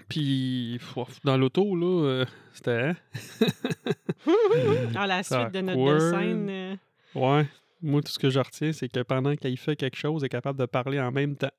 Puis, 0.09 0.79
ouf, 0.97 1.21
dans 1.25 1.37
l'auto, 1.37 1.75
là, 1.75 1.87
euh, 2.07 2.25
c'était. 2.53 2.71
hein? 2.91 2.97
Ah, 4.97 5.07
la 5.07 5.23
suite 5.23 5.53
de 5.53 5.61
notre 5.61 5.85
belle 5.85 6.01
scène. 6.01 6.49
euh, 6.51 6.77
Ouais. 7.15 7.47
Moi, 7.85 8.01
tout 8.03 8.11
ce 8.13 8.19
que 8.19 8.31
je 8.31 8.39
retiens, 8.39 8.73
c'est 8.73 8.89
que 8.89 9.01
pendant 9.01 9.37
qu'elle 9.37 9.57
fait 9.59 9.77
quelque 9.77 9.97
chose, 9.97 10.23
elle 10.23 10.27
est 10.27 10.31
capable 10.31 10.59
de 10.59 10.67
parler 10.67 10.99
en 11.01 11.13
même 11.13 11.37
temps. 11.37 11.51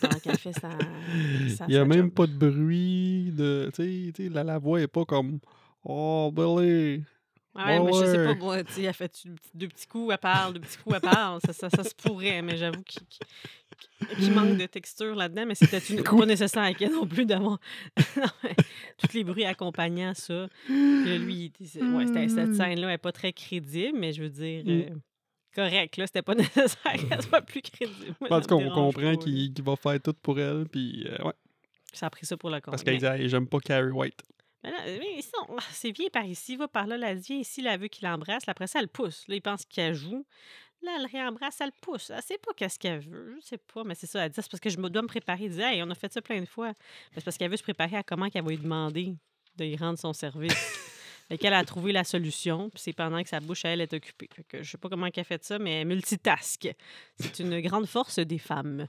pendant 0.00 0.18
qu'elle 0.18 0.38
fait 0.38 0.52
sa. 0.52 0.70
sa- 1.56 1.64
Il 1.68 1.70
n'y 1.72 1.76
a 1.76 1.84
même 1.84 2.06
job. 2.06 2.10
pas 2.14 2.26
de 2.26 2.32
bruit. 2.34 3.32
de 3.32 3.70
Tu 3.74 3.82
sais, 4.06 4.12
tu 4.12 4.24
sais, 4.24 4.28
la, 4.28 4.44
la 4.44 4.58
voix 4.58 4.80
est 4.80 4.88
pas 4.88 5.04
comme 5.04 5.38
Oh, 5.84 6.30
Billy. 6.34 7.02
Ouais, 7.52 7.80
mais 7.80 7.92
je 7.92 8.04
sais 8.04 8.24
pas, 8.24 8.34
moi, 8.36 8.62
tu 8.62 8.72
sais, 8.74 8.82
elle 8.84 8.94
fait 8.94 9.12
deux 9.54 9.66
petits- 9.68 9.86
coups, 9.88 10.12
elle 10.12 10.18
parle, 10.18 10.54
deux 10.54 10.60
petits 10.60 10.78
coups, 10.78 10.94
elle 10.94 11.00
parle. 11.10 11.40
Ça, 11.44 11.52
ça, 11.52 11.68
ça 11.68 11.82
se 11.82 11.94
pourrait, 11.96 12.42
mais 12.42 12.56
j'avoue 12.56 12.82
qu'il 12.84 14.32
manque 14.32 14.56
de 14.56 14.66
texture 14.66 15.14
là-dedans. 15.16 15.46
Mais 15.46 15.56
c'était 15.56 15.78
une- 15.78 16.02
pas 16.04 16.26
nécessaire 16.26 16.62
à 16.62 16.88
non 16.88 17.06
plus 17.06 17.26
d'avoir 17.26 17.58
tous 18.98 19.12
les 19.14 19.24
bruits 19.24 19.44
accompagnant 19.44 20.14
ça. 20.14 20.48
Puis 20.66 21.04
là, 21.04 21.18
lui, 21.18 21.52
ouais, 21.60 22.28
cette 22.28 22.54
scène-là 22.54 22.86
n'est 22.86 22.98
pas 22.98 23.12
très 23.12 23.32
crédible, 23.32 23.98
mais 23.98 24.12
je 24.12 24.22
veux 24.22 24.30
dire, 24.30 24.62
Mm. 24.64 24.70
euh, 24.70 24.94
correct, 25.54 25.96
là, 25.96 26.06
c'était 26.06 26.22
pas 26.22 26.34
nécessaire 26.78 26.92
qu'elle 27.08 27.22
soit 27.22 27.42
plus 27.42 27.62
crédible. 27.62 28.14
Moi, 28.20 28.30
En 28.30 28.40
ça 28.42 28.48
tout 28.48 28.54
me 28.58 28.60
cas, 28.60 28.66
on 28.70 28.74
dérange 28.74 28.94
comprend 28.94 29.16
qu'il 29.16 29.62
va 29.64 29.76
faire 29.76 30.00
tout 30.00 30.14
pour 30.22 30.38
elle. 30.38 30.66
Puis, 30.70 31.04
euh, 31.08 31.24
ouais. 31.24 31.32
Ça 31.92 32.06
a 32.06 32.10
pris 32.10 32.24
ça 32.26 32.36
pour 32.36 32.50
le 32.50 32.60
compte. 32.60 32.70
Parce 32.70 32.84
qu'elle 32.84 33.04
Hey, 33.04 33.28
j'aime 33.28 33.48
pas 33.48 33.58
Carrie 33.58 33.90
White. 33.90 34.22
Mais 34.62 34.70
là, 34.70 34.78
on- 35.48 35.56
ah, 35.58 35.62
c'est 35.72 35.90
vieille 35.90 36.10
par 36.10 36.24
ici, 36.24 36.56
va 36.56 36.68
par 36.68 36.86
là, 36.86 36.96
la 36.96 37.14
vieille 37.14 37.40
ici, 37.40 37.62
la 37.62 37.76
veut 37.76 37.88
qu'il 37.88 38.06
embrasse. 38.06 38.46
Là, 38.46 38.52
après 38.52 38.66
ça, 38.66 38.80
elle 38.80 38.88
pousse. 38.88 39.26
Là, 39.28 39.34
il 39.36 39.42
pense 39.42 39.64
qu'elle 39.64 39.94
joue. 39.94 40.26
Là, 40.82 40.96
elle 40.98 41.06
réembrasse, 41.06 41.60
elle 41.60 41.72
pousse. 41.80 42.10
Elle 42.10 42.22
sait 42.22 42.38
pas 42.38 42.52
qu'est-ce 42.56 42.78
qu'elle 42.78 43.00
veut. 43.00 43.36
Je 43.42 43.46
sais 43.46 43.58
pas, 43.58 43.84
mais 43.84 43.94
c'est 43.94 44.06
ça. 44.06 44.24
Elle 44.24 44.30
dit, 44.30 44.36
c'est 44.40 44.50
parce 44.50 44.60
que 44.60 44.70
je 44.70 44.76
dois 44.76 45.02
me 45.02 45.08
préparer. 45.08 45.44
Elle 45.44 45.50
dit, 45.50 45.60
hey, 45.60 45.82
on 45.82 45.90
a 45.90 45.94
fait 45.94 46.12
ça 46.12 46.22
plein 46.22 46.40
de 46.40 46.46
fois. 46.46 46.68
Mais 46.68 47.16
c'est 47.16 47.24
parce 47.24 47.36
qu'elle 47.36 47.50
veut 47.50 47.56
se 47.56 47.62
préparer 47.62 47.96
à 47.96 48.02
comment 48.02 48.28
qu'elle 48.30 48.44
va 48.44 48.50
lui 48.50 48.58
demander 48.58 49.14
de 49.56 49.64
lui 49.64 49.76
rendre 49.76 49.98
son 49.98 50.12
service. 50.12 50.54
Fait 51.28 51.38
qu'elle 51.38 51.54
a 51.54 51.64
trouvé 51.64 51.92
la 51.92 52.02
solution, 52.02 52.70
puis 52.70 52.80
c'est 52.82 52.92
pendant 52.92 53.22
que 53.22 53.28
sa 53.28 53.38
bouche, 53.38 53.64
elle, 53.64 53.80
est 53.80 53.92
occupée. 53.92 54.28
Fait 54.34 54.42
que 54.42 54.62
je 54.64 54.70
sais 54.70 54.78
pas 54.78 54.88
comment 54.88 55.06
elle 55.14 55.24
fait 55.24 55.44
ça, 55.44 55.60
mais 55.60 55.82
elle 55.82 55.86
multitask. 55.86 56.68
C'est 57.20 57.38
une 57.38 57.60
grande 57.60 57.86
force 57.86 58.18
des 58.18 58.38
femmes, 58.38 58.88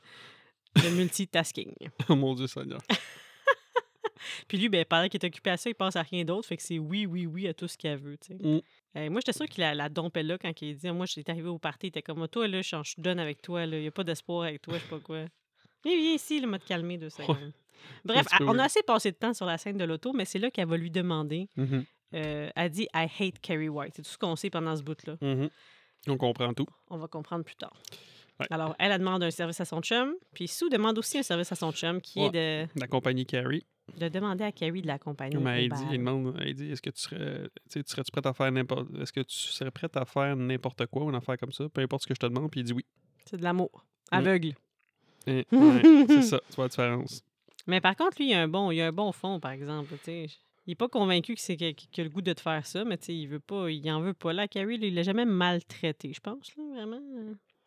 le 0.75 0.89
multitasking. 0.89 1.71
Mon 2.09 2.33
Dieu 2.33 2.47
Seigneur. 2.47 2.81
Puis 4.47 4.57
lui, 4.57 4.69
ben, 4.69 4.85
pendant 4.85 5.07
qu'il 5.07 5.19
est 5.21 5.25
occupé 5.25 5.49
à 5.51 5.57
ça, 5.57 5.69
il 5.69 5.75
pense 5.75 5.95
à 5.95 6.01
rien 6.01 6.23
d'autre. 6.23 6.47
Fait 6.47 6.57
que 6.57 6.63
c'est 6.63 6.79
oui, 6.79 7.05
oui, 7.05 7.25
oui 7.25 7.47
à 7.47 7.53
tout 7.53 7.67
ce 7.67 7.77
qu'elle 7.77 7.99
veut. 7.99 8.17
Mm. 8.29 8.59
Euh, 8.97 9.09
moi, 9.09 9.21
j'étais 9.21 9.33
sûre 9.33 9.47
qu'il 9.47 9.61
la, 9.61 9.73
la 9.73 9.89
dompait 9.89 10.23
là 10.23 10.37
quand 10.37 10.51
il 10.61 10.75
dit 10.75 10.91
Moi, 10.91 11.05
j'étais 11.05 11.31
arrivé 11.31 11.49
au 11.49 11.59
party. 11.59 11.87
Il 11.87 11.89
était 11.89 12.01
comme 12.01 12.27
Toi, 12.27 12.47
là, 12.47 12.61
je 12.61 12.75
je 12.83 12.95
donne 12.97 13.19
avec 13.19 13.41
toi. 13.41 13.65
Il 13.65 13.79
n'y 13.79 13.87
a 13.87 13.91
pas 13.91 14.03
d'espoir 14.03 14.43
avec 14.43 14.61
toi, 14.61 14.75
je 14.75 14.79
sais 14.79 14.89
pas 14.89 14.99
quoi. 14.99 15.25
Mais 15.85 15.95
viens 15.95 16.13
ici, 16.13 16.39
le 16.39 16.47
m'a 16.47 16.59
calmé 16.59 16.97
deux 16.97 17.09
secondes. 17.09 17.53
Bref, 18.05 18.27
on 18.41 18.59
a 18.59 18.65
assez 18.65 18.83
passé 18.83 19.11
de 19.11 19.17
temps 19.17 19.33
sur 19.33 19.45
la 19.45 19.57
scène 19.57 19.77
de 19.77 19.83
l'auto, 19.83 20.13
mais 20.13 20.25
c'est 20.25 20.39
là 20.39 20.51
qu'elle 20.51 20.67
va 20.67 20.77
lui 20.77 20.91
demander. 20.91 21.47
Euh, 22.13 22.49
elle 22.55 22.69
dit 22.69 22.87
I 22.93 23.07
hate 23.19 23.39
Carrie 23.39 23.69
White. 23.69 23.93
C'est 23.95 24.01
tout 24.01 24.09
ce 24.09 24.17
qu'on 24.17 24.35
sait 24.35 24.49
pendant 24.49 24.75
ce 24.75 24.83
bout-là. 24.83 25.15
mhm. 25.21 25.49
On 26.07 26.17
comprend 26.17 26.53
tout. 26.53 26.65
On 26.89 26.97
va 26.97 27.07
comprendre 27.07 27.45
plus 27.45 27.55
tard. 27.55 27.73
Ouais. 28.39 28.47
Alors, 28.49 28.75
elle, 28.79 28.91
elle 28.91 28.99
demande 28.99 29.21
un 29.23 29.29
service 29.29 29.61
à 29.61 29.65
son 29.65 29.81
chum, 29.81 30.15
puis 30.33 30.47
Sue 30.47 30.69
demande 30.69 30.97
aussi 30.97 31.19
un 31.19 31.23
service 31.23 31.51
à 31.51 31.55
son 31.55 31.71
chum, 31.71 32.01
qui 32.01 32.19
est 32.21 32.31
de, 32.31 32.79
D'accompagner 32.79 33.23
Carrie. 33.25 33.63
De 33.97 34.09
demander 34.09 34.43
à 34.43 34.51
Carrie 34.51 34.81
de 34.81 34.87
l'accompagner. 34.87 35.37
Mais 35.37 35.65
elle 35.65 35.69
demande, 35.97 36.37
dit, 36.53 36.71
est-ce 36.71 36.81
que 36.81 36.89
tu 36.89 37.01
serais, 37.01 37.49
tu 37.69 37.81
serais-tu 37.85 38.11
prête 38.11 38.25
à 38.25 38.33
faire 38.33 38.51
n'importe, 38.51 38.87
est-ce 38.99 39.11
que 39.11 39.21
tu 39.21 39.35
serais 39.37 39.71
prête 39.71 39.95
à 39.97 40.05
faire 40.05 40.35
n'importe 40.35 40.85
quoi 40.87 41.03
ou 41.03 41.09
une 41.09 41.15
affaire 41.15 41.37
comme 41.37 41.51
ça, 41.51 41.67
peu 41.69 41.81
importe 41.81 42.03
ce 42.03 42.07
que 42.07 42.15
je 42.15 42.19
te 42.19 42.25
demande, 42.25 42.49
puis 42.49 42.61
il 42.61 42.63
dit 42.63 42.73
oui. 42.73 42.85
C'est 43.25 43.37
de 43.37 43.43
l'amour. 43.43 43.85
Mm. 44.11 44.15
Aveugle. 44.15 44.53
Ouais, 45.27 45.45
c'est 46.07 46.21
ça, 46.23 46.39
tu 46.49 46.55
vois 46.55 46.65
la 46.65 46.69
différence. 46.69 47.23
Mais 47.67 47.81
par 47.81 47.95
contre, 47.95 48.17
lui, 48.19 48.29
il 48.29 48.33
a 48.33 48.41
un 48.41 48.47
bon, 48.47 48.71
il 48.71 48.81
a 48.81 48.87
un 48.87 48.91
bon 48.91 49.11
fond, 49.11 49.39
par 49.39 49.51
exemple. 49.51 49.89
tu 49.99 50.05
sais. 50.05 50.27
Il 50.67 50.71
est 50.71 50.75
pas 50.75 50.87
convaincu 50.89 51.33
que 51.35 51.41
c'est 51.41 51.57
que- 51.57 52.01
le 52.01 52.09
goût 52.09 52.21
de 52.21 52.33
te 52.33 52.41
faire 52.41 52.65
ça, 52.65 52.85
mais 52.85 52.97
tu 52.97 53.05
sais, 53.05 53.15
il 53.15 53.27
veut 53.27 53.39
pas, 53.39 53.69
il 53.69 53.91
en 53.91 54.01
veut 54.01 54.13
pas. 54.13 54.31
Là, 54.31 54.47
Carrie, 54.47 54.77
il 54.81 54.93
l'a 54.93 55.03
jamais 55.03 55.25
maltraité, 55.25 56.13
je 56.13 56.19
pense, 56.19 56.55
là, 56.55 56.63
vraiment. 56.75 57.01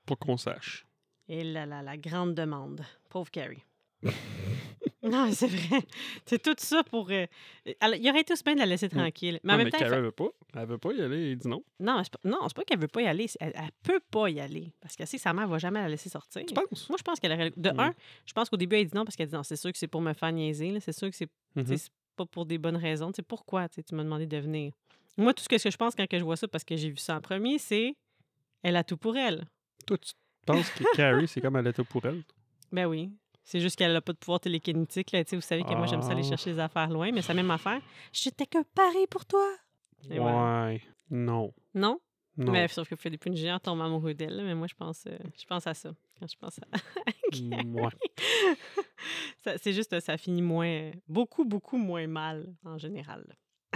Pas 0.07 0.17
qu'on 0.17 0.37
sache. 0.37 0.87
Et 1.29 1.43
là, 1.43 1.67
la, 1.67 1.83
la 1.83 1.97
grande 1.97 2.35
demande. 2.35 2.83
Pauvre 3.09 3.31
Carrie. 3.31 3.65
non, 5.05 5.31
c'est 5.33 5.47
vrai. 5.47 5.81
C'est 6.27 6.43
tout 6.43 6.55
ça 6.59 6.83
pour. 6.85 7.11
euh, 7.11 7.27
alors, 7.81 7.97
il 7.97 8.09
aurait 8.11 8.25
aussi 8.31 8.43
bien 8.43 8.55
de 8.55 8.59
la 8.61 8.67
laisser 8.67 8.89
tranquille. 8.89 9.39
Mais 9.45 9.53
en 9.53 9.57
Non, 9.57 9.59
même 9.59 9.65
mais 9.67 9.71
temps, 9.71 9.79
il 9.79 9.81
Carrie, 9.81 9.91
fait- 9.93 9.97
elle 9.99 10.05
veut 10.05 10.11
pas. 10.13 10.29
Elle 10.57 10.67
veut 10.67 10.79
pas 10.79 10.93
y 10.93 11.01
aller, 11.03 11.31
il 11.33 11.37
dit 11.39 11.49
non. 11.49 11.63
non, 11.81 12.01
c'est 12.03 12.13
pas, 12.13 12.19
non, 12.29 12.39
c'est 12.49 12.57
pas 12.57 12.65
qu'elle 12.65 12.79
veut 12.81 12.89
pas 12.89 13.03
y 13.03 13.07
aller. 13.07 13.27
Elle, 13.41 13.53
elle 13.55 13.71
peut 13.83 14.01
pas 14.11 14.29
y 14.31 14.41
aller. 14.41 14.73
Parce 14.81 14.97
que 14.97 15.05
sa 15.07 15.33
mère 15.33 15.47
va 15.49 15.59
jamais 15.59 15.81
la 15.81 15.89
laisser 15.89 16.09
sortir. 16.09 16.43
Tu 16.47 16.55
penses? 16.55 16.89
Moi, 16.89 16.97
je 16.99 17.03
pense 17.03 17.21
qu'elle 17.21 17.33
aurait. 17.33 17.53
De 17.57 17.71
Mm. 17.71 17.81
un, 17.81 17.95
je 18.27 18.33
pense 18.33 18.49
qu'au 18.49 18.57
début, 18.57 18.77
elle 18.77 18.87
dit 18.87 18.95
non 18.97 19.05
parce 19.05 19.17
qu'elle 19.17 19.29
dit 19.29 19.35
non, 19.35 19.43
c'est 19.43 19.57
sûr 19.57 19.71
que 19.73 19.79
c'est 19.79 19.89
pour 19.89 20.01
me 20.01 20.13
faire 20.15 20.33
niaiser. 20.33 20.71
là. 20.71 20.81
C'est 20.81 20.93
sûr 20.97 21.11
que 21.11 21.17
c'est 21.17 21.29
Mhm. 21.57 21.67
Sais, 21.67 21.77
C'est 21.77 21.91
pas 22.17 22.27
pour 22.27 22.47
des 22.47 22.59
bonnes 22.59 22.77
raisons. 22.77 23.11
Tu 23.13 23.17
sais, 23.17 23.23
pourquoi 23.23 23.69
tu 23.69 23.83
m'as 23.95 24.05
demandé 24.05 24.27
de 24.27 24.37
venir? 24.39 24.73
Moi, 25.17 25.33
tout 25.35 25.43
ce 25.45 25.49
que 25.49 25.59
je 25.59 25.77
pense 25.77 25.95
quand 25.95 26.07
que 26.09 26.19
je 26.19 26.25
vois 26.25 26.37
ça, 26.37 26.49
parce 26.49 26.65
que 26.65 26.77
j'ai 26.77 26.91
vu 26.91 26.97
ça 26.97 27.17
en 27.17 27.21
premier, 27.21 27.59
c'est 27.59 27.95
elle 28.63 28.77
a 28.77 28.83
tout 28.85 28.97
pour 28.97 29.17
elle. 29.17 29.45
Toi, 29.87 29.99
tu 29.99 30.13
penses 30.47 30.71
que 30.71 30.83
Carrie, 30.97 31.29
c'est 31.29 31.41
comme 31.41 31.57
elle 31.57 31.67
était 31.69 31.85
pour 31.85 32.05
elle? 32.07 32.23
Ben 32.73 32.87
oui. 32.87 33.11
C'est 33.45 33.61
juste 33.61 33.77
qu'elle 33.77 33.93
n'a 33.93 34.01
pas 34.01 34.13
de 34.15 34.19
pouvoir 34.19 34.41
télékinétique. 34.41 35.13
Là. 35.13 35.23
Tu 35.23 35.31
sais, 35.31 35.37
Vous 35.37 35.43
savez 35.43 35.63
que 35.63 35.75
moi, 35.75 35.87
j'aime 35.87 36.01
ça 36.03 36.13
aller 36.13 36.23
Ah. 36.25 36.29
chercher 36.31 36.53
les 36.53 36.59
affaires 36.59 36.89
loin, 36.89 37.13
mais 37.13 37.21
c'est 37.23 37.29
la 37.35 37.43
même 37.43 37.51
affaire. 37.51 37.81
J'étais 38.13 38.47
que 38.47 38.63
pari 38.75 39.07
pour 39.11 39.27
toi. 39.27 39.47
Et 40.11 40.19
voilà. 40.19 40.67
Ouais. 40.67 40.83
Non. 41.11 41.53
Non? 41.75 42.01
Non. 42.37 42.51
Mais 42.53 42.67
sauf 42.69 42.89
que 42.89 42.97
Philippe 42.97 43.29
Géant 43.35 43.59
tombe 43.61 43.81
amoureux 43.83 44.15
d'elle. 44.15 44.43
Mais 44.45 44.55
moi, 44.55 44.67
je 44.67 44.75
pense, 44.75 45.05
euh, 45.07 45.17
je 45.39 45.45
pense 45.47 45.67
à 45.67 45.75
ça. 45.75 45.91
Quand 46.19 46.27
je 46.27 46.37
pense 46.37 46.59
à. 46.59 46.67
Mm, 47.41 47.89
c'est 49.59 49.73
juste, 49.73 50.01
ça 50.01 50.17
finit 50.17 50.43
moins. 50.43 50.91
Beaucoup, 51.07 51.45
beaucoup 51.45 51.77
moins 51.77 52.07
mal, 52.07 52.55
en 52.65 52.79
général. 52.79 53.25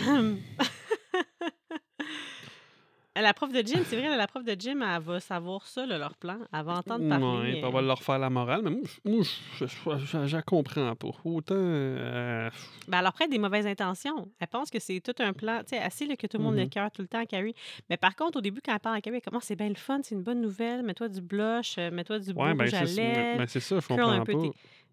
la 3.23 3.35
prof 3.35 3.53
de 3.53 3.61
gym, 3.61 3.81
c'est 3.85 3.97
vrai, 3.97 4.17
la 4.17 4.27
prof 4.27 4.45
de 4.45 4.55
gym, 4.59 4.83
elle 4.83 5.01
va 5.03 5.21
savoir 5.21 5.67
ça, 5.67 5.87
là, 5.87 5.99
leur 5.99 6.15
plan. 6.17 6.39
Elle 6.53 6.65
va 6.65 6.73
entendre 6.79 7.09
parler. 7.09 7.53
Ouais, 7.55 7.63
euh, 7.65 7.67
on 7.67 7.71
va 7.71 7.81
leur 7.83 8.03
faire 8.03 8.19
la 8.19 8.31
morale, 8.31 8.61
mais 8.65 8.71
moi, 8.71 9.23
je- 9.59 9.65
moi 9.85 9.99
la 10.31 10.43
comprends 10.43 10.95
pas. 10.97 11.09
Autant. 11.25 11.55
euh, 11.57 12.51
Ben, 12.89 12.99
elle 12.99 13.05
leur 13.05 13.13
prête 13.13 13.31
des 13.31 13.39
mauvaises 13.39 13.67
intentions. 13.67 14.29
Elle 14.41 14.49
pense 14.49 14.71
que 14.71 14.79
c'est 14.79 15.01
tout 15.01 15.15
un 15.23 15.33
plan. 15.33 15.59
Tu 15.61 15.77
sais, 15.77 15.81
elle 15.83 15.91
sait 15.91 16.07
là, 16.07 16.17
que 16.17 16.27
tout 16.27 16.39
le 16.39 16.45
monde 16.45 16.55
Mhm. 16.57 16.61
le 16.63 16.67
cœur 16.69 16.91
tout 16.91 17.03
le 17.03 17.09
temps 17.09 17.21
à 17.21 17.27
Carrie. 17.27 17.55
Mais 17.91 17.97
par 17.97 18.15
contre, 18.17 18.39
au 18.39 18.41
début, 18.41 18.61
quand 18.65 18.73
elle 18.75 18.81
parle 18.81 18.97
à 18.97 19.01
Carrie, 19.01 19.17
elle 19.17 19.23
commence 19.23 19.45
c'est 19.45 19.57
bien 19.57 19.69
le 19.69 19.75
fun, 19.75 20.01
c'est 20.03 20.15
une 20.15 20.23
bonne 20.23 20.41
nouvelle. 20.41 20.83
Mets-toi 20.83 21.09
du 21.09 21.21
blush, 21.21 21.77
euh, 21.79 21.91
mets-toi 21.91 22.19
du 22.19 22.31
ouais, 22.33 22.55
ben 22.55 22.65
rouge 22.65 22.75
à 22.75 22.85
lèvres. 22.85 23.39
ben, 23.39 23.47
c'est 23.47 23.61
ça, 23.61 23.79
je 23.81 23.87
comprends 23.87 24.11
un 24.11 24.25
peu 24.25 24.33
pas. 24.35 24.43
tes- 24.43 24.53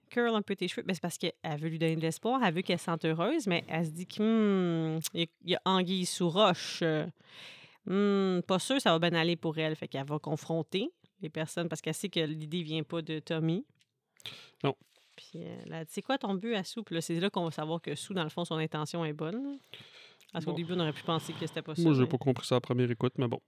curl 0.10 0.36
un 0.36 0.42
peu 0.42 0.56
tes 0.56 0.68
cheveux. 0.68 0.84
Ben, 0.86 0.94
c'est 0.94 1.02
parce 1.02 1.18
qu'elle 1.18 1.34
veut 1.60 1.68
lui 1.68 1.80
donner 1.80 1.96
de 1.96 2.02
l'espoir. 2.02 2.40
Elle 2.46 2.54
veut 2.54 2.62
qu'elle 2.62 2.78
se 2.80 2.86
sente 2.86 3.04
heureuse, 3.06 3.48
mais 3.48 3.64
elle 3.68 3.86
se 3.86 3.92
dit 3.92 4.06
qu'il 4.06 4.24
y, 4.24 5.24
a- 5.24 5.28
il 5.44 5.50
y 5.52 5.56
a 5.56 5.62
anguille 5.66 6.06
sous 6.06 6.30
roche. 6.30 6.84
Hmm, 7.88 8.42
pas 8.48 8.60
sûr 8.60 8.80
ça 8.82 8.98
va 8.98 9.00
bien 9.10 9.18
aller 9.20 9.36
pour 9.36 9.58
elle. 9.58 9.76
Fait 9.76 9.88
qu'elle 9.88 10.06
va 10.06 10.18
confronter 10.20 10.90
les 11.22 11.30
personnes 11.30 11.70
parce 11.70 11.82
qu'elle 11.82 11.94
sait 11.94 12.10
que 12.10 12.20
l'idée 12.20 12.64
vient 12.64 12.84
pas 12.84 13.02
de 13.02 13.20
Tommy. 13.20 13.66
Non. 14.64 14.76
Puis 15.16 15.32
euh, 15.46 15.56
elle 15.66 15.74
a 15.74 15.86
dit, 15.86 15.92
c'est 15.94 16.02
quoi 16.02 16.18
ton 16.18 16.34
but 16.34 16.56
à 16.56 16.64
Sue? 16.64 16.84
Puis 16.84 16.96
là, 16.96 17.02
c'est 17.02 17.20
là 17.20 17.30
qu'on 17.30 17.46
va 17.46 17.52
savoir 17.52 17.82
que 17.82 17.96
Sue, 17.96 18.14
dans 18.14 18.24
le 18.24 18.30
fond, 18.30 18.44
son 18.44 18.56
intention 18.58 19.06
est 19.06 19.14
bonne. 19.14 19.44
là. 19.52 19.58
Parce 20.34 20.44
qu'au 20.44 20.52
Bon. 20.52 20.58
début, 20.58 20.74
on 20.74 20.80
aurait 20.82 20.92
pu 20.92 21.04
penser 21.04 21.32
que 21.34 21.46
c'était 21.48 21.62
pas 21.62 21.76
ça. 21.76 21.82
Moi, 21.84 21.94
j'ai 21.94 22.02
mais- 22.02 22.08
pas 22.08 22.18
compris 22.18 22.46
ça 22.46 22.56
à 22.56 22.58
la 22.58 22.62
première 22.62 22.92
écoute, 22.92 23.14
mais 23.18 23.28
bon. 23.28 23.40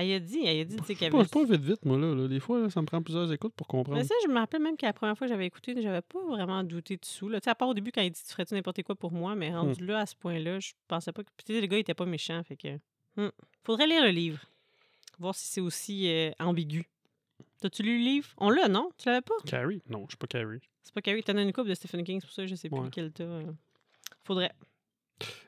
Elle 0.00 0.12
a 0.12 0.20
dit, 0.20 0.38
elle 0.44 0.60
a 0.60 0.64
dit, 0.64 0.76
tu 0.76 0.84
sais, 0.84 0.94
Je 0.94 0.98
qu'elle 1.00 1.10
pas, 1.10 1.22
veut... 1.22 1.28
pas 1.28 1.44
vite, 1.44 1.60
vite, 1.62 1.84
moi, 1.84 1.98
là. 1.98 2.14
là. 2.14 2.28
Des 2.28 2.38
fois, 2.38 2.60
là, 2.60 2.70
ça 2.70 2.80
me 2.80 2.86
prend 2.86 3.02
plusieurs 3.02 3.32
écoutes 3.32 3.54
pour 3.54 3.66
comprendre. 3.66 3.98
Mais 3.98 4.04
ça, 4.04 4.14
je 4.24 4.28
me 4.28 4.38
rappelle 4.38 4.62
même 4.62 4.76
que 4.76 4.86
la 4.86 4.92
première 4.92 5.18
fois 5.18 5.26
que 5.26 5.32
j'avais 5.32 5.46
écouté, 5.46 5.74
j'avais 5.82 6.02
pas 6.02 6.22
vraiment 6.24 6.62
douté 6.62 6.96
dessous. 6.96 7.28
Là. 7.28 7.40
Tu 7.40 7.44
sais, 7.46 7.50
À 7.50 7.54
part 7.56 7.68
au 7.68 7.74
début, 7.74 7.90
quand 7.90 8.02
il 8.02 8.10
dit 8.12 8.20
Tu 8.24 8.30
ferais-tu 8.32 8.54
n'importe 8.54 8.82
quoi 8.84 8.94
pour 8.94 9.10
moi, 9.12 9.34
mais 9.34 9.52
rendu 9.54 9.84
là, 9.84 10.00
à 10.00 10.06
ce 10.06 10.14
point-là, 10.14 10.60
je 10.60 10.72
pensais 10.86 11.10
pas 11.12 11.24
que. 11.24 11.30
Puis 11.44 11.60
le 11.60 11.66
gars, 11.66 11.76
il 11.78 11.80
était 11.80 11.94
pas 11.94 12.06
méchant. 12.06 12.40
Fait 12.44 12.56
que. 12.56 12.76
hmm. 13.16 13.30
Faudrait 13.64 13.86
lire 13.88 14.04
le 14.04 14.10
livre. 14.10 14.38
Voir 15.18 15.34
si 15.34 15.48
c'est 15.48 15.60
aussi 15.60 16.08
euh, 16.08 16.30
ambigu. 16.38 16.84
T'as-tu 17.60 17.82
lu 17.82 17.98
le 17.98 18.04
livre? 18.04 18.28
On 18.36 18.50
l'a, 18.50 18.68
non? 18.68 18.90
Tu 18.98 19.08
l'avais 19.08 19.20
pas? 19.20 19.34
Carrie? 19.46 19.82
Non, 19.90 20.02
je 20.04 20.10
suis 20.10 20.16
pas 20.16 20.28
Carrie. 20.28 20.60
C'est 20.84 20.94
pas 20.94 21.02
Carrie. 21.02 21.24
T'en 21.24 21.36
as 21.36 21.42
une 21.42 21.52
coupe 21.52 21.66
de 21.66 21.74
Stephen 21.74 22.04
King, 22.04 22.20
c'est 22.20 22.26
pour 22.28 22.34
ça 22.34 22.42
que 22.42 22.48
je 22.48 22.54
sais 22.54 22.68
plus 22.68 22.78
Ouais. 22.78 22.84
lequel 22.84 23.10
t'as. 23.12 23.24
euh. 23.24 23.50
Faudrait. 24.22 24.52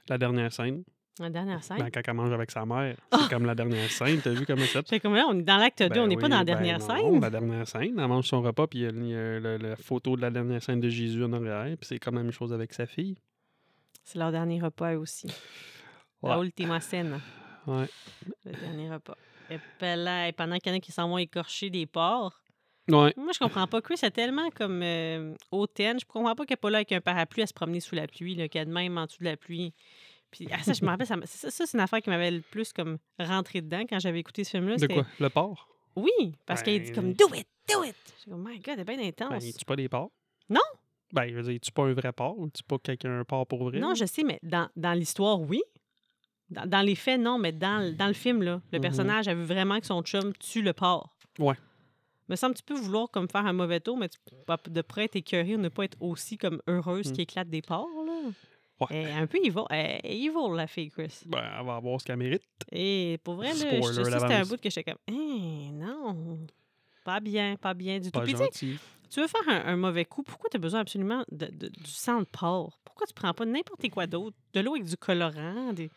La 0.09 0.19
dernière 0.19 0.53
scène, 0.53 0.83
La 1.19 1.29
dernière 1.29 1.63
scène. 1.63 1.79
ben, 1.79 1.91
quand 1.91 2.01
elle 2.07 2.15
mange 2.15 2.33
avec 2.33 2.51
sa 2.51 2.65
mère, 2.65 2.97
Ah! 3.11 3.19
c'est 3.23 3.31
comme 3.31 3.45
la 3.45 3.55
dernière 3.55 3.91
scène. 3.91 4.21
T'as 4.23 4.31
vu 4.31 4.47
comment 4.47 4.65
c'est? 4.65 4.87
Fait 4.89 5.01
comme 5.01 5.15
là, 5.15 5.27
on 5.29 5.39
est 5.39 5.43
dans 5.43 5.59
l'acte 5.59 5.83
2, 5.83 5.89
Ben 5.89 6.01
on 6.01 6.07
n'est 6.07 6.17
pas 6.17 6.29
dans 6.29 6.39
la 6.39 6.45
ben 6.45 6.55
dernière 6.55 6.79
non, 6.79 6.87
scène. 6.87 7.21
la 7.21 7.31
dernière 7.31 7.69
scène. 7.69 7.99
Elle 7.99 8.07
mange 8.09 8.27
son 8.27 8.41
repas, 8.41 8.67
puis 8.67 8.81
il 8.81 9.07
y 9.09 9.15
a, 9.17 9.41
la 9.59 9.77
photo 9.77 10.17
de 10.17 10.23
la 10.23 10.31
dernière 10.31 10.63
scène 10.63 10.81
de 10.81 10.89
Jésus 10.89 11.23
en 11.25 11.33
arrière. 11.33 11.65
Puis 11.77 11.87
c'est 11.89 11.99
comme 11.99 12.15
la 12.15 12.23
même 12.23 12.33
chose 12.33 12.53
avec 12.53 12.73
sa 12.73 12.87
fille. 12.87 13.17
C'est 14.05 14.19
leur 14.19 14.33
dernier 14.33 14.61
repas, 14.63 14.95
eux 14.95 14.99
aussi. 14.99 15.27
Ouais. 16.23 16.31
La 16.31 16.39
ultima 16.43 16.81
scène. 16.81 17.21
Ouais. 17.67 17.87
Le 18.47 18.53
dernier 18.53 18.91
repas. 18.91 19.17
Et 19.51 19.59
puis 19.59 19.97
là, 19.97 20.29
et 20.29 20.33
pendant 20.33 20.57
qu'il 20.59 20.73
y 20.73 20.75
en 20.75 20.79
a 20.79 20.81
qui 20.81 20.93
s'en 20.93 21.09
vont 21.09 21.19
écorcher 21.19 21.71
des 21.71 21.87
porcs, 21.87 22.41
Ouais. 22.89 23.13
moi, 23.17 23.31
je 23.33 23.39
comprends 23.39 23.67
pas. 23.69 23.81
Chris 23.83 23.99
est 24.03 24.11
tellement 24.11 24.49
comme 24.51 24.81
euh, 24.83 25.35
hautaine. 25.53 26.01
Je 26.01 26.05
comprends 26.07 26.35
pas 26.35 26.45
qu'elle 26.45 26.55
n'est 26.55 26.61
pas 26.61 26.71
là 26.71 26.79
avec 26.79 26.91
un 26.93 27.01
parapluie 27.01 27.43
à 27.43 27.47
se 27.47 27.53
promener 27.53 27.79
sous 27.79 27.95
la 27.95 28.09
pluie, 28.09 28.49
qu'elle 28.49 28.69
même 28.69 28.99
en 28.99 29.05
dessous 29.07 29.19
de 29.21 29.27
la 29.27 29.37
pluie. 29.37 29.73
Puis, 30.31 30.47
ah, 30.53 30.63
ça, 30.63 30.73
je 30.73 30.85
me 30.85 30.91
rappelle, 30.91 31.07
ça, 31.07 31.17
ça, 31.25 31.51
ça, 31.51 31.67
c'est 31.67 31.77
une 31.77 31.81
affaire 31.83 32.01
qui 32.01 32.09
m'avait 32.11 32.31
le 32.31 32.41
plus 32.41 32.73
comme 32.73 32.99
rentré 33.19 33.61
dedans 33.61 33.83
quand 33.89 33.99
j'avais 33.99 34.21
écouté 34.21 34.45
ce 34.45 34.51
film-là. 34.51 34.77
De 34.77 34.87
quoi? 34.87 35.05
Le 35.19 35.29
porc? 35.29 35.69
Oui, 35.97 36.11
parce 36.47 36.63
qu'il 36.63 36.81
dit 36.83 36.93
comme 36.93 37.13
Ben- 37.13 37.17
Do 37.17 37.35
it, 37.35 37.47
do 37.69 37.83
it. 37.85 37.97
J'ai 38.25 38.31
comme, 38.31 38.49
my 38.49 38.59
God, 38.61 38.75
c'est 38.79 38.85
bien 38.85 38.97
Ben, 38.97 39.07
intense. 39.09 39.45
es-tu 39.45 39.65
pas 39.65 39.75
des 39.77 39.89
porcs? 39.89 40.13
Non. 40.49 40.61
Ben, 41.13 41.29
je 41.29 41.35
veux 41.35 41.43
dire, 41.43 41.55
es-tu 41.55 41.73
pas 41.73 41.83
un 41.83 41.93
vrai 41.95 42.13
porc? 42.13 42.37
Es-tu 42.47 42.63
pas 42.63 42.79
quelqu'un 42.79 43.19
un 43.21 43.25
porc 43.25 43.47
pour 43.49 43.65
vrai? 43.65 43.81
non, 43.81 43.95
je 43.97 44.05
sais, 44.05 44.23
mais 44.23 44.39
dans, 44.45 44.69
dans 44.77 44.93
l'histoire, 44.93 45.41
oui. 45.41 45.61
Dans, 46.49 46.67
dans 46.69 46.81
les 46.83 46.95
faits, 46.95 47.21
non, 47.21 47.39
mais 47.39 47.53
dans, 47.53 47.85
le- 47.85 47.93
dans 47.93 48.07
le 48.07 48.13
film, 48.13 48.43
là, 48.43 48.61
le 48.73 48.79
Mhm. 48.79 48.83
personnage 48.83 49.29
a 49.29 49.35
vu 49.35 49.43
vraiment 49.45 49.81
que 49.81 49.87
son 49.87 50.03
chum 50.03 50.33
tue 50.39 50.63
le 50.63 50.73
porc. 50.73 51.15
Ouais. 51.41 51.55
Me 52.29 52.37
semble 52.37 52.55
tu 52.55 52.63
peux 52.63 52.75
vouloir 52.75 53.11
comme 53.11 53.29
faire 53.29 53.45
un 53.47 53.53
mauvais 53.53 53.81
tour, 53.81 53.97
mais 53.97 54.09
tu, 54.09 54.19
de 54.71 54.83
près 54.83 55.05
être 55.07 55.17
écœurée 55.17 55.57
ou 55.57 55.59
ne 55.59 55.69
pas 55.69 55.85
être 55.85 55.97
aussi 56.01 56.39
comme 56.39 56.63
heureuse 56.69 57.09
Mm. 57.11 57.13
qui 57.15 57.21
éclate 57.23 57.49
des 57.51 57.63
porcs. 57.63 57.89
Là. 58.07 58.31
Ouais. 58.81 58.87
Elle 59.03 59.09
est 59.09 59.13
un 59.13 59.27
peu 59.27 59.39
evil. 59.45 59.61
Est 59.71 60.01
evil, 60.05 60.55
la 60.57 60.67
fille, 60.67 60.91
Chris. 60.91 61.21
Ben, 61.27 61.43
elle 61.59 61.67
va 61.67 61.77
avoir 61.77 62.01
ce 62.01 62.07
qu'elle 62.07 62.17
mérite. 62.17 62.43
Et 62.73 63.19
pour 63.25 63.35
vrai, 63.35 63.49
là, 63.49 63.55
ça, 63.55 64.21
c'était 64.21 64.35
un 64.35 64.45
bout 64.45 64.57
que 64.61 64.71
j'étais 64.71 64.85
comme, 64.93 65.17
non, 65.79 66.39
pas 67.05 67.21
bien, 67.21 67.57
pas 67.57 67.75
bien 67.75 67.99
du 67.99 68.11
tout. 68.11 68.21
Puis 68.21 68.35
tu 69.11 69.21
veux 69.21 69.27
faire 69.27 69.49
un, 69.49 69.73
un 69.73 69.77
mauvais 69.77 70.05
coup, 70.05 70.23
pourquoi 70.23 70.49
tu 70.51 70.57
as 70.57 70.61
besoin 70.61 70.81
absolument 70.81 71.25
de, 71.33 71.47
de- 71.47 71.69
du 71.69 71.91
sang 71.91 72.21
de 72.21 72.25
porc? 72.27 72.79
Pourquoi 72.85 73.07
tu 73.07 73.13
prends 73.15 73.35
pas 73.35 73.45
n'importe 73.45 73.89
quoi 73.91 74.07
d'autre? 74.07 74.37
De 74.55 74.61
l'eau 74.61 74.75
avec 74.75 74.87
du 74.87 74.97
colorant, 74.97 75.73
des, 75.73 75.89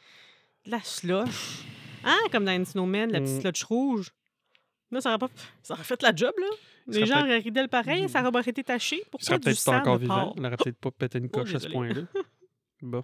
de 0.65 0.71
la 0.71 0.81
slush. 0.81 1.63
Hein, 2.03 2.17
comme 2.31 2.43
dans 2.45 2.65
snowman, 2.65 3.11
la 3.11 3.21
petite 3.21 3.37
Mm. 3.37 3.41
slush 3.41 3.63
rouge. 3.65 4.09
Là, 4.91 4.99
ça 5.01 5.09
aurait, 5.09 5.19
pas, 5.19 5.29
ça 5.61 5.73
aurait 5.73 5.83
fait 5.83 6.01
la 6.01 6.13
job, 6.15 6.33
là. 6.39 6.47
Les 6.87 7.05
gens 7.05 7.21
auraient 7.21 7.39
ri 7.39 7.51
d'elle 7.51 7.69
pareil, 7.69 8.09
ça 8.09 8.27
aurait 8.27 8.41
été 8.41 8.63
taché. 8.63 9.01
Pourquoi 9.09 9.25
serait 9.25 9.37
du 9.39 9.45
peut-être 9.45 9.63
pas 9.63 9.77
encore 9.79 9.95
de 9.97 10.01
vivant. 10.01 10.15
porc? 10.25 10.33
Elle 10.37 10.45
aurait 10.47 10.57
peut-être 10.57 10.77
pas 10.79 10.91
pété 10.91 11.17
une 11.19 11.25
Oh, 11.25 11.29
coche 11.37 11.55
à 11.55 11.59
ce 11.59 11.67
point-là. 11.69 12.01
Bon. 12.83 13.01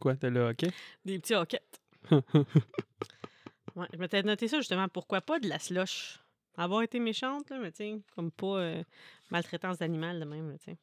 Quoi, 0.00 0.16
t'es 0.16 0.30
là, 0.30 0.50
OK? 0.50 0.68
Des 1.04 1.18
petits 1.18 1.34
hoquettes. 1.34 1.80
Ouais, 3.74 3.86
je 3.90 3.98
m'étais 3.98 4.22
noté 4.22 4.48
ça 4.48 4.58
justement. 4.58 4.86
Pourquoi 4.88 5.22
pas 5.22 5.40
de 5.40 5.48
la 5.48 5.58
slush? 5.58 6.20
Avoir 6.58 6.82
été 6.82 7.00
méchante, 7.00 7.48
là, 7.48 7.58
mais 7.58 7.72
tu 7.72 8.02
comme 8.14 8.30
pas 8.30 8.58
euh, 8.58 8.82
maltraitance 9.30 9.78
d'animal 9.78 10.20
de 10.20 10.26
même, 10.26 10.50
là, 10.50 10.58
tu 10.58 10.64
sais. 10.64 10.76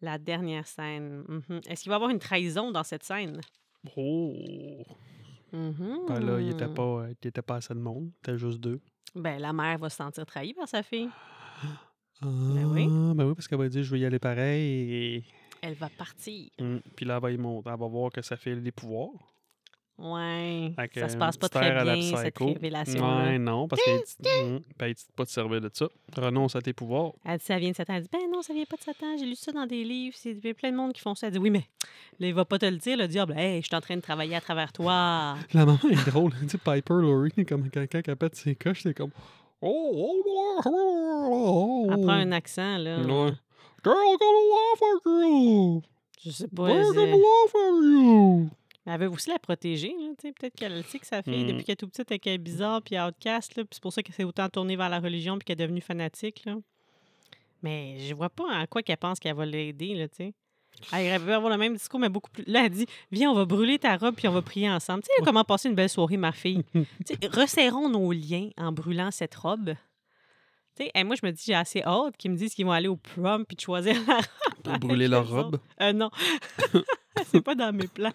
La 0.00 0.16
dernière 0.16 0.66
scène. 0.66 1.22
mhm. 1.28 1.60
Est-ce 1.68 1.82
qu'il 1.82 1.90
va 1.90 1.96
y 1.96 1.96
avoir 1.96 2.08
une 2.10 2.18
trahison 2.18 2.70
dans 2.70 2.82
cette 2.82 3.02
scène? 3.02 3.42
Oh! 3.94 4.84
Mhm. 5.52 6.06
Ben 6.08 6.20
là, 6.20 6.40
il 6.40 6.48
était 6.48 6.72
pas, 6.72 6.82
euh, 6.82 7.12
il 7.22 7.28
était 7.28 7.42
pas 7.42 7.56
assez 7.56 7.74
de 7.74 7.80
monde. 7.80 8.10
C'était 8.16 8.38
juste 8.38 8.58
deux. 8.60 8.80
Ben, 9.14 9.38
la 9.38 9.52
mère 9.52 9.76
va 9.76 9.90
se 9.90 9.96
sentir 9.96 10.24
trahie 10.24 10.54
par 10.54 10.68
sa 10.68 10.82
fille. 10.82 11.10
Ah, 12.20 12.26
oui. 12.26 12.88
Ben 12.88 13.26
oui, 13.26 13.34
parce 13.36 13.46
qu'elle 13.46 13.58
va 13.58 13.68
dire 13.68 13.84
je 13.84 13.92
vais 13.92 14.00
y 14.00 14.04
aller 14.04 14.18
pareil. 14.18 14.92
Et... 14.92 15.24
Elle 15.62 15.74
va 15.74 15.88
partir. 15.88 16.48
Hum, 16.60 16.80
Puis 16.96 17.04
là, 17.06 17.16
elle 17.16 17.22
va 17.22 17.30
y 17.30 17.36
monter. 17.36 17.70
Elle 17.72 17.78
va 17.78 17.86
voir 17.86 18.10
que 18.10 18.22
ça 18.22 18.36
fait 18.36 18.56
des 18.56 18.72
pouvoirs. 18.72 19.10
Ouais. 19.98 20.72
Ça 20.94 21.08
se 21.08 21.16
passe 21.16 21.36
pas 21.36 21.48
très 21.48 21.72
bien, 21.82 22.00
cette 22.00 22.34
Psycho. 22.34 22.52
révélation-là. 22.52 23.30
Ouais, 23.30 23.38
non, 23.38 23.66
parce 23.66 23.82
qu'elle 23.82 23.98
dit 23.98 24.28
hum, 24.44 24.60
ben, 24.78 24.86
elle 24.86 24.94
dit 24.94 25.04
pas 25.16 25.24
de 25.24 25.28
servir 25.28 25.60
de 25.60 25.68
ça. 25.72 25.88
Renonce 26.16 26.54
à 26.54 26.62
tes 26.62 26.72
pouvoirs. 26.72 27.14
Elle 27.24 27.38
dit 27.38 27.44
ça 27.44 27.58
vient 27.58 27.70
de 27.70 27.74
Satan. 27.74 27.94
Elle 27.94 28.02
dit 28.02 28.08
Ben 28.12 28.20
non, 28.32 28.40
ça 28.42 28.54
vient 28.54 28.64
pas 28.64 28.76
de 28.76 28.82
Satan. 28.82 29.16
J'ai 29.18 29.26
lu 29.26 29.34
ça 29.34 29.50
dans 29.50 29.66
des 29.66 29.82
livres. 29.82 30.16
Il 30.24 30.38
y 30.44 30.50
a 30.50 30.54
plein 30.54 30.70
de 30.70 30.76
monde 30.76 30.92
qui 30.92 31.00
font 31.00 31.16
ça. 31.16 31.26
Elle 31.26 31.32
dit 31.32 31.38
Oui, 31.40 31.50
mais 31.50 31.64
là, 32.20 32.28
il 32.28 32.34
va 32.34 32.44
pas 32.44 32.60
te 32.60 32.66
le 32.66 32.76
dire, 32.76 32.96
le 32.96 33.08
diable. 33.08 33.34
Hey, 33.36 33.60
je 33.60 33.66
suis 33.66 33.74
en 33.74 33.80
train 33.80 33.96
de 33.96 34.00
travailler 34.00 34.36
à 34.36 34.40
travers 34.40 34.72
toi. 34.72 35.34
La 35.52 35.66
maman 35.66 35.80
est 35.90 36.08
drôle. 36.08 36.30
tu 36.42 36.48
sais, 36.48 36.58
Piper 36.58 36.94
Laurie, 36.94 37.44
comme 37.44 37.68
quelqu'un 37.68 38.00
qui 38.00 38.14
pète 38.14 38.36
ses 38.36 38.54
coches, 38.54 38.82
c'est 38.84 38.94
comme. 38.94 39.10
Oh, 39.60 39.90
oh, 39.92 40.22
oh, 40.24 40.62
oh, 40.64 41.26
oh. 41.32 41.86
Elle 41.90 42.00
prend 42.02 42.12
un 42.12 42.30
accent, 42.30 42.78
là. 42.78 43.00
Ouais. 43.00 43.32
Girl 43.84 43.94
gonna 43.94 44.44
laugh 44.50 44.82
at 44.82 45.26
you. 45.26 45.82
Je 46.24 46.30
sais 46.30 46.48
pas. 46.48 46.68
Gonna 46.68 47.06
laugh 47.06 47.54
at 47.54 47.82
you. 47.82 48.50
mais 48.86 48.92
elle 48.94 49.00
veut 49.00 49.08
aussi 49.10 49.30
la 49.30 49.38
protéger, 49.38 49.88
là. 49.98 50.10
tu 50.18 50.28
sais, 50.28 50.32
Peut-être 50.32 50.54
qu'elle 50.56 50.82
sait 50.84 50.98
que 50.98 51.06
sa 51.06 51.22
fille, 51.22 51.44
Mm. 51.44 51.48
depuis 51.48 51.64
qu'elle 51.64 51.72
est 51.74 51.76
toute 51.76 51.92
petite, 51.92 52.10
elle 52.26 52.32
est 52.34 52.38
bizarre 52.38 52.82
puis 52.82 52.98
outcast, 52.98 53.56
là. 53.56 53.64
Puis 53.64 53.70
c'est 53.72 53.82
pour 53.82 53.92
ça 53.92 54.02
qu'elle 54.02 54.14
s'est 54.14 54.24
autant 54.24 54.48
tournée 54.48 54.76
vers 54.76 54.88
la 54.88 54.98
religion 55.00 55.38
puis 55.38 55.44
qu'elle 55.44 55.60
est 55.60 55.64
devenue 55.66 55.80
fanatique, 55.80 56.42
là. 56.46 56.56
Mais 57.62 57.98
je 58.00 58.14
vois 58.14 58.30
pas 58.30 58.44
en 58.44 58.66
quoi 58.66 58.82
qu'elle 58.82 58.96
pense 58.96 59.18
qu'elle 59.18 59.34
va 59.36 59.44
l'aider, 59.44 59.94
là, 59.94 60.08
tu 60.08 60.16
sais. 60.16 60.34
Elle 60.92 61.20
veut 61.20 61.34
avoir 61.34 61.50
le 61.50 61.58
même 61.58 61.72
discours, 61.74 61.98
mais 61.98 62.08
beaucoup 62.08 62.30
plus. 62.30 62.44
Là, 62.46 62.64
elle 62.66 62.70
dit 62.70 62.86
Viens, 63.10 63.30
on 63.32 63.34
va 63.34 63.44
brûler 63.46 63.78
ta 63.80 63.96
robe 63.96 64.14
puis 64.14 64.28
on 64.28 64.32
va 64.32 64.42
prier 64.42 64.70
ensemble. 64.70 65.02
Tu 65.02 65.08
sais, 65.16 65.24
comment 65.24 65.42
passer 65.42 65.68
une 65.68 65.74
belle 65.74 65.88
soirée, 65.88 66.16
ma 66.16 66.30
fille. 66.30 66.62
Tu 66.72 66.84
sais, 67.06 67.18
resserrons 67.26 67.88
nos 67.88 68.12
liens 68.12 68.50
en 68.56 68.70
brûlant 68.70 69.10
cette 69.10 69.34
robe. 69.34 69.74
Et 70.94 71.04
moi, 71.04 71.16
je 71.20 71.26
me 71.26 71.32
dis, 71.32 71.42
j'ai 71.46 71.54
assez 71.54 71.82
hâte 71.82 72.16
qu'ils 72.16 72.30
me 72.30 72.36
disent 72.36 72.54
qu'ils 72.54 72.66
vont 72.66 72.72
aller 72.72 72.88
au 72.88 72.96
prom 72.96 73.44
puis 73.46 73.56
de 73.56 73.60
choisir 73.60 73.94
la 74.06 74.16
robe. 74.16 74.24
Pour 74.64 74.78
brûler 74.78 75.08
leur 75.08 75.28
robe? 75.28 75.58
Euh, 75.80 75.92
non. 75.92 76.10
c'est 77.30 77.40
pas 77.40 77.54
dans 77.54 77.72
mes 77.72 77.86
plans. 77.88 78.12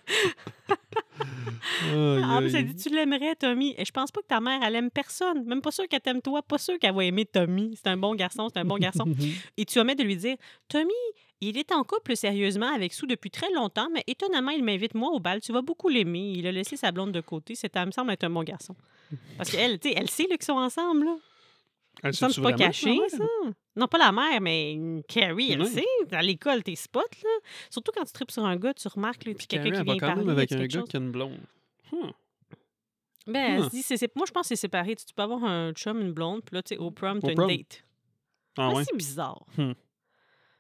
Aïe, 0.69 2.23
En 2.23 2.39
plus, 2.39 2.49
elle 2.49 2.55
aïe. 2.57 2.65
dit, 2.65 2.75
tu 2.75 2.89
l'aimerais, 2.93 3.35
Tommy? 3.35 3.75
Et 3.77 3.85
je 3.85 3.91
pense 3.91 4.11
pas 4.11 4.21
que 4.21 4.27
ta 4.27 4.39
mère, 4.39 4.61
elle 4.63 4.75
aime 4.75 4.91
personne. 4.91 5.43
Même 5.45 5.61
pas 5.61 5.71
sûr 5.71 5.87
qu'elle 5.87 6.01
t'aime 6.01 6.21
toi. 6.21 6.41
Pas 6.41 6.57
sûr 6.57 6.77
qu'elle 6.79 6.93
va 6.95 7.03
aimer 7.05 7.25
Tommy. 7.25 7.75
C'est 7.75 7.87
un 7.87 7.97
bon 7.97 8.15
garçon, 8.15 8.49
c'est 8.53 8.59
un 8.59 8.65
bon 8.65 8.77
garçon. 8.77 9.05
Et 9.57 9.65
tu 9.65 9.79
omets 9.79 9.95
de 9.95 10.03
lui 10.03 10.15
dire, 10.15 10.35
Tommy, 10.67 10.91
il 11.41 11.57
est 11.57 11.71
en 11.71 11.83
couple 11.83 12.15
sérieusement 12.15 12.73
avec 12.73 12.93
Sue 12.93 13.07
depuis 13.07 13.29
très 13.29 13.51
longtemps, 13.51 13.87
mais 13.93 14.03
étonnamment, 14.07 14.51
il 14.51 14.63
m'invite 14.63 14.95
moi 14.95 15.09
au 15.11 15.19
bal. 15.19 15.41
Tu 15.41 15.51
vas 15.51 15.61
beaucoup 15.61 15.89
l'aimer. 15.89 16.33
Il 16.37 16.47
a 16.47 16.51
laissé 16.51 16.77
sa 16.77 16.91
blonde 16.91 17.11
de 17.11 17.21
côté. 17.21 17.55
C'est, 17.55 17.73
me 17.75 17.91
semble 17.91 18.11
être 18.11 18.23
un 18.23 18.29
bon 18.29 18.43
garçon. 18.43 18.75
Parce 19.37 19.51
qu'elle, 19.51 19.79
tu 19.79 19.89
sais, 19.89 19.95
elle 19.97 20.09
sait 20.09 20.25
qu'ils 20.25 20.43
sont 20.43 20.53
ensemble. 20.53 21.05
Là. 21.05 21.15
Elle 22.03 22.13
Il 22.19 22.25
me 22.25 22.41
pas 22.41 22.53
caché, 22.53 22.97
ça? 23.07 23.23
Non, 23.75 23.87
pas 23.87 23.97
la 23.97 24.11
mère, 24.11 24.41
mais 24.41 24.77
Carrie, 25.07 25.53
elle 25.53 25.65
sait. 25.65 25.85
À 26.11 26.21
l'école, 26.21 26.61
tes 26.61 26.75
spots, 26.75 26.99
là. 27.23 27.29
Surtout 27.69 27.91
quand 27.95 28.03
tu 28.03 28.11
tripes 28.13 28.29
sur 28.31 28.45
un 28.45 28.55
gars, 28.57 28.73
tu 28.73 28.87
remarques 28.89 29.25
là, 29.25 29.33
Puis 29.33 29.47
quelqu'un 29.47 29.63
qui 29.63 29.69
elle 29.69 29.77
va 29.77 29.83
vient 29.83 29.97
quand 29.97 30.07
parler. 30.07 30.21
même 30.25 30.29
avec 30.29 30.51
un 30.51 30.65
gars 30.65 30.79
chose? 30.81 30.89
qui 30.89 30.97
a 30.97 30.99
une 30.99 31.11
blonde. 31.11 31.39
Hmm. 31.91 32.09
Ben, 33.25 33.35
elle 33.55 33.61
Hmm. 33.63 33.69
se 33.69 33.93
dit, 33.95 34.11
moi, 34.15 34.25
je 34.27 34.31
pense 34.33 34.43
que 34.43 34.47
c'est 34.49 34.55
séparé. 34.61 34.95
Tu, 34.97 35.05
tu 35.05 35.13
peux 35.13 35.21
avoir 35.23 35.43
un 35.45 35.71
chum, 35.71 35.99
une 36.01 36.11
blonde, 36.11 36.41
puis 36.43 36.55
là, 36.55 36.61
tu 36.61 36.75
sais, 36.75 36.77
au 36.81 36.91
prom, 36.91 37.19
tu 37.21 37.25
Au 37.25 37.29
as 37.29 37.31
une 37.31 37.47
date. 37.57 37.83
Ah 38.57 38.67
Ah, 38.69 38.73
ouais? 38.75 38.83
C'est 38.83 38.97
bizarre. 38.97 39.45
Hmm. 39.57 39.71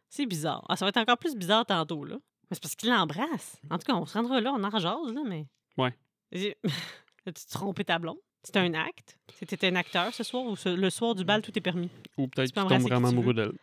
C'est 0.09 0.25
bizarre. 0.25 0.63
Ah, 0.69 0.77
ça 0.77 0.85
va 0.85 0.89
être 0.89 0.97
encore 0.97 1.17
plus 1.17 1.35
bizarre 1.35 1.65
tantôt, 1.65 2.05
là. 2.05 2.15
Mais 2.49 2.55
c'est 2.55 2.61
parce 2.61 2.75
qu'il 2.75 2.89
l'embrasse. 2.89 3.59
En 3.69 3.77
tout 3.77 3.85
cas, 3.85 3.95
on 3.95 4.05
se 4.05 4.13
rendra 4.13 4.39
là, 4.39 4.53
on 4.53 4.63
en 4.63 4.69
jase, 4.79 5.13
là, 5.13 5.21
mais. 5.25 5.45
Ouais. 5.77 5.93
As-tu 7.25 7.45
trompé 7.51 7.83
ta 7.83 7.99
blonde? 7.99 8.17
C'était 8.43 8.59
un 8.59 8.73
acte? 8.73 9.17
C'était 9.39 9.67
un 9.67 9.75
acteur 9.75 10.13
ce 10.13 10.23
soir 10.23 10.43
ou 10.43 10.55
ce- 10.55 10.69
le 10.69 10.89
soir 10.89 11.15
du 11.15 11.23
bal, 11.23 11.41
tout 11.41 11.57
est 11.57 11.61
permis? 11.61 11.89
Ou 12.17 12.27
peut-être 12.27 12.47
Tu 12.49 12.53
peux 12.53 12.61
qu'il 12.61 12.69
tombe 12.69 12.81
embrasser 12.81 12.83
qui 12.85 12.89
vraiment 12.89 13.07
tu 13.09 13.13
amoureux 13.15 13.33
d'elle. 13.33 13.53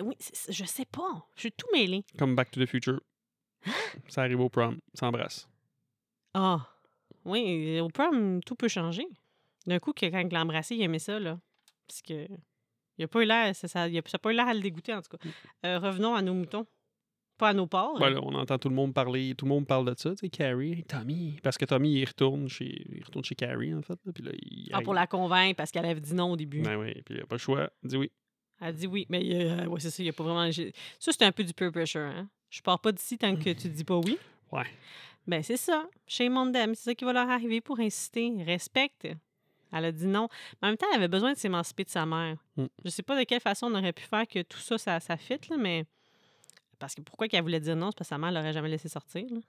Oui, 0.00 0.14
c'est- 0.18 0.34
c'est- 0.36 0.52
je 0.52 0.64
sais 0.64 0.84
pas. 0.86 1.26
Je 1.34 1.40
suis 1.40 1.52
tout 1.52 1.66
mêlé. 1.72 2.04
Comme 2.18 2.34
Back 2.34 2.50
to 2.50 2.64
the 2.64 2.66
Future. 2.68 3.00
Hein? 3.66 3.72
Ça 4.08 4.22
arrive 4.22 4.40
au 4.40 4.48
prom. 4.48 4.78
Ils 4.94 4.98
s'embrassent. 4.98 5.48
Ah, 6.34 6.66
oui, 7.24 7.80
au 7.80 7.88
prom, 7.88 8.40
tout 8.44 8.54
peut 8.56 8.68
changer. 8.68 9.06
D'un 9.66 9.78
coup, 9.78 9.92
que 9.92 10.06
quand 10.06 10.20
il 10.20 10.28
l'a 10.32 10.42
embrassé, 10.42 10.76
il 10.76 10.82
aimait 10.82 10.98
ça, 10.98 11.18
là. 11.18 11.38
Parce 11.86 12.02
que. 12.02 12.26
Il 12.98 13.04
a 13.04 13.08
pas 13.08 13.22
eu 13.22 13.26
l'air, 13.26 13.54
ça, 13.54 13.68
ça, 13.68 13.88
il 13.88 13.98
a, 13.98 14.02
ça 14.06 14.16
a 14.16 14.18
pas 14.18 14.30
eu 14.32 14.34
l'air 14.34 14.48
à 14.48 14.54
le 14.54 14.60
dégoûter, 14.60 14.94
en 14.94 15.02
tout 15.02 15.14
cas. 15.16 15.28
Euh, 15.66 15.78
revenons 15.78 16.14
à 16.14 16.22
nos 16.22 16.32
moutons. 16.32 16.66
Pas 17.38 17.50
à 17.50 17.52
nos 17.52 17.66
porcs. 17.66 17.98
Ben 17.98 18.10
là, 18.10 18.20
on 18.22 18.34
entend 18.34 18.58
tout 18.58 18.68
le 18.70 18.74
monde 18.74 18.94
parler. 18.94 19.34
Tout 19.36 19.44
le 19.44 19.50
monde 19.50 19.66
parle 19.66 19.84
de 19.92 19.98
ça. 19.98 20.10
Tu 20.10 20.16
sais, 20.16 20.28
Carrie, 20.30 20.84
Tommy. 20.84 21.38
Parce 21.42 21.58
que 21.58 21.66
Tommy, 21.66 21.92
il 21.92 22.04
retourne 22.06 22.48
chez, 22.48 22.86
il 22.94 23.04
retourne 23.04 23.24
chez 23.24 23.34
Carrie, 23.34 23.74
en 23.74 23.82
fait. 23.82 23.98
là, 24.04 24.12
Puis 24.12 24.24
là, 24.24 24.30
il. 24.34 24.70
Ah, 24.72 24.80
pour 24.80 24.94
la 24.94 25.06
convaincre, 25.06 25.56
parce 25.56 25.70
qu'elle 25.70 25.84
avait 25.84 26.00
dit 26.00 26.14
non 26.14 26.32
au 26.32 26.36
début. 26.36 26.62
Ben 26.62 26.76
oui. 26.76 26.94
Puis 27.04 27.16
il 27.16 27.20
a 27.20 27.26
pas 27.26 27.34
le 27.34 27.40
choix. 27.40 27.68
Il 27.82 27.90
dit 27.90 27.96
oui. 27.96 28.10
Elle 28.60 28.74
dit 28.74 28.86
oui, 28.86 29.06
mais 29.10 29.20
euh, 29.34 29.66
ouais, 29.66 29.80
c'est 29.80 29.90
ça, 29.90 30.02
il 30.02 30.06
n'y 30.06 30.10
a 30.10 30.12
pas 30.14 30.24
vraiment. 30.24 30.50
Ça, 30.50 31.12
c'est 31.12 31.22
un 31.22 31.32
peu 31.32 31.44
du 31.44 31.52
peer 31.52 31.70
pressure, 31.70 32.00
hein? 32.00 32.28
Je 32.48 32.62
pars 32.62 32.80
pas 32.80 32.92
d'ici 32.92 33.18
tant 33.18 33.36
que 33.36 33.50
tu 33.52 33.68
dis 33.68 33.84
pas 33.84 33.98
oui. 33.98 34.18
Ouais. 34.50 34.64
Ben, 35.26 35.42
c'est 35.42 35.56
ça. 35.58 35.86
Chez 36.06 36.28
Mondem, 36.28 36.74
c'est 36.74 36.84
ça 36.84 36.94
qui 36.94 37.04
va 37.04 37.12
leur 37.12 37.28
arriver 37.28 37.60
pour 37.60 37.80
insister. 37.80 38.32
Respecte. 38.44 39.08
Elle 39.72 39.84
a 39.84 39.92
dit 39.92 40.06
non. 40.06 40.28
Mais 40.62 40.68
en 40.68 40.70
même 40.70 40.76
temps, 40.76 40.86
elle 40.92 40.98
avait 40.98 41.08
besoin 41.08 41.32
de 41.32 41.38
s'émanciper 41.38 41.84
de 41.84 41.90
sa 41.90 42.06
mère. 42.06 42.36
Mm. 42.56 42.66
Je 42.84 42.90
sais 42.90 43.02
pas 43.02 43.18
de 43.18 43.24
quelle 43.24 43.40
façon 43.40 43.66
on 43.66 43.74
aurait 43.74 43.92
pu 43.92 44.04
faire 44.04 44.26
que 44.26 44.40
tout 44.42 44.58
ça, 44.58 44.78
ça, 44.78 45.00
ça 45.00 45.16
fit, 45.16 45.40
là, 45.50 45.56
mais. 45.58 45.84
Parce 46.78 46.94
que 46.94 47.00
pourquoi 47.00 47.28
qu'elle 47.28 47.42
voulait 47.42 47.60
dire 47.60 47.76
non? 47.76 47.90
C'est 47.90 47.98
parce 47.98 48.08
que 48.08 48.14
sa 48.14 48.18
mère 48.18 48.32
l'aurait 48.32 48.52
jamais 48.52 48.68
laissé 48.68 48.88
sortir. 48.88 49.24
Là. 49.30 49.40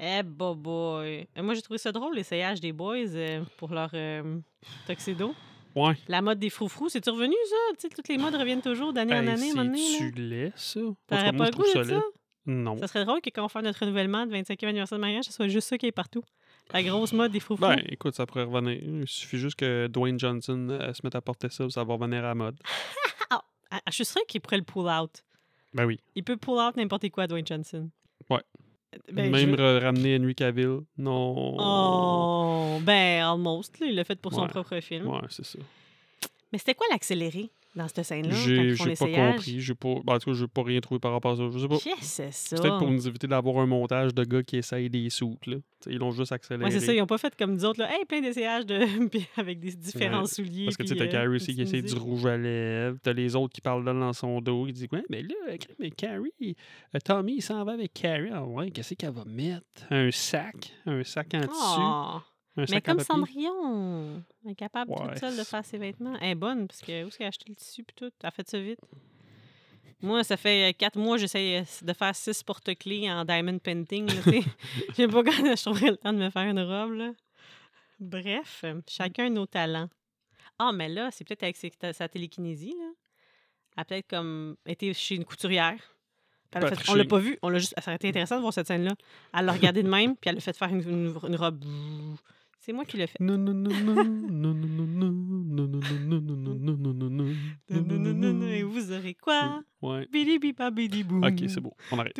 Eh, 0.00 0.22
boy. 0.22 1.26
Moi, 1.36 1.54
j'ai 1.54 1.62
trouvé 1.62 1.78
ça 1.78 1.90
drôle, 1.90 2.14
l'essayage 2.14 2.60
des 2.60 2.72
boys 2.72 2.96
euh, 2.96 3.42
pour 3.56 3.70
leur 3.72 3.90
euh, 3.94 4.38
tuxedo. 4.86 5.34
Ouais. 5.74 5.94
La 6.06 6.22
mode 6.22 6.38
des 6.38 6.50
froufrous, 6.50 6.88
c'est-tu 6.88 7.10
revenu, 7.10 7.34
ça? 7.48 7.56
Tu 7.74 7.80
sais, 7.80 7.88
toutes 7.88 8.08
les 8.08 8.18
modes 8.18 8.34
reviennent 8.34 8.62
toujours 8.62 8.92
d'année 8.92 9.14
en 9.14 9.26
année. 9.26 9.78
C'est-tu 9.78 10.10
laid, 10.12 10.52
ça? 10.56 10.80
T'aurais 11.06 11.32
pas 11.32 11.50
le 11.50 11.56
goût 11.56 11.62
de 11.62 11.82
ça? 11.82 12.02
Non. 12.46 12.78
Ça 12.78 12.86
serait 12.86 13.04
drôle 13.04 13.20
que 13.20 13.28
quand 13.28 13.44
on 13.44 13.48
fait 13.48 13.60
notre 13.60 13.80
renouvellement 13.80 14.24
de 14.24 14.34
25e 14.34 14.68
anniversaire 14.68 14.96
de 14.96 15.00
mariage, 15.02 15.24
ce 15.26 15.32
soit 15.32 15.48
juste 15.48 15.68
ça 15.68 15.76
qui 15.76 15.86
est 15.86 15.92
partout. 15.92 16.22
La 16.72 16.82
grosse 16.82 17.12
mode 17.12 17.32
des 17.32 17.40
froufrous. 17.40 17.66
Ben, 17.66 17.82
écoute, 17.88 18.14
ça 18.14 18.24
pourrait 18.24 18.44
revenir. 18.44 18.78
Il 18.82 19.06
suffit 19.06 19.38
juste 19.38 19.56
que 19.56 19.86
Dwayne 19.86 20.18
Johnson 20.18 20.68
euh, 20.70 20.92
se 20.94 21.00
mette 21.04 21.14
à 21.14 21.20
porter 21.20 21.50
ça, 21.50 21.68
ça 21.68 21.84
va 21.84 21.94
revenir 21.94 22.20
à 22.20 22.28
la 22.28 22.34
mode. 22.34 22.58
Ah, 23.30 23.42
ah, 23.70 23.80
je 23.88 23.96
suis 23.96 24.06
sûre 24.06 24.24
qu'il 24.26 24.40
pourrait 24.40 24.56
le 24.56 24.62
pull 24.62 24.88
out. 24.88 25.22
Ben 25.74 25.84
oui. 25.84 26.00
Il 26.14 26.24
peut 26.24 26.36
pull 26.36 26.54
out 26.58 26.76
n'importe 26.76 27.08
quoi, 27.10 27.26
Dwayne 27.26 27.46
Johnson. 27.46 27.90
Ouais. 28.30 28.40
Ben, 29.12 29.30
Même 29.30 29.56
je- 29.56 29.80
ramener 29.84 30.16
Henry 30.18 30.34
Cavill. 30.34 30.80
Non. 30.96 31.56
Oh, 31.58 32.78
ben, 32.82 33.22
almost. 33.22 33.78
là, 33.80 33.86
il 33.86 33.94
l'a 33.94 34.04
fait 34.04 34.18
pour 34.20 34.32
son 34.32 34.46
propre 34.46 34.80
film. 34.80 35.06
Ouais, 35.06 35.20
c'est 35.28 35.44
ça. 35.44 35.58
Mais 36.52 36.58
c'était 36.58 36.74
quoi 36.74 36.86
l'accéléré? 36.90 37.50
Dans 37.78 37.88
cette 37.88 38.04
scène-là? 38.04 38.34
J'ai 38.34 38.74
pas 38.94 39.30
compris. 39.30 39.60
J'ai 39.60 39.74
pas. 39.74 39.94
ben, 40.04 40.14
en 40.14 40.18
tout 40.18 40.30
cas, 40.30 40.36
j'ai 40.36 40.46
pas 40.46 40.62
rien 40.62 40.80
trouvé 40.80 41.00
par 41.00 41.12
rapport 41.12 41.32
à 41.32 41.36
ça. 41.36 41.48
Je 41.50 41.58
sais 41.58 41.68
pas. 41.68 41.78
C'est 42.00 42.32
ça? 42.32 42.56
Peut-être 42.56 42.78
pour 42.78 42.90
nous 42.90 43.08
éviter 43.08 43.26
d'avoir 43.26 43.58
un 43.58 43.66
montage 43.66 44.14
de 44.14 44.24
gars 44.24 44.42
qui 44.42 44.56
essayent 44.56 44.90
des 44.90 45.08
soutes, 45.08 45.46
là. 45.46 45.56
T'sais, 45.80 45.92
ils 45.92 45.98
l'ont 45.98 46.10
juste 46.10 46.32
accéléré. 46.32 46.64
Ouais, 46.64 46.78
c'est 46.78 46.84
ça. 46.84 46.92
Ils 46.92 46.98
n'ont 46.98 47.06
pas 47.06 47.18
fait 47.18 47.34
comme 47.36 47.52
nous 47.52 47.64
autres, 47.64 47.80
là. 47.80 47.90
Hey, 47.90 48.04
plein 48.04 48.20
d'essayages 48.20 48.66
de... 48.66 48.80
avec 49.40 49.60
des 49.60 49.72
différents 49.72 50.20
Ouais, 50.20 50.26
souliers. 50.26 50.64
Parce 50.64 50.76
que 50.76 50.82
tu 50.82 50.88
sais, 50.88 50.96
t'as 50.96 51.04
euh, 51.04 51.08
Carrie 51.10 51.28
aussi 51.28 51.54
qui 51.54 51.62
essaie 51.62 51.80
du 51.82 51.94
rouge 51.94 52.26
à 52.26 52.36
lèvres. 52.36 52.98
T'as 53.02 53.12
les 53.12 53.36
autres 53.36 53.54
qui 53.54 53.60
parlent 53.60 53.84
dans 53.84 54.12
son 54.12 54.40
dos. 54.40 54.66
Ils 54.66 54.72
disent 54.72 54.88
Ouais, 54.92 55.04
mais 55.08 55.22
là, 55.22 55.56
mais 55.78 55.90
Carrie, 55.90 56.32
euh, 56.42 56.98
Tommy, 57.04 57.36
il 57.36 57.42
s'en 57.42 57.64
va 57.64 57.72
avec 57.72 57.94
Carrie. 57.94 58.30
Ah 58.32 58.44
ouais, 58.44 58.70
qu'est-ce 58.70 58.94
qu'elle 58.94 59.12
va 59.12 59.24
mettre? 59.24 59.64
Un 59.90 60.10
sac. 60.10 60.72
Un 60.86 61.04
sac 61.04 61.32
en 61.34 61.40
tissu. 61.40 61.52
Ah! 61.54 62.22
Un 62.58 62.64
Mais 62.70 62.80
comme. 62.80 63.00
Cendrillon, 63.00 64.22
elle 64.44 64.50
est 64.52 64.54
capable 64.54 64.90
Ouais, 64.92 65.08
toute 65.08 65.18
seule 65.18 65.36
de 65.36 65.44
faire 65.44 65.64
ses 65.64 65.78
vêtements. 65.78 66.14
Elle 66.20 66.30
est 66.30 66.34
bonne, 66.34 66.66
parce 66.66 66.80
que 66.80 67.04
où 67.04 67.08
est-ce 67.08 67.18
qu'elle 67.18 67.26
a 67.26 67.28
acheté 67.28 67.46
le 67.48 67.54
tissu 67.54 67.84
puis 67.84 67.94
tout? 67.96 68.10
Elle 68.22 68.28
a 68.28 68.30
fait 68.30 68.48
ça 68.48 68.58
vite. 68.60 68.80
Moi, 70.00 70.22
ça 70.22 70.36
fait 70.36 70.70
euh, 70.70 70.72
quatre 70.78 70.96
mois 70.96 71.16
j'essaie 71.18 71.58
euh, 71.58 71.64
de 71.86 71.92
faire 71.92 72.14
six 72.14 72.42
porte-clés 72.44 73.10
en 73.10 73.24
diamond 73.24 73.58
painting. 73.58 74.08
sais 74.94 75.08
pas 75.08 75.24
quand 75.24 75.32
je 75.56 75.62
trouverai 75.62 75.90
le 75.90 75.96
temps 75.96 76.12
de 76.12 76.18
me 76.18 76.30
faire 76.30 76.48
une 76.48 76.60
robe. 76.60 76.92
Là. 76.92 77.10
Bref, 77.98 78.64
chacun 78.88 79.28
nos 79.30 79.46
talents. 79.46 79.88
Ah, 80.58 80.70
mais 80.72 80.88
là, 80.88 81.10
c'est 81.10 81.24
peut-être 81.24 81.42
avec 81.42 81.56
sa 81.96 82.08
télékinésie. 82.08 82.74
Là. 82.78 82.90
Elle 83.76 83.80
a 83.80 83.84
peut-être 83.84 84.08
comme 84.08 84.56
été 84.66 84.92
chez 84.94 85.16
une 85.16 85.24
couturière. 85.24 85.78
Elle 86.52 86.64
a 86.64 86.74
fait- 86.74 86.90
on 86.90 86.94
l'a 86.94 87.04
pas 87.04 87.18
vu. 87.18 87.36
On 87.42 87.48
l'a 87.48 87.58
juste, 87.58 87.74
ça 87.76 87.90
aurait 87.90 87.96
été 87.96 88.08
intéressant 88.08 88.36
de 88.36 88.40
voir 88.40 88.52
cette 88.54 88.68
scène-là. 88.68 88.94
Elle 89.36 89.44
l'a 89.46 89.52
regardé 89.52 89.82
de 89.82 89.88
même, 89.88 90.16
puis 90.16 90.30
elle 90.30 90.38
a 90.38 90.40
fait 90.40 90.56
faire 90.56 90.68
une, 90.68 90.80
une- 90.80 91.18
une 91.26 91.36
robe. 91.36 91.64
C'est 92.68 92.74
moi 92.74 92.84
qui 92.84 92.98
l'ai 92.98 93.06
fait. 93.06 93.16
Et 98.58 98.62
vous 98.62 98.92
aurez 98.92 99.14
quoi 99.14 99.62
Ouais. 99.80 100.08
Bidi 100.12 100.40
bipa 100.40 100.70
bidi 100.72 101.04
boum. 101.04 101.22
Ok, 101.24 101.44
c'est 101.46 101.60
bon, 101.60 101.70
on 101.92 101.98
arrête. 102.00 102.18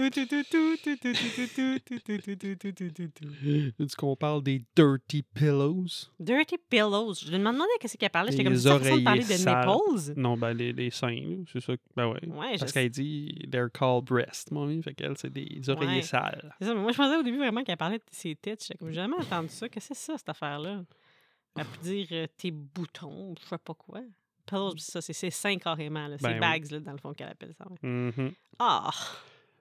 Est-ce 3.78 3.96
qu'on 3.96 4.14
parle 4.14 4.44
des 4.44 4.64
dirty 4.76 5.24
pillows? 5.34 5.86
Dirty 6.20 6.56
pillows. 6.70 7.14
Je 7.14 7.32
me 7.32 7.38
demandais 7.38 7.64
qu'est-ce 7.80 7.96
qu'elle 7.96 8.10
parlait. 8.10 8.30
J'étais 8.30 8.44
comme 8.44 8.54
ça, 8.54 8.78
de 8.78 9.02
parler 9.02 9.24
de 9.24 9.32
nipples. 9.32 10.20
Non, 10.20 10.36
ben 10.36 10.52
les, 10.54 10.72
les 10.72 10.90
seins, 10.90 11.42
c'est 11.52 11.60
ça. 11.60 11.72
Ben 11.96 12.06
ouais. 12.06 12.28
ouais 12.28 12.56
Parce 12.58 12.70
qu'elle 12.70 12.90
dit 12.90 13.36
they're 13.50 13.70
called 13.72 14.04
breasts, 14.04 14.52
mon 14.52 14.62
ami. 14.62 14.80
Fait 14.80 14.94
qu'elle, 14.94 15.18
c'est 15.18 15.32
des 15.32 15.68
oreillers 15.68 16.02
sales. 16.02 16.54
C'est 16.60 16.66
ça, 16.66 16.74
mais 16.74 16.80
moi, 16.80 16.92
je 16.92 16.96
pensais 16.96 17.16
au 17.16 17.24
début 17.24 17.38
vraiment 17.38 17.64
qu'elle 17.64 17.76
parlait 17.76 17.98
de 17.98 18.04
ses 18.12 18.36
têtes. 18.36 18.62
J'étais 18.62 18.78
comme 18.78 18.92
jamais 18.92 19.16
entendu 19.16 19.48
ça. 19.48 19.68
Qu'est-ce 19.68 19.88
que 19.88 19.94
c'est 19.96 20.12
ça, 20.12 20.16
cette 20.16 20.30
affaire-là? 20.42 20.82
Elle 21.56 21.64
peut 21.64 21.82
dire 21.82 22.06
euh, 22.12 22.26
tes 22.36 22.50
boutons, 22.50 23.34
je 23.42 23.46
sais 23.48 23.58
pas 23.58 23.74
quoi. 23.74 24.00
Pillows, 24.46 24.74
c'est 24.78 25.00
ça, 25.02 25.12
c'est 25.12 25.30
seins 25.30 25.58
carrément. 25.58 26.06
là. 26.08 26.16
Ben 26.16 26.18
C'est 26.20 26.34
oui. 26.34 26.40
bags, 26.40 26.70
là, 26.70 26.80
dans 26.80 26.92
le 26.92 26.98
fond, 26.98 27.12
qu'elle 27.12 27.28
appelle 27.28 27.54
ça. 27.56 27.66
Mhm. 27.82 28.32
Ah! 28.58 28.90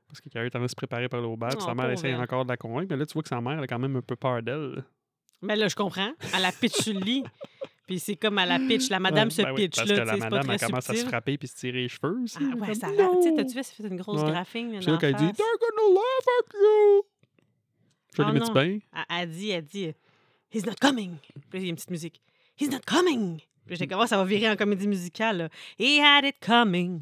Parce 0.07 0.21
que 0.21 0.29
Carrie 0.29 0.45
est 0.45 0.55
en 0.55 0.59
train 0.59 0.63
de 0.63 0.67
se 0.69 0.75
préparer 0.75 1.09
par 1.09 1.19
le 1.19 1.27
haut 1.27 1.37
Oh, 1.41 1.59
sa 1.59 1.73
mère 1.75 1.89
essaie 1.89 2.09
elle. 2.09 2.21
encore 2.21 2.45
de 2.45 2.49
la 2.49 2.57
convaincre. 2.57 2.87
Mais 2.91 2.95
là, 2.97 3.05
tu 3.05 3.13
vois 3.13 3.23
que 3.23 3.27
sa 3.29 3.41
mère, 3.41 3.53
elle 3.57 3.63
a 3.63 3.67
quand 3.67 3.79
même 3.79 3.95
un 3.97 4.01
peu 4.01 4.15
peur 4.15 4.41
d'elle. 4.41 4.83
Mais 5.41 5.55
là, 5.57 5.67
je 5.67 5.75
comprends. 5.75 6.11
Elle 6.33 6.41
la 6.41 6.51
pitch 6.53 6.75
sur 6.81 6.93
le 6.93 7.01
lit. 7.01 7.23
Puis 7.87 7.99
c'est 7.99 8.15
comme 8.15 8.37
à 8.37 8.45
la 8.45 8.57
pitch. 8.59 8.89
La 8.89 8.99
madame 8.99 9.29
se 9.31 9.41
ben 9.41 9.51
oui, 9.51 9.63
pitch, 9.67 9.75
Parce 9.77 9.89
là. 9.89 9.95
que 9.95 10.01
la 10.01 10.17
madame, 10.17 10.49
elle 10.51 10.59
commence 10.59 10.89
à 10.89 10.93
se 10.95 11.05
frapper 11.05 11.37
puis 11.37 11.47
se 11.47 11.55
tirer 11.55 11.81
les 11.83 11.87
cheveux. 11.89 12.19
Ah 12.35 12.55
ouais, 12.57 12.73
ça 12.75 12.87
a 12.87 12.91
Tu 12.91 13.33
t'as-tu 13.35 13.53
vu, 13.55 13.63
ça 13.63 13.73
fait 13.73 13.87
une 13.87 13.95
grosse 13.97 14.21
Ouais. 14.21 14.29
graphing. 14.31 14.73
là, 14.73 14.81
C'est 14.81 14.91
là 14.91 14.97
qu'elle 14.97 15.15
dit. 15.15 15.31
They're 15.33 15.57
gonna 15.59 15.93
laugh 15.93 16.27
at 16.39 16.53
you! 16.53 17.03
Je 18.15 18.21
Oh 18.21 18.25
l'imite 18.25 18.47
non. 18.47 18.53
bien. 18.53 18.63
Elle, 18.93 19.05
elle 19.21 19.29
dit, 19.29 19.49
elle 19.51 19.63
dit, 19.63 19.93
He's 20.57 20.65
not 20.65 20.75
coming. 20.81 21.17
Puis 21.49 21.59
il 21.59 21.63
y 21.63 21.65
a 21.67 21.69
une 21.69 21.75
petite 21.75 21.91
musique. 21.91 22.21
He's 22.59 22.69
not 22.71 22.79
coming. 22.87 23.37
Puis 23.65 23.75
j'étais 23.75 23.87
comme, 23.87 24.01
Oh, 24.01 24.07
ça 24.07 24.17
va 24.17 24.23
virer 24.25 24.49
en 24.49 24.55
comédie 24.55 24.87
musicale. 24.87 25.37
là. 25.37 25.49
He 25.77 25.99
had 25.99 26.25
it 26.25 26.35
coming. 26.45 27.01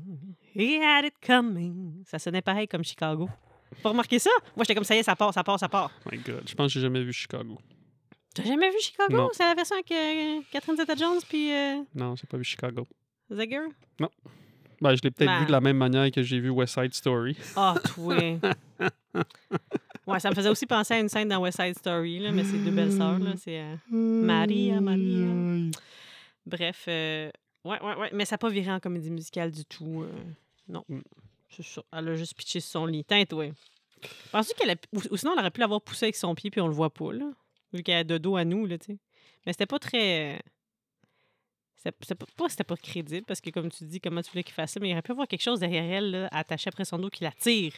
He 0.55 0.79
had 0.81 1.05
it 1.05 1.13
coming. 1.25 2.03
Ça 2.05 2.19
sonnait 2.19 2.41
pareil 2.41 2.67
comme 2.67 2.83
Chicago. 2.83 3.29
Pas 3.83 3.89
remarqué 3.89 4.19
ça? 4.19 4.29
Moi, 4.55 4.63
j'étais 4.63 4.75
comme, 4.75 4.83
ça 4.83 4.95
y 4.95 4.99
est, 4.99 5.03
ça 5.03 5.15
part, 5.15 5.33
ça 5.33 5.43
part, 5.43 5.59
ça 5.59 5.69
part. 5.69 5.91
My 6.11 6.17
God, 6.17 6.43
je 6.47 6.53
pense 6.55 6.67
que 6.67 6.73
j'ai 6.73 6.81
jamais 6.81 7.03
vu 7.03 7.13
Chicago. 7.13 7.57
T'as 8.33 8.43
jamais 8.43 8.69
vu 8.69 8.77
Chicago? 8.81 9.15
Non. 9.15 9.29
C'est 9.33 9.43
la 9.43 9.53
version 9.55 9.75
avec 9.75 9.91
euh, 9.91 10.41
Catherine 10.51 10.75
Zeta-Jones 10.77 11.19
puis 11.29 11.51
euh, 11.53 11.81
Non, 11.93 12.15
j'ai 12.15 12.27
pas 12.27 12.37
vu 12.37 12.43
Chicago. 12.43 12.85
Zegger? 13.29 13.59
Ben, 14.81 14.93
je 14.95 15.01
l'ai 15.03 15.11
peut-être 15.11 15.27
Ben. 15.29 15.39
vu 15.39 15.45
de 15.45 15.51
la 15.51 15.61
même 15.61 15.77
manière 15.77 16.11
que 16.11 16.21
j'ai 16.21 16.39
vu 16.39 16.49
West 16.49 16.73
Side 16.73 16.93
Story. 16.93 17.37
Ah, 17.55 17.75
toi. 17.95 18.17
ouais, 20.07 20.19
ça 20.19 20.29
me 20.29 20.35
faisait 20.35 20.49
aussi 20.49 20.65
penser 20.65 20.93
à 20.95 20.99
une 20.99 21.09
scène 21.09 21.29
dans 21.29 21.39
West 21.39 21.61
Side 21.61 21.77
Story, 21.77 22.19
là, 22.19 22.31
mais 22.31 22.43
c'est 22.43 22.57
deux 22.63 22.71
belles 22.71 22.91
sœurs. 22.91 23.19
là, 23.19 23.33
C'est, 23.37 23.59
euh, 23.59 23.75
Maria, 23.91 24.79
Maria. 24.81 25.71
Bref, 26.45 26.85
euh, 26.87 27.31
ouais, 27.63 27.81
ouais, 27.81 27.95
ouais. 27.95 28.09
Mais 28.13 28.25
ça 28.25 28.33
n'a 28.35 28.37
pas 28.37 28.49
viré 28.49 28.71
en 28.71 28.79
comédie 28.79 29.09
musicale 29.11 29.51
du 29.51 29.65
tout. 29.65 30.03
euh, 30.03 30.11
non. 30.67 30.83
Mm. 30.89 30.99
C'est 31.49 31.63
ça. 31.63 31.81
Elle 31.93 32.09
a 32.09 32.15
juste 32.15 32.35
pitché 32.35 32.59
sur 32.59 32.71
son 32.71 32.85
lit. 32.85 33.03
Tiens, 33.05 33.25
toi. 33.25 33.45
Penses-tu 34.31 34.53
qu'elle 34.55 34.71
a... 34.71 34.75
Ou, 34.93 35.17
sinon, 35.17 35.33
elle 35.33 35.39
aurait 35.39 35.51
pu 35.51 35.61
l'avoir 35.61 35.81
poussé 35.81 36.05
avec 36.05 36.15
son 36.15 36.35
pied 36.35 36.51
puis 36.51 36.61
on 36.61 36.67
le 36.67 36.73
voit 36.73 36.89
pas, 36.93 37.13
là. 37.13 37.31
Vu 37.73 37.81
qu'elle 37.81 37.97
a 37.97 38.03
de 38.03 38.17
dos 38.17 38.35
à 38.35 38.45
nous, 38.45 38.65
là, 38.65 38.77
tu 38.77 38.87
sais. 38.93 38.97
Mais 39.45 39.53
c'était 39.53 39.65
pas 39.65 39.79
très... 39.79 40.41
C'était 41.77 42.15
pas, 42.15 42.25
pas- 42.35 42.49
c'était 42.49 42.63
pas 42.63 42.77
crédible 42.77 43.25
parce 43.25 43.41
que, 43.41 43.49
comme 43.51 43.69
tu 43.71 43.83
dis, 43.85 43.99
comment 43.99 44.21
tu 44.21 44.31
voulais 44.31 44.43
qu'il 44.43 44.53
fasse 44.55 44.71
ça, 44.73 44.79
mais 44.79 44.89
il 44.89 44.93
aurait 44.93 45.01
pu 45.03 45.11
avoir 45.11 45.27
quelque 45.27 45.41
chose 45.43 45.59
derrière 45.59 45.83
elle, 45.83 46.11
là, 46.11 46.27
attaché 46.31 46.67
après 46.67 46.83
son 46.85 46.97
dos 46.97 47.09
qui 47.09 47.23
la 47.23 47.31
tire 47.31 47.73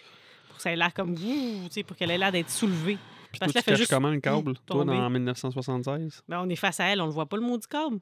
pour 0.58 0.64
que 0.64 0.64
ça 0.64 0.72
ait 0.74 0.76
l'air 0.76 0.94
comme 0.94 1.14
vous, 1.14 1.68
tu 1.68 1.72
sais, 1.72 1.84
pour 1.84 1.96
qu'elle 1.96 2.10
ait 2.12 2.18
l'air 2.18 2.32
d'être 2.32 2.50
soulevée. 2.50 2.98
Puis 3.32 3.40
Parce 3.40 3.52
toi, 3.54 3.62
tu 3.62 3.66
fait 3.70 3.76
juste 3.76 3.92
comment 3.92 4.10
le 4.10 4.20
câble, 4.20 4.54
toi, 4.66 4.84
tomber. 4.84 4.98
dans 4.98 5.10
1976? 5.10 6.24
Ben, 6.28 6.42
on 6.42 6.50
est 6.50 6.56
face 6.56 6.80
à 6.80 6.86
elle, 6.86 7.02
on 7.02 7.06
le 7.06 7.12
voit 7.12 7.28
pas 7.28 7.36
le 7.38 7.44
mot 7.44 7.58
du 7.58 7.68
câble, 7.68 8.00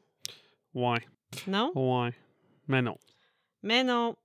Ouais, 0.73 1.05
non? 1.47 1.71
ouais. 1.75 2.13
Mais 2.67 2.81
non. 2.81 2.97
Mais 3.63 3.83
non. 3.83 4.15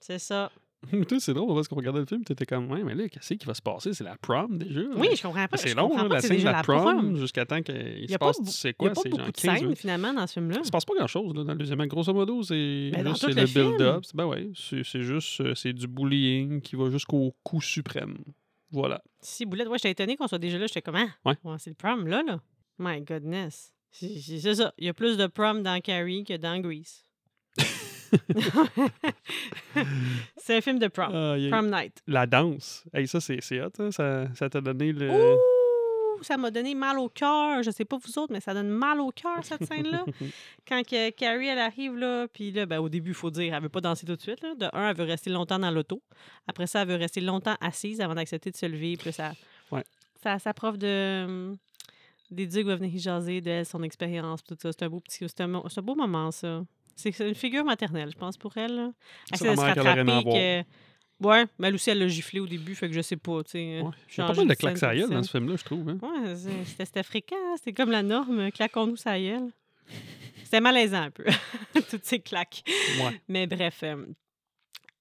C'est 0.00 0.18
ça. 0.18 0.50
c'est 1.20 1.34
drôle 1.34 1.54
parce 1.54 1.68
qu'on 1.68 1.76
regardait 1.76 2.00
le 2.00 2.06
film, 2.06 2.24
t'étais 2.24 2.44
comme, 2.46 2.70
ouais, 2.70 2.82
mais 2.82 2.94
là, 2.94 3.08
qu'est-ce 3.08 3.34
qui 3.34 3.46
va 3.46 3.54
se 3.54 3.62
passer? 3.62 3.92
C'est 3.94 4.04
la 4.04 4.16
prom 4.16 4.58
déjà? 4.58 4.80
Oui, 4.96 5.08
je 5.16 5.22
comprends 5.22 5.46
pas. 5.46 5.56
C'est 5.56 5.74
long, 5.74 5.96
là, 5.96 6.08
la 6.08 6.20
scène 6.20 6.38
de 6.38 6.44
la 6.44 6.62
prom, 6.62 7.16
jusqu'à 7.16 7.44
temps 7.46 7.62
qu'il 7.62 7.76
Il 8.00 8.10
se 8.10 8.16
passe, 8.18 8.38
tu 8.38 8.50
sais 8.50 8.68
il 8.68 8.72
y 8.72 8.74
quoi, 8.74 8.90
a 8.90 8.94
pas 8.94 9.00
c'est 9.02 9.08
beaucoup 9.08 9.22
genre 9.22 9.32
de 9.32 9.40
15 9.40 9.58
scènes, 9.60 9.76
finalement, 9.76 10.12
dans 10.12 10.26
ce 10.26 10.32
film-là. 10.34 10.58
Il 10.60 10.66
se 10.66 10.70
passe 10.70 10.84
pas 10.84 10.94
grand-chose 10.94 11.34
là, 11.34 11.44
dans 11.44 11.52
le 11.52 11.58
deuxième. 11.58 11.80
acte. 11.80 11.90
Grosso 11.90 12.12
modo, 12.12 12.42
c'est 12.42 12.90
Ben, 12.92 13.04
le 13.04 13.44
build-up. 13.46 14.04
Ben 14.14 14.26
ouais, 14.26 14.50
c'est 14.54 15.02
juste 15.02 15.40
euh, 15.40 15.54
c'est 15.54 15.72
du 15.72 15.86
bullying 15.86 16.60
qui 16.60 16.76
va 16.76 16.90
jusqu'au 16.90 17.34
coup 17.42 17.60
suprême. 17.60 18.18
Voilà. 18.70 19.02
Si, 19.20 19.44
Boulette, 19.46 19.68
ouais, 19.68 19.78
j'étais 19.78 19.90
étonnée 19.90 20.16
qu'on 20.16 20.26
soit 20.26 20.38
déjà 20.38 20.58
là. 20.58 20.66
J'étais 20.66 20.82
comme, 20.82 20.96
ah, 20.96 21.08
Ouais. 21.24 21.36
c'est 21.58 21.70
le 21.70 21.76
prom, 21.76 22.06
là, 22.06 22.22
là. 22.26 22.40
My 22.78 23.00
goodness. 23.02 23.72
C'est 23.90 24.54
ça. 24.54 24.72
Il 24.78 24.86
y 24.86 24.88
a 24.88 24.94
plus 24.94 25.18
de 25.18 25.26
prom 25.26 25.62
dans 25.62 25.78
Carrie 25.80 26.24
que 26.24 26.36
dans 26.38 26.58
Grease. 26.58 27.04
C'est 30.36 30.56
un 30.56 30.60
film 30.60 30.78
de 30.78 30.88
prom. 30.88 31.10
Ah, 31.14 31.36
Prom 31.50 31.70
night. 31.70 32.02
La 32.06 32.26
danse. 32.26 32.84
Hey, 32.92 33.06
ça, 33.06 33.20
c'est 33.20 33.38
hot. 33.60 33.68
hein, 33.78 33.90
Ça 33.90 34.26
ça 34.34 34.48
t'a 34.50 34.60
donné 34.60 34.92
le. 34.92 35.10
Ouh, 35.10 36.22
ça 36.22 36.36
m'a 36.36 36.50
donné 36.50 36.74
mal 36.74 36.98
au 36.98 37.08
cœur. 37.08 37.62
Je 37.62 37.70
sais 37.70 37.84
pas 37.84 37.96
vous 37.98 38.18
autres, 38.18 38.32
mais 38.32 38.40
ça 38.40 38.54
donne 38.54 38.68
mal 38.68 39.00
au 39.00 39.10
cœur, 39.10 39.38
cette 39.42 39.64
scène-là. 39.70 40.04
Quand 40.68 40.82
que 40.86 41.10
Carrie, 41.10 41.48
elle 41.48 41.58
arrive, 41.58 41.96
là, 41.96 42.26
puis 42.28 42.52
là, 42.52 42.66
ben, 42.66 42.78
au 42.78 42.88
début, 42.88 43.10
il 43.10 43.14
faut 43.16 43.30
dire, 43.30 43.54
elle 43.54 43.62
veut 43.62 43.68
pas 43.68 43.80
danser 43.80 44.06
tout 44.06 44.16
de 44.16 44.20
suite. 44.20 44.40
Là. 44.42 44.54
De 44.54 44.66
un, 44.72 44.90
elle 44.90 44.96
veut 44.96 45.04
rester 45.04 45.30
longtemps 45.30 45.58
dans 45.58 45.70
l'auto. 45.70 46.00
Après 46.46 46.66
ça, 46.66 46.82
elle 46.82 46.88
veut 46.88 46.96
rester 46.96 47.20
longtemps 47.20 47.56
assise 47.60 48.00
avant 48.00 48.14
d'accepter 48.14 48.50
de 48.50 48.56
se 48.56 48.66
lever. 48.66 48.96
Puis 48.96 49.12
ça, 49.12 49.32
Ouais. 49.70 49.84
ça, 50.22 50.38
sa 50.38 50.52
prof 50.54 50.76
de... 50.78 51.54
Des 52.30 52.46
dieux 52.46 52.62
va 52.64 52.76
venir 52.76 52.94
y 52.94 52.98
jaser 52.98 53.42
d'elle, 53.42 53.66
son 53.66 53.82
expérience, 53.82 54.42
tout 54.42 54.56
ça. 54.60 54.70
C'est 54.72 54.84
un 54.84 54.88
beau 54.88 55.00
petit... 55.00 55.18
C'est 55.28 55.40
un, 55.42 55.54
un 55.54 55.82
beau 55.82 55.94
moment, 55.94 56.30
ça. 56.30 56.62
C'est 56.96 57.18
une 57.20 57.34
figure 57.34 57.64
maternelle, 57.64 58.10
je 58.12 58.18
pense, 58.18 58.36
pour 58.36 58.56
elle. 58.56 58.74
Là. 58.74 58.92
Elle 59.30 59.38
C'est 59.38 59.44
essaie 59.46 59.54
de 59.54 59.60
se 59.60 59.60
la 59.60 59.66
mère 59.66 59.74
qu'elle 59.74 59.86
aurait 59.86 60.00
aimé 60.00 60.12
rattraper 60.12 60.64
que... 60.64 61.26
Ouais, 61.26 61.44
mais 61.58 61.68
elle 61.68 61.74
aussi, 61.74 61.90
elle 61.90 62.00
l'a 62.00 62.08
giflé 62.08 62.40
au 62.40 62.46
début, 62.46 62.74
fait 62.74 62.88
que 62.88 62.94
je 62.94 63.00
sais 63.00 63.16
pas, 63.16 63.44
tu 63.44 63.52
sais. 63.52 63.80
Ouais. 63.80 63.90
Y 64.18 64.20
a 64.20 64.26
pas 64.26 64.34
mal 64.34 64.48
de 64.48 64.54
claques 64.54 64.80
gueule 64.80 65.08
dans 65.08 65.22
ce 65.22 65.30
film-là, 65.30 65.56
je 65.56 65.64
trouve. 65.64 65.88
Hein? 65.88 65.98
Ouais, 66.02 66.34
c'était 66.64 66.84
c'était 66.84 67.02
fréquent. 67.02 67.56
C'était 67.56 67.72
comme 67.72 67.90
la 67.90 68.02
norme. 68.02 68.50
Claquons-nous 68.50 68.96
sa 68.96 69.18
gueule. 69.18 69.50
C'était 70.42 70.60
malaisant 70.60 71.02
un 71.02 71.10
peu, 71.10 71.24
toutes 71.90 72.04
ces 72.04 72.18
claques. 72.18 72.62
Ouais. 73.00 73.20
Mais 73.28 73.46
bref, 73.46 73.80
euh, 73.84 74.04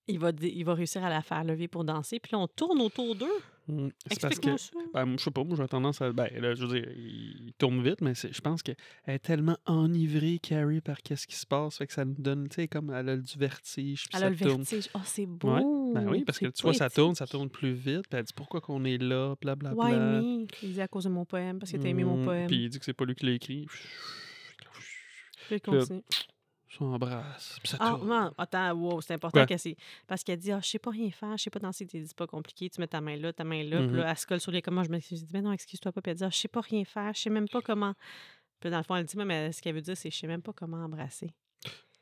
il, 0.07 0.19
va, 0.19 0.31
il 0.41 0.63
va 0.63 0.75
réussir 0.75 1.03
à 1.03 1.09
la 1.09 1.21
faire 1.21 1.43
lever 1.43 1.67
pour 1.67 1.83
danser. 1.83 2.19
Puis 2.19 2.31
là, 2.33 2.39
on 2.39 2.47
tourne 2.47 2.81
autour 2.81 3.15
d'eux. 3.15 3.39
Mm. 3.68 3.89
C'est 4.07 4.20
parce 4.22 4.39
que. 4.39 4.57
Ça. 4.57 4.72
Ben, 4.93 5.16
je 5.18 5.24
sais 5.24 5.32
pas, 5.32 5.43
moi 5.43 5.55
j'ai 5.55 5.68
tendance 5.68 6.01
à. 6.01 6.12
Ben, 6.12 6.30
là, 6.39 6.55
je 6.55 6.66
veux 6.66 6.80
dire, 6.80 6.91
il 6.95 7.53
tourne 7.57 7.82
vite, 7.84 8.01
mais 8.01 8.14
je 8.16 8.41
pense 8.41 8.64
qu'elle 8.64 8.76
est 9.07 9.20
tellement 9.20 9.57
enivrée, 9.66 10.39
Carrie, 10.41 10.82
par 10.82 10.97
qu'est-ce 11.01 11.28
qui 11.28 11.36
se 11.36 11.45
passe. 11.45 11.78
Fait 11.78 11.88
que 11.88 11.93
ça 11.93 12.03
nous 12.03 12.16
donne, 12.18 12.49
tu 12.49 12.55
sais, 12.55 12.68
comme 12.68 12.91
elle 12.91 13.09
a 13.09 13.18
du 13.18 13.38
vertige. 13.38 14.03
puis 14.09 14.09
Elle 14.14 14.20
ça 14.20 14.26
a 14.26 14.30
le 14.32 14.36
tourne. 14.36 14.64
vertige. 14.64 14.89
Oh, 14.95 14.99
c'est 15.05 15.26
beau. 15.26 15.93
Ben 15.93 16.07
oui, 16.09 16.24
parce 16.26 16.39
que 16.39 16.47
tu 16.47 16.62
vois, 16.64 16.74
ça 16.74 16.89
tourne, 16.89 17.16
ça 17.16 17.28
tourne 17.28 17.49
plus 17.49 17.74
vite. 17.74 18.07
Puis 18.09 18.18
elle 18.20 18.24
dit 18.24 18.34
pourquoi 18.36 18.62
qu'on 18.62 18.84
est 18.84 18.97
là, 18.97 19.36
blablabla. 19.41 19.84
Why 19.84 19.91
me? 19.93 20.47
Il 20.64 20.74
dit 20.74 20.82
à 20.82 20.88
cause 20.88 21.03
de 21.03 21.09
mon 21.09 21.26
poème, 21.26 21.59
parce 21.59 21.72
que 21.72 21.78
t'as 21.78 21.89
aimé 21.89 22.03
mon 22.03 22.18
Mm, 22.18 22.26
poème. 22.26 22.47
Puis 22.47 22.64
il 22.64 22.70
dit 22.70 22.80
que 22.80 22.86
c'est 22.86 22.93
pas 22.93 23.05
lui 23.05 23.16
qui 23.16 23.26
l'a 23.26 23.34
écrit. 23.34 23.68
Puis 25.47 25.62
il 25.68 25.74
là, 25.74 25.86
continue. 26.78 26.89
Ça 26.89 26.95
embrasse. 26.95 27.59
Ah, 27.80 27.89
tourne. 27.91 28.07
non, 28.09 28.32
attends, 28.38 28.72
wow, 28.74 29.01
c'est 29.01 29.13
important 29.13 29.39
Quoi? 29.39 29.45
qu'elle 29.45 29.59
s'est- 29.59 29.78
Parce 30.07 30.24
qu'elle 30.24 30.39
dit, 30.39 30.51
ah, 30.51 30.59
je 30.61 30.67
sais 30.69 30.80
pas 30.80 30.91
rien 30.91 31.09
faire, 31.11 31.38
je 31.38 31.43
sais 31.43 31.49
pas 31.49 31.59
danser, 31.59 31.86
tu 31.86 31.99
dis 31.99 32.07
c'est 32.07 32.17
pas 32.17 32.28
compliqué, 32.28 32.69
tu 32.69 32.80
mets 32.80 32.88
ta 32.88 33.01
main 33.01 33.15
là, 33.17 33.34
ta 33.34 33.43
main 33.43 33.63
là, 33.63 33.78
puis 33.80 33.88
Mhm. 33.88 33.95
là, 33.97 34.09
elle 34.11 34.17
se 34.17 34.26
colle 34.28 34.39
sur 34.39 34.51
les 34.51 34.61
comment, 34.61 34.84
je 34.84 34.89
me 34.89 34.99
suis 34.99 35.15
dit, 35.17 35.28
mais 35.34 35.41
non, 35.41 35.51
excuse-toi 35.51 35.91
pas, 35.91 36.01
puis 36.01 36.11
elle 36.11 36.17
dit, 36.17 36.24
ah, 36.24 36.30
je 36.30 36.38
sais 36.38 36.47
pas 36.47 36.61
rien 36.61 36.84
faire, 36.86 37.13
je 37.13 37.22
sais 37.22 37.30
même 37.30 37.47
pas 37.49 37.61
comment. 37.61 37.93
Puis 38.59 38.69
dans 38.69 38.78
le 38.78 38.84
fond, 38.84 38.95
elle 38.95 39.05
dit, 39.05 39.17
mais 39.17 39.51
ce 39.51 39.61
qu'elle 39.61 39.76
veut 39.76 39.82
dire, 39.82 39.97
c'est, 39.97 40.11
je 40.11 40.17
sais 40.17 40.28
même 40.28 40.41
pas 40.41 40.53
comment 40.53 40.78
embrasser. 40.84 41.32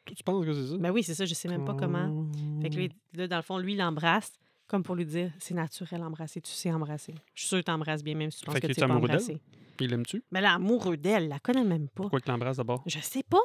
Tu 0.05 0.24
penses 0.24 0.43
que 0.45 0.53
c'est 0.53 0.67
ça? 0.67 0.78
Ben 0.78 0.89
oui, 0.91 1.03
c'est 1.03 1.13
ça, 1.13 1.26
je 1.26 1.34
sais 1.36 1.47
même 1.47 1.65
pas 1.65 1.76
comment. 1.76 2.28
Fait 2.61 2.70
que 2.70 2.76
Oh. 2.76 2.78
lui, 2.80 2.89
là, 3.13 3.28
dans 3.28 3.36
le 3.38 3.41
fond, 3.43 3.57
lui, 3.59 3.74
il 3.74 3.78
l'embrasse, 3.78 4.34
comme 4.67 4.82
pour 4.84 4.95
lui 4.95 5.05
dire, 5.05 5.32
c'est 5.39 5.53
naturel 5.53 6.01
embrasser, 6.03 6.41
tu 6.41 6.51
sais 6.51 6.72
embrasser. 6.72 7.13
Je 7.36 7.41
suis 7.41 7.47
sûre 7.49 7.59
que 7.59 7.63
t'embrasses 7.65 8.03
bien, 8.03 8.15
même 8.15 8.32
si 8.32 8.39
tu 8.39 8.45
penses 8.45 8.55
Fait 8.55 8.61
que 8.61 8.67
tu 8.67 8.74
sais 8.74 8.88
pas 8.88 8.93
embrasser. 8.93 9.39
Il 9.80 9.89
l'aime-tu? 9.91 10.23
Mais 10.32 10.41
là, 10.41 10.53
amoureux 10.53 10.97
d'elle, 10.97 11.23
elle 11.23 11.30
la 11.30 11.39
connaît 11.39 11.63
même 11.63 11.88
pas. 11.88 12.03
Pourquoi 12.03 12.19
qu'il 12.19 12.32
l'embrasse 12.32 12.57
d'abord? 12.57 12.84
Je 12.86 12.99
sais 12.99 13.23
pas. 13.23 13.38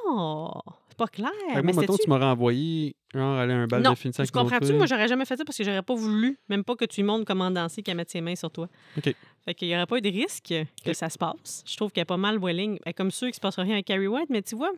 C'est 0.88 0.96
pas 0.98 1.06
clair. 1.06 1.30
Fait 1.48 1.54
que 1.60 1.66
mais 1.66 1.72
moi, 1.72 1.80
mettons, 1.82 1.92
sais-tu- 1.94 2.04
tu 2.04 2.10
m'aurais 2.10 2.24
envoyé, 2.26 2.96
genre, 3.12 3.38
aller 3.38 3.52
à 3.52 3.56
un 3.56 3.66
bal 3.66 3.82
Non, 3.82 3.90
de 3.90 3.94
finissant 3.96 4.22
tu 4.24 4.28
avec 4.28 4.36
autre 4.36 4.50
comprends-tu? 4.56 4.72
Moi, 4.74 4.86
j'aurais 4.86 5.08
jamais 5.08 5.24
fait 5.24 5.36
ça 5.36 5.44
parce 5.44 5.56
que 5.58 5.64
j'aurais 5.64 5.82
pas 5.82 5.94
voulu, 5.94 6.38
même 6.48 6.64
pas 6.64 6.76
que 6.76 6.84
tu 6.84 7.00
lui 7.00 7.06
montres 7.06 7.24
comment 7.24 7.50
danser, 7.50 7.82
qu'elle 7.82 7.96
mette 7.96 8.10
ses 8.10 8.20
mains 8.20 8.36
sur 8.36 8.50
toi. 8.50 8.68
OK. 8.98 9.14
Fait 9.44 9.54
qu'il 9.54 9.68
y 9.68 9.74
aurait 9.74 9.86
pas 9.86 9.98
eu 9.98 10.00
de 10.00 10.08
risque 10.10 10.54
que 10.84 10.92
ça 10.94 11.10
se 11.10 11.18
passe. 11.18 11.62
Je 11.66 11.76
trouve 11.76 11.90
qu'elle 11.92 12.02
est 12.02 12.06
pas 12.06 12.16
mal 12.16 12.38
welling. 12.38 12.78
Elle 12.84 12.90
est 12.90 12.94
comme 12.94 13.10
sûr 13.10 13.26
qu'il 13.28 13.34
se 13.34 13.40
passe 13.40 13.58
rien 13.58 13.74
avec 13.74 13.86
Carrie 13.86 14.06
White, 14.06 14.30
mais 14.30 14.42
tu 14.42 14.54
vois, 14.56 14.72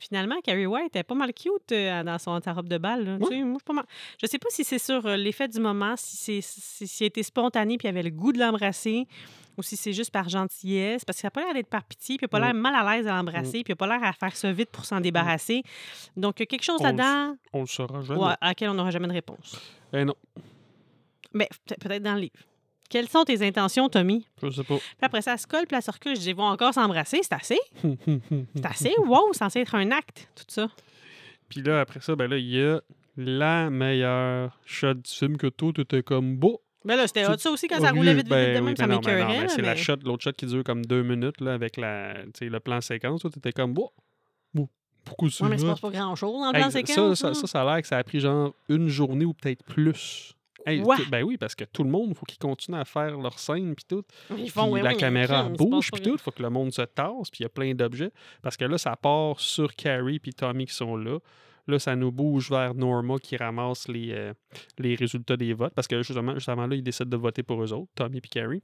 Finalement, 0.00 0.36
Carrie 0.42 0.66
White 0.66 0.94
est 0.96 1.02
pas 1.02 1.14
mal 1.14 1.32
cute 1.32 1.72
euh, 1.72 2.02
dans 2.04 2.18
son, 2.18 2.40
sa 2.40 2.52
robe 2.52 2.68
de 2.68 2.78
bal. 2.78 3.04
là. 3.04 3.16
Tu 3.18 3.24
Ouais. 3.24 3.28
sais, 3.30 3.42
moi, 3.42 3.54
je 3.54 3.58
suis 3.58 3.64
pas 3.64 3.72
mal- 3.72 3.86
Je 4.22 4.26
sais 4.28 4.38
pas 4.38 4.48
si 4.50 4.62
c'est 4.64 4.78
sur 4.78 5.04
euh, 5.06 5.16
l'effet 5.16 5.48
du 5.48 5.58
moment, 5.60 5.94
si 5.96 6.16
c'est 6.16 6.40
si, 6.40 6.86
si 6.86 7.02
elle 7.04 7.08
était 7.08 7.22
spontané 7.22 7.76
puis 7.78 7.88
elle 7.88 7.96
avait 7.96 8.08
le 8.08 8.14
goût 8.14 8.32
de 8.32 8.38
l'embrasser, 8.38 9.06
ou 9.56 9.62
si 9.62 9.76
c'est 9.76 9.92
juste 9.92 10.12
par 10.12 10.28
gentillesse, 10.28 11.04
parce 11.04 11.18
qu'il 11.18 11.26
n'a 11.26 11.32
pas 11.32 11.42
l'air 11.42 11.52
d'être 11.54 11.66
par 11.68 11.82
pitié, 11.82 12.16
puis 12.16 12.24
il 12.24 12.26
n'a 12.26 12.28
pas 12.28 12.38
l'air 12.38 12.54
mal 12.54 12.74
à 12.76 12.96
l'aise 12.96 13.08
à 13.08 13.16
l'embrasser, 13.16 13.64
puis 13.64 13.70
il 13.70 13.72
n'a 13.72 13.76
pas 13.76 13.88
l'air 13.88 14.04
à 14.04 14.12
faire 14.12 14.36
ça 14.36 14.52
vite 14.52 14.70
pour 14.70 14.84
s'en 14.84 15.00
débarrasser. 15.00 15.64
Donc, 16.16 16.38
il 16.38 16.42
y 16.42 16.44
a 16.44 16.46
quelque 16.46 16.62
chose 16.62 16.78
On 16.80 16.84
le 16.84 16.90
là-dedans 16.96 17.36
On 17.52 17.60
le 17.62 17.66
saura 17.66 18.00
jamais. 18.02 18.20
ouais, 18.20 18.34
à 18.40 18.48
laquelle 18.48 18.68
on 18.70 18.74
n'aura 18.74 18.92
jamais 18.92 19.08
de 19.08 19.12
réponse. 19.14 19.60
Eh 19.92 20.04
non, 20.04 20.14
Mais 21.34 21.48
peut- 21.66 21.74
peut-être 21.80 22.02
dans 22.04 22.14
le 22.14 22.20
livre. 22.20 22.38
Quelles 22.88 23.08
sont 23.08 23.24
tes 23.24 23.46
intentions, 23.46 23.88
Tommy? 23.88 24.26
je 24.42 24.50
sais 24.50 24.64
pas. 24.64 24.76
Puis 24.78 24.96
après 25.02 25.20
ça, 25.22 25.32
elle 25.34 25.38
se 25.38 25.46
colle, 25.46 25.66
puis 25.66 25.76
elle 25.76 25.82
se 25.82 25.90
recule. 25.90 26.16
Je 26.16 26.20
dis, 26.20 26.30
ils 26.30 26.36
vont 26.36 26.44
encore 26.44 26.72
s'embrasser, 26.72 27.20
c'est 27.22 27.32
assez? 27.34 27.58
C'est 28.54 28.66
assez? 28.66 28.94
Wow, 29.06 29.32
c'est 29.32 29.38
censé 29.40 29.60
être 29.60 29.74
un 29.74 29.90
acte, 29.90 30.28
tout 30.34 30.44
ça. 30.48 30.68
Puis 31.48 31.62
là, 31.62 31.80
après 31.80 32.00
ça, 32.00 32.14
ben 32.16 32.28
là, 32.30 32.36
il 32.38 32.48
y 32.48 32.62
a 32.62 32.80
la 33.16 33.68
meilleure 33.70 34.58
shot 34.64 34.94
du 34.94 35.10
film 35.10 35.36
que 35.36 35.48
tout 35.48 35.78
était 35.80 36.02
comme 36.02 36.36
beau. 36.36 36.60
Mais 36.84 36.96
là, 36.96 37.06
c'était 37.06 37.24
ça 37.24 37.50
aussi, 37.50 37.66
quand 37.68 37.80
ça 37.80 37.90
roulait 37.90 38.14
vite, 38.14 38.24
vite, 38.24 38.30
Ben 38.30 38.58
oui, 38.60 38.66
même, 38.66 38.76
ça 38.76 38.86
ben 38.86 38.94
ben 39.00 39.00
m'écœurait. 39.00 39.40
ben 39.40 39.48
c'est 39.48 39.62
la 39.62 39.74
shot, 39.76 39.96
l'autre 40.04 40.22
shot 40.22 40.32
qui 40.32 40.46
dure 40.46 40.62
comme 40.64 40.86
deux 40.86 41.02
minutes 41.02 41.40
là, 41.40 41.52
avec 41.54 41.76
la, 41.76 42.14
le 42.40 42.58
plan 42.60 42.80
séquence. 42.80 43.20
Toi, 43.20 43.30
t'étais 43.30 43.52
comme, 43.52 43.74
bon, 43.74 43.90
bon, 44.54 44.68
pourquoi 45.04 45.28
c'est 45.30 45.42
Ouais, 45.44 45.50
mais 45.50 45.58
c'est 45.58 45.80
pas 45.80 45.90
grand-chose 45.90 46.40
dans 46.40 46.50
le 46.52 46.56
Hey, 46.56 46.62
plan 46.62 46.70
ça, 46.70 46.78
séquence. 46.78 47.18
ça, 47.18 47.28
là. 47.28 47.34
ça, 47.34 47.46
ça 47.46 47.62
a 47.62 47.64
l'air 47.74 47.82
que 47.82 47.88
ça 47.88 47.98
a 47.98 48.04
pris 48.04 48.20
genre 48.20 48.54
une 48.68 48.88
journée 48.88 49.24
ou 49.24 49.34
peut-être 49.34 49.64
plus. 49.64 50.34
Hey, 50.68 50.82
ben 51.10 51.22
oui, 51.22 51.36
parce 51.36 51.54
que 51.54 51.64
tout 51.64 51.84
le 51.84 51.90
monde, 51.90 52.08
il 52.10 52.14
faut 52.14 52.26
qu'ils 52.26 52.38
continuent 52.38 52.78
à 52.78 52.84
faire 52.84 53.18
leur 53.18 53.38
scène 53.38 53.74
puis 53.74 53.84
tout. 53.88 54.04
Ils 54.36 54.50
font, 54.50 54.74
la 54.74 54.94
caméra 54.94 55.44
bouge 55.44 55.90
puis 55.90 56.02
tout. 56.02 56.14
Il 56.14 56.18
faut 56.18 56.30
que 56.30 56.42
le 56.42 56.50
monde 56.50 56.72
se 56.72 56.82
tasse 56.82 57.30
puis 57.30 57.40
il 57.40 57.42
y 57.42 57.46
a 57.46 57.48
plein 57.48 57.74
d'objets. 57.74 58.12
Parce 58.42 58.56
que 58.56 58.64
là, 58.64 58.78
ça 58.78 58.96
part 58.96 59.40
sur 59.40 59.74
Carrie 59.74 60.18
puis 60.18 60.32
Tommy 60.32 60.66
qui 60.66 60.74
sont 60.74 60.96
là. 60.96 61.18
Là, 61.66 61.78
ça 61.78 61.94
nous 61.94 62.10
bouge 62.10 62.50
vers 62.50 62.74
Norma 62.74 63.18
qui 63.18 63.36
ramasse 63.36 63.88
les, 63.88 64.12
euh, 64.12 64.32
les 64.78 64.94
résultats 64.94 65.36
des 65.36 65.52
votes. 65.52 65.74
Parce 65.74 65.86
que 65.86 66.02
justement, 66.02 66.32
là, 66.66 66.74
ils 66.74 66.82
décident 66.82 67.10
de 67.10 67.16
voter 67.16 67.42
pour 67.42 67.62
eux 67.62 67.72
autres, 67.74 67.90
Tommy 67.94 68.22
puis 68.22 68.30
Carrie. 68.30 68.62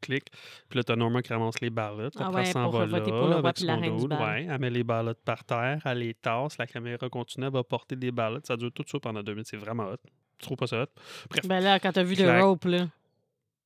Clic. 0.00 0.24
Puis 0.68 0.76
là, 0.76 0.84
t'as 0.84 0.96
Norma 0.96 1.22
qui 1.22 1.32
ramasse 1.32 1.60
les 1.60 1.70
ballots. 1.70 2.10
Ah 2.16 2.26
Après, 2.26 2.34
ouais, 2.34 2.46
elle 2.46 2.52
s'en 2.52 2.64
pour 2.64 2.80
va 2.80 2.86
voter 2.86 3.10
là, 3.10 3.18
pour 3.18 3.28
le 3.28 3.36
roi 3.36 3.48
avec 3.48 3.60
la 3.60 3.76
son. 3.76 4.08
Ouais, 4.08 4.46
elle 4.48 4.58
met 4.58 4.70
les 4.70 4.84
ballots 4.84 5.14
par 5.24 5.44
terre, 5.44 5.80
elle 5.84 5.98
les 5.98 6.14
tasse, 6.14 6.58
la 6.58 6.66
caméra 6.66 7.08
continue, 7.08 7.46
elle 7.46 7.52
va 7.52 7.64
porter 7.64 7.96
des 7.96 8.10
ballots. 8.10 8.40
Ça 8.44 8.56
dure 8.56 8.72
tout 8.72 8.84
ça 8.86 8.98
pendant 9.00 9.22
deux 9.22 9.32
minutes. 9.32 9.48
C'est 9.48 9.56
vraiment 9.56 9.84
hot. 9.84 9.96
Tu 10.40 10.46
trouves 10.46 10.56
pas 10.56 10.66
ça 10.66 10.82
hot? 10.82 10.86
Bref. 11.28 11.46
Ben 11.46 11.60
là, 11.60 11.78
quand 11.78 11.92
t'as 11.92 12.02
vu 12.02 12.16
Clac. 12.16 12.40
The 12.40 12.42
Rope, 12.42 12.64
là. 12.64 12.88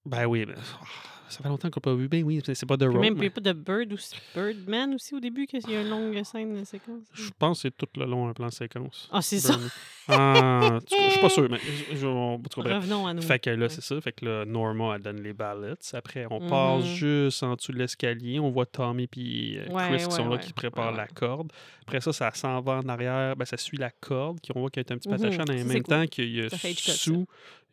Ben 0.05 0.27
oui, 0.27 0.45
mais, 0.47 0.55
ah, 0.57 0.85
ça 1.29 1.43
fait 1.43 1.49
longtemps 1.49 1.71
qu'on 1.71 1.81
n'a 1.81 1.83
pas 1.83 1.95
vu. 1.95 2.09
Ben 2.09 2.23
oui, 2.25 2.41
c'est 2.45 2.55
c'est 2.55 2.67
pas 2.67 2.77
de 2.77 2.87
Puis 2.87 2.95
road. 2.95 3.03
même, 3.05 3.15
mais 3.15 3.31
puis 3.31 3.41
pas 3.43 3.53
de 3.53 3.53
Bird 3.53 3.93
aussi. 3.93 4.15
Birdman 4.35 4.95
aussi 4.95 5.15
au 5.15 5.21
début, 5.21 5.47
qu'il 5.47 5.61
y 5.71 5.77
a 5.77 5.81
une 5.83 5.89
longue 5.91 6.23
scène 6.25 6.59
de 6.61 6.65
séquence. 6.65 7.03
Je 7.13 7.31
pense 7.39 7.59
que 7.59 7.69
c'est 7.69 7.77
tout 7.77 7.89
le 7.99 8.07
long 8.07 8.29
un 8.29 8.33
plan 8.33 8.51
séquence. 8.51 9.09
Ah, 9.13 9.23
c'est 9.23 9.41
ça. 9.41 9.59
Ah, 10.09 10.79
je 10.91 11.11
suis 11.11 11.21
pas 11.21 11.29
sûr, 11.31 11.49
mais 11.51 11.59
je, 11.91 11.97
je-. 11.97 12.07
Revenons 12.07 13.07
à 13.07 13.15
nous. 13.15 13.23
Fait 13.23 13.39
que 13.39 13.51
là, 13.51 13.57
Ouais. 13.65 13.69
c'est 13.71 13.81
ça. 13.83 14.01
Fait 14.01 14.13
que 14.13 14.25
là, 14.25 14.45
Norma, 14.45 14.95
elle 14.97 15.03
donne 15.03 15.23
les 15.23 15.33
ballots. 15.33 15.75
Après, 15.95 16.27
on 16.31 16.41
passe 16.49 16.85
Mhm. 16.85 16.95
juste 16.95 17.43
en 17.43 17.55
dessous 17.55 17.73
de 17.73 17.79
l'escalier. 17.79 18.39
On 18.39 18.51
voit 18.51 18.67
Tommy 18.67 19.05
et 19.17 19.61
Ouais, 19.71 19.83
Chris 19.89 19.99
qui 19.99 20.05
ouais, 20.05 20.11
sont 20.11 20.29
là, 20.29 20.39
qui 20.39 20.53
préparent 20.53 20.93
la 20.93 21.07
corde. 21.07 21.51
Après 21.87 22.01
ça, 22.01 22.13
ça 22.13 22.31
s'en 22.35 22.61
va 22.61 22.81
en 22.85 22.89
arrière. 22.89 23.35
Ben, 23.37 23.45
ça 23.45 23.57
suit 23.57 23.79
la 23.79 23.91
corde. 23.91 24.41
Qui, 24.41 24.53
on 24.55 24.61
voit 24.61 24.71
qu'elle 24.71 24.85
est 24.87 24.93
un 24.93 24.99
petit 24.99 25.09
peu 25.09 25.15
Mhm. 25.17 25.25
attachée 25.25 25.41
en 25.41 25.55
même 25.55 25.69
cool. 25.69 25.83
temps 25.83 26.07
qu'il 26.07 26.35
y 26.35 26.41
a. 26.43 26.49
Sue. 26.51 27.25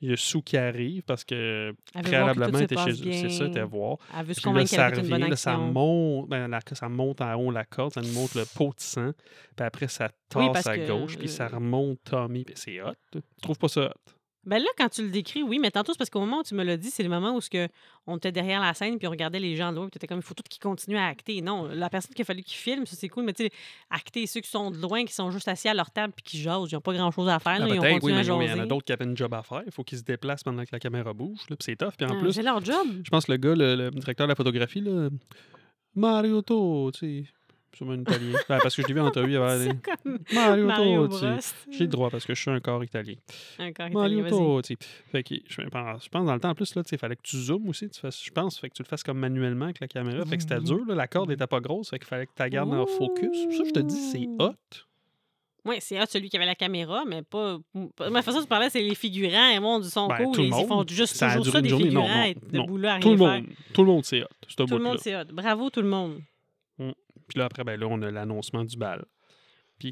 Il 0.04 0.10
y 0.10 0.14
a 0.14 0.18
Sue 0.18 0.42
qui 0.42 0.58
arrive 0.58 1.04
parce 1.04 1.24
que 1.24 1.76
Elle 1.94 2.02
préalablement 2.02 2.58
tout 2.58 2.64
était 2.64 2.76
chez 2.76 2.86
passe 2.86 3.02
eux. 3.02 3.12
C'est 3.12 3.30
ça, 3.42 3.48
était 3.50 3.64
voir. 3.64 3.98
Elle 4.18 4.26
veut 4.26 4.34
se 4.34 4.40
Puis 4.42 4.46
là, 4.50 4.52
convaincre 4.54 4.70
ça 4.70 4.76
qu'elle 4.78 4.86
a 4.86 4.90
fait 4.90 4.96
une 4.96 5.02
revient, 5.02 5.12
bonne 5.22 5.30
là, 5.30 5.36
ça 5.36 5.52
action. 5.52 5.72
monte, 5.72 6.30
ben, 6.30 6.48
la- 6.48 6.60
ça 6.74 6.90
monte 6.90 7.22
en 7.22 7.34
haut 7.36 7.52
la 7.52 7.66
corde, 7.66 7.94
ça 7.94 8.02
nous 8.02 8.12
montre 8.14 8.38
le 8.38 8.46
pot 8.56 8.70
de 8.76 8.80
sang, 8.82 9.12
puis 9.56 9.66
après 9.66 9.88
ça 9.88 10.10
tasse 10.30 10.66
Oui, 10.66 10.72
à 10.72 10.78
gauche, 10.78 11.18
puis 11.18 11.28
ça 11.30 11.46
euh, 11.46 11.56
remonte 11.56 12.00
Tommy, 12.04 12.46
c'est 12.56 12.82
hot. 12.82 12.94
Tu 13.12 13.20
trouves 13.42 13.58
pas 13.58 13.68
ça 13.68 13.82
hot? 13.82 14.12
Ben 14.44 14.58
là, 14.58 14.68
quand 14.76 14.90
tu 14.90 15.04
le 15.04 15.10
décris, 15.10 15.44
oui, 15.44 15.60
mais 15.60 15.70
tantôt, 15.70 15.92
c'est 15.94 16.00
parce 16.00 16.10
qu'au 16.10 16.20
moment 16.22 16.40
où 16.40 16.44
tu 16.44 16.56
me 16.56 16.64
l'as 16.64 16.78
dit, 16.78 16.90
c'est 16.90 17.04
le 17.04 17.10
moment 17.10 17.36
où 17.36 17.42
ce 17.42 17.50
que 17.50 17.68
on 18.08 18.18
était 18.18 18.32
derrière 18.32 18.60
la 18.60 18.74
scène 18.74 18.98
puis 18.98 19.08
on 19.08 19.12
regardait 19.12 19.40
les 19.40 19.56
gens 19.56 19.70
de 19.72 19.76
loin 19.76 19.86
puis 19.86 19.92
tu 19.92 19.98
étais 20.00 20.08
comme, 20.08 20.18
il 20.18 20.24
faut 20.24 20.34
tout 20.34 20.42
qu'ils 20.50 20.60
continuent 20.62 20.98
à 20.98 21.06
acter. 21.06 21.42
Non, 21.42 21.68
la 21.68 21.90
personne 21.92 22.14
qu'il 22.16 22.24
a 22.24 22.26
fallu 22.26 22.42
qu'il 22.42 22.58
filme, 22.58 22.86
ça 22.88 22.96
c'est 22.96 23.08
cool, 23.08 23.24
mais 23.24 23.34
tu 23.34 23.44
sais, 23.44 23.52
acter 23.92 24.26
ceux 24.26 24.40
qui 24.42 24.50
sont 24.50 24.72
de 24.72 24.78
loin, 24.82 25.06
qui 25.06 25.14
sont 25.14 25.30
juste 25.30 25.48
assis 25.48 25.68
à 25.70 25.76
leur 25.76 25.92
table 25.92 26.12
puis 26.16 26.24
qui 26.24 26.40
jasent, 26.42 26.72
ils 26.72 26.76
n'ont 26.76 26.82
pas 26.82 26.94
grand-chose 26.94 27.30
à 27.30 27.38
faire, 27.40 27.54
Ah, 27.58 27.60
là, 27.60 27.68
ils 27.68 27.80
ont 27.80 27.84
oui, 27.84 28.12
mais 28.12 28.18
à 28.18 28.22
il 28.22 28.28
y 28.28 28.54
en 28.54 28.60
a 28.60 28.66
d'autres 28.66 28.86
qui 28.86 28.94
avaient 28.94 29.06
une 29.06 29.16
job 29.16 29.32
à 29.36 29.44
faire. 29.44 29.62
Il 29.66 29.72
faut 29.72 29.84
qu'ils 29.84 30.00
se 30.00 30.04
déplacent 30.04 30.44
pendant 30.44 30.64
que 30.64 30.70
la 30.72 30.80
caméra 30.80 31.14
bouge, 31.14 31.42
là, 31.50 31.56
puis 31.56 31.64
c'est 31.66 31.76
tough. 31.76 31.92
Puis 31.96 32.08
en 32.08 32.18
Ah, 32.18 32.20
plus, 32.20 32.34
C'est 32.34 32.42
leur 32.42 32.66
job. 32.66 32.88
je 33.04 33.10
pense 33.12 33.26
que 33.26 33.32
le 33.34 33.38
gars, 33.38 33.54
le, 33.54 33.76
le 33.76 33.92
directeur 33.92 34.26
de 34.26 34.32
la 34.32 34.36
photographie, 34.36 34.82
là, 34.82 35.10
Mariotto, 35.96 36.92
tu 36.94 37.24
sais, 37.26 37.30
sûrement 37.76 37.94
un 37.94 38.02
italien. 38.02 38.32
Ben, 38.50 38.60
parce 38.62 38.76
que 38.76 38.82
je 38.82 38.88
l'ai 38.88 38.94
vu 38.94 39.00
en 39.00 39.08
entrevue, 39.08 39.32
il 39.32 39.38
avait 39.38 39.66
C'est 39.70 39.82
comme 39.82 40.20
Mariotto, 40.34 40.68
Mario 40.68 41.08
tu 41.08 41.14
sais. 41.18 41.26
Bros. 41.28 41.38
J'ai 41.72 41.84
le 41.84 41.88
droit 41.88 42.10
parce 42.10 42.26
que 42.26 42.34
je 42.34 42.42
suis 42.42 42.52
un 42.52 42.60
corps 42.60 42.84
italien. 42.84 43.16
Encore 43.60 43.88
italien, 43.88 43.94
vas-y. 43.94 44.32
Mariotto, 44.32 44.62
tu 44.62 44.74
sais. 44.74 44.88
Fait 45.12 45.24
que 45.24 45.36
je 45.48 45.62
pense, 45.70 46.04
je 46.04 46.10
pense 46.10 46.26
dans 46.26 46.34
le 46.34 46.40
temps, 46.40 46.50
en 46.50 46.56
plus, 46.56 46.72
tu 46.72 46.80
il 46.92 46.98
fallait 46.98 47.16
que 47.16 47.22
tu 47.24 47.38
zoomes 47.38 47.68
aussi. 47.70 47.90
Tu 47.90 48.00
fasses, 48.00 48.24
je 48.24 48.32
pense, 48.32 48.60
fait 48.60 48.70
que 48.70 48.76
tu 48.76 48.84
le 48.84 48.88
fasses 48.88 49.04
comme 49.04 49.20
manuellement 49.20 49.66
avec 49.66 49.80
la 49.80 49.88
caméra. 49.88 50.26
Fait 50.26 50.38
que 50.38 50.44
c'était 50.44 50.60
dur, 50.60 50.86
là, 50.88 50.96
la 50.96 51.08
corde 51.08 51.30
n'était 51.30 51.48
pas 51.48 51.60
grosse, 51.60 51.90
fait 51.90 52.00
qu'il 52.00 52.08
fallait 52.08 52.26
que 52.26 52.32
tu 52.36 52.42
la 52.42 52.50
gardes 52.50 52.74
en 52.74 52.86
focus. 52.86 53.46
Pour 53.46 53.54
ça 53.58 53.64
je 53.66 53.72
te 53.72 53.80
dis, 53.80 54.00
c'est 54.12 54.28
hot. 54.40 54.54
Oui, 55.64 55.76
c'est 55.80 56.02
hot, 56.02 56.06
celui 56.10 56.30
qui 56.30 56.38
avait 56.38 56.48
la 56.48 56.56
caméra, 56.56 57.04
mais 57.06 57.22
pas. 57.22 57.60
pas- 57.96 58.10
Ma 58.10 58.24
façon 58.24 58.42
de 58.42 58.48
parler, 58.48 58.70
c'est 58.72 58.82
les 58.82 58.96
figurants. 58.96 59.50
Et 59.50 59.60
mon, 59.60 59.80
ils 59.80 59.86
sont 59.90 60.08
Ben, 60.08 60.24
cool. 60.24 60.40
Ils 60.42 60.52
font 60.68 60.84
juste 60.88 61.16
Ça 61.16 61.36
toujours 61.36 61.54
ça, 61.54 61.62
des 61.62 61.70
journée. 61.70 61.92
Non, 61.92 62.02
figurants, 62.08 62.34
non, 62.52 62.66
non. 62.80 62.90
à 62.90 63.00
Tout 63.00 63.12
le 63.12 63.18
monde, 63.18 63.46
tout 63.74 63.82
le 63.84 63.88
monde, 63.88 64.04
c'est 64.06 64.24
hot. 64.24 64.28
Tout 64.58 64.66
le 64.78 64.84
monde, 64.84 64.98
c'est 65.00 65.16
hot. 65.16 65.26
Bravo, 65.32 65.70
tout 65.70 65.82
le 65.82 65.88
monde. 65.88 66.20
Puis 67.28 67.40
là, 67.40 67.46
après, 67.46 67.64
ben 67.64 67.80
là, 67.80 67.88
on 67.90 68.02
a 68.02 68.12
l'annoncement 68.12 68.64
du 68.64 68.76
bal. 68.78 69.06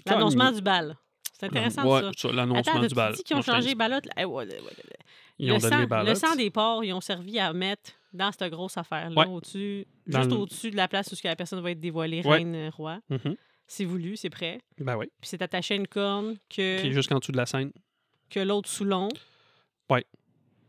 L'annoncement 0.06 0.52
du 0.52 0.62
bal. 0.62 0.96
C'est 1.40 1.46
intéressant, 1.46 1.86
Ouais, 1.90 2.02
ça. 2.02 2.12
ça, 2.18 2.32
l'annoncement 2.34 2.82
du 2.86 2.94
bal. 2.96 3.16
qu'ils 3.16 3.36
ont 3.38 3.42
changé. 3.42 3.72
Ils 3.72 5.52
ont 5.54 5.56
le, 5.56 5.62
donné 5.62 5.88
sang, 5.88 6.04
le 6.04 6.16
sang 6.16 6.36
des 6.36 6.50
porcs, 6.50 6.84
ils 6.84 6.92
ont 6.94 7.00
servi 7.02 7.40
à 7.40 7.54
mettre 7.54 7.92
dans 8.12 8.30
cette 8.32 8.52
grosse 8.52 8.78
affaire-là, 8.78 9.16
Ouais. 9.22 9.28
au-dessus, 9.28 9.86
juste 10.06 10.30
le- 10.30 10.36
au-dessus 10.36 10.72
de 10.72 10.76
la 10.76 10.88
place 10.90 11.12
où 11.12 11.16
la 11.24 11.36
personne 11.38 11.62
va 11.62 11.72
être 11.72 11.80
dévoilée, 11.80 12.22
Ouais. 12.26 12.38
reine, 12.40 12.56
euh, 12.56 12.70
roi. 12.72 13.00
Mhm. 13.10 13.36
C'est 13.68 13.86
voulu, 13.86 14.18
c'est 14.18 14.30
prêt. 14.32 14.60
Ben 14.80 14.98
oui. 14.98 15.06
Puis 15.22 15.30
c'est 15.30 15.42
attaché 15.42 15.76
à 15.76 15.78
une 15.78 15.88
corne 15.88 16.36
que, 16.50 16.82
Puis 16.82 16.92
jusqu'en 16.92 17.20
dessous 17.20 17.32
de 17.32 17.38
la 17.38 17.46
scène. 17.46 17.72
que 18.30 18.40
l'autre 18.42 18.68
sous 18.68 18.84
long. 18.84 19.08
Ouais. 19.90 20.04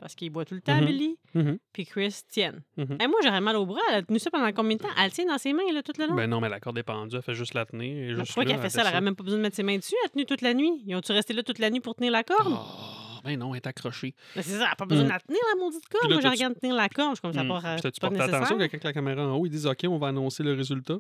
Parce 0.01 0.15
qu'il 0.15 0.31
boit 0.31 0.45
tout 0.47 0.55
le 0.55 0.63
temps, 0.63 0.77
Mhm. 0.81 0.87
Billy. 0.87 1.17
Mhm. 1.35 1.59
Puis 1.75 1.85
Chris 1.85 2.21
tienne. 2.29 2.63
Mhm. 2.79 2.97
Eh, 3.03 3.07
moi, 3.07 3.21
j'aurais 3.23 3.41
mal 3.43 3.55
au 3.57 3.67
bras. 3.67 3.81
Elle 3.91 3.97
a 3.97 4.03
tenu 4.03 4.19
ça 4.19 4.31
pendant 4.31 4.51
combien 4.53 4.77
de 4.77 4.83
temps? 4.83 4.89
Elle 4.99 5.05
le 5.05 5.11
tient 5.11 5.27
dans 5.27 5.37
ses 5.39 5.53
mains, 5.53 5.71
là, 5.73 5.83
tout 5.83 5.93
le 5.99 6.07
long? 6.07 6.15
Ben 6.15 6.29
non, 6.29 6.41
mais 6.41 6.49
la 6.49 6.59
corde 6.59 6.79
est 6.79 6.83
pendue, 6.83 7.17
elle 7.17 7.23
fait 7.23 7.35
juste 7.35 7.53
la 7.55 7.67
tenir. 7.67 8.17
Juste 8.17 8.27
pourquoi 8.29 8.45
là, 8.45 8.51
qu'elle 8.53 8.61
fait 8.63 8.71
ça? 8.71 8.81
Elle 8.81 8.85
descend. 8.87 8.95
aurait 8.95 9.05
même 9.05 9.15
pas 9.17 9.25
besoin 9.25 9.39
de 9.39 9.43
mettre 9.43 9.57
ses 9.57 9.63
mains 9.63 9.77
dessus. 9.77 9.95
Elle 10.03 10.07
a 10.07 10.09
tenu 10.11 10.25
toute 10.27 10.41
la 10.43 10.55
nuit. 10.55 10.83
Ils 10.87 10.95
ont-tu 10.97 11.13
resté 11.13 11.35
là 11.35 11.43
toute 11.43 11.59
la 11.59 11.69
nuit 11.71 11.81
pour 11.81 11.95
tenir 11.95 12.11
la 12.13 12.25
corde? 12.25 12.53
Ah, 12.53 13.21
ben 13.25 13.39
non, 13.39 13.51
elle 13.55 13.59
est 13.59 13.67
accrochée. 13.67 14.15
Mais 14.37 14.43
c'est 14.43 14.53
ça, 14.53 14.57
elle 14.63 14.69
n'a 14.71 14.75
pas 14.77 14.87
besoin 14.87 15.05
Mm. 15.05 15.09
de 15.09 15.13
la 15.13 15.21
tenir, 15.21 15.41
la 15.55 15.61
maudite 15.63 15.87
corde. 15.91 16.11
Là, 16.11 16.17
Moi, 16.17 16.23
je 16.23 16.29
regarde 16.29 16.59
tenir 16.59 16.75
la 16.75 16.89
corde. 16.89 17.17
Je 17.17 17.21
comme 17.21 17.35
ça, 17.35 17.45
Hmm. 17.45 17.49
pas, 17.49 17.59
Puis 17.61 17.69
c'est 17.77 17.83
t'as-tu 17.83 18.01
pas 18.01 18.09
porté 18.09 18.23
attention 18.23 18.57
nécessaire. 18.57 18.71
que 18.71 18.77
quand 18.83 18.89
la 18.89 18.93
caméra 18.95 19.27
en 19.29 19.37
haut, 19.37 19.45
ils 19.47 19.51
disent 19.51 19.67
OK, 19.67 19.85
on 19.87 19.99
va 19.99 20.09
annoncer 20.09 20.43
le 20.43 20.55
résultat? 20.55 20.97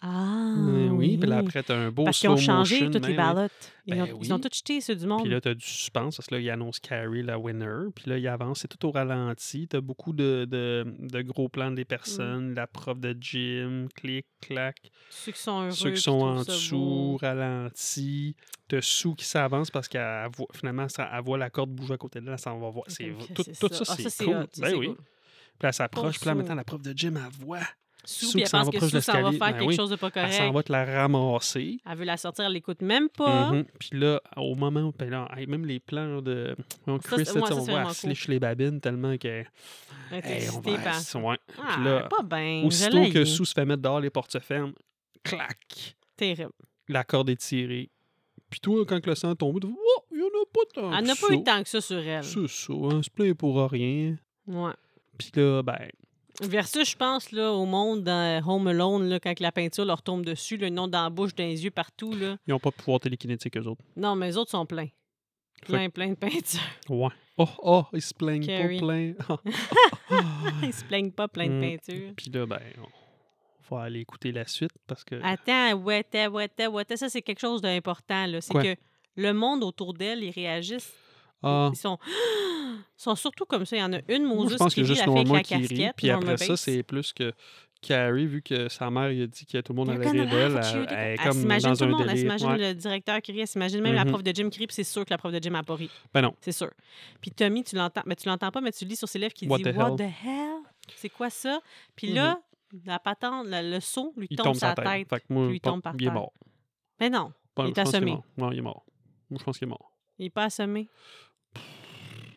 Ah, 0.00 0.54
Euh, 0.56 0.88
oui, 0.90 1.16
puis 1.18 1.28
là, 1.28 1.38
oui. 1.40 1.46
après, 1.46 1.62
t'as 1.62 1.76
un 1.76 1.90
beau 1.90 2.04
Parce 2.04 2.20
qu'ils 2.20 2.28
ont 2.30 2.36
changé 2.36 2.76
motion, 2.84 2.90
toutes 2.92 3.06
les 3.08 3.14
ben 3.14 3.28
oui. 3.28 3.34
ballottes. 3.34 3.72
Ils, 3.86 3.94
Ben 3.94 4.02
ont, 4.02 4.04
oui. 4.12 4.18
ils 4.22 4.32
ont 4.34 4.38
tout 4.38 4.48
jeté, 4.52 4.80
ceux 4.80 4.94
du 4.94 5.06
monde. 5.06 5.22
Puis 5.22 5.30
là, 5.30 5.40
t'as 5.40 5.54
du 5.54 5.64
suspense, 5.64 6.16
parce 6.16 6.28
que 6.28 6.34
là, 6.36 6.40
il 6.40 6.48
annonce 6.50 6.78
Carrie, 6.78 7.22
la 7.22 7.38
winner. 7.38 7.90
Puis 7.94 8.08
là, 8.10 8.18
il 8.18 8.28
avance, 8.28 8.60
c'est 8.60 8.68
tout 8.68 8.86
au 8.86 8.90
ralenti. 8.92 9.66
T'as 9.66 9.80
beaucoup 9.80 10.12
de, 10.12 10.46
de, 10.48 10.84
de 11.00 11.22
gros 11.22 11.48
plans 11.48 11.70
des 11.72 11.84
personnes, 11.84 12.54
la 12.54 12.66
prof 12.66 12.98
de 13.00 13.16
gym, 13.20 13.88
clic, 13.94 14.26
clac. 14.40 14.76
Ceux 15.10 15.32
qui 15.32 15.40
sont 15.40 15.62
heureux. 15.62 15.70
Ceux 15.72 15.90
qui 15.92 16.00
sont 16.00 16.20
en 16.22 16.44
ça 16.44 16.52
dessous, 16.52 17.16
ralenti. 17.20 18.36
T'as 18.68 18.80
Sue 18.82 19.14
qui 19.16 19.24
s'avance 19.24 19.70
parce 19.70 19.88
qu'elle 19.88 20.28
voit, 20.36 20.46
finalement, 20.54 20.88
ça- 20.88 21.10
elle 21.12 21.24
voit 21.24 21.38
la 21.38 21.50
corde 21.50 21.70
bouger 21.70 21.94
à 21.94 21.96
côté 21.96 22.20
d'elle, 22.20 22.32
elle 22.32 22.38
s'en 22.38 22.58
va 22.58 22.68
voir. 22.70 22.84
C'est, 22.88 23.10
Ok, 23.10 23.32
tout, 23.34 23.42
tout 23.44 23.68
ça, 23.72 23.84
Ah, 23.88 23.94
c'est 23.96 24.24
hot, 24.24 24.32
cool. 24.32 24.46
ça, 24.52 24.62
Ben 24.70 24.74
oui. 24.76 24.86
cool. 24.88 24.96
Puis 24.96 25.66
elle 25.66 25.72
s'approche, 25.72 26.20
puis 26.20 26.28
là, 26.30 26.36
temps, 26.44 26.54
la 26.54 26.64
prof 26.64 26.82
de 26.82 26.92
gym, 26.96 27.16
elle 27.16 27.44
voit. 27.44 27.58
Sous, 28.04 28.32
puis 28.32 28.42
elle 28.42 28.48
pense 28.50 28.70
que 28.70 28.80
Sue 28.80 29.00
s'en 29.02 29.22
va 29.22 29.30
faire 29.32 29.38
Ben 29.38 29.52
quelque 29.52 29.64
oui. 29.68 29.76
chose 29.76 29.90
de 29.90 29.96
pas 29.96 30.06
Elle 30.06 30.12
correct. 30.12 30.32
s'en 30.32 30.50
va 30.50 30.62
te 30.62 30.72
la 30.72 30.84
ramasser. 30.84 31.78
Elle 31.84 31.98
veut 31.98 32.04
la 32.04 32.16
sortir, 32.16 32.46
elle 32.46 32.52
l'écoute 32.52 32.80
même 32.80 33.08
pas. 33.10 33.52
Mhm. 33.52 33.64
Puis 33.78 33.90
là, 33.92 34.20
au 34.36 34.54
moment 34.54 34.80
où, 34.80 34.92
ben 34.98 35.10
là, 35.10 35.28
même 35.46 35.66
les 35.66 35.78
plans 35.78 36.22
de 36.22 36.56
donc 36.86 37.02
Chris, 37.02 37.18
là, 37.18 37.24
ça, 37.26 37.40
on 37.40 37.46
c'est 37.64 37.70
voit, 37.70 37.92
elle 38.04 38.16
les 38.28 38.38
babines 38.40 38.80
tellement 38.80 39.16
que. 39.18 39.44
Elle 40.10 40.24
hey, 40.24 40.48
on 40.54 40.60
va, 40.60 40.70
ouais. 40.70 41.36
Ah, 41.58 41.72
Puis 41.74 41.84
là, 41.84 42.08
pas 42.08 42.22
bien. 42.22 42.62
aussitôt 42.64 43.10
que 43.10 43.24
Sue 43.24 43.44
se 43.44 43.52
fait 43.52 43.66
mettre 43.66 43.82
dehors, 43.82 44.00
les 44.00 44.10
portes 44.10 44.32
se 44.32 44.38
ferment, 44.38 44.72
clac, 45.22 45.94
Terrible. 46.16 46.52
la 46.88 47.04
corde 47.04 47.28
est 47.30 47.36
tirée. 47.36 47.90
Puis 48.48 48.60
toi, 48.60 48.84
quand 48.86 49.04
le 49.06 49.14
sang 49.14 49.34
tombe, 49.34 49.60
tu 49.60 49.66
oh, 49.66 50.04
il 50.10 50.16
n'y 50.18 50.22
en 50.22 50.26
a 50.26 50.44
pas 50.52 50.60
tant. 50.72 50.92
Elle 50.96 51.02
que 51.02 51.08
n'a 51.08 51.14
pas 51.14 51.34
eu 51.34 51.44
tant 51.44 51.62
que 51.62 51.68
ça 51.68 51.80
sur 51.82 51.98
elle. 51.98 52.24
C'est 52.24 52.48
ça, 52.48 52.72
hein, 52.72 53.02
se 53.02 53.10
plaint 53.10 53.34
pour 53.34 53.70
rien. 53.70 54.16
Ouais. 54.46 54.72
Puis 55.18 55.30
là, 55.34 55.62
ben, 55.62 55.90
Versus, 56.40 56.90
je 56.90 56.96
pense, 56.96 57.32
là, 57.32 57.52
au 57.52 57.66
monde 57.66 58.04
dans 58.04 58.42
Home 58.46 58.68
Alone, 58.68 59.08
là, 59.08 59.18
quand 59.18 59.40
la 59.40 59.50
peinture 59.50 59.84
leur 59.84 60.02
tombe 60.02 60.24
dessus, 60.24 60.56
le 60.56 60.68
nom 60.68 60.86
dans 60.86 61.02
la 61.02 61.10
bouche, 61.10 61.34
dans 61.34 61.44
les 61.44 61.64
yeux, 61.64 61.70
partout. 61.72 62.12
Là. 62.12 62.36
ils 62.46 62.50
n'ont 62.50 62.60
pas 62.60 62.70
de 62.70 62.76
pouvoir 62.76 63.00
télékinétique, 63.00 63.56
eux 63.56 63.66
autres. 63.66 63.82
Non, 63.96 64.14
mais 64.14 64.26
les 64.28 64.36
autres 64.36 64.50
sont 64.52 64.64
pleins. 64.66 64.88
Fait 65.64 65.66
Plein, 65.72 65.90
plein 65.90 66.08
de 66.10 66.14
peinture. 66.14 66.60
Ouais. 66.88 67.08
Oh, 67.36 67.48
oh, 67.62 67.84
ils 67.92 68.02
se 68.02 68.14
plaignent 68.14 68.44
Carrie. 68.46 68.78
pas 68.80 68.86
plein. 68.86 69.12
Ils 70.64 70.72
se 70.72 70.84
plaignent 70.84 71.12
pas, 71.12 71.28
plein 71.28 71.46
de 71.46 71.52
Mm. 71.52 71.60
peinture. 71.60 72.12
Puis 72.16 72.30
là, 72.30 72.46
ben, 72.46 72.60
on 72.82 72.86
faut 73.62 73.76
aller 73.76 74.00
écouter 74.00 74.32
la 74.32 74.46
suite 74.46 74.72
parce 74.86 75.04
que. 75.04 75.16
Attends, 75.22 75.74
ouais, 75.82 76.04
ouais, 76.12 76.66
ouais, 76.66 76.96
ça, 76.96 77.08
c'est 77.08 77.22
quelque 77.22 77.38
chose 77.40 77.60
d'important. 77.60 78.26
C'est 78.40 78.54
que 78.54 78.74
le 79.16 79.32
monde 79.32 79.62
autour 79.62 79.92
d'elle, 79.94 80.24
ils 80.24 80.30
réagissent. 80.30 80.92
Ah, 81.42 81.70
Ils 81.72 81.76
sont, 81.76 81.98
sont 82.96 83.14
surtout 83.16 83.44
comme 83.44 83.64
ça. 83.64 83.76
Il 83.76 83.80
y 83.80 83.82
en 83.82 83.92
a 83.92 84.00
une, 84.08 84.24
Moses, 84.24 84.52
je 84.52 84.56
pense 84.56 84.74
qui 84.74 84.80
que 84.82 84.86
rit, 84.86 84.94
juste 84.94 85.06
avec 85.08 85.28
la 85.28 85.42
qui 85.42 85.54
rit. 85.54 85.68
casquette. 85.68 85.94
Puis 85.96 86.10
après 86.10 86.36
ça, 86.36 86.56
c'est 86.56 86.82
plus 86.82 87.12
que 87.12 87.32
Carrie, 87.80 88.26
vu 88.26 88.42
que 88.42 88.68
sa 88.68 88.90
mère 88.90 89.12
il 89.12 89.22
a 89.22 89.26
dit 89.28 89.46
que 89.46 89.58
tout 89.60 89.72
le 89.72 89.76
monde 89.76 89.86
gonna 89.88 90.10
rire 90.10 90.26
d'elle, 90.26 90.32
elle, 90.56 90.86
elle 90.90 90.96
est 90.96 91.12
Elle 91.12 91.18
comme 91.20 91.32
s'imagine 91.32 91.76
tout 91.76 91.84
le 91.84 91.90
monde. 91.92 92.00
Elle 92.00 92.06
délire. 92.08 92.20
s'imagine 92.22 92.48
Ouais. 92.48 92.58
le 92.58 92.74
directeur 92.74 93.22
qui 93.22 93.30
rit. 93.30 93.40
Elle 93.42 93.46
s'imagine 93.46 93.80
même 93.82 93.94
la 93.94 94.04
Mhm. 94.04 94.10
prof 94.10 94.22
de 94.24 94.32
gym 94.32 94.50
qui 94.50 94.58
rit. 94.58 94.66
Puis 94.66 94.74
c'est 94.74 94.82
sûr 94.84 95.04
que 95.04 95.10
la 95.10 95.18
prof 95.18 95.32
de 95.32 95.38
gym 95.40 95.54
a 95.54 95.62
pas 95.62 95.76
ri. 95.76 95.88
Ben 96.12 96.22
non. 96.22 96.34
C'est 96.40 96.50
sûr. 96.50 96.70
Puis 97.20 97.30
Tommy, 97.30 97.62
tu 97.62 97.76
l'entends. 97.76 98.02
Mais 98.04 98.16
tu 98.16 98.26
l'entends 98.28 98.50
pas, 98.50 98.60
mais 98.60 98.72
tu 98.72 98.84
lis 98.84 98.96
sur 98.96 99.08
ses 99.08 99.20
lèvres 99.20 99.32
qui 99.32 99.46
What 99.46 99.58
dit 99.58 99.62
the 99.62 99.76
What 99.76 99.92
the 99.96 100.00
hell? 100.00 100.58
C'est 100.96 101.08
quoi 101.08 101.30
ça? 101.30 101.60
Puis 101.94 102.08
là, 102.12 102.40
la 102.84 102.98
patente, 102.98 103.46
la- 103.46 103.62
le 103.62 103.78
son 103.78 104.12
lui 104.16 104.26
Il 104.28 104.36
tombe, 104.36 104.46
tombe 104.46 104.54
sur 104.54 104.60
sa 104.62 104.68
la 104.70 104.74
tête. 104.74 104.84
tête. 104.84 105.08
Fait 105.08 105.20
que 105.20 105.32
moi, 105.32 105.46
puis 105.46 105.56
il 105.58 105.60
tombe 105.60 105.80
par 105.80 105.94
il 105.94 106.02
est 106.02 106.06
terre. 106.06 106.14
mort. 106.14 106.32
Mais 106.98 107.10
non, 107.10 107.32
Pas- 107.54 107.66
Il 107.66 107.70
est 107.70 107.78
assommé. 107.78 108.18
Non, 108.36 108.50
il 108.50 108.58
est 108.58 108.62
mort. 108.62 108.84
Moi, 109.30 109.38
je 109.38 109.44
pense 109.44 109.56
qu'il 109.56 109.68
est 109.68 109.70
mort. 109.70 109.92
il 110.18 110.26
est 110.26 110.30
pas 110.30 110.44
assommé. 110.44 110.88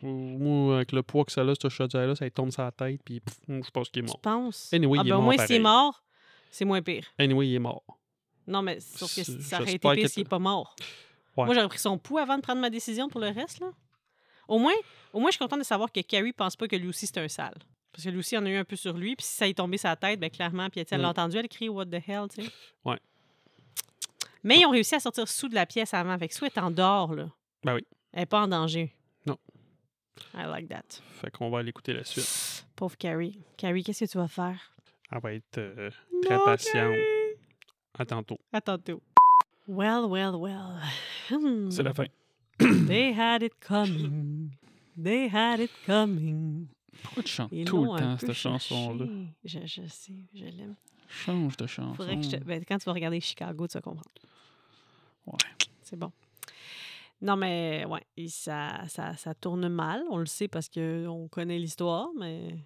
Moi, 0.02 0.76
avec 0.76 0.92
le 0.92 1.02
poids 1.02 1.24
que 1.24 1.32
ça 1.32 1.42
a, 1.42 1.54
ce 1.54 1.68
chaudière-là, 1.68 2.14
ça 2.16 2.28
tombe 2.30 2.50
sur 2.50 2.62
la 2.62 2.72
tête, 2.72 3.00
puis 3.04 3.20
pff, 3.20 3.38
je 3.48 3.70
pense 3.70 3.88
qu'il 3.88 4.02
est 4.02 4.06
Tu 4.06 4.10
mort. 4.12 4.20
penses? 4.20 4.72
Anyway, 4.72 4.98
ah, 5.00 5.04
ben, 5.04 5.12
au 5.12 5.14
mort 5.16 5.22
moins, 5.22 5.38
s'il 5.46 5.56
est 5.56 5.58
mort, 5.60 6.02
c'est 6.50 6.64
moins 6.64 6.82
pire. 6.82 7.06
Anyway, 7.18 7.48
il 7.48 7.54
est 7.54 7.58
mort. 7.60 7.84
Non, 8.46 8.62
mais 8.62 8.80
sauf 8.80 9.14
que 9.14 9.22
ça 9.22 9.60
aurait 9.60 9.74
été 9.74 9.78
pire 9.94 10.08
s'il 10.08 10.24
n'est 10.24 10.28
pas 10.28 10.38
mort. 10.40 10.74
Ouais. 11.36 11.44
Moi, 11.46 11.54
j'aurais 11.54 11.68
pris 11.68 11.78
son 11.78 11.96
pouls 11.98 12.18
avant 12.18 12.36
de 12.36 12.42
prendre 12.42 12.60
ma 12.60 12.68
décision 12.70 13.08
pour 13.08 13.20
le 13.20 13.28
reste. 13.28 13.60
Là. 13.60 13.70
Au 14.48 14.58
moins, 14.58 14.72
au 15.12 15.20
moins, 15.20 15.30
je 15.30 15.36
suis 15.36 15.38
contente 15.38 15.60
de 15.60 15.64
savoir 15.64 15.90
que 15.92 16.00
Carrie 16.00 16.32
pense 16.32 16.56
pas 16.56 16.66
que 16.68 16.76
lui 16.76 16.88
aussi 16.88 17.06
c'est 17.06 17.18
un 17.18 17.28
sale. 17.28 17.54
Parce 17.92 18.04
que 18.04 18.08
lui 18.10 18.18
aussi 18.18 18.36
en 18.36 18.44
a 18.44 18.48
eu 18.50 18.56
un 18.56 18.64
peu 18.64 18.74
sur 18.76 18.94
lui. 18.96 19.14
Puis 19.16 19.24
si 19.24 19.34
ça 19.36 19.46
est 19.48 19.54
tombé 19.54 19.78
sa 19.78 19.94
tête, 19.96 20.18
ben 20.18 20.30
clairement, 20.30 20.68
puis 20.68 20.84
tu 20.84 20.94
elle 20.94 21.00
l'a 21.02 21.08
Mm. 21.08 21.10
entendu, 21.10 21.36
elle 21.38 21.48
crie 21.48 21.68
What 21.68 21.86
the 21.86 22.00
hell, 22.06 22.24
tu 22.34 22.42
sais. 22.42 22.50
Ouais. 22.84 22.98
Mais 24.42 24.58
ils 24.58 24.66
ont 24.66 24.70
réussi 24.70 24.94
à 24.94 25.00
sortir 25.00 25.28
sous 25.28 25.48
de 25.48 25.54
la 25.54 25.66
pièce 25.66 25.94
avant. 25.94 26.18
Fait 26.18 26.28
que 26.28 26.34
Sue 26.34 26.46
est 26.46 26.58
en 26.58 26.70
dehors, 26.70 27.14
là. 27.14 27.28
Ben 27.64 27.74
oui. 27.76 27.86
Elle 28.12 28.20
n'est 28.20 28.26
pas 28.26 28.40
en 28.42 28.48
danger. 28.48 28.92
I 30.34 30.44
like 30.46 30.68
that. 30.68 31.00
Fait 31.20 31.30
qu'on 31.30 31.50
va 31.50 31.60
aller 31.60 31.70
écouter 31.70 31.92
la 31.92 32.04
suite. 32.04 32.66
Pauvre 32.76 32.96
Carrie. 32.96 33.38
Carrie, 33.56 33.82
qu'est-ce 33.82 34.04
que 34.04 34.10
tu 34.10 34.18
vas 34.18 34.28
faire? 34.28 34.72
Elle 35.10 35.20
va 35.20 35.32
être 35.34 35.58
euh, 35.58 35.90
très 36.22 36.36
Non, 36.36 36.44
patiente. 36.44 36.72
Carrie! 36.74 37.00
À 37.98 38.04
tantôt. 38.06 38.38
À 38.52 38.60
tantôt. 38.60 39.02
Well, 39.68 40.04
well, 40.08 40.34
well. 40.36 40.80
Hmm. 41.30 41.70
C'est 41.70 41.82
la 41.82 41.94
fin. 41.94 42.06
They 42.58 43.12
had 43.18 43.42
it 43.42 43.54
coming. 43.60 44.50
They 45.02 45.28
had 45.32 45.60
it 45.60 45.70
coming. 45.86 46.66
Pourquoi 47.02 47.22
tu 47.22 47.32
chantes 47.32 47.48
Ils 47.52 47.64
tout 47.64 47.84
le 47.84 47.98
temps, 47.98 48.18
cette 48.18 48.32
chanson-là? 48.32 49.06
Je, 49.44 49.58
je 49.64 49.86
sais, 49.88 50.12
je 50.34 50.44
l'aime. 50.44 50.76
Change 51.08 51.56
de 51.56 51.66
chanson. 51.66 51.94
Faudrait 51.94 52.16
que 52.16 52.22
je 52.22 52.30
te- 52.36 52.44
ben, 52.44 52.62
quand 52.66 52.78
tu 52.78 52.84
vas 52.84 52.92
regarder 52.92 53.20
Chicago, 53.20 53.66
tu 53.66 53.74
vas 53.74 53.80
comprendre. 53.82 54.10
Ouais. 55.26 55.36
C'est 55.82 55.96
bon. 55.96 56.12
Non, 57.22 57.36
mais 57.36 57.84
ouais, 57.88 58.02
et 58.16 58.28
ça, 58.28 58.82
ça, 58.88 59.16
ça 59.16 59.32
tourne 59.34 59.68
mal. 59.68 60.02
On 60.10 60.18
le 60.18 60.26
sait 60.26 60.48
parce 60.48 60.68
qu'on 60.68 61.28
connaît 61.30 61.58
l'histoire, 61.58 62.08
mais. 62.18 62.56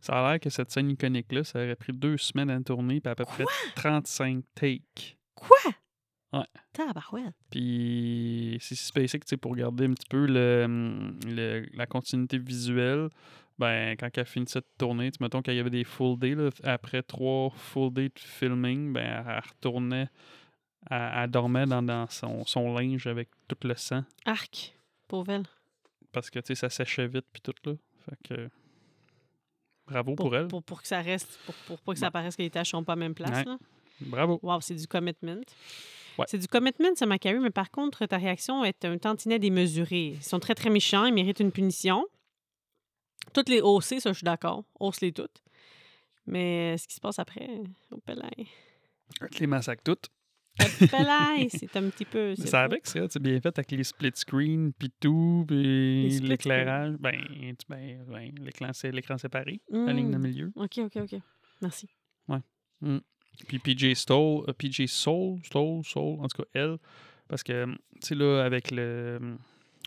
Ça 0.00 0.14
a 0.14 0.30
l'air 0.32 0.40
que 0.40 0.50
cette 0.50 0.70
scène 0.72 0.90
iconique-là, 0.90 1.44
ça 1.44 1.60
aurait 1.60 1.76
pris 1.76 1.92
deux 1.92 2.16
semaines 2.16 2.50
à 2.50 2.60
tourner, 2.60 3.00
puis 3.00 3.10
à 3.10 3.14
peu 3.14 3.24
près 3.24 3.44
35 3.76 4.42
takes. 4.54 5.16
Quoi? 5.36 5.56
Ouais. 6.32 6.46
Tabarouette. 6.72 7.34
Puis 7.50 8.56
c'est 8.60 8.74
spécifique, 8.74 9.24
tu 9.26 9.30
sais, 9.30 9.36
pour 9.36 9.52
regarder 9.52 9.84
un 9.84 9.92
petit 9.92 10.08
peu 10.08 10.26
le, 10.26 10.62
hum, 10.64 11.18
le- 11.26 11.66
la 11.74 11.86
continuité 11.86 12.38
visuelle. 12.38 13.10
Ben, 13.58 13.94
quand 13.96 14.08
elle 14.16 14.24
finissait 14.24 14.60
de 14.60 14.66
tourner, 14.78 15.10
tu 15.12 15.22
mettons 15.22 15.40
qu'il 15.42 15.54
y 15.54 15.60
avait 15.60 15.70
des 15.70 15.84
full 15.84 16.18
days, 16.18 16.34
là, 16.34 16.48
après 16.64 17.02
trois 17.02 17.50
full 17.50 17.92
days 17.92 18.08
de 18.08 18.18
filming, 18.18 18.92
ben, 18.92 19.24
elle 19.28 19.40
retournait, 19.48 20.08
elle, 20.90 21.12
elle 21.14 21.30
dormait 21.30 21.66
dans, 21.66 21.82
dans 21.82 22.08
son, 22.08 22.44
son 22.44 22.74
linge 22.74 23.06
avec 23.06 23.28
tout 23.48 23.56
le 23.66 23.74
sang. 23.76 24.04
Arc. 24.24 24.74
Pauvre 25.08 25.30
elle. 25.32 25.44
Parce 26.12 26.30
que, 26.30 26.38
tu 26.40 26.48
sais, 26.48 26.54
ça 26.54 26.70
séchait 26.70 27.06
vite, 27.06 27.26
puis 27.32 27.40
tout, 27.42 27.54
là. 27.64 27.72
Fait 28.04 28.16
que. 28.36 28.50
Bravo 29.86 30.14
pour, 30.14 30.26
Pour, 30.26 30.36
elle. 30.36 30.48
pour, 30.48 30.62
pour 30.62 30.80
que 30.82 30.88
ça 30.88 31.00
reste, 31.00 31.38
pour, 31.44 31.54
pour 31.66 31.78
pas 31.80 31.92
que 31.92 31.98
ça 31.98 32.06
Ouais. 32.06 32.10
paraisse 32.12 32.36
que 32.36 32.42
les 32.42 32.50
tâches 32.50 32.70
sont 32.70 32.84
pas 32.84 32.92
à 32.92 32.96
la 32.96 33.00
même 33.00 33.14
place. 33.14 33.30
Ouais. 33.30 33.44
là. 33.44 33.58
Bravo. 34.00 34.38
Wow, 34.42 34.60
c'est 34.60 34.74
du 34.74 34.86
commitment. 34.86 35.40
Ouais. 36.18 36.24
C'est 36.28 36.38
du 36.38 36.46
commitment, 36.48 36.94
ça, 36.94 37.06
Macari, 37.06 37.38
mais 37.38 37.50
par 37.50 37.70
contre, 37.70 38.04
ta 38.06 38.18
réaction 38.18 38.64
est 38.64 38.84
un 38.84 38.98
tantinet 38.98 39.38
démesuré. 39.38 40.08
Ils 40.08 40.22
sont 40.22 40.38
très, 40.40 40.54
très 40.54 40.70
méchants, 40.70 41.06
ils 41.06 41.14
méritent 41.14 41.40
une 41.40 41.52
punition. 41.52 42.04
Toutes 43.32 43.48
les 43.48 43.60
hausser, 43.60 43.98
ça, 44.00 44.10
je 44.12 44.18
suis 44.18 44.24
d'accord. 44.24 44.64
Hausse-les 44.78 45.12
toutes. 45.12 45.42
Mais 46.26 46.76
ce 46.78 46.86
qui 46.86 46.94
se 46.94 47.00
passe 47.00 47.18
après, 47.18 47.48
au 47.90 47.98
pelaille. 47.98 48.48
Les 49.40 49.46
massacres 49.46 49.82
toutes. 49.82 50.08
C'est 50.58 51.76
un 51.76 51.88
petit 51.88 52.04
peu. 52.04 52.34
C'est 52.36 52.54
avec, 52.54 52.86
ça, 52.86 53.00
c'est 53.08 53.22
bien 53.22 53.40
fait 53.40 53.56
avec 53.58 53.70
les 53.70 53.84
split 53.84 54.12
screen, 54.14 54.72
puis 54.78 54.92
tout, 55.00 55.44
puis 55.48 56.20
l'éclairage. 56.20 56.96
Ben, 56.98 57.20
ben, 57.68 58.04
ben, 58.08 58.32
l'écran, 58.40 58.70
c'est 58.72 58.92
l'écran 58.92 59.18
séparé, 59.18 59.60
la 59.70 59.92
ligne 59.92 60.10
de 60.10 60.18
milieu. 60.18 60.52
OK, 60.56 60.78
OK, 60.78 60.96
OK. 60.96 61.20
Merci. 61.60 61.88
Puis 63.48 63.58
PJ 63.58 63.94
Stoll, 63.94 64.44
euh, 64.48 64.52
PJ 64.52 64.84
Soul, 64.86 65.38
Stoll, 65.42 65.82
Soul, 65.84 66.18
en 66.20 66.28
tout 66.28 66.42
cas, 66.42 66.48
elle, 66.52 66.76
parce 67.28 67.42
que, 67.42 67.64
tu 67.64 67.78
sais, 68.00 68.14
là, 68.14 68.42
avec 68.44 68.70
le, 68.70 69.36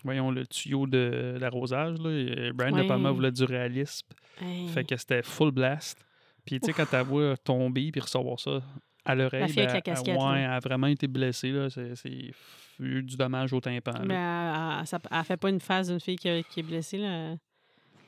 voyons, 0.04 0.32
le 0.32 0.48
tuyau 0.48 0.88
de 0.88 1.38
l'arrosage, 1.40 2.00
là, 2.00 2.10
euh, 2.10 2.52
Brian 2.54 2.76
De 2.76 2.88
Palma 2.88 3.10
Ouais. 3.10 3.16
voulait 3.16 3.32
du 3.32 3.44
réalisme, 3.44 4.08
Hey. 4.42 4.68
fait 4.70 4.84
que 4.84 4.98
c'était 4.98 5.22
full 5.22 5.52
blast. 5.52 6.04
Puis, 6.44 6.60
tu 6.60 6.66
sais, 6.66 6.74
quand 6.74 6.88
tu 6.90 7.06
vois 7.08 7.38
tomber 7.38 7.92
puis 7.92 8.02
recevoir 8.02 8.40
ça 8.40 8.64
à 9.06 9.16
l'oreille, 9.16 9.48
fille 9.50 9.60
avec 9.62 9.70
ben, 9.70 9.74
la 9.76 9.82
casquette, 9.82 10.18
ouais, 10.18 10.24
là. 10.24 10.38
elle 10.40 10.50
a 10.52 10.60
vraiment 10.60 10.88
été 10.88 11.08
blessée, 11.08 11.52
là, 11.52 11.70
c'est 11.70 11.96
c'est 11.96 12.32
eu 12.80 13.04
du 13.04 13.16
dommage 13.16 13.54
au 13.54 13.62
tympan. 13.62 13.94
Mais 14.06 14.16
elle, 14.16 14.80
elle- 14.82 14.88
ça- 14.88 15.00
elle 15.12 15.24
fait 15.24 15.38
pas 15.38 15.50
une 15.50 15.60
phase 15.60 15.90
d'une 15.90 16.00
fille 16.00 16.18
qui, 16.18 16.44
qui 16.52 16.60
est 16.60 16.64
blessée. 16.64 16.98
Là. 16.98 17.32
Elle, 17.32 17.38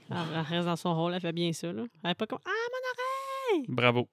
elle 0.09 0.39
reste 0.41 0.65
dans 0.65 0.75
son 0.75 0.95
rôle, 0.95 1.13
elle 1.13 1.21
fait 1.21 1.31
bien 1.31 1.53
ça. 1.53 1.71
Là. 1.71 1.85
Elle 2.03 2.11
est 2.11 2.15
pas 2.15 2.25
comme 2.27 2.39
Ah, 2.45 2.49
mon 2.49 3.55
oreille! 3.57 3.65
Bravo. 3.69 4.09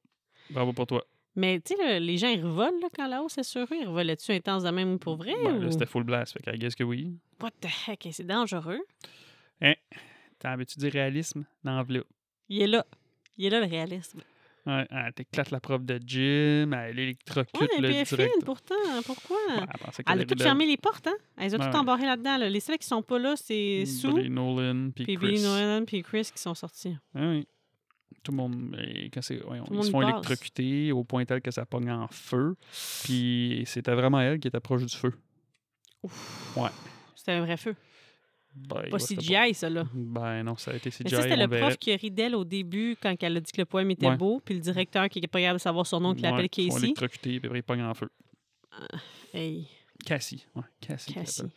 Bravo 0.51 0.73
pour 0.73 0.87
toi. 0.87 1.05
Mais 1.37 1.61
tu 1.61 1.75
sais, 1.75 1.99
les 1.99 2.17
gens, 2.17 2.29
ils 2.29 2.45
revolent 2.45 2.81
là, 2.81 2.89
quand 2.95 3.09
la 3.09 3.23
hausse 3.23 3.39
est 3.39 3.43
sur 3.43 3.63
eux. 3.63 3.77
Ils 3.81 3.87
revolaient-tu 3.89 4.31
intense 4.31 4.63
de 4.63 4.71
même 4.71 4.99
pour 5.01 5.17
vrai? 5.17 5.35
Ben, 5.43 5.57
ou... 5.57 5.63
là, 5.63 5.71
c'était 5.71 5.87
full 5.87 6.05
blast, 6.05 6.35
fait 6.35 6.43
que 6.43 6.55
I 6.55 6.59
guess 6.59 6.77
que 6.77 6.85
oui. 6.85 7.19
What 7.41 7.51
the 7.61 7.67
heck? 7.89 8.07
C'est 8.13 8.27
dangereux. 8.27 8.81
T'en 10.39 10.57
veux-tu 10.57 10.79
dire 10.79 10.93
réalisme? 10.93 11.45
Là. 11.65 11.85
Il 12.49 12.63
est 12.63 12.67
là. 12.67 12.85
Il 13.37 13.47
est 13.47 13.51
là, 13.51 13.61
le 13.61 13.67
réalisme. 13.67 14.21
Ouais, 14.67 14.87
elle 14.91 15.13
t'éclate 15.13 15.51
la 15.51 15.61
prof 15.61 15.83
de 15.85 16.01
gym, 16.05 16.73
elle 16.73 16.99
électrocute 16.99 17.55
Ouais, 17.61 17.67
le 17.67 17.69
puis 17.69 17.77
elle 17.79 17.85
est 17.85 18.05
directeur. 18.05 18.19
fine, 18.19 18.45
pourtant. 18.47 18.75
Pourquoi? 19.05 19.37
Ouais, 19.57 19.67
elle 20.07 20.21
a 20.21 20.25
tout 20.25 20.43
fermé 20.43 20.67
les 20.67 20.79
portes, 20.79 21.07
hein? 21.07 21.13
Elle 21.37 21.45
les 21.49 21.55
a 21.55 21.59
Ouais, 21.59 21.65
tout 21.67 21.71
ouais. 21.73 21.77
embarrées 21.81 22.07
là-dedans. 22.07 22.39
là. 22.39 22.49
Les 22.49 22.61
seuls 22.61 22.79
qui 22.79 22.87
sont 22.87 23.03
pas 23.03 23.19
là, 23.19 23.35
c'est. 23.37 23.85
Sue, 23.85 24.11
Billy 24.13 24.31
Nolan, 24.31 24.91
puis 24.95 25.05
Chris. 25.05 25.17
Billy 25.19 25.43
Nolan, 25.43 25.85
puis 25.85 26.03
Chris 26.03 26.31
qui 26.35 26.41
sont 26.41 26.55
sortis. 26.55 26.97
Ah 27.15 27.29
oui. 27.29 27.47
Tout 28.23 28.33
le 28.33 28.39
monde, 28.39 28.75
quand 29.13 29.21
ouais, 29.31 29.37
le 29.39 29.65
ils 29.69 29.75
monde 29.75 29.85
se 29.85 29.91
font 29.91 30.01
passe. 30.01 30.11
électrocuter 30.13 30.93
au 30.93 31.05
point 31.05 31.27
tel 31.27 31.43
que 31.43 31.51
ça 31.51 31.67
pogne 31.67 31.91
en 31.91 32.09
feu. 32.09 32.57
Puis 33.05 33.65
c'était 33.67 33.93
vraiment 33.95 34.19
elle 34.21 34.39
qui 34.41 34.49
était 34.49 34.61
proche 34.61 34.87
du 34.87 34.97
feu. 34.97 35.13
C'était 37.15 37.33
un 37.33 37.41
vrai 37.45 37.57
feu. 37.59 37.75
Ben, 38.57 38.89
Pas 38.91 38.99
CGI, 38.99 39.53
ça, 39.55 39.69
là. 39.69 39.85
Ben 39.93 40.43
non, 40.45 40.57
ça 40.57 40.71
a 40.71 40.75
été 40.77 40.89
Mais 40.89 41.11
CGI. 41.11 41.17
c'était 41.23 41.33
on 41.35 41.37
le 41.37 41.47
verrait. 41.49 41.61
prof 41.61 41.77
qui 41.77 41.93
a 41.93 41.97
ri 41.97 42.11
d'elle 42.11 42.35
au 42.37 42.45
début 42.45 42.97
quand 43.03 43.15
elle 43.23 43.37
a 43.37 43.41
dit 43.41 43.51
que 43.53 43.61
le 43.61 43.65
poème 43.65 43.91
était 43.91 44.07
Ouais. 44.07 44.17
beau, 44.17 44.41
puis 44.45 44.55
le 44.55 44.61
directeur 44.61 45.09
qui 45.09 45.21
n'est 45.21 45.27
pas 45.27 45.41
capable 45.41 45.59
de 45.59 45.63
savoir 45.63 45.87
son 45.87 46.01
nom, 46.01 46.15
qui 46.15 46.23
l'appelle 46.23 46.49
Ouais, 46.57 46.65
font 46.69 46.75
Casey. 46.75 46.85
électrocuter, 46.87 47.41
puis 47.41 47.47
après 47.49 47.59
ils 47.59 47.63
pognent 47.65 47.83
en 47.83 47.95
feu. 47.95 48.09
Hey, 49.33 49.67
Cassie. 50.05 50.47
Ouais, 50.55 50.63
Cassie. 50.81 51.07
qui 51.09 51.15
Cassie. 51.15 51.43
l'appelle. 51.43 51.57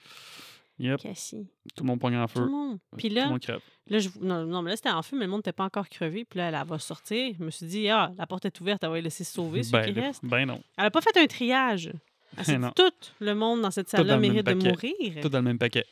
Yep, 0.79 0.99
Cassie. 1.01 1.47
tout 1.75 1.83
le 1.83 1.87
monde 1.87 1.99
pogne 1.99 2.15
en 2.17 2.27
Tout 2.27 2.39
le 2.39 2.45
feu. 2.45 2.51
monde. 2.51 2.77
Puis 2.97 3.09
Tout 3.09 3.15
là, 3.15 3.23
le 3.25 3.29
monde 3.31 3.45
là 3.87 3.99
je, 3.99 4.09
non, 4.21 4.45
non, 4.45 4.61
mais 4.61 4.69
là, 4.71 4.75
c'était 4.75 4.89
en 4.91 5.01
feu, 5.01 5.17
mais 5.17 5.25
le 5.25 5.31
monde 5.31 5.39
n'était 5.39 5.51
pas 5.53 5.63
encore 5.65 5.89
crevé. 5.89 6.23
Puis 6.23 6.37
là, 6.37 6.49
elle, 6.49 6.55
elle 6.61 6.67
va 6.67 6.77
sortir. 6.77 7.33
Je 7.39 7.43
me 7.43 7.49
suis 7.49 7.65
dit, 7.65 7.89
ah, 7.89 8.11
la 8.17 8.27
porte 8.27 8.45
est 8.45 8.61
ouverte, 8.61 8.83
elle 8.83 8.91
va 8.91 9.01
laisser 9.01 9.23
se 9.23 9.33
sauver, 9.33 9.63
ceux 9.63 9.81
qui 9.81 9.91
Ben, 9.91 9.95
là, 10.01 10.07
restent. 10.07 10.25
ben 10.25 10.45
non. 10.45 10.61
Elle 10.77 10.83
n'a 10.83 10.91
pas 10.91 11.01
fait 11.01 11.17
un 11.17 11.25
triage. 11.25 11.91
Elle 12.37 12.43
dit, 12.45 12.57
Non. 12.57 12.71
tout 12.75 12.91
le 13.19 13.33
monde 13.33 13.61
dans 13.61 13.71
cette 13.71 13.91
le 13.91 13.97
salle-là 13.97 14.17
mérite 14.19 14.45
de 14.45 14.53
paquet. 14.53 14.69
mourir. 14.69 15.21
Tout 15.21 15.29
dans 15.29 15.39
le 15.39 15.43
même 15.45 15.57
paquet. 15.57 15.85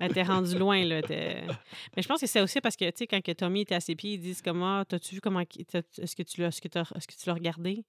Elle 0.00 0.10
était 0.10 0.22
rendue 0.22 0.56
loin, 0.58 0.84
là. 0.84 1.00
Mais 1.08 2.02
je 2.02 2.06
pense 2.08 2.20
que 2.20 2.26
c'est 2.26 2.40
aussi 2.40 2.60
parce 2.60 2.76
que, 2.76 2.84
tu 2.90 2.92
sais, 2.98 3.06
quand 3.06 3.20
que 3.22 3.32
Tommy 3.32 3.62
était 3.62 3.74
à 3.74 3.80
ses 3.80 3.94
pieds, 3.96 4.14
ils 4.14 4.20
disent 4.20 4.42
comment, 4.42 4.84
t'as-tu 4.84 5.14
vu 5.16 5.20
comment, 5.20 5.42
t'as- 5.70 5.78
est-ce 5.98 6.14
que 6.16 6.22
tu 6.22 6.40
l'as, 6.40 6.48
est-ce 6.48 6.60
que 6.60 6.68
t'as- 6.68 6.90
est-ce 6.94 7.06
que 7.08 7.14
tu 7.14 7.26
l'as 7.28 7.34
regardé? 7.34 7.84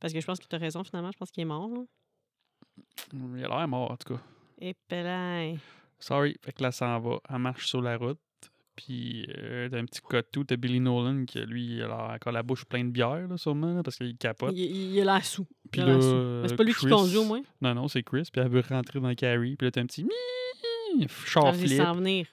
Parce 0.00 0.12
que 0.12 0.20
je 0.20 0.26
pense 0.26 0.38
que 0.38 0.46
tu 0.46 0.54
as 0.56 0.58
raison, 0.58 0.82
finalement. 0.84 1.10
Je 1.12 1.18
pense 1.18 1.30
qu'il 1.30 1.42
est 1.42 1.46
mort, 1.46 1.68
là. 1.68 1.82
Il 3.12 3.44
a 3.44 3.48
l'air 3.48 3.68
mort, 3.68 3.90
en 3.90 3.96
tout 3.96 4.14
cas. 4.14 4.20
Et 4.60 4.74
pelain. 4.88 5.56
Sorry. 5.98 6.36
Fait 6.44 6.52
que 6.52 6.62
là, 6.62 6.70
ça 6.72 6.86
en 6.88 7.00
va. 7.00 7.18
Elle 7.28 7.38
marche 7.38 7.66
sur 7.66 7.80
la 7.82 7.96
route. 7.96 8.18
Puis, 8.76 9.26
euh, 9.36 9.68
t'as 9.68 9.78
un 9.78 9.84
petit 9.84 10.00
cotou. 10.00 10.44
T'as 10.44 10.54
Billy 10.56 10.78
Nolan 10.78 11.24
qui, 11.24 11.40
lui, 11.40 11.76
il 11.78 11.82
a 11.82 12.14
encore 12.14 12.32
la 12.32 12.44
bouche 12.44 12.64
pleine 12.64 12.88
de 12.88 12.92
bière, 12.92 13.26
là, 13.26 13.36
sûrement, 13.36 13.74
là, 13.74 13.82
parce 13.82 13.96
qu'il 13.96 14.16
capote. 14.16 14.52
Il, 14.54 14.60
il, 14.60 14.92
il 14.94 15.00
a 15.00 15.04
l'air 15.14 15.24
sous. 15.24 15.46
Puis 15.72 15.80
là, 15.80 15.88
euh, 15.88 16.46
c'est 16.46 16.54
pas 16.54 16.62
lui 16.62 16.72
qui 16.72 16.78
Chris- 16.86 16.90
conduit, 16.90 17.16
au 17.16 17.24
moins. 17.24 17.42
Non, 17.60 17.74
non, 17.74 17.88
c'est 17.88 18.04
Chris. 18.04 18.28
Puis 18.32 18.40
elle 18.40 18.48
veut 18.48 18.62
rentrer 18.68 19.00
dans 19.00 19.12
Carrie. 19.16 19.56
Puis 19.56 19.66
là, 19.66 19.70
t'as 19.72 19.80
un 19.80 19.86
petit 19.86 20.04
char 21.26 21.54
flip. 21.54 21.76
s'en 21.80 21.94
venir. 21.94 22.26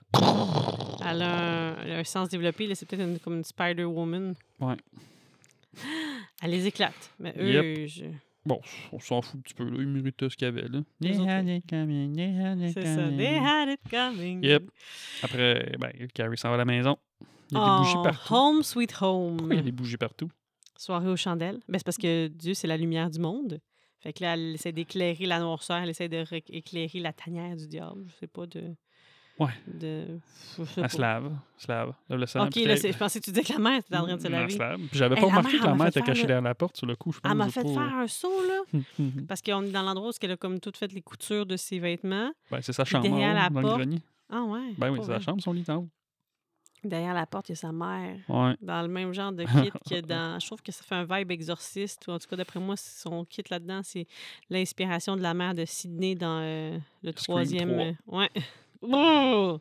Elle 1.08 1.22
a 1.22 1.72
un, 1.72 1.76
elle 1.84 1.92
a 1.92 1.98
un 2.00 2.04
sens 2.04 2.30
développé. 2.30 2.68
là, 2.68 2.76
C'est 2.76 2.86
peut-être 2.88 3.02
une- 3.08 3.20
comme 3.20 3.38
une 3.38 3.44
Spider-Woman. 3.44 4.34
Ouais. 4.60 4.76
Elle 6.42 6.52
les 6.52 6.68
éclate. 6.68 7.12
Mais 7.20 7.34
eux, 7.38 7.52
Yep. 7.82 7.88
je- 7.88 8.06
Bon, 8.46 8.62
on 8.92 9.00
s'en 9.00 9.22
fout 9.24 9.40
un 9.40 9.42
petit 9.42 9.56
peu, 9.56 9.64
là. 9.64 9.76
Ils 9.80 9.88
méritaient 9.88 10.30
ce 10.30 10.36
qu'il 10.38 10.46
y 10.46 10.50
avait, 10.50 10.68
là. 10.68 10.80
Les 11.02 11.20
autres, 11.20 11.30
c'est 12.74 12.86
ça. 12.86 13.08
They 13.18 13.38
had 13.38 13.70
it 13.70 13.80
coming. 13.90 14.44
Yep. 14.44 14.70
Après, 15.24 15.76
ben, 15.80 15.92
Carrie 16.14 16.38
s'en 16.38 16.50
va 16.50 16.56
à 16.56 16.58
la 16.60 16.66
maison. 16.66 16.98
Il 17.52 17.58
y 17.58 17.60
a 17.60 17.64
des 17.64 17.80
bougies 17.84 17.96
Oh, 17.98 18.04
partout. 18.04 18.34
home 18.34 18.64
sweet 18.64 18.94
home. 19.02 19.38
Pourquoi 19.38 19.56
il 19.56 19.58
y 19.58 19.62
a 19.62 19.64
des 19.64 19.72
bougies 19.72 19.98
partout? 19.98 20.30
Soirée 20.78 21.10
aux 21.10 21.16
chandelles. 21.16 21.60
Ben, 21.68 21.78
c'est 21.80 21.86
parce 21.86 21.98
que 21.98 22.28
Dieu, 22.28 22.54
c'est 22.54 22.68
la 22.68 22.78
lumière 22.78 23.10
du 23.10 23.20
monde. 23.20 23.60
Fait 24.06 24.14
que 24.14 24.24
là, 24.24 24.36
elle 24.36 24.54
essaie 24.54 24.72
d'éclairer 24.72 25.26
la 25.26 25.40
noirceur, 25.40 25.78
elle 25.78 25.90
essaie 25.90 26.08
d'éclairer 26.08 27.00
la 27.00 27.12
tanière 27.12 27.56
du 27.56 27.68
diable. 27.68 28.04
Je 28.08 28.14
sais 28.20 28.28
pas 28.28 28.46
de. 28.46 28.62
Ouais. 29.40 29.50
De. 29.68 30.20
Elle 30.78 30.90
se 30.92 31.02
lave. 31.02 31.32
Se 31.58 31.68
lave. 31.68 31.92
Lave 32.08 32.20
le 32.20 32.26
sang. 32.28 32.46
Ok, 32.46 32.56
là, 32.58 32.62
elle- 32.76 32.94
je 32.94 32.98
pensais 32.98 33.20
que 33.20 33.26
tu 33.26 33.32
disais 33.32 33.44
que 33.44 33.52
la 33.54 33.58
mère 33.60 33.80
était 33.80 33.98
en 33.98 34.04
train 34.06 34.16
de 34.16 34.22
se 34.22 34.28
Elle 34.28 34.32
laver. 34.34 34.58
Puis 34.78 34.90
j'avais 34.94 35.16
pas 35.16 35.22
remarqué 35.26 35.54
mère, 35.54 35.60
que 35.60 35.66
la 35.66 35.72
elle 35.72 35.78
mère 35.80 35.88
était 35.88 36.02
cachée 36.02 36.22
le- 36.22 36.28
derrière 36.28 36.44
la 36.44 36.54
porte 36.56 36.78
sur 36.78 36.86
le 36.86 36.96
coup. 36.96 37.12
Je 37.14 37.20
pense 37.20 37.32
Elle 37.32 37.38
m'a 37.40 37.50
fait 37.50 37.64
faire 37.64 37.80
un 37.96 38.08
saut, 38.08 38.30
là. 38.48 38.62
ben, 39.00 39.26
Parce 39.28 39.42
qu'on 39.42 39.64
est 39.64 39.72
dans 39.72 39.82
l'endroit 39.82 40.10
où 40.10 40.14
elle 40.22 40.32
a 40.32 40.38
comme 40.38 40.60
tout 40.60 40.72
fait 40.76 40.94
les 40.94 41.02
coutures 41.02 41.48
de 41.48 41.58
ses 41.58 41.80
vêtements. 41.80 42.32
c'est 42.62 42.74
sa 42.74 42.86
chambre 42.86 43.10
derrière 43.10 43.32
haut, 43.32 43.36
la 43.36 43.50
dans 43.50 43.60
le 43.60 43.66
porte. 43.68 43.78
grenier. 43.80 44.02
Ah 44.30 44.44
ouais. 44.44 44.74
Ben 44.78 44.92
oui, 44.92 45.00
c'est 45.02 45.08
sa 45.08 45.20
chambre, 45.20 45.42
son 45.42 45.52
lit 45.52 45.66
en 45.68 45.78
haut. 45.78 45.90
Derrière 46.86 47.14
la 47.14 47.26
porte, 47.26 47.50
il 47.50 47.52
y 47.52 47.54
a 47.54 47.56
sa 47.56 47.72
mère. 47.72 48.18
Ouais. 48.30 48.56
Dans 48.62 48.82
le 48.82 48.88
même 48.88 49.12
genre 49.14 49.32
de 49.32 49.44
kit 49.64 49.72
que 49.90 50.02
dans. 50.02 50.40
Je 50.40 50.46
trouve 50.46 50.62
que 50.62 50.72
ça 50.72 50.84
fait 50.84 50.96
un 50.96 51.04
vibe 51.06 51.32
exorciste. 51.32 52.06
Ou 52.08 52.12
en 52.12 52.20
tout 52.20 52.28
cas, 52.28 52.36
d'après 52.36 52.60
moi, 52.60 52.76
son 52.78 53.26
kit 53.26 53.44
là-dedans, 53.50 53.82
c'est 53.84 54.06
l'inspiration 54.50 55.16
de 55.16 55.22
la 55.22 55.34
mère 55.34 55.54
de 55.56 55.66
Sydney 55.66 56.16
dans 56.16 56.40
euh, 56.42 56.78
le 57.04 57.12
Scream 57.12 57.24
troisième. 57.24 57.70
3. 57.70 57.84
euh, 57.86 57.94
Ouais. 58.08 58.30
Oh! 58.92 59.60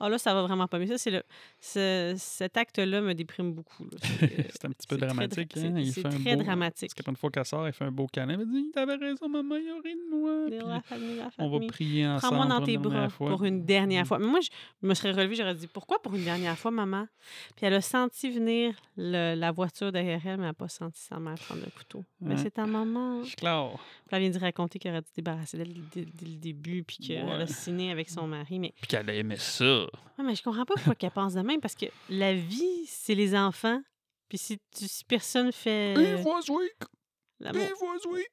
Là, 0.00 0.18
ça 0.18 0.34
va 0.34 0.42
vraiment 0.42 0.66
pas 0.66 0.78
mieux. 0.78 0.86
Ça, 0.86 0.98
c'est 0.98 1.10
le. 1.10 1.22
ce- 1.60 2.14
cet 2.16 2.56
acte-là 2.56 3.00
me 3.00 3.14
déprime 3.14 3.52
beaucoup. 3.52 3.86
C'est, 4.50 4.64
un 4.66 4.70
petit 4.70 4.86
peu 4.86 4.96
très 4.98 5.06
dramatique. 5.06 5.52
c'est- 5.54 5.66
hein. 5.66 5.74
Il 5.78 5.92
c'est 5.92 6.02
fait 6.02 6.08
un 6.08 6.10
très 6.20 6.36
beau- 6.36 6.42
dramatique. 6.42 6.88
Parce 6.90 6.94
qu'après 6.94 7.10
une 7.12 7.16
fois 7.16 7.30
qu'elle 7.30 7.44
sort, 7.44 7.66
elle 7.66 7.72
fait 7.72 7.84
un 7.84 7.90
beau 7.90 8.06
câlin. 8.06 8.38
Elle 8.38 8.46
dit 8.50 8.70
T'avais 8.74 8.96
raison, 8.96 9.28
maman, 9.28 9.56
il 9.56 9.66
y 9.66 9.70
aurait 9.70 10.48
Puis 10.50 10.58
la 10.68 10.80
famille, 10.82 11.16
la 11.16 11.30
On 11.38 11.48
va 11.48 11.66
prier 11.66 12.06
ensemble. 12.06 12.36
Prends-moi 12.36 12.58
dans 12.58 12.64
tes 12.64 12.76
bras 12.78 13.08
fois. 13.08 13.30
pour 13.30 13.44
une 13.44 13.64
dernière 13.64 14.02
Mm. 14.02 14.06
fois. 14.06 14.18
Mais 14.18 14.26
moi, 14.26 14.40
je 14.42 14.86
me 14.86 14.92
serais 14.94 15.12
relevée, 15.12 15.34
j'aurais 15.36 15.54
dit 15.54 15.66
Pourquoi 15.68 16.00
pour 16.02 16.14
une 16.14 16.24
dernière 16.24 16.58
fois, 16.58 16.70
maman 16.70 17.06
Puis 17.56 17.64
elle 17.66 17.74
a 17.74 17.80
senti 17.80 18.30
venir 18.30 18.74
le- 18.96 19.34
la 19.34 19.52
voiture 19.52 19.90
derrière 19.92 20.20
elle, 20.26 20.36
mais 20.36 20.42
elle 20.44 20.48
n'a 20.50 20.52
pas 20.54 20.68
senti 20.68 21.00
sa 21.00 21.18
mère 21.18 21.34
prendre 21.36 21.62
le 21.64 21.70
couteau. 21.70 22.04
Mais 22.20 22.34
Ouais. 22.34 22.40
c'est 22.42 22.50
ta 22.52 22.66
maman. 22.66 23.22
Je. 23.24 23.34
Puis 23.36 23.46
elle 23.46 24.20
vient 24.20 24.30
de 24.30 24.38
raconter 24.38 24.78
qu'elle 24.78 24.92
aurait 24.92 25.02
dû 25.02 25.08
se 25.08 25.14
débarrasser 25.14 25.56
d'elle 25.56 25.72
dès, 25.94 26.04
dès 26.04 26.26
le 26.26 26.36
début, 26.36 26.82
puis 26.84 26.98
qu'elle 26.98 27.24
Ouais. 27.24 27.32
a 27.42 27.46
signé 27.46 27.90
avec 27.90 28.10
son 28.10 28.26
mari. 28.26 28.43
Mais, 28.50 28.72
Puis 28.76 28.86
qu'elle 28.86 29.08
aimait 29.10 29.36
ça. 29.36 29.64
ouais, 29.84 30.24
mais 30.24 30.34
je 30.34 30.42
comprends 30.42 30.64
pas 30.64 30.74
pourquoi 30.74 30.94
qu'elle 30.94 31.10
pense 31.10 31.34
de 31.34 31.40
même, 31.42 31.60
parce 31.60 31.74
que 31.74 31.86
la 32.08 32.34
vie, 32.34 32.86
c'est 32.86 33.14
les 33.14 33.34
enfants. 33.36 33.80
Puis 34.28 34.38
si, 34.38 34.58
tu- 34.76 34.88
si 34.88 35.04
personne 35.04 35.52
fait 35.52 35.92
He 35.94 36.24
was 36.24 36.50
weak. 36.50 36.74
was 37.40 38.10
weak. 38.10 38.28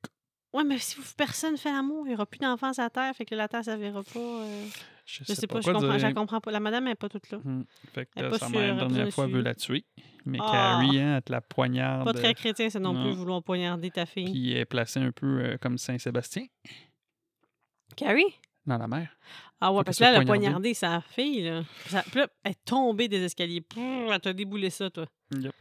Ouais, 0.54 0.64
mais 0.66 0.78
si 0.80 0.98
personne 1.16 1.56
fait 1.58 1.72
l'amour, 1.72 2.06
il 2.06 2.10
n'y 2.10 2.16
aura 2.16 2.26
plus 2.26 2.40
d'enfants 2.40 2.72
à 2.78 2.82
la 2.82 2.90
terre, 2.90 3.16
fait 3.16 3.26
que 3.26 3.36
la 3.36 3.48
terre, 3.48 3.64
ça 3.64 3.76
ne 3.78 3.82
verra 3.82 4.04
pas. 4.04 4.20
euh, 4.20 4.68
Je 5.06 5.24
Je 5.26 5.34
sais 5.34 5.48
pas, 5.48 5.62
je 5.62 5.72
comprends, 5.72 5.96
dire. 5.98 6.14
comprends 6.14 6.42
pas. 6.42 6.52
La 6.52 6.60
madame 6.60 6.86
n'est 6.86 6.96
pas 6.96 7.08
toute 7.10 7.30
là. 7.32 7.40
Hum. 7.46 7.66
Fait 7.94 8.06
que 8.06 8.12
Elle 8.18 8.26
euh, 8.26 8.30
pas 8.32 8.38
sa 8.40 8.48
sûre, 8.48 8.60
mère, 8.60 8.76
la 8.76 8.84
a 8.84 8.88
dernière 8.88 9.14
fois, 9.14 9.28
veut 9.28 9.42
la 9.42 9.56
tuer. 9.56 9.86
Mais 10.26 10.38
Ah. 10.42 10.52
Carrie, 10.52 11.00
hein, 11.00 11.16
elle 11.18 11.24
te 11.24 11.32
la 11.32 11.42
poignarde. 11.42 12.04
Pas 12.06 12.14
très 12.14 12.34
chrétien, 12.34 12.70
c'est 12.70 12.80
non, 12.80 12.94
non. 12.94 13.04
plus 13.04 13.14
vouloir 13.14 13.42
poignarder 13.44 13.92
ta 13.92 14.06
fille. 14.06 14.30
Puis 14.32 14.52
elle 14.52 14.58
est 14.60 14.66
placée 14.66 15.00
un 15.00 15.12
peu 15.12 15.40
euh, 15.42 15.58
comme 15.58 15.78
Saint-Sébastien 15.78 16.46
Carrie? 17.96 18.34
dans 18.66 18.78
la 18.78 18.88
mer. 18.88 19.10
Ah 19.62 19.72
ouais, 19.72 19.78
Faut 19.80 19.84
parce 19.84 19.98
que 20.00 20.04
là, 20.04 20.10
elle 20.16 20.22
a 20.22 20.26
poignardé 20.26 20.74
sa 20.74 21.02
fille, 21.02 21.44
là. 21.44 21.64
Puis 21.84 21.90
ça- 21.92 22.04
puis 22.04 22.20
là, 22.20 22.28
elle 22.44 22.52
est 22.52 22.66
tombée 22.66 23.08
des 23.08 23.22
escaliers. 23.24 23.62
Prrr, 23.62 24.12
elle 24.12 24.20
t'a 24.20 24.34
déboulé 24.34 24.70
ça, 24.72 24.90
toi. 24.90 25.06
Yep. 25.36 25.54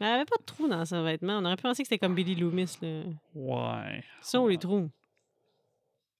Mais 0.00 0.06
elle 0.08 0.14
avait 0.14 0.24
pas 0.24 0.36
de 0.40 0.44
trou 0.44 0.66
dans 0.68 0.84
son 0.84 1.04
vêtement. 1.04 1.38
On 1.38 1.44
aurait 1.44 1.54
pu 1.56 1.62
penser 1.62 1.82
que 1.84 1.88
c'était 1.88 1.98
comme 2.04 2.16
Billy 2.16 2.34
Loomis, 2.34 2.76
là. 2.82 3.02
Ouais. 3.34 4.04
Ça 4.22 4.40
ou 4.40 4.48
les 4.48 4.58
trous? 4.58 4.90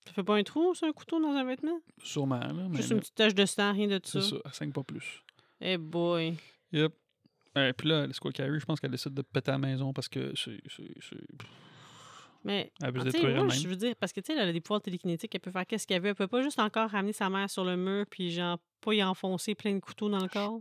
Ça 0.07 0.13
fait 0.13 0.23
pas 0.23 0.37
un 0.37 0.43
trou, 0.45 0.75
ça, 0.75 0.87
un 0.87 0.93
couteau 0.93 1.21
dans 1.21 1.31
un 1.35 1.45
vêtement? 1.45 1.81
Sûrement, 2.03 2.39
là. 2.39 2.53
Mais 2.71 2.77
Juste 2.77 2.91
là, 2.91 2.95
une 2.97 3.01
petite 3.01 3.15
tache 3.17 3.35
de 3.35 3.47
sang, 3.47 3.73
rien 3.73 3.89
de 3.89 4.01
c'est 4.05 4.21
ça. 4.21 4.29
ça, 4.31 4.37
elle 4.45 4.53
saigne 4.55 4.73
pas 4.73 4.83
plus. 4.85 5.23
Eh 5.61 5.77
boy. 5.77 6.37
Yep. 6.73 6.93
Et 7.57 7.73
puis 7.73 7.89
là, 7.89 8.07
c'est 8.13 8.19
quoi, 8.21 8.33
Carrie, 8.33 8.61
je 8.61 8.65
pense 8.65 8.79
qu'elle 8.81 8.91
décide 8.91 9.15
de 9.15 9.23
péter 9.23 9.51
à 9.51 9.55
la 9.55 9.59
maison 9.59 9.93
parce 9.93 10.09
que 10.09 10.33
c'est. 10.37 10.61
Mais, 12.45 12.73
Elle 12.83 12.99
se 12.99 13.05
détruire 13.05 13.45
moi, 13.45 13.55
je 13.55 13.67
veux 13.67 13.77
dire, 13.77 13.97
parce 13.97 14.13
que, 14.13 14.21
tu 14.21 14.27
sais, 14.27 14.39
elle 14.39 14.49
a 14.49 14.53
des 14.53 14.61
pouvoirs 14.61 14.83
télékinétiques, 14.83 15.35
elle 15.35 15.41
peut 15.41 15.51
faire 15.51 15.67
qu'est-ce 15.67 15.87
qu'elle 15.87 16.03
veut. 16.03 16.09
Elle 16.09 16.15
peut 16.15 16.29
pas 16.29 16.43
juste 16.43 16.59
encore 16.59 16.91
ramener 16.91 17.15
sa 17.15 17.31
mère 17.31 17.49
sur 17.49 17.65
le 17.65 17.77
mur, 17.77 18.05
puis 18.11 18.31
genre, 18.31 18.59
pas 18.83 18.93
y 18.93 19.03
enfoncer 19.03 19.55
plein 19.55 19.75
de 19.75 19.81
couteaux 19.81 20.11
dans 20.11 20.21
le 20.21 20.29
corps. 20.29 20.61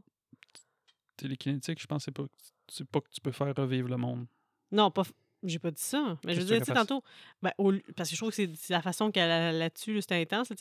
Télékinétique, 1.18 1.82
je 1.82 1.86
pense 1.86 2.06
que 2.06 2.06
c'est 2.06 2.12
pas, 2.12 2.24
c'est 2.70 2.88
pas 2.88 3.02
que 3.02 3.10
tu 3.10 3.20
peux 3.20 3.32
faire 3.32 3.54
revivre 3.56 3.90
le 3.90 3.98
monde. 3.98 4.26
Non, 4.72 4.92
pas. 4.92 5.04
J'ai 5.46 5.60
pas 5.60 5.72
dit 5.72 5.82
ça. 5.82 6.18
Mais 6.26 6.34
je 6.34 6.40
veux 6.40 6.46
dire, 6.46 6.60
tu 6.60 6.66
sais, 6.66 6.74
tantôt. 6.74 7.04
Ben, 7.42 7.52
au 7.58 7.74
parce 7.98 8.10
que 8.10 8.16
je 8.16 8.22
trouve 8.22 8.34
que 8.34 8.36
c'est 8.56 8.70
la 8.70 8.82
façon 8.82 9.12
qu'elle 9.12 9.28
la, 9.28 9.52
la 9.52 9.70
tue, 9.70 9.94
là, 9.96 10.02
c'était 10.02 10.22
intense. 10.22 10.50
Ouais. 10.50 10.56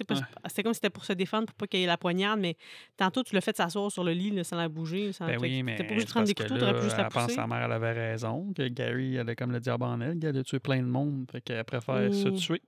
C'était 0.48 0.62
comme 0.64 0.72
si 0.74 0.78
c'était 0.78 0.90
pour 0.90 1.04
se 1.04 1.12
défendre, 1.12 1.46
pour 1.46 1.54
pas 1.54 1.66
qu'il 1.68 1.80
y 1.80 1.84
ait 1.84 1.86
la 1.86 1.96
poignarde, 1.96 2.40
mais 2.40 2.56
tantôt, 2.96 3.22
tu 3.22 3.34
l'as 3.34 3.40
fait 3.40 3.56
s'asseoir 3.56 3.92
sur 3.92 4.02
le 4.02 4.12
lit 4.12 4.30
là, 4.32 4.42
sans 4.42 4.56
la 4.56 4.68
bouger. 4.68 5.12
Sans 5.12 5.26
Ben 5.26 5.38
oui, 5.40 5.62
mais. 5.62 5.76
T'es 5.76 5.84
pas 5.84 5.90
obligé 5.92 6.06
de 6.06 6.10
prendre 6.10 6.26
des 6.26 6.34
couteaux, 6.34 6.58
t'aurais 6.58 6.74
pu 6.74 6.82
juste 6.82 6.96
la 6.96 7.04
Elle 7.04 7.08
pense 7.10 7.22
que 7.22 7.26
pousser. 7.28 7.36
sa 7.36 7.46
mère, 7.46 7.62
elle 7.64 7.72
avait 7.72 7.92
raison, 7.92 8.52
que 8.54 8.66
Gary, 8.68 9.14
elle 9.16 9.28
a 9.28 9.34
comme 9.36 9.52
le 9.52 9.60
diable 9.60 9.84
en 9.84 10.00
elle, 10.00 10.18
qu'elle 10.18 10.36
a 10.36 10.42
tué 10.42 10.58
plein 10.58 10.78
de 10.80 10.86
monde. 10.88 11.26
Fait 11.30 11.40
qu'elle 11.40 11.62
préfère 11.64 12.12
se 12.12 12.28
tuer 12.30 12.60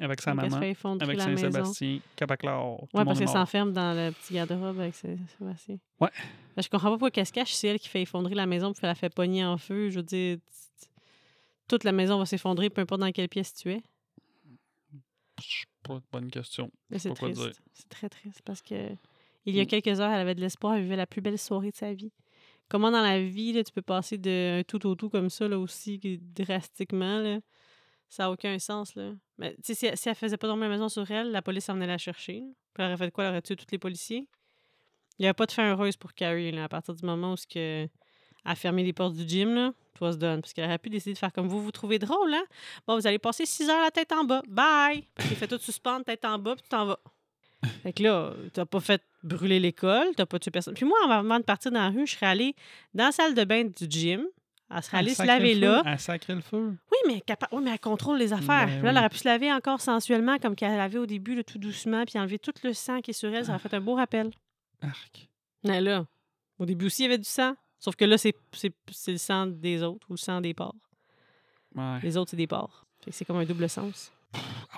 avec 0.00 0.20
sa 0.20 0.32
Donc, 0.32 0.40
elle 0.44 0.50
se 0.50 0.54
maman, 0.56 0.62
fait 0.62 0.70
effondrer 0.72 1.06
avec. 1.06 1.20
Saint-Sébastien, 1.20 1.98
Capaclor. 2.16 2.82
Ouais, 2.94 3.04
parce 3.04 3.18
qu'elle 3.18 3.28
s'enferme 3.28 3.72
dans 3.72 3.94
le 3.94 4.10
petit 4.12 4.34
garde-robe 4.34 4.78
avec 4.80 4.94
ses- 4.94 5.16
Sébastien. 5.38 5.76
Ouais. 6.00 6.10
Ben, 6.54 6.62
je 6.62 6.68
comprends 6.68 6.88
pas 6.88 6.94
pourquoi 6.96 7.10
qu'elle 7.10 7.24
se 7.26 7.32
cache. 7.32 7.52
C'est 7.54 7.68
elle 7.68 7.78
qui 7.78 7.88
fait 7.88 8.02
effondrer 8.02 8.34
la 8.34 8.44
maison 8.46 8.72
puis 8.72 8.80
elle 8.82 8.88
la 8.90 8.94
fait 8.94 9.08
pogner 9.08 9.44
en 9.44 9.56
feu. 9.56 9.88
Je 9.90 9.96
veux 9.96 10.02
dire, 10.02 10.36
toute 11.68 11.84
la 11.84 11.92
maison 11.92 12.18
va 12.18 12.26
s'effondrer, 12.26 12.70
peu 12.70 12.80
importe 12.80 13.00
dans 13.00 13.12
quelle 13.12 13.28
pièce 13.28 13.54
tu 13.54 13.70
es? 13.72 13.82
Pas 15.82 15.94
de 15.96 16.02
bonne 16.10 16.30
question. 16.30 16.70
C'est 16.96 17.14
triste. 17.14 17.60
C'est 17.72 17.88
très 17.88 18.08
triste 18.08 18.42
parce 18.44 18.62
que 18.62 18.90
il 19.44 19.54
y 19.54 19.60
a 19.60 19.62
Mm. 19.62 19.66
quelques 19.66 20.00
heures, 20.00 20.10
elle 20.10 20.20
avait 20.20 20.34
de 20.34 20.40
l'espoir, 20.40 20.74
elle 20.74 20.82
vivait 20.82 20.96
la 20.96 21.06
plus 21.06 21.20
belle 21.20 21.38
soirée 21.38 21.70
de 21.70 21.76
sa 21.76 21.92
vie. 21.94 22.12
Comment 22.68 22.90
dans 22.90 23.02
la 23.02 23.22
vie, 23.22 23.52
là, 23.52 23.62
tu 23.62 23.72
peux 23.72 23.82
passer 23.82 24.18
de 24.18 24.64
tout 24.66 24.84
au 24.88 24.96
tout 24.96 25.08
comme 25.08 25.30
ça, 25.30 25.46
là, 25.46 25.56
aussi 25.58 26.00
que 26.00 26.16
drastiquement, 26.20 27.20
là, 27.20 27.38
ça 28.08 28.24
n'a 28.24 28.30
aucun 28.32 28.58
sens. 28.58 28.96
Là. 28.96 29.12
Mais 29.38 29.54
si, 29.62 29.86
elle- 29.86 29.96
si 29.96 30.08
elle 30.08 30.16
faisait 30.16 30.36
pas 30.36 30.48
tomber 30.48 30.62
la 30.62 30.70
maison 30.70 30.88
sur 30.88 31.08
elle, 31.10 31.30
la 31.30 31.42
police 31.42 31.68
en 31.68 31.74
venait 31.74 31.86
la 31.86 31.98
chercher. 31.98 32.40
là. 32.40 32.46
Puis 32.74 32.82
elle 32.82 32.86
aurait 32.86 32.96
fait 32.96 33.10
quoi? 33.12 33.24
Elle 33.24 33.30
aurait 33.30 33.42
tué 33.42 33.54
tous 33.54 33.66
les 33.70 33.78
policiers. 33.78 34.26
Il 35.18 35.22
n'y 35.22 35.26
avait 35.26 35.34
pas 35.34 35.46
de 35.46 35.52
fin 35.52 35.70
heureuse 35.70 35.96
pour 35.96 36.12
Carrie 36.12 36.50
là, 36.50 36.64
à 36.64 36.68
partir 36.68 36.94
du 36.94 37.06
moment 37.06 37.32
où 37.34 37.36
que, 37.48 37.84
elle 37.84 37.88
a 38.44 38.54
fermé 38.56 38.82
les 38.82 38.92
portes 38.92 39.14
du 39.14 39.26
gym. 39.28 39.54
Là, 39.54 39.72
toi, 39.96 40.12
se 40.12 40.18
donne. 40.18 40.40
Parce 40.42 40.52
qu'elle 40.52 40.64
aurait 40.66 40.78
pu 40.78 40.90
décider 40.90 41.14
de 41.14 41.18
faire 41.18 41.32
comme 41.32 41.48
vous, 41.48 41.62
vous 41.62 41.72
trouvez 41.72 41.98
drôle, 41.98 42.32
hein? 42.34 42.44
Bon, 42.86 42.96
vous 42.98 43.06
allez 43.06 43.18
passer 43.18 43.46
6 43.46 43.68
heures 43.68 43.82
la 43.82 43.90
tête 43.90 44.12
en 44.12 44.24
bas. 44.24 44.42
Bye! 44.48 45.04
Puis 45.16 45.34
fait 45.34 45.46
tout 45.48 45.58
suspendre, 45.58 46.04
tête 46.04 46.24
en 46.24 46.38
bas, 46.38 46.54
puis 46.54 46.62
tu 46.62 46.68
t'en 46.68 46.86
vas. 46.86 46.98
Fait 47.82 47.92
que 47.92 48.02
là, 48.02 48.32
t'as 48.52 48.66
pas 48.66 48.80
fait 48.80 49.02
brûler 49.24 49.58
l'école, 49.58 50.08
t'as 50.16 50.26
pas 50.26 50.38
tué 50.38 50.50
personne. 50.50 50.74
Puis 50.74 50.84
moi, 50.84 50.96
avant 51.08 51.38
de 51.38 51.44
partir 51.44 51.72
dans 51.72 51.80
la 51.80 51.88
rue, 51.90 52.06
je 52.06 52.14
serais 52.14 52.26
allée 52.26 52.54
dans 52.94 53.06
la 53.06 53.12
salle 53.12 53.34
de 53.34 53.44
bain 53.44 53.64
du 53.64 53.86
gym. 53.88 54.24
Elle 54.70 54.82
serait 54.82 54.98
allée 54.98 55.14
se 55.14 55.22
laver 55.22 55.54
là. 55.54 55.82
Elle 55.86 55.98
sacré 55.98 56.34
le 56.34 56.40
feu. 56.42 56.76
Oui, 56.92 56.98
mais, 57.06 57.20
capa- 57.20 57.48
oui, 57.52 57.62
mais 57.64 57.70
elle 57.70 57.78
contrôle 57.80 58.18
les 58.18 58.32
affaires. 58.32 58.66
Ben 58.66 58.82
là, 58.82 58.90
elle 58.90 58.98
aurait 58.98 59.08
pu 59.08 59.18
se 59.18 59.26
laver 59.28 59.52
encore 59.52 59.80
sensuellement, 59.80 60.38
comme 60.38 60.54
qu'elle 60.56 60.76
lavait 60.76 60.98
au 60.98 61.06
début, 61.06 61.34
là, 61.34 61.44
tout 61.44 61.58
doucement, 61.58 62.04
puis 62.04 62.18
enlever 62.18 62.38
tout 62.38 62.52
le 62.62 62.72
sang 62.72 63.00
qui 63.00 63.12
est 63.12 63.14
sur 63.14 63.32
elle. 63.34 63.44
Ça 63.46 63.52
aurait 63.52 63.60
fait 63.60 63.74
un 63.74 63.80
beau 63.80 63.94
rappel. 63.94 64.30
Arc. 64.82 65.28
Mais 65.64 65.80
là, 65.80 66.04
au 66.58 66.66
début 66.66 66.86
aussi, 66.86 67.02
il 67.02 67.04
y 67.04 67.08
avait 67.08 67.18
du 67.18 67.24
sang. 67.28 67.54
Sauf 67.78 67.94
que 67.96 68.04
là, 68.04 68.16
c'est 68.18 68.34
le 69.08 69.16
sang 69.18 69.46
des 69.46 69.82
autres 69.82 70.06
ou 70.10 70.14
le 70.14 70.18
sang 70.18 70.40
des 70.40 70.54
porcs. 70.54 70.74
Ouais. 71.74 72.00
Les 72.02 72.16
autres, 72.16 72.30
c'est 72.30 72.36
des 72.36 72.46
porcs. 72.46 72.84
Fait 73.04 73.10
que 73.10 73.16
c'est 73.16 73.24
comme 73.24 73.36
un 73.36 73.44
double 73.44 73.68
sens. 73.68 74.12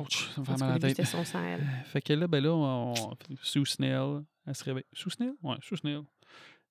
Ouch, 0.00 0.30
ça 0.34 0.40
me 0.40 0.44
fait 0.46 0.56
mal 0.58 0.70
à 0.70 0.78
la 0.78 0.94
tête. 0.94 1.06
son 1.06 1.24
sang, 1.24 1.42
elle. 1.42 1.64
Fait 1.86 2.00
que 2.00 2.12
là, 2.12 2.26
ben 2.28 2.42
là, 2.42 2.50
on... 2.52 2.94
sous 3.42 3.64
Snell, 3.64 4.22
elle 4.46 4.54
se 4.54 4.64
réveille. 4.64 4.84
Sous 4.92 5.10
Snell? 5.10 5.32
Ouais, 5.42 5.56
sous 5.62 5.76
Snell. 5.76 6.02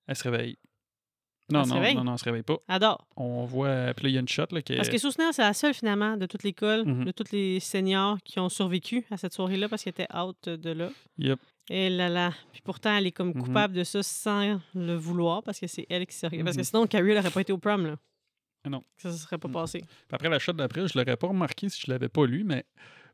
Elle 0.05 0.15
se 0.15 0.23
réveille. 0.23 0.57
Non, 1.49 1.63
Elle 1.63 1.69
non, 1.69 1.93
non, 1.95 2.03
non, 2.03 2.11
elle 2.13 2.19
se 2.19 2.25
réveille 2.25 2.43
pas. 2.43 2.57
Adore. 2.67 3.07
On 3.15 3.45
voit. 3.45 3.93
Puis 3.93 4.03
là, 4.03 4.09
il 4.09 4.13
y 4.13 4.17
a 4.17 4.19
une 4.21 4.27
shot 4.27 4.45
là, 4.51 4.61
qui 4.61 4.73
est. 4.73 4.75
Parce 4.77 4.89
que 4.89 4.97
Sousner, 4.97 5.31
c'est 5.31 5.41
la 5.41 5.53
seule, 5.53 5.73
finalement, 5.73 6.17
de 6.17 6.25
toute 6.25 6.43
l'école, 6.43 6.85
Mhm. 6.85 7.05
de 7.05 7.11
tous 7.11 7.31
les 7.31 7.59
seniors 7.61 8.17
qui 8.23 8.39
ont 8.39 8.49
survécu 8.49 9.05
à 9.11 9.17
cette 9.17 9.33
soirée-là 9.33 9.67
parce 9.69 9.83
qu'elle 9.83 9.91
était 9.91 10.13
out 10.15 10.37
de 10.47 10.69
là. 10.71 10.89
Yep. 11.17 11.39
Et 11.69 11.89
là 11.89 12.07
là. 12.09 12.33
Puis 12.51 12.61
pourtant, 12.63 12.95
elle 12.95 13.07
est 13.07 13.11
comme 13.11 13.29
Mhm. 13.29 13.43
coupable 13.43 13.73
de 13.73 13.83
ça 13.83 14.01
sans 14.03 14.59
le 14.73 14.93
vouloir 14.95 15.43
parce 15.43 15.59
que 15.59 15.67
c'est 15.67 15.85
elle 15.89 16.05
qui 16.07 16.15
s'est. 16.15 16.29
Parce 16.29 16.55
que 16.55 16.61
Mhm. 16.61 16.63
sinon, 16.63 16.87
Carrie, 16.87 17.09
elle 17.11 17.17
n'aurait 17.17 17.29
pas 17.31 17.41
été 17.41 17.51
au 17.53 17.57
prom, 17.57 17.85
là. 17.85 17.95
Non. 18.69 18.83
Ça 18.97 19.09
ne 19.09 19.13
serait 19.15 19.37
pas 19.37 19.47
Mhm. 19.47 19.53
passé. 19.53 19.79
Puis 19.79 19.89
après 20.11 20.29
la 20.29 20.39
shot 20.39 20.53
d'après, 20.53 20.87
je 20.87 20.97
l'aurais 20.97 21.17
pas 21.17 21.27
remarqué 21.27 21.69
si 21.69 21.81
je 21.85 21.91
l'avais 21.91 22.09
pas 22.09 22.25
lu, 22.25 22.43
mais 22.43 22.65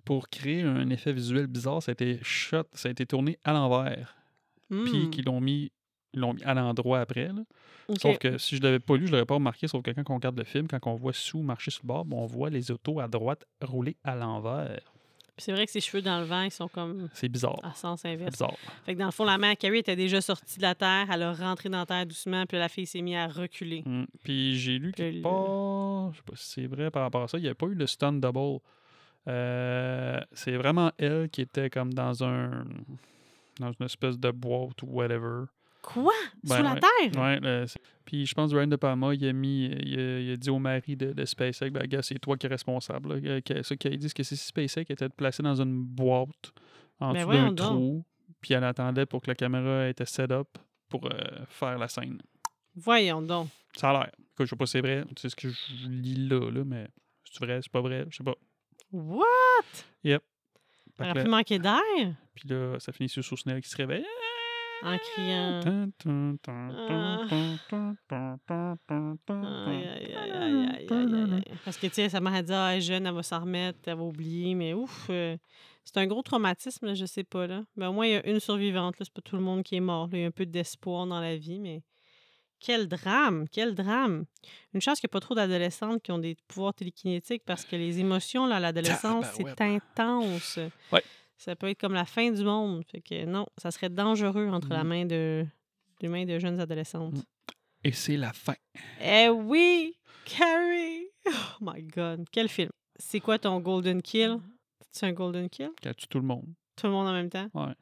pour 0.05 0.29
créer 0.29 0.61
un 0.61 0.89
effet 0.89 1.13
visuel 1.13 1.47
bizarre, 1.47 1.81
ça 1.81 1.91
a 1.91 1.93
été 1.93 2.19
shot, 2.23 2.63
ça 2.73 2.89
a 2.89 2.91
été 2.91 3.05
tourné 3.05 3.37
à 3.43 3.53
l'envers. 3.53 4.15
Puis 4.69 5.05
Hmm. 5.05 5.09
qu'ils 5.11 5.25
l'ont 5.25 5.39
mis, 5.41 5.71
ils 6.13 6.19
l'ont 6.19 6.33
mis 6.33 6.43
à 6.43 6.53
l'endroit 6.53 6.99
après. 7.01 7.27
là. 7.27 7.43
Sauf 7.99 8.17
que 8.17 8.37
si 8.37 8.55
je 8.57 8.61
l'avais 8.61 8.79
pas 8.79 8.95
lu, 8.97 9.07
je 9.07 9.11
l'aurais 9.11 9.25
pas 9.25 9.33
remarqué. 9.35 9.67
Sauf 9.67 9.83
que 9.83 9.91
quand 9.91 10.09
on 10.09 10.15
regarde 10.15 10.37
le 10.37 10.43
film, 10.45 10.67
quand 10.67 10.79
on 10.87 10.95
voit 10.95 11.13
sous 11.13 11.41
marcher 11.41 11.69
sur 11.69 11.83
le 11.83 11.87
bord, 11.87 12.05
on 12.11 12.25
voit 12.25 12.49
les 12.49 12.71
autos 12.71 12.99
à 12.99 13.07
droite 13.07 13.45
rouler 13.61 13.97
à 14.03 14.15
l'envers. 14.15 14.92
C'est 15.37 15.51
vrai 15.51 15.65
que 15.65 15.71
ses 15.71 15.81
cheveux 15.81 16.01
dans 16.03 16.19
le 16.19 16.25
vent, 16.25 16.41
ils 16.43 16.51
sont 16.51 16.67
comme 16.67 17.09
C'est 17.13 17.27
bizarre. 17.29 17.59
à 17.63 17.73
sens 17.73 18.01
C'est 18.01 18.09
inverse. 18.13 18.31
bizarre. 18.33 18.55
Fait 18.85 18.93
que 18.93 18.99
dans 18.99 19.05
le 19.07 19.11
fond, 19.11 19.23
la 19.25 19.37
mère 19.39 19.57
Carrie 19.57 19.79
était 19.79 19.95
déjà 19.95 20.21
sortie 20.21 20.57
de 20.57 20.61
la 20.61 20.75
terre, 20.75 21.07
elle 21.11 21.23
a 21.23 21.33
rentré 21.33 21.69
dans 21.69 21.79
la 21.79 21.85
terre 21.87 22.05
doucement, 22.05 22.45
puis 22.45 22.57
la 22.57 22.69
fille 22.69 22.85
s'est 22.85 23.01
mise 23.01 23.15
à 23.15 23.27
reculer. 23.27 23.81
Mm. 23.85 24.03
Puis 24.23 24.57
j'ai 24.59 24.77
lu 24.77 24.91
quelque 24.91 25.15
le- 25.17 25.21
part, 25.23 26.11
je 26.13 26.17
sais 26.17 26.23
pas 26.23 26.35
si 26.35 26.49
c'est 26.51 26.67
vrai 26.67 26.91
par 26.91 27.01
rapport 27.01 27.23
à 27.23 27.27
ça, 27.27 27.37
il 27.39 27.41
n'y 27.43 27.49
a 27.49 27.55
pas 27.55 27.65
eu 27.65 27.73
le 27.73 27.87
stun 27.87 28.13
double. 28.13 28.59
Euh, 29.27 30.19
c'est 30.33 30.55
vraiment 30.57 30.91
elle 30.97 31.29
qui 31.29 31.41
était 31.41 31.69
comme 31.69 31.93
dans 31.93 32.23
un 32.23 32.65
dans 33.59 33.71
une 33.71 33.85
espèce 33.85 34.19
de 34.19 34.31
boîte 34.31 34.81
ou 34.83 34.87
whatever. 34.87 35.45
Quoi? 35.83 36.13
Ben 36.43 36.55
Sous 36.57 36.63
la 36.63 36.73
ouais. 36.73 36.79
terre? 36.79 37.21
Ouais, 37.21 37.39
le- 37.41 37.67
c'est- 37.67 37.79
puis 38.05 38.25
je 38.25 38.33
pense 38.33 38.51
que 38.51 38.55
Ryan 38.57 38.67
De 38.67 38.75
Palma, 38.77 39.13
il 39.13 39.25
a 39.27 39.33
mis, 39.33 39.65
il 39.65 39.99
a, 39.99 40.19
il 40.19 40.31
a 40.31 40.35
dit 40.37 40.49
au 40.49 40.57
mari 40.59 40.95
de, 40.95 41.11
de 41.13 41.25
SpaceX, 41.25 41.69
ben 41.71 41.85
gars, 41.87 42.01
c'est 42.01 42.17
toi 42.19 42.37
qui 42.37 42.45
es 42.45 42.49
responsable. 42.49 43.15
là. 43.19 43.41
Que- 43.41 43.61
Ça 43.63 43.75
qu'ils 43.75 43.97
disent 43.99 44.13
que 44.13 44.23
c'est 44.23 44.35
SpaceX 44.35 44.85
qui 44.85 44.93
était 44.93 45.09
placé 45.09 45.43
dans 45.43 45.61
une 45.61 45.83
boîte 45.83 46.51
en 46.99 47.09
Ben 47.11 47.19
dessous 47.19 47.25
voyons 47.25 47.51
d'un 47.51 47.65
donc. 47.65 47.75
trou, 47.77 48.05
puis 48.41 48.53
elle 48.53 48.63
attendait 48.63 49.05
pour 49.05 49.21
que 49.21 49.29
la 49.29 49.35
caméra 49.35 49.87
était 49.89 50.05
set 50.05 50.31
up 50.31 50.47
pour 50.89 51.05
euh, 51.05 51.11
faire 51.49 51.77
la 51.77 51.87
scène. 51.87 52.21
Voyons 52.75 53.21
donc. 53.21 53.49
Ça 53.75 53.89
a 53.89 53.93
l'air. 53.93 54.11
Écoute, 54.33 54.45
Je 54.45 54.49
sais 54.51 54.55
pas 54.55 54.65
si 54.65 54.71
c'est 54.73 54.81
vrai, 54.81 55.03
c'est 55.17 55.29
ce 55.29 55.35
que 55.35 55.49
je 55.49 55.87
lis 55.87 56.27
là, 56.27 56.49
là 56.49 56.63
mais 56.65 56.87
c'est 57.31 57.43
vrai, 57.45 57.59
c'est 57.61 57.71
pas 57.71 57.81
vrai, 57.81 58.05
je 58.09 58.17
sais 58.17 58.23
pas. 58.23 58.35
What? 58.91 59.19
Fait 60.03 60.11
Elle 60.11 60.19
que 60.97 61.03
aurait 61.03 61.13
là- 61.15 61.23
pu 61.23 61.29
manquer 61.29 61.59
d'air 61.59 61.81
Puis 62.35 62.47
là, 62.49 62.79
ça 62.79 62.91
finit 62.91 63.09
sur 63.09 63.23
Snell 63.23 63.61
qui 63.61 63.69
se 63.69 63.75
réveille. 63.77 64.05
En 64.83 64.97
criant. 64.97 65.61
Parce 71.65 71.77
que, 71.77 71.87
tu 71.87 71.93
sais, 71.93 72.09
sa 72.09 72.19
mère 72.19 72.33
a 72.33 72.41
dit, 72.41 72.53
ah, 72.53 72.71
elle 72.71 72.77
est 72.77 72.81
jeune, 72.81 73.05
elle 73.05 73.13
va 73.13 73.23
s'en 73.23 73.41
remettre, 73.41 73.79
elle 73.85 73.95
va 73.95 74.03
oublier, 74.03 74.55
mais 74.55 74.73
ouf, 74.73 75.07
euh, 75.09 75.37
c'est 75.85 75.97
un 75.97 76.07
gros 76.07 76.21
traumatisme, 76.21 76.87
là, 76.87 76.93
je 76.93 77.05
sais 77.05 77.23
pas, 77.23 77.47
là. 77.47 77.63
Mais 77.75 77.85
au 77.85 77.93
moins, 77.93 78.05
il 78.05 78.13
y 78.13 78.15
a 78.15 78.27
une 78.27 78.39
survivante, 78.39 78.99
là, 78.99 79.05
c'est 79.05 79.13
pas 79.13 79.21
tout 79.21 79.35
le 79.35 79.41
monde 79.41 79.63
qui 79.63 79.75
est 79.75 79.81
mort, 79.81 80.07
là. 80.11 80.17
Il 80.17 80.21
y 80.21 80.23
a 80.25 80.27
un 80.27 80.31
peu 80.31 80.45
d'espoir 80.45 81.07
dans 81.07 81.19
la 81.19 81.35
vie, 81.37 81.59
mais 81.59 81.81
quel 82.59 82.87
drame, 82.87 83.45
quel 83.51 83.75
drame. 83.75 84.25
Une 84.73 84.81
chance 84.81 84.99
qu'il 84.99 85.07
n'y 85.07 85.11
a 85.11 85.15
pas 85.15 85.19
trop 85.19 85.35
d'adolescentes 85.35 86.01
qui 86.01 86.11
ont 86.13 86.17
des 86.17 86.37
pouvoirs 86.47 86.73
télékinétiques 86.73 87.43
parce 87.45 87.65
que 87.65 87.75
les 87.75 87.99
émotions, 87.99 88.45
là, 88.45 88.55
à 88.55 88.59
l'adolescence, 88.61 89.25
c'est 89.33 89.61
intense. 89.61 90.59
Ouais. 90.91 91.03
Ça 91.43 91.55
peut 91.57 91.67
être 91.67 91.79
comme 91.81 91.93
la 91.93 92.05
fin 92.05 92.31
du 92.31 92.43
monde. 92.43 92.83
Fait 92.89 93.01
que 93.01 93.25
non, 93.25 93.45
ça 93.57 93.69
serait 93.69 93.89
dangereux 93.89 94.47
entre 94.47 94.69
la 94.69 94.83
Mm. 94.83 94.87
main 94.87 95.05
de, 95.05 95.45
les 95.99 96.07
mains 96.07 96.25
de 96.25 96.39
jeunes 96.39 96.59
adolescentes. 96.59 97.15
Mm. 97.17 97.23
Et 97.83 97.91
c'est 97.91 98.15
la 98.15 98.31
fin. 98.31 98.55
Eh 99.01 99.27
oui, 99.27 99.93
Carrie! 100.25 101.07
Oh 101.27 101.31
my 101.61 101.83
God, 101.83 102.25
quel 102.31 102.47
film. 102.47 102.69
C'est 102.95 103.19
quoi 103.19 103.37
ton 103.39 103.59
golden 103.59 104.01
kill? 104.01 104.37
C'est 104.91 105.05
un 105.07 105.11
golden 105.11 105.49
kill? 105.49 105.71
Qui 105.81 105.87
a 105.89 105.93
tué 105.93 106.07
tout 106.07 106.19
le 106.19 106.25
monde. 106.25 106.45
Tout 106.77 106.87
le 106.87 106.93
monde 106.93 107.07
en 107.07 107.13
même 107.13 107.29
temps? 107.29 107.49
Ouais. 107.53 107.73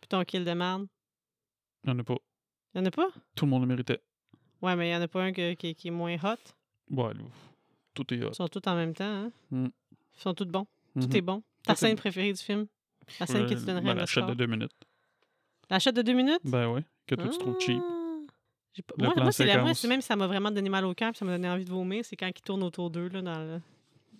Puis 0.00 0.08
ton 0.08 0.24
kill 0.24 0.44
de 0.44 0.52
merde? 0.52 0.86
Il 1.84 1.90
n'y 1.90 1.96
en 1.96 1.98
a 1.98 2.04
pas. 2.04 2.16
Il 2.74 2.78
y 2.78 2.80
en 2.82 2.86
a 2.86 2.90
pas? 2.90 3.08
Tout 3.34 3.44
le 3.44 3.50
monde 3.50 3.62
le 3.62 3.68
méritait. 3.68 4.00
Ouais, 4.62 4.76
mais 4.76 4.88
il 4.88 4.92
y 4.92 4.96
en 4.96 5.02
a 5.02 5.08
pas 5.08 5.22
un 5.24 5.32
que- 5.32 5.52
qui, 5.54 5.74
qui 5.74 5.88
est 5.88 5.90
moins 5.90 6.14
hot. 6.22 6.36
Ouais, 6.90 7.12
tout 7.92 8.14
est 8.14 8.22
hot. 8.24 8.30
Ils 8.30 8.34
sont 8.34 8.48
tous 8.48 8.62
en 8.66 8.76
même 8.76 8.94
temps, 8.94 9.04
hein? 9.04 9.32
Mm. 9.50 9.66
Ils 10.14 10.20
sont 10.20 10.32
tous 10.34 10.46
bons. 10.46 10.66
Mhm. 10.94 11.02
Tout 11.06 11.16
est 11.16 11.20
bon. 11.20 11.42
Ta 11.64 11.74
Tout 11.74 11.80
scène 11.80 11.96
préférée 11.96 12.32
du 12.32 12.40
film? 12.42 12.66
La 13.18 13.26
scène 13.26 13.44
que 13.46 13.54
tu 13.54 13.60
Euh, 13.60 13.64
donnerais 13.64 13.82
ben, 13.82 13.90
un 13.90 13.94
la 13.94 14.02
Oscar? 14.04 14.24
shot 14.24 14.30
de 14.30 14.34
deux 14.34 14.46
minutes. 14.46 14.72
La 15.68 15.78
shot 15.78 15.92
de 15.92 16.02
deux 16.02 16.12
minutes? 16.12 16.40
Ben 16.44 16.68
oui, 16.68 16.82
que 17.06 17.14
toi 17.14 17.28
tu 17.28 17.38
trouves 17.38 17.58
cheap. 17.60 17.80
Ah. 17.82 17.96
Pas- 18.96 19.12
Moi, 19.22 19.32
c'est 19.32 19.44
la- 19.46 19.74
c'est 19.74 19.88
même 19.88 20.00
ça 20.00 20.14
m'a 20.16 20.26
vraiment 20.26 20.50
donné 20.50 20.68
mal 20.70 20.84
au 20.84 20.94
cœur, 20.94 21.10
puis 21.10 21.18
ça 21.18 21.24
m'a 21.24 21.32
donné 21.32 21.48
envie 21.50 21.64
de 21.64 21.70
vomir. 21.70 22.04
C'est 22.04 22.16
quand 22.16 22.28
ils 22.28 22.40
tournent 22.42 22.62
autour 22.62 22.88
d'eux, 22.90 23.08
là, 23.08 23.20
dans 23.20 23.38
le, 23.38 23.60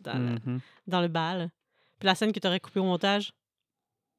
dans, 0.00 0.18
le, 0.18 0.34
Mhm. 0.52 0.60
dans 0.88 1.00
le 1.00 1.08
bal. 1.08 1.50
Puis 1.98 2.06
la 2.06 2.14
scène 2.14 2.32
que 2.32 2.40
tu 2.40 2.46
aurais 2.46 2.60
coupée 2.60 2.80
au 2.80 2.84
montage? 2.84 3.32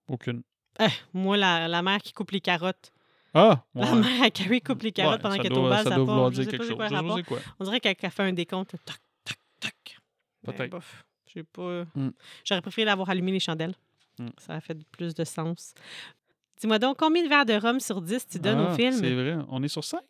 Aucune. 0.08 0.42
Eh, 0.80 0.86
moi, 1.14 1.36
la, 1.38 1.68
la 1.68 1.82
mère 1.82 2.00
qui 2.02 2.14
coupe 2.14 2.32
les 2.32 2.40
carottes. 2.42 2.92
Ah! 3.34 3.64
La 3.76 3.94
mère 3.94 4.24
à 4.24 4.30
Carrie 4.30 4.62
coupe 4.62 4.82
les 4.84 4.92
carottes 4.92 5.16
Ouais, 5.18 5.22
pendant 5.22 5.36
qu'elle 5.38 5.54
est 5.54 5.58
au 5.58 5.70
bal, 5.70 5.84
Ça 5.84 5.96
doit 5.96 6.06
part. 6.06 6.06
vouloir 6.06 6.32
Je 6.32 6.42
dire 6.42 6.52
quelque 6.52 6.66
chose. 6.66 6.76
quoi 6.76 6.88
Je 6.88 7.22
quoi. 7.24 7.40
On 7.60 7.64
dirait 7.66 7.80
qu'elle 7.80 8.12
fait 8.12 8.24
un 8.24 8.34
décompte. 8.34 8.76
Tac, 8.86 8.98
tac, 9.26 9.38
tac. 9.60 9.98
Ben, 10.44 10.54
Peut-être. 10.54 10.80
J'ai 11.34 11.44
pas... 11.44 11.86
Mm. 11.96 12.10
J'aurais 12.44 12.62
préféré 12.62 12.86
l'avoir 12.86 13.10
allumé 13.10 13.32
les 13.32 13.40
chandelles. 13.40 13.76
Mm. 14.26 14.30
Ça 14.38 14.53
a 14.56 14.61
fait 14.61 14.77
plus 14.91 15.14
de 15.14 15.23
sens. 15.23 15.73
Dis-moi 16.60 16.80
donc, 16.80 16.98
combien 16.98 17.23
de 17.23 17.30
verres 17.30 17.45
de 17.45 17.53
rhum 17.53 17.80
sur 17.80 18.02
10 18.02 18.27
tu 18.27 18.39
donnes 18.39 18.60
Ah, 18.60 18.72
au 18.72 18.76
film? 18.76 18.93
C'est 18.93 19.14
vrai. 19.14 19.38
On 19.49 19.61
est 19.64 19.68
sur 19.68 19.84
5? 19.84 20.02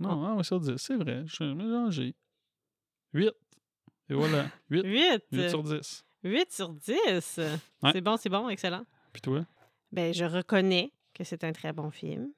Non, 0.00 0.10
Oh. 0.10 0.24
ah, 0.26 0.34
on 0.36 0.40
est 0.40 0.44
sur 0.44 0.60
10. 0.60 0.76
C'est 0.76 0.96
vrai. 0.96 1.22
Je 1.26 1.34
suis 1.34 1.54
mélangé. 1.54 2.14
8. 3.12 3.30
Et 4.10 4.14
voilà. 4.14 4.46
8. 4.70 4.82
8. 4.84 5.22
8 5.32 5.48
sur 5.50 5.62
10. 5.62 6.04
8 6.24 6.52
sur 6.52 6.68
10. 6.74 7.38
Ouais. 7.38 7.92
C'est 7.92 8.00
bon, 8.00 8.16
c'est 8.16 8.28
bon, 8.28 8.48
excellent. 8.48 8.84
Puis 9.12 9.22
toi? 9.22 9.46
Ben, 9.92 10.12
je 10.12 10.24
reconnais 10.24 10.92
que 11.14 11.22
c'est 11.22 11.44
un 11.44 11.52
très 11.52 11.72
bon 11.72 11.90
film, 11.92 12.32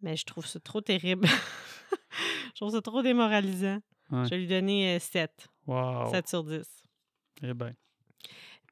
mais 0.00 0.16
je 0.16 0.24
trouve 0.24 0.44
ça 0.46 0.58
trop 0.58 0.80
terrible. 0.80 1.28
je 2.54 2.54
trouve 2.56 2.72
ça 2.72 2.82
trop 2.82 3.02
démoralisant. 3.02 3.78
Ouais. 4.10 4.24
Je 4.24 4.30
vais 4.30 4.38
lui 4.38 4.48
donner 4.48 4.98
7. 4.98 5.30
Wow. 5.66 6.10
7 6.10 6.28
sur 6.28 6.42
10. 6.42 6.66
Eh 7.42 7.54
ben. 7.54 7.74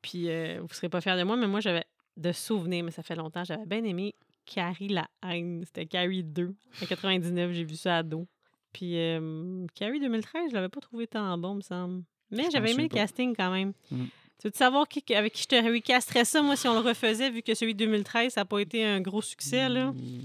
Puis, 0.03 0.29
euh, 0.29 0.57
vous 0.59 0.69
ne 0.69 0.75
serez 0.75 0.89
pas 0.89 1.01
fiers 1.01 1.17
de 1.17 1.23
moi, 1.23 1.37
mais 1.37 1.47
moi, 1.47 1.61
j'avais 1.61 1.85
de 2.17 2.33
souvenirs, 2.33 2.85
mais 2.85 2.91
ça 2.91 3.03
fait 3.03 3.15
longtemps, 3.17 3.45
j'avais 3.45 3.65
bien 3.67 3.83
aimé 3.85 4.15
Carrie 4.45 4.89
la 4.89 5.09
haine. 5.27 5.63
C'était 5.65 5.87
Carrie 5.87 6.25
2. 6.25 6.55
En 6.83 6.87
99, 6.87 7.53
j'ai 7.53 7.65
vu 7.65 7.77
ça 7.77 7.99
à 7.99 8.03
dos. 8.03 8.27
Puis, 8.73 8.99
euh, 8.99 9.67
Carrie 9.75 10.01
2013, 10.01 10.51
je 10.51 10.55
l'avais 10.55 10.69
pas 10.69 10.81
trouvé 10.81 11.07
tant 11.07 11.37
bon, 11.39 11.55
me 11.55 11.61
semble. 11.61 12.03
Mais 12.31 12.51
j'avais 12.51 12.73
aimé 12.73 12.85
le 12.85 12.89
pas. 12.89 12.97
casting 12.97 13.35
quand 13.37 13.51
même. 13.51 13.73
Mm. 13.91 14.05
Tu 14.41 14.49
veux 14.49 14.53
savoir 14.55 14.89
qui, 14.89 15.05
avec 15.15 15.35
qui 15.35 15.43
je 15.43 15.49
te 15.49 15.55
recasterais 15.55 16.25
ça, 16.25 16.43
moi, 16.43 16.57
si 16.57 16.67
on 16.67 16.75
le 16.75 16.81
refaisait, 16.81 17.31
vu 17.31 17.43
que 17.43 17.55
celui 17.55 17.75
de 17.75 17.85
2013, 17.85 18.33
ça 18.33 18.41
n'a 18.41 18.45
pas 18.45 18.59
été 18.59 18.85
un 18.85 19.01
gros 19.01 19.23
succès, 19.23 19.69
là? 19.69 19.93
Mm. 19.93 20.25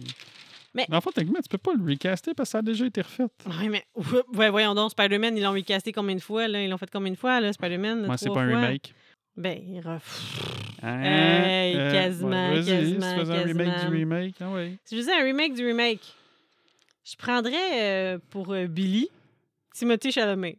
Mais- 0.74 0.88
En 0.92 1.02
fait, 1.02 1.12
techniquement, 1.12 1.42
tu 1.42 1.50
peux 1.50 1.58
pas 1.58 1.74
le 1.74 1.84
recaster 1.84 2.34
parce 2.34 2.50
que 2.50 2.52
ça 2.52 2.58
a 2.60 2.62
déjà 2.62 2.86
été 2.86 3.02
refait. 3.02 3.26
Oui, 3.46 3.70
mais 3.70 3.86
ouais, 4.34 4.50
voyons 4.50 4.74
donc, 4.76 4.92
Spider-Man, 4.92 5.38
ils 5.38 5.44
l'ont 5.44 5.52
recasté 5.52 5.92
combien 5.92 6.16
de 6.16 6.22
fois, 6.22 6.48
là? 6.48 6.64
Ils 6.64 6.70
l'ont 6.70 6.78
fait 6.78 6.90
combien 6.92 7.12
de 7.12 7.18
fois, 7.18 7.40
là, 7.40 7.52
Spider-Man? 7.54 8.06
Moi, 8.06 8.18
c'est 8.18 8.30
pas 8.30 8.42
un 8.42 8.48
remake. 8.48 8.94
Ben, 9.38 9.62
il 9.68 9.80
ref... 9.80 10.58
Hein? 10.82 11.02
Hey, 11.04 11.76
Euh, 11.76 11.92
quasiment, 11.92 12.50
ouais, 12.50 12.64
quasiment, 12.64 13.02
Si 13.02 13.14
tu 13.14 13.20
faisais 13.20 13.34
un 13.36 13.44
remake 13.44 13.80
du 13.86 13.96
remake, 13.96 14.36
ah 14.42 14.50
ouais. 14.52 14.78
Si 14.84 14.96
je 14.96 15.02
faisais 15.02 15.14
un 15.14 15.24
remake 15.24 15.54
du 15.54 15.66
remake, 15.66 16.02
je 17.04 17.16
prendrais 17.16 17.82
euh, 17.82 18.20
pour 18.32 18.52
euh, 18.52 18.66
Billy 18.66 19.10
Timothée 19.74 20.12
Chalamet. 20.12 20.58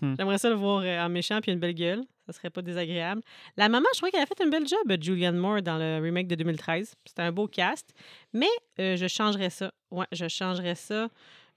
Hmm. 0.00 0.14
J'aimerais 0.18 0.38
ça 0.38 0.48
le 0.48 0.56
voir 0.56 0.82
euh, 0.84 1.00
en 1.00 1.08
méchant 1.08 1.40
puis 1.40 1.52
une 1.52 1.60
belle 1.60 1.74
gueule. 1.74 2.02
Ça 2.26 2.32
serait 2.32 2.50
pas 2.50 2.62
désagréable. 2.62 3.22
La 3.56 3.68
maman, 3.68 3.86
je 3.92 3.98
trouvais 3.98 4.10
qu'elle 4.10 4.22
a 4.22 4.26
fait 4.26 4.42
une 4.42 4.50
belle 4.50 4.66
job, 4.66 5.00
Julianne 5.00 5.36
Moore, 5.36 5.62
dans 5.62 5.78
le 5.78 6.00
remake 6.02 6.26
de 6.26 6.34
2013. 6.34 6.94
C'était 7.04 7.22
un 7.22 7.32
beau 7.32 7.46
cast. 7.48 7.92
Mais 8.32 8.46
je 8.78 9.06
changerais 9.08 9.50
ça. 9.50 9.72
Ouais, 9.90 10.06
je 10.12 10.28
changerais 10.28 10.76
ça. 10.76 11.08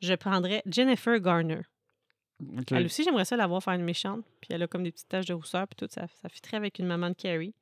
Je 0.02 0.14
prendrais 0.16 0.64
Jennifer 0.66 1.20
Garner. 1.20 1.62
Ok. 2.42 2.72
Elle 2.72 2.86
aussi, 2.86 3.04
j'aimerais 3.04 3.26
ça 3.26 3.36
la 3.38 3.48
voir 3.48 3.64
faire 3.64 3.74
une 3.74 3.84
méchante. 3.84 4.24
Puis 4.42 4.50
elle 4.52 4.64
a 4.64 4.68
comme 4.68 4.84
des 4.84 4.92
petites 4.92 5.08
taches 5.08 5.26
de 5.28 5.34
rousseur 5.34 5.68
puis 5.68 5.76
tout. 5.76 5.88
Ça, 5.94 6.08
ça 6.22 6.30
fitterait 6.30 6.58
avec 6.58 6.80
une 6.80 6.88
maman 6.88 7.10
de 7.10 7.16
Carrie. 7.16 7.54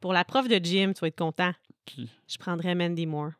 Pour 0.00 0.12
la 0.12 0.24
prof 0.24 0.48
de 0.48 0.56
gym, 0.56 0.92
tu 0.94 1.00
vas 1.00 1.08
être 1.08 1.16
content. 1.18 1.52
Qui? 1.86 2.10
Je 2.28 2.36
prendrais 2.38 2.74
Mandy 2.74 3.06
Moore. 3.06 3.30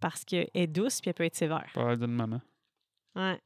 Parce 0.00 0.24
qu'elle 0.24 0.48
est 0.54 0.66
douce 0.66 1.00
puis 1.00 1.10
elle 1.10 1.14
peut 1.14 1.24
être 1.24 1.34
sévère. 1.36 1.66
parle 1.74 1.98
d'une 1.98 2.12
maman. 2.14 2.40
Ouais. 3.16 3.38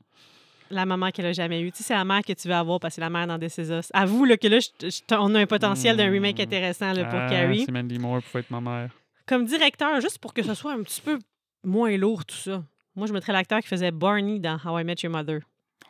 La 0.70 0.86
maman 0.86 1.10
qu'elle 1.10 1.26
a 1.26 1.32
jamais 1.32 1.60
eue. 1.60 1.70
Tu 1.70 1.78
sais, 1.78 1.84
c'est 1.84 1.94
la 1.94 2.04
mère 2.04 2.22
que 2.22 2.32
tu 2.32 2.48
veux 2.48 2.54
avoir 2.54 2.80
parce 2.80 2.96
que 2.96 3.00
la 3.00 3.10
mère 3.10 3.26
dans 3.26 3.38
This 3.38 3.58
Is 3.58 3.70
Us. 3.70 3.88
Avoue 3.92 4.24
là, 4.24 4.36
que 4.38 4.48
là, 4.48 4.58
je- 4.60 4.88
je- 4.88 5.14
on 5.14 5.34
a 5.34 5.40
un 5.40 5.46
potentiel 5.46 5.96
d'un 5.96 6.10
remake 6.10 6.38
Hmm. 6.38 6.42
intéressant 6.42 6.92
là, 6.92 7.04
pour 7.04 7.18
Ah, 7.18 7.28
Carrie. 7.28 7.64
C'est 7.66 7.72
Mandy 7.72 7.98
Moore 7.98 8.22
pour 8.22 8.40
être 8.40 8.50
ma 8.50 8.60
mère. 8.60 8.90
Comme 9.26 9.44
directeur, 9.44 10.00
juste 10.00 10.18
pour 10.18 10.32
que 10.34 10.42
ce 10.42 10.54
soit 10.54 10.72
un 10.72 10.82
petit 10.82 11.00
peu 11.02 11.18
moins 11.62 11.94
lourd, 11.96 12.24
tout 12.24 12.36
ça. 12.36 12.64
Moi, 12.94 13.06
je 13.06 13.12
mettrais 13.12 13.32
l'acteur 13.32 13.60
qui 13.60 13.68
faisait 13.68 13.90
Barney 13.90 14.40
dans 14.40 14.58
How 14.64 14.78
I 14.78 14.84
Met 14.84 14.96
Your 15.02 15.12
Mother. 15.12 15.40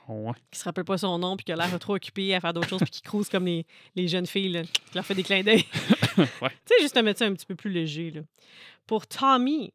Ouais. 0.09 0.33
Qui 0.51 0.59
se 0.59 0.65
rappelle 0.65 0.85
pas 0.85 0.99
son 0.99 1.19
nom 1.19 1.37
puis 1.37 1.45
qui 1.45 1.53
a 1.53 1.57
l'air 1.57 1.79
trop 1.79 1.95
occupé 1.95 2.35
à 2.35 2.41
faire 2.41 2.53
d'autres 2.53 2.69
choses 2.69 2.81
puis 2.83 2.91
qui 2.91 3.03
crouse 3.03 3.29
comme 3.29 3.47
les, 3.47 3.65
les 3.95 4.09
jeunes 4.09 4.27
filles, 4.27 4.49
là, 4.51 4.63
qui 4.65 4.95
leur 4.95 5.05
fait 5.07 5.15
des 5.15 5.23
clins 5.23 5.43
d'œil. 5.43 5.65
Ouais. 6.19 6.27
Tu 6.67 6.75
sais, 6.75 6.83
juste 6.83 6.97
mettre 7.03 7.21
ça 7.21 7.27
un 7.27 7.33
petit 7.35 7.47
peu 7.47 7.55
plus 7.55 7.71
léger. 7.71 8.11
Là. 8.11 8.21
Pour 8.87 9.07
Tommy, 9.07 9.73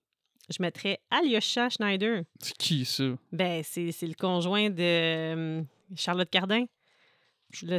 je 0.49 0.61
mettrais 0.61 0.99
Alyosha 1.09 1.69
Schneider. 1.69 2.23
C'est 2.39 2.57
qui 2.57 2.85
ça? 2.85 3.03
Ben, 3.31 3.63
c'est 3.63 3.91
le 4.01 4.13
conjoint 4.13 4.69
de 4.69 4.75
euh, 4.79 5.61
Charlotte 5.95 6.29
Cardin. 6.29 6.65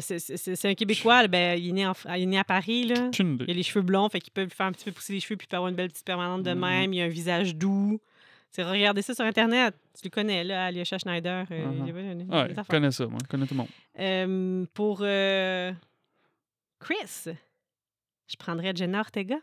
C'est- 0.00 0.64
un 0.64 0.74
Québécois. 0.74 1.22
là, 1.22 1.28
ben, 1.28 1.58
il, 1.58 1.68
est 1.68 1.72
né 1.72 1.86
en 1.86 1.92
il 2.16 2.22
est 2.22 2.26
né 2.26 2.38
à 2.38 2.44
Paris. 2.44 2.84
Là. 2.84 3.10
Il 3.18 3.50
a 3.50 3.52
les 3.52 3.62
cheveux 3.62 3.82
blonds, 3.82 4.08
fait 4.08 4.20
qu'il 4.20 4.32
peut 4.32 4.48
faire 4.48 4.66
un 4.66 4.72
petit 4.72 4.86
peu 4.86 4.92
pousser 4.92 5.12
les 5.12 5.20
cheveux 5.20 5.36
puis 5.36 5.46
peut 5.46 5.56
avoir 5.56 5.68
une 5.68 5.76
belle 5.76 5.90
petite 5.90 6.06
permanente 6.06 6.42
de 6.42 6.52
Mhm. 6.52 6.60
même. 6.60 6.92
Il 6.94 7.00
a 7.02 7.04
un 7.04 7.08
visage 7.08 7.54
doux. 7.54 8.00
C'est 8.50 8.62
regardez 8.64 9.02
ça 9.02 9.14
sur 9.14 9.24
Internet. 9.24 9.74
Tu 9.94 10.00
le 10.04 10.10
connais, 10.10 10.42
là, 10.42 10.66
Alyosha 10.66 10.98
Schneider. 10.98 11.44
euh, 11.50 11.66
Mhm. 11.66 11.78
il 11.80 11.86
y 11.86 11.90
avait 11.90 12.12
une- 12.12 12.20
une 12.22 12.30
Ouais, 12.30 12.40
affaire. 12.50 12.64
je 12.64 12.68
connais 12.70 12.90
ça, 12.90 13.06
moi. 13.06 13.18
Je 13.22 13.28
connais 13.28 13.46
tout 13.46 13.54
le 13.54 13.58
monde. 13.58 13.68
Euh, 13.98 14.64
pour 14.74 15.00
euh, 15.02 15.72
Chris, 16.80 17.32
je 18.26 18.36
prendrais 18.36 18.74
Jenna 18.74 19.00
Ortega. 19.00 19.36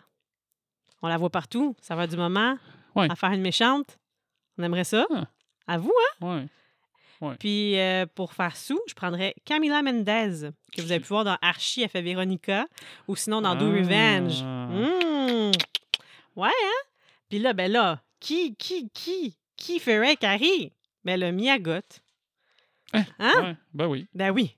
On 1.01 1.07
la 1.07 1.17
voit 1.17 1.29
partout. 1.29 1.75
Ça 1.81 1.95
va 1.95 2.07
du 2.07 2.17
moment 2.17 2.57
Ouais. 2.95 3.07
à 3.11 3.15
faire 3.15 3.31
une 3.31 3.41
méchante. 3.41 3.97
On 4.57 4.63
aimerait 4.63 4.83
ça. 4.85 5.05
Ah. 5.13 5.25
À 5.67 5.77
vous, 5.77 5.93
hein? 6.21 6.25
Ouais. 6.27 6.47
Ouais. 7.21 7.35
Puis 7.39 7.79
euh, 7.79 8.05
pour 8.13 8.33
faire 8.33 8.55
sous, 8.55 8.79
je 8.87 8.93
prendrais 8.93 9.35
Camila 9.45 9.81
Mendez, 9.81 10.49
que 10.75 10.81
vous 10.81 10.91
avez 10.91 10.99
pu 10.99 11.07
voir 11.07 11.23
dans 11.23 11.37
Archie, 11.41 11.81
elle 11.83 11.89
fait 11.89 12.01
Véronica, 12.01 12.65
ou 13.07 13.15
sinon 13.15 13.41
dans 13.41 13.55
Do 13.55 13.69
Revenge. 13.69 14.41
Ah. 14.43 14.67
Mmh. 14.69 15.51
Ouais, 16.35 16.49
hein? 16.49 16.87
Puis 17.29 17.39
là, 17.39 17.53
ben 17.53 17.71
là, 17.71 18.01
qui, 18.19 18.55
qui, 18.55 18.89
qui, 18.89 19.37
qui 19.57 19.79
ferait 19.79 20.15
Carrie? 20.15 20.73
Ben 21.03 21.19
le 21.19 21.31
Miyagot. 21.31 21.79
Hein? 22.93 23.05
Ouais, 23.19 23.57
ben 23.73 23.87
oui. 23.87 24.07
Ben 24.13 24.31
oui. 24.31 24.57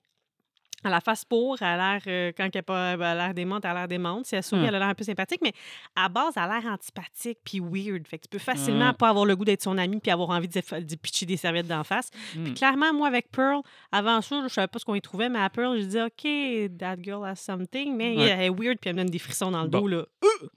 Elle 0.84 0.92
a 0.92 0.96
la 0.98 1.02
face 1.02 1.26
pour, 1.26 1.60
elle 1.62 1.68
a 1.80 1.94
l'air, 1.98 2.02
euh, 2.06 2.32
quand 2.38 2.50
elle 2.56 2.64
a 3.04 3.16
l'air 3.16 3.34
démente, 3.34 3.66
elle 3.66 3.72
a 3.72 3.74
l'air 3.74 3.88
démente. 3.88 4.28
Si 4.28 4.36
elle 4.36 4.44
sourit, 4.44 4.62
Hum. 4.62 4.68
elle 4.68 4.76
a 4.76 4.80
l'air 4.80 4.88
un 4.90 4.94
peu 4.94 5.04
sympathique, 5.04 5.40
mais 5.42 5.52
à 5.96 6.08
base, 6.08 6.34
elle 6.38 6.44
a 6.44 6.60
l'air 6.60 6.72
antipathique 6.72 7.40
puis 7.44 7.60
weird. 7.60 8.08
Fait 8.08 8.20
que 8.20 8.24
tu 8.24 8.30
peux 8.30 8.38
facilement 8.40 8.90
Ah. 8.90 8.94
pas 8.94 9.10
avoir 9.10 9.26
le 9.26 9.36
goût 9.36 9.44
d'être 9.44 9.64
son 9.64 9.78
ami 9.80 10.00
puis 10.00 10.12
avoir 10.12 10.30
envie 10.30 10.48
de, 10.48 10.54
de 10.80 10.96
pitcher 10.96 11.26
des 11.26 11.36
serviettes 11.36 11.68
d'en 11.68 11.84
face. 11.84 12.12
Hmm. 12.36 12.54
Clairement, 12.54 12.94
moi, 12.94 13.08
avec 13.08 13.32
Pearl, 13.32 13.62
avant 13.92 14.22
ça, 14.22 14.44
je 14.44 14.54
savais 14.54 14.68
pas 14.68 14.78
ce 14.78 14.86
qu'on 14.86 14.94
y 14.96 15.02
trouvait, 15.02 15.30
mais 15.30 15.40
à 15.40 15.50
Pearl, 15.50 15.80
je 15.80 15.86
dis 15.86 16.00
OK, 16.00 16.78
that 16.78 16.98
girl 17.02 17.26
has 17.26 17.38
something, 17.38 17.96
mais 17.96 18.16
Ouais. 18.16 18.24
elle 18.30 18.42
est 18.42 18.50
weird 18.50 18.78
puis 18.80 18.90
elle 18.92 18.96
me 18.96 19.02
donne 19.02 19.10
des 19.10 19.20
frissons 19.20 19.50
dans 19.50 19.64
le 19.64 19.70
Bon. 19.70 19.82
dos, 19.82 19.88
là. 19.88 20.06
Euh! 20.24 20.48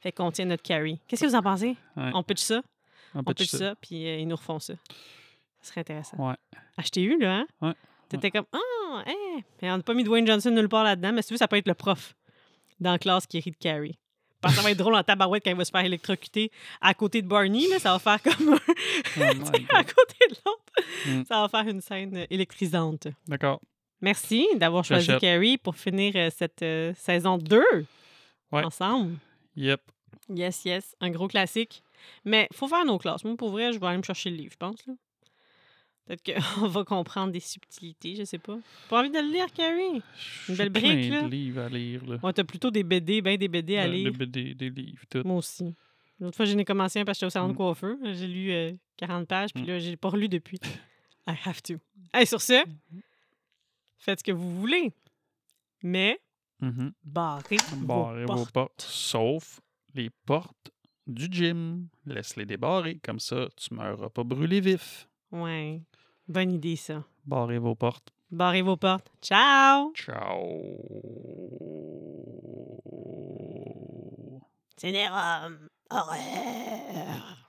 Fait 0.00 0.12
qu'on 0.12 0.30
tient 0.30 0.44
notre 0.44 0.62
carry. 0.62 1.00
Qu'est-ce 1.08 1.22
que 1.22 1.26
vous 1.26 1.34
en 1.34 1.42
pensez? 1.42 1.76
Ouais. 1.96 2.10
On 2.14 2.22
pitch 2.22 2.42
ça? 2.42 2.62
On 3.14 3.22
de 3.22 3.32
pitch 3.32 3.48
ça. 3.50 3.58
ça, 3.58 3.74
puis 3.80 4.06
euh, 4.06 4.18
ils 4.18 4.28
nous 4.28 4.36
refont 4.36 4.58
ça. 4.60 4.74
Ça 5.62 5.70
serait 5.70 5.80
intéressant. 5.80 6.16
Ouais. 6.18 6.34
T'ai 6.92 7.02
eu, 7.02 7.18
là, 7.18 7.38
hein? 7.38 7.46
Ouais. 7.60 7.74
T'étais 8.14 8.30
comme, 8.30 8.46
ah, 8.52 9.02
hein. 9.06 9.40
Mais 9.62 9.70
on 9.70 9.76
n'a 9.78 9.82
pas 9.82 9.94
mis 9.94 10.04
Dwayne 10.04 10.26
Johnson 10.26 10.50
nulle 10.50 10.68
part 10.68 10.84
là-dedans, 10.84 11.12
mais 11.12 11.22
si 11.22 11.28
tu 11.28 11.34
veux, 11.34 11.38
ça 11.38 11.48
peut 11.48 11.56
être 11.56 11.68
le 11.68 11.74
prof 11.74 12.14
dans 12.80 12.92
la 12.92 12.98
classe 12.98 13.26
qui 13.26 13.40
rit 13.40 13.50
de 13.50 13.56
Carrie. 13.56 13.98
Parce 14.40 14.54
que 14.54 14.60
ça 14.60 14.64
va 14.64 14.72
être 14.72 14.78
drôle 14.78 14.94
en 14.94 15.02
tabarouette 15.02 15.42
quand 15.42 15.50
il 15.50 15.56
va 15.56 15.64
se 15.64 15.70
faire 15.70 15.84
électrocuter 15.84 16.50
à 16.82 16.92
côté 16.92 17.22
de 17.22 17.26
Barney, 17.26 17.66
là, 17.68 17.78
ça 17.78 17.92
va 17.96 17.98
faire 17.98 18.22
comme 18.22 18.52
un... 18.52 18.58
Oh 18.58 19.20
à 19.74 19.84
côté 19.84 20.16
de 20.28 20.36
l'autre. 20.44 20.72
Mm. 21.06 21.24
Ça 21.24 21.40
va 21.40 21.48
faire 21.48 21.66
une 21.66 21.80
scène 21.80 22.26
électrisante. 22.28 23.08
D'accord. 23.26 23.60
Merci 24.02 24.46
d'avoir 24.56 24.84
choisi. 24.84 25.16
Carrie 25.18 25.56
pour 25.56 25.76
finir 25.76 26.12
euh, 26.16 26.28
cette 26.36 26.62
euh, 26.62 26.92
saison 26.94 27.38
2 27.38 27.62
Ouais. 28.52 28.62
ensemble. 28.64 29.16
Yep. 29.56 29.80
Yes, 30.28 30.64
yes, 30.66 30.94
un 31.00 31.10
gros 31.10 31.26
classique. 31.26 31.82
Mais 32.24 32.46
faut 32.52 32.68
faire 32.68 32.84
nos 32.84 32.98
classes. 32.98 33.24
Moi, 33.24 33.36
pour 33.36 33.50
vrai, 33.50 33.72
je 33.72 33.78
vais 33.80 33.86
aller 33.86 33.96
me 33.98 34.02
chercher 34.02 34.28
le 34.30 34.36
livre, 34.36 34.52
je 34.52 34.58
pense. 34.58 34.86
là. 34.86 34.92
Peut-être 36.06 36.22
qu'on 36.24 36.66
va 36.68 36.84
comprendre 36.84 37.32
des 37.32 37.40
subtilités, 37.40 38.14
je 38.16 38.24
sais 38.24 38.38
pas. 38.38 38.58
Pas 38.90 39.00
envie 39.00 39.10
de 39.10 39.18
le 39.18 39.32
lire, 39.32 39.50
Carrie? 39.52 40.02
Une 40.48 40.54
belle 40.56 40.68
brique, 40.68 41.08
plein 41.08 41.10
là. 41.10 41.22
de 41.22 41.28
livres 41.28 41.60
à 41.62 41.68
lire. 41.68 42.04
Là. 42.04 42.18
Moi, 42.22 42.32
t'as 42.32 42.44
plutôt 42.44 42.70
des 42.70 42.82
BD, 42.84 43.22
ben 43.22 43.36
des 43.38 43.48
BD 43.48 43.76
à 43.78 43.84
Ben, 43.86 43.92
lire. 43.92 44.12
Des, 44.12 44.26
des, 44.26 44.54
des 44.54 44.70
livres, 44.70 45.04
tout. 45.08 45.22
Moi 45.24 45.36
aussi. 45.38 45.74
L'autre 46.20 46.36
fois, 46.36 46.44
j'en 46.44 46.58
ai 46.58 46.64
commencé 46.64 47.00
un 47.00 47.04
parce 47.04 47.16
que 47.18 47.20
j'étais 47.20 47.26
au 47.26 47.30
salon 47.30 47.48
de 47.48 47.52
Mm. 47.54 47.56
coiffeur. 47.56 47.96
J'ai 48.12 48.26
lu 48.26 48.52
euh, 48.52 48.72
40 48.98 49.26
pages, 49.26 49.50
puis 49.54 49.62
Mm. 49.64 49.66
là, 49.66 49.78
j'ai 49.78 49.96
pas 49.96 50.10
relu 50.10 50.28
depuis. 50.28 50.58
I 51.26 51.34
have 51.46 51.62
to. 51.62 51.74
Hey, 52.12 52.26
sur 52.26 52.40
ce, 52.42 52.62
faites 53.98 54.18
ce 54.20 54.24
que 54.24 54.32
vous 54.32 54.60
voulez. 54.60 54.92
Mais 55.82 56.20
Mhm. 56.60 56.92
barrez, 57.02 57.56
Barrez 57.82 58.24
vos 58.26 58.32
vos 58.34 58.38
portes. 58.44 58.52
portes, 58.52 58.80
sauf 58.82 59.60
les 59.94 60.10
portes 60.26 60.70
du 61.06 61.26
gym. 61.30 61.88
Laisse-les 62.06 62.46
débarrer, 62.46 62.98
comme 63.02 63.20
ça, 63.20 63.48
tu 63.56 63.74
meureras 63.74 64.08
pas 64.10 64.22
brûlé 64.24 64.60
vif. 64.60 65.08
Ouais. 65.32 65.80
Bonne 66.28 66.52
idée, 66.52 66.76
ça. 66.76 67.04
Barrez 67.26 67.58
vos 67.58 67.74
portes. 67.74 68.12
Barrez 68.30 68.62
vos 68.62 68.76
portes. 68.76 69.10
Ciao! 69.20 69.92
Ciao. 69.94 70.38
Cinérum. 74.76 75.68
Horreur. 75.90 77.40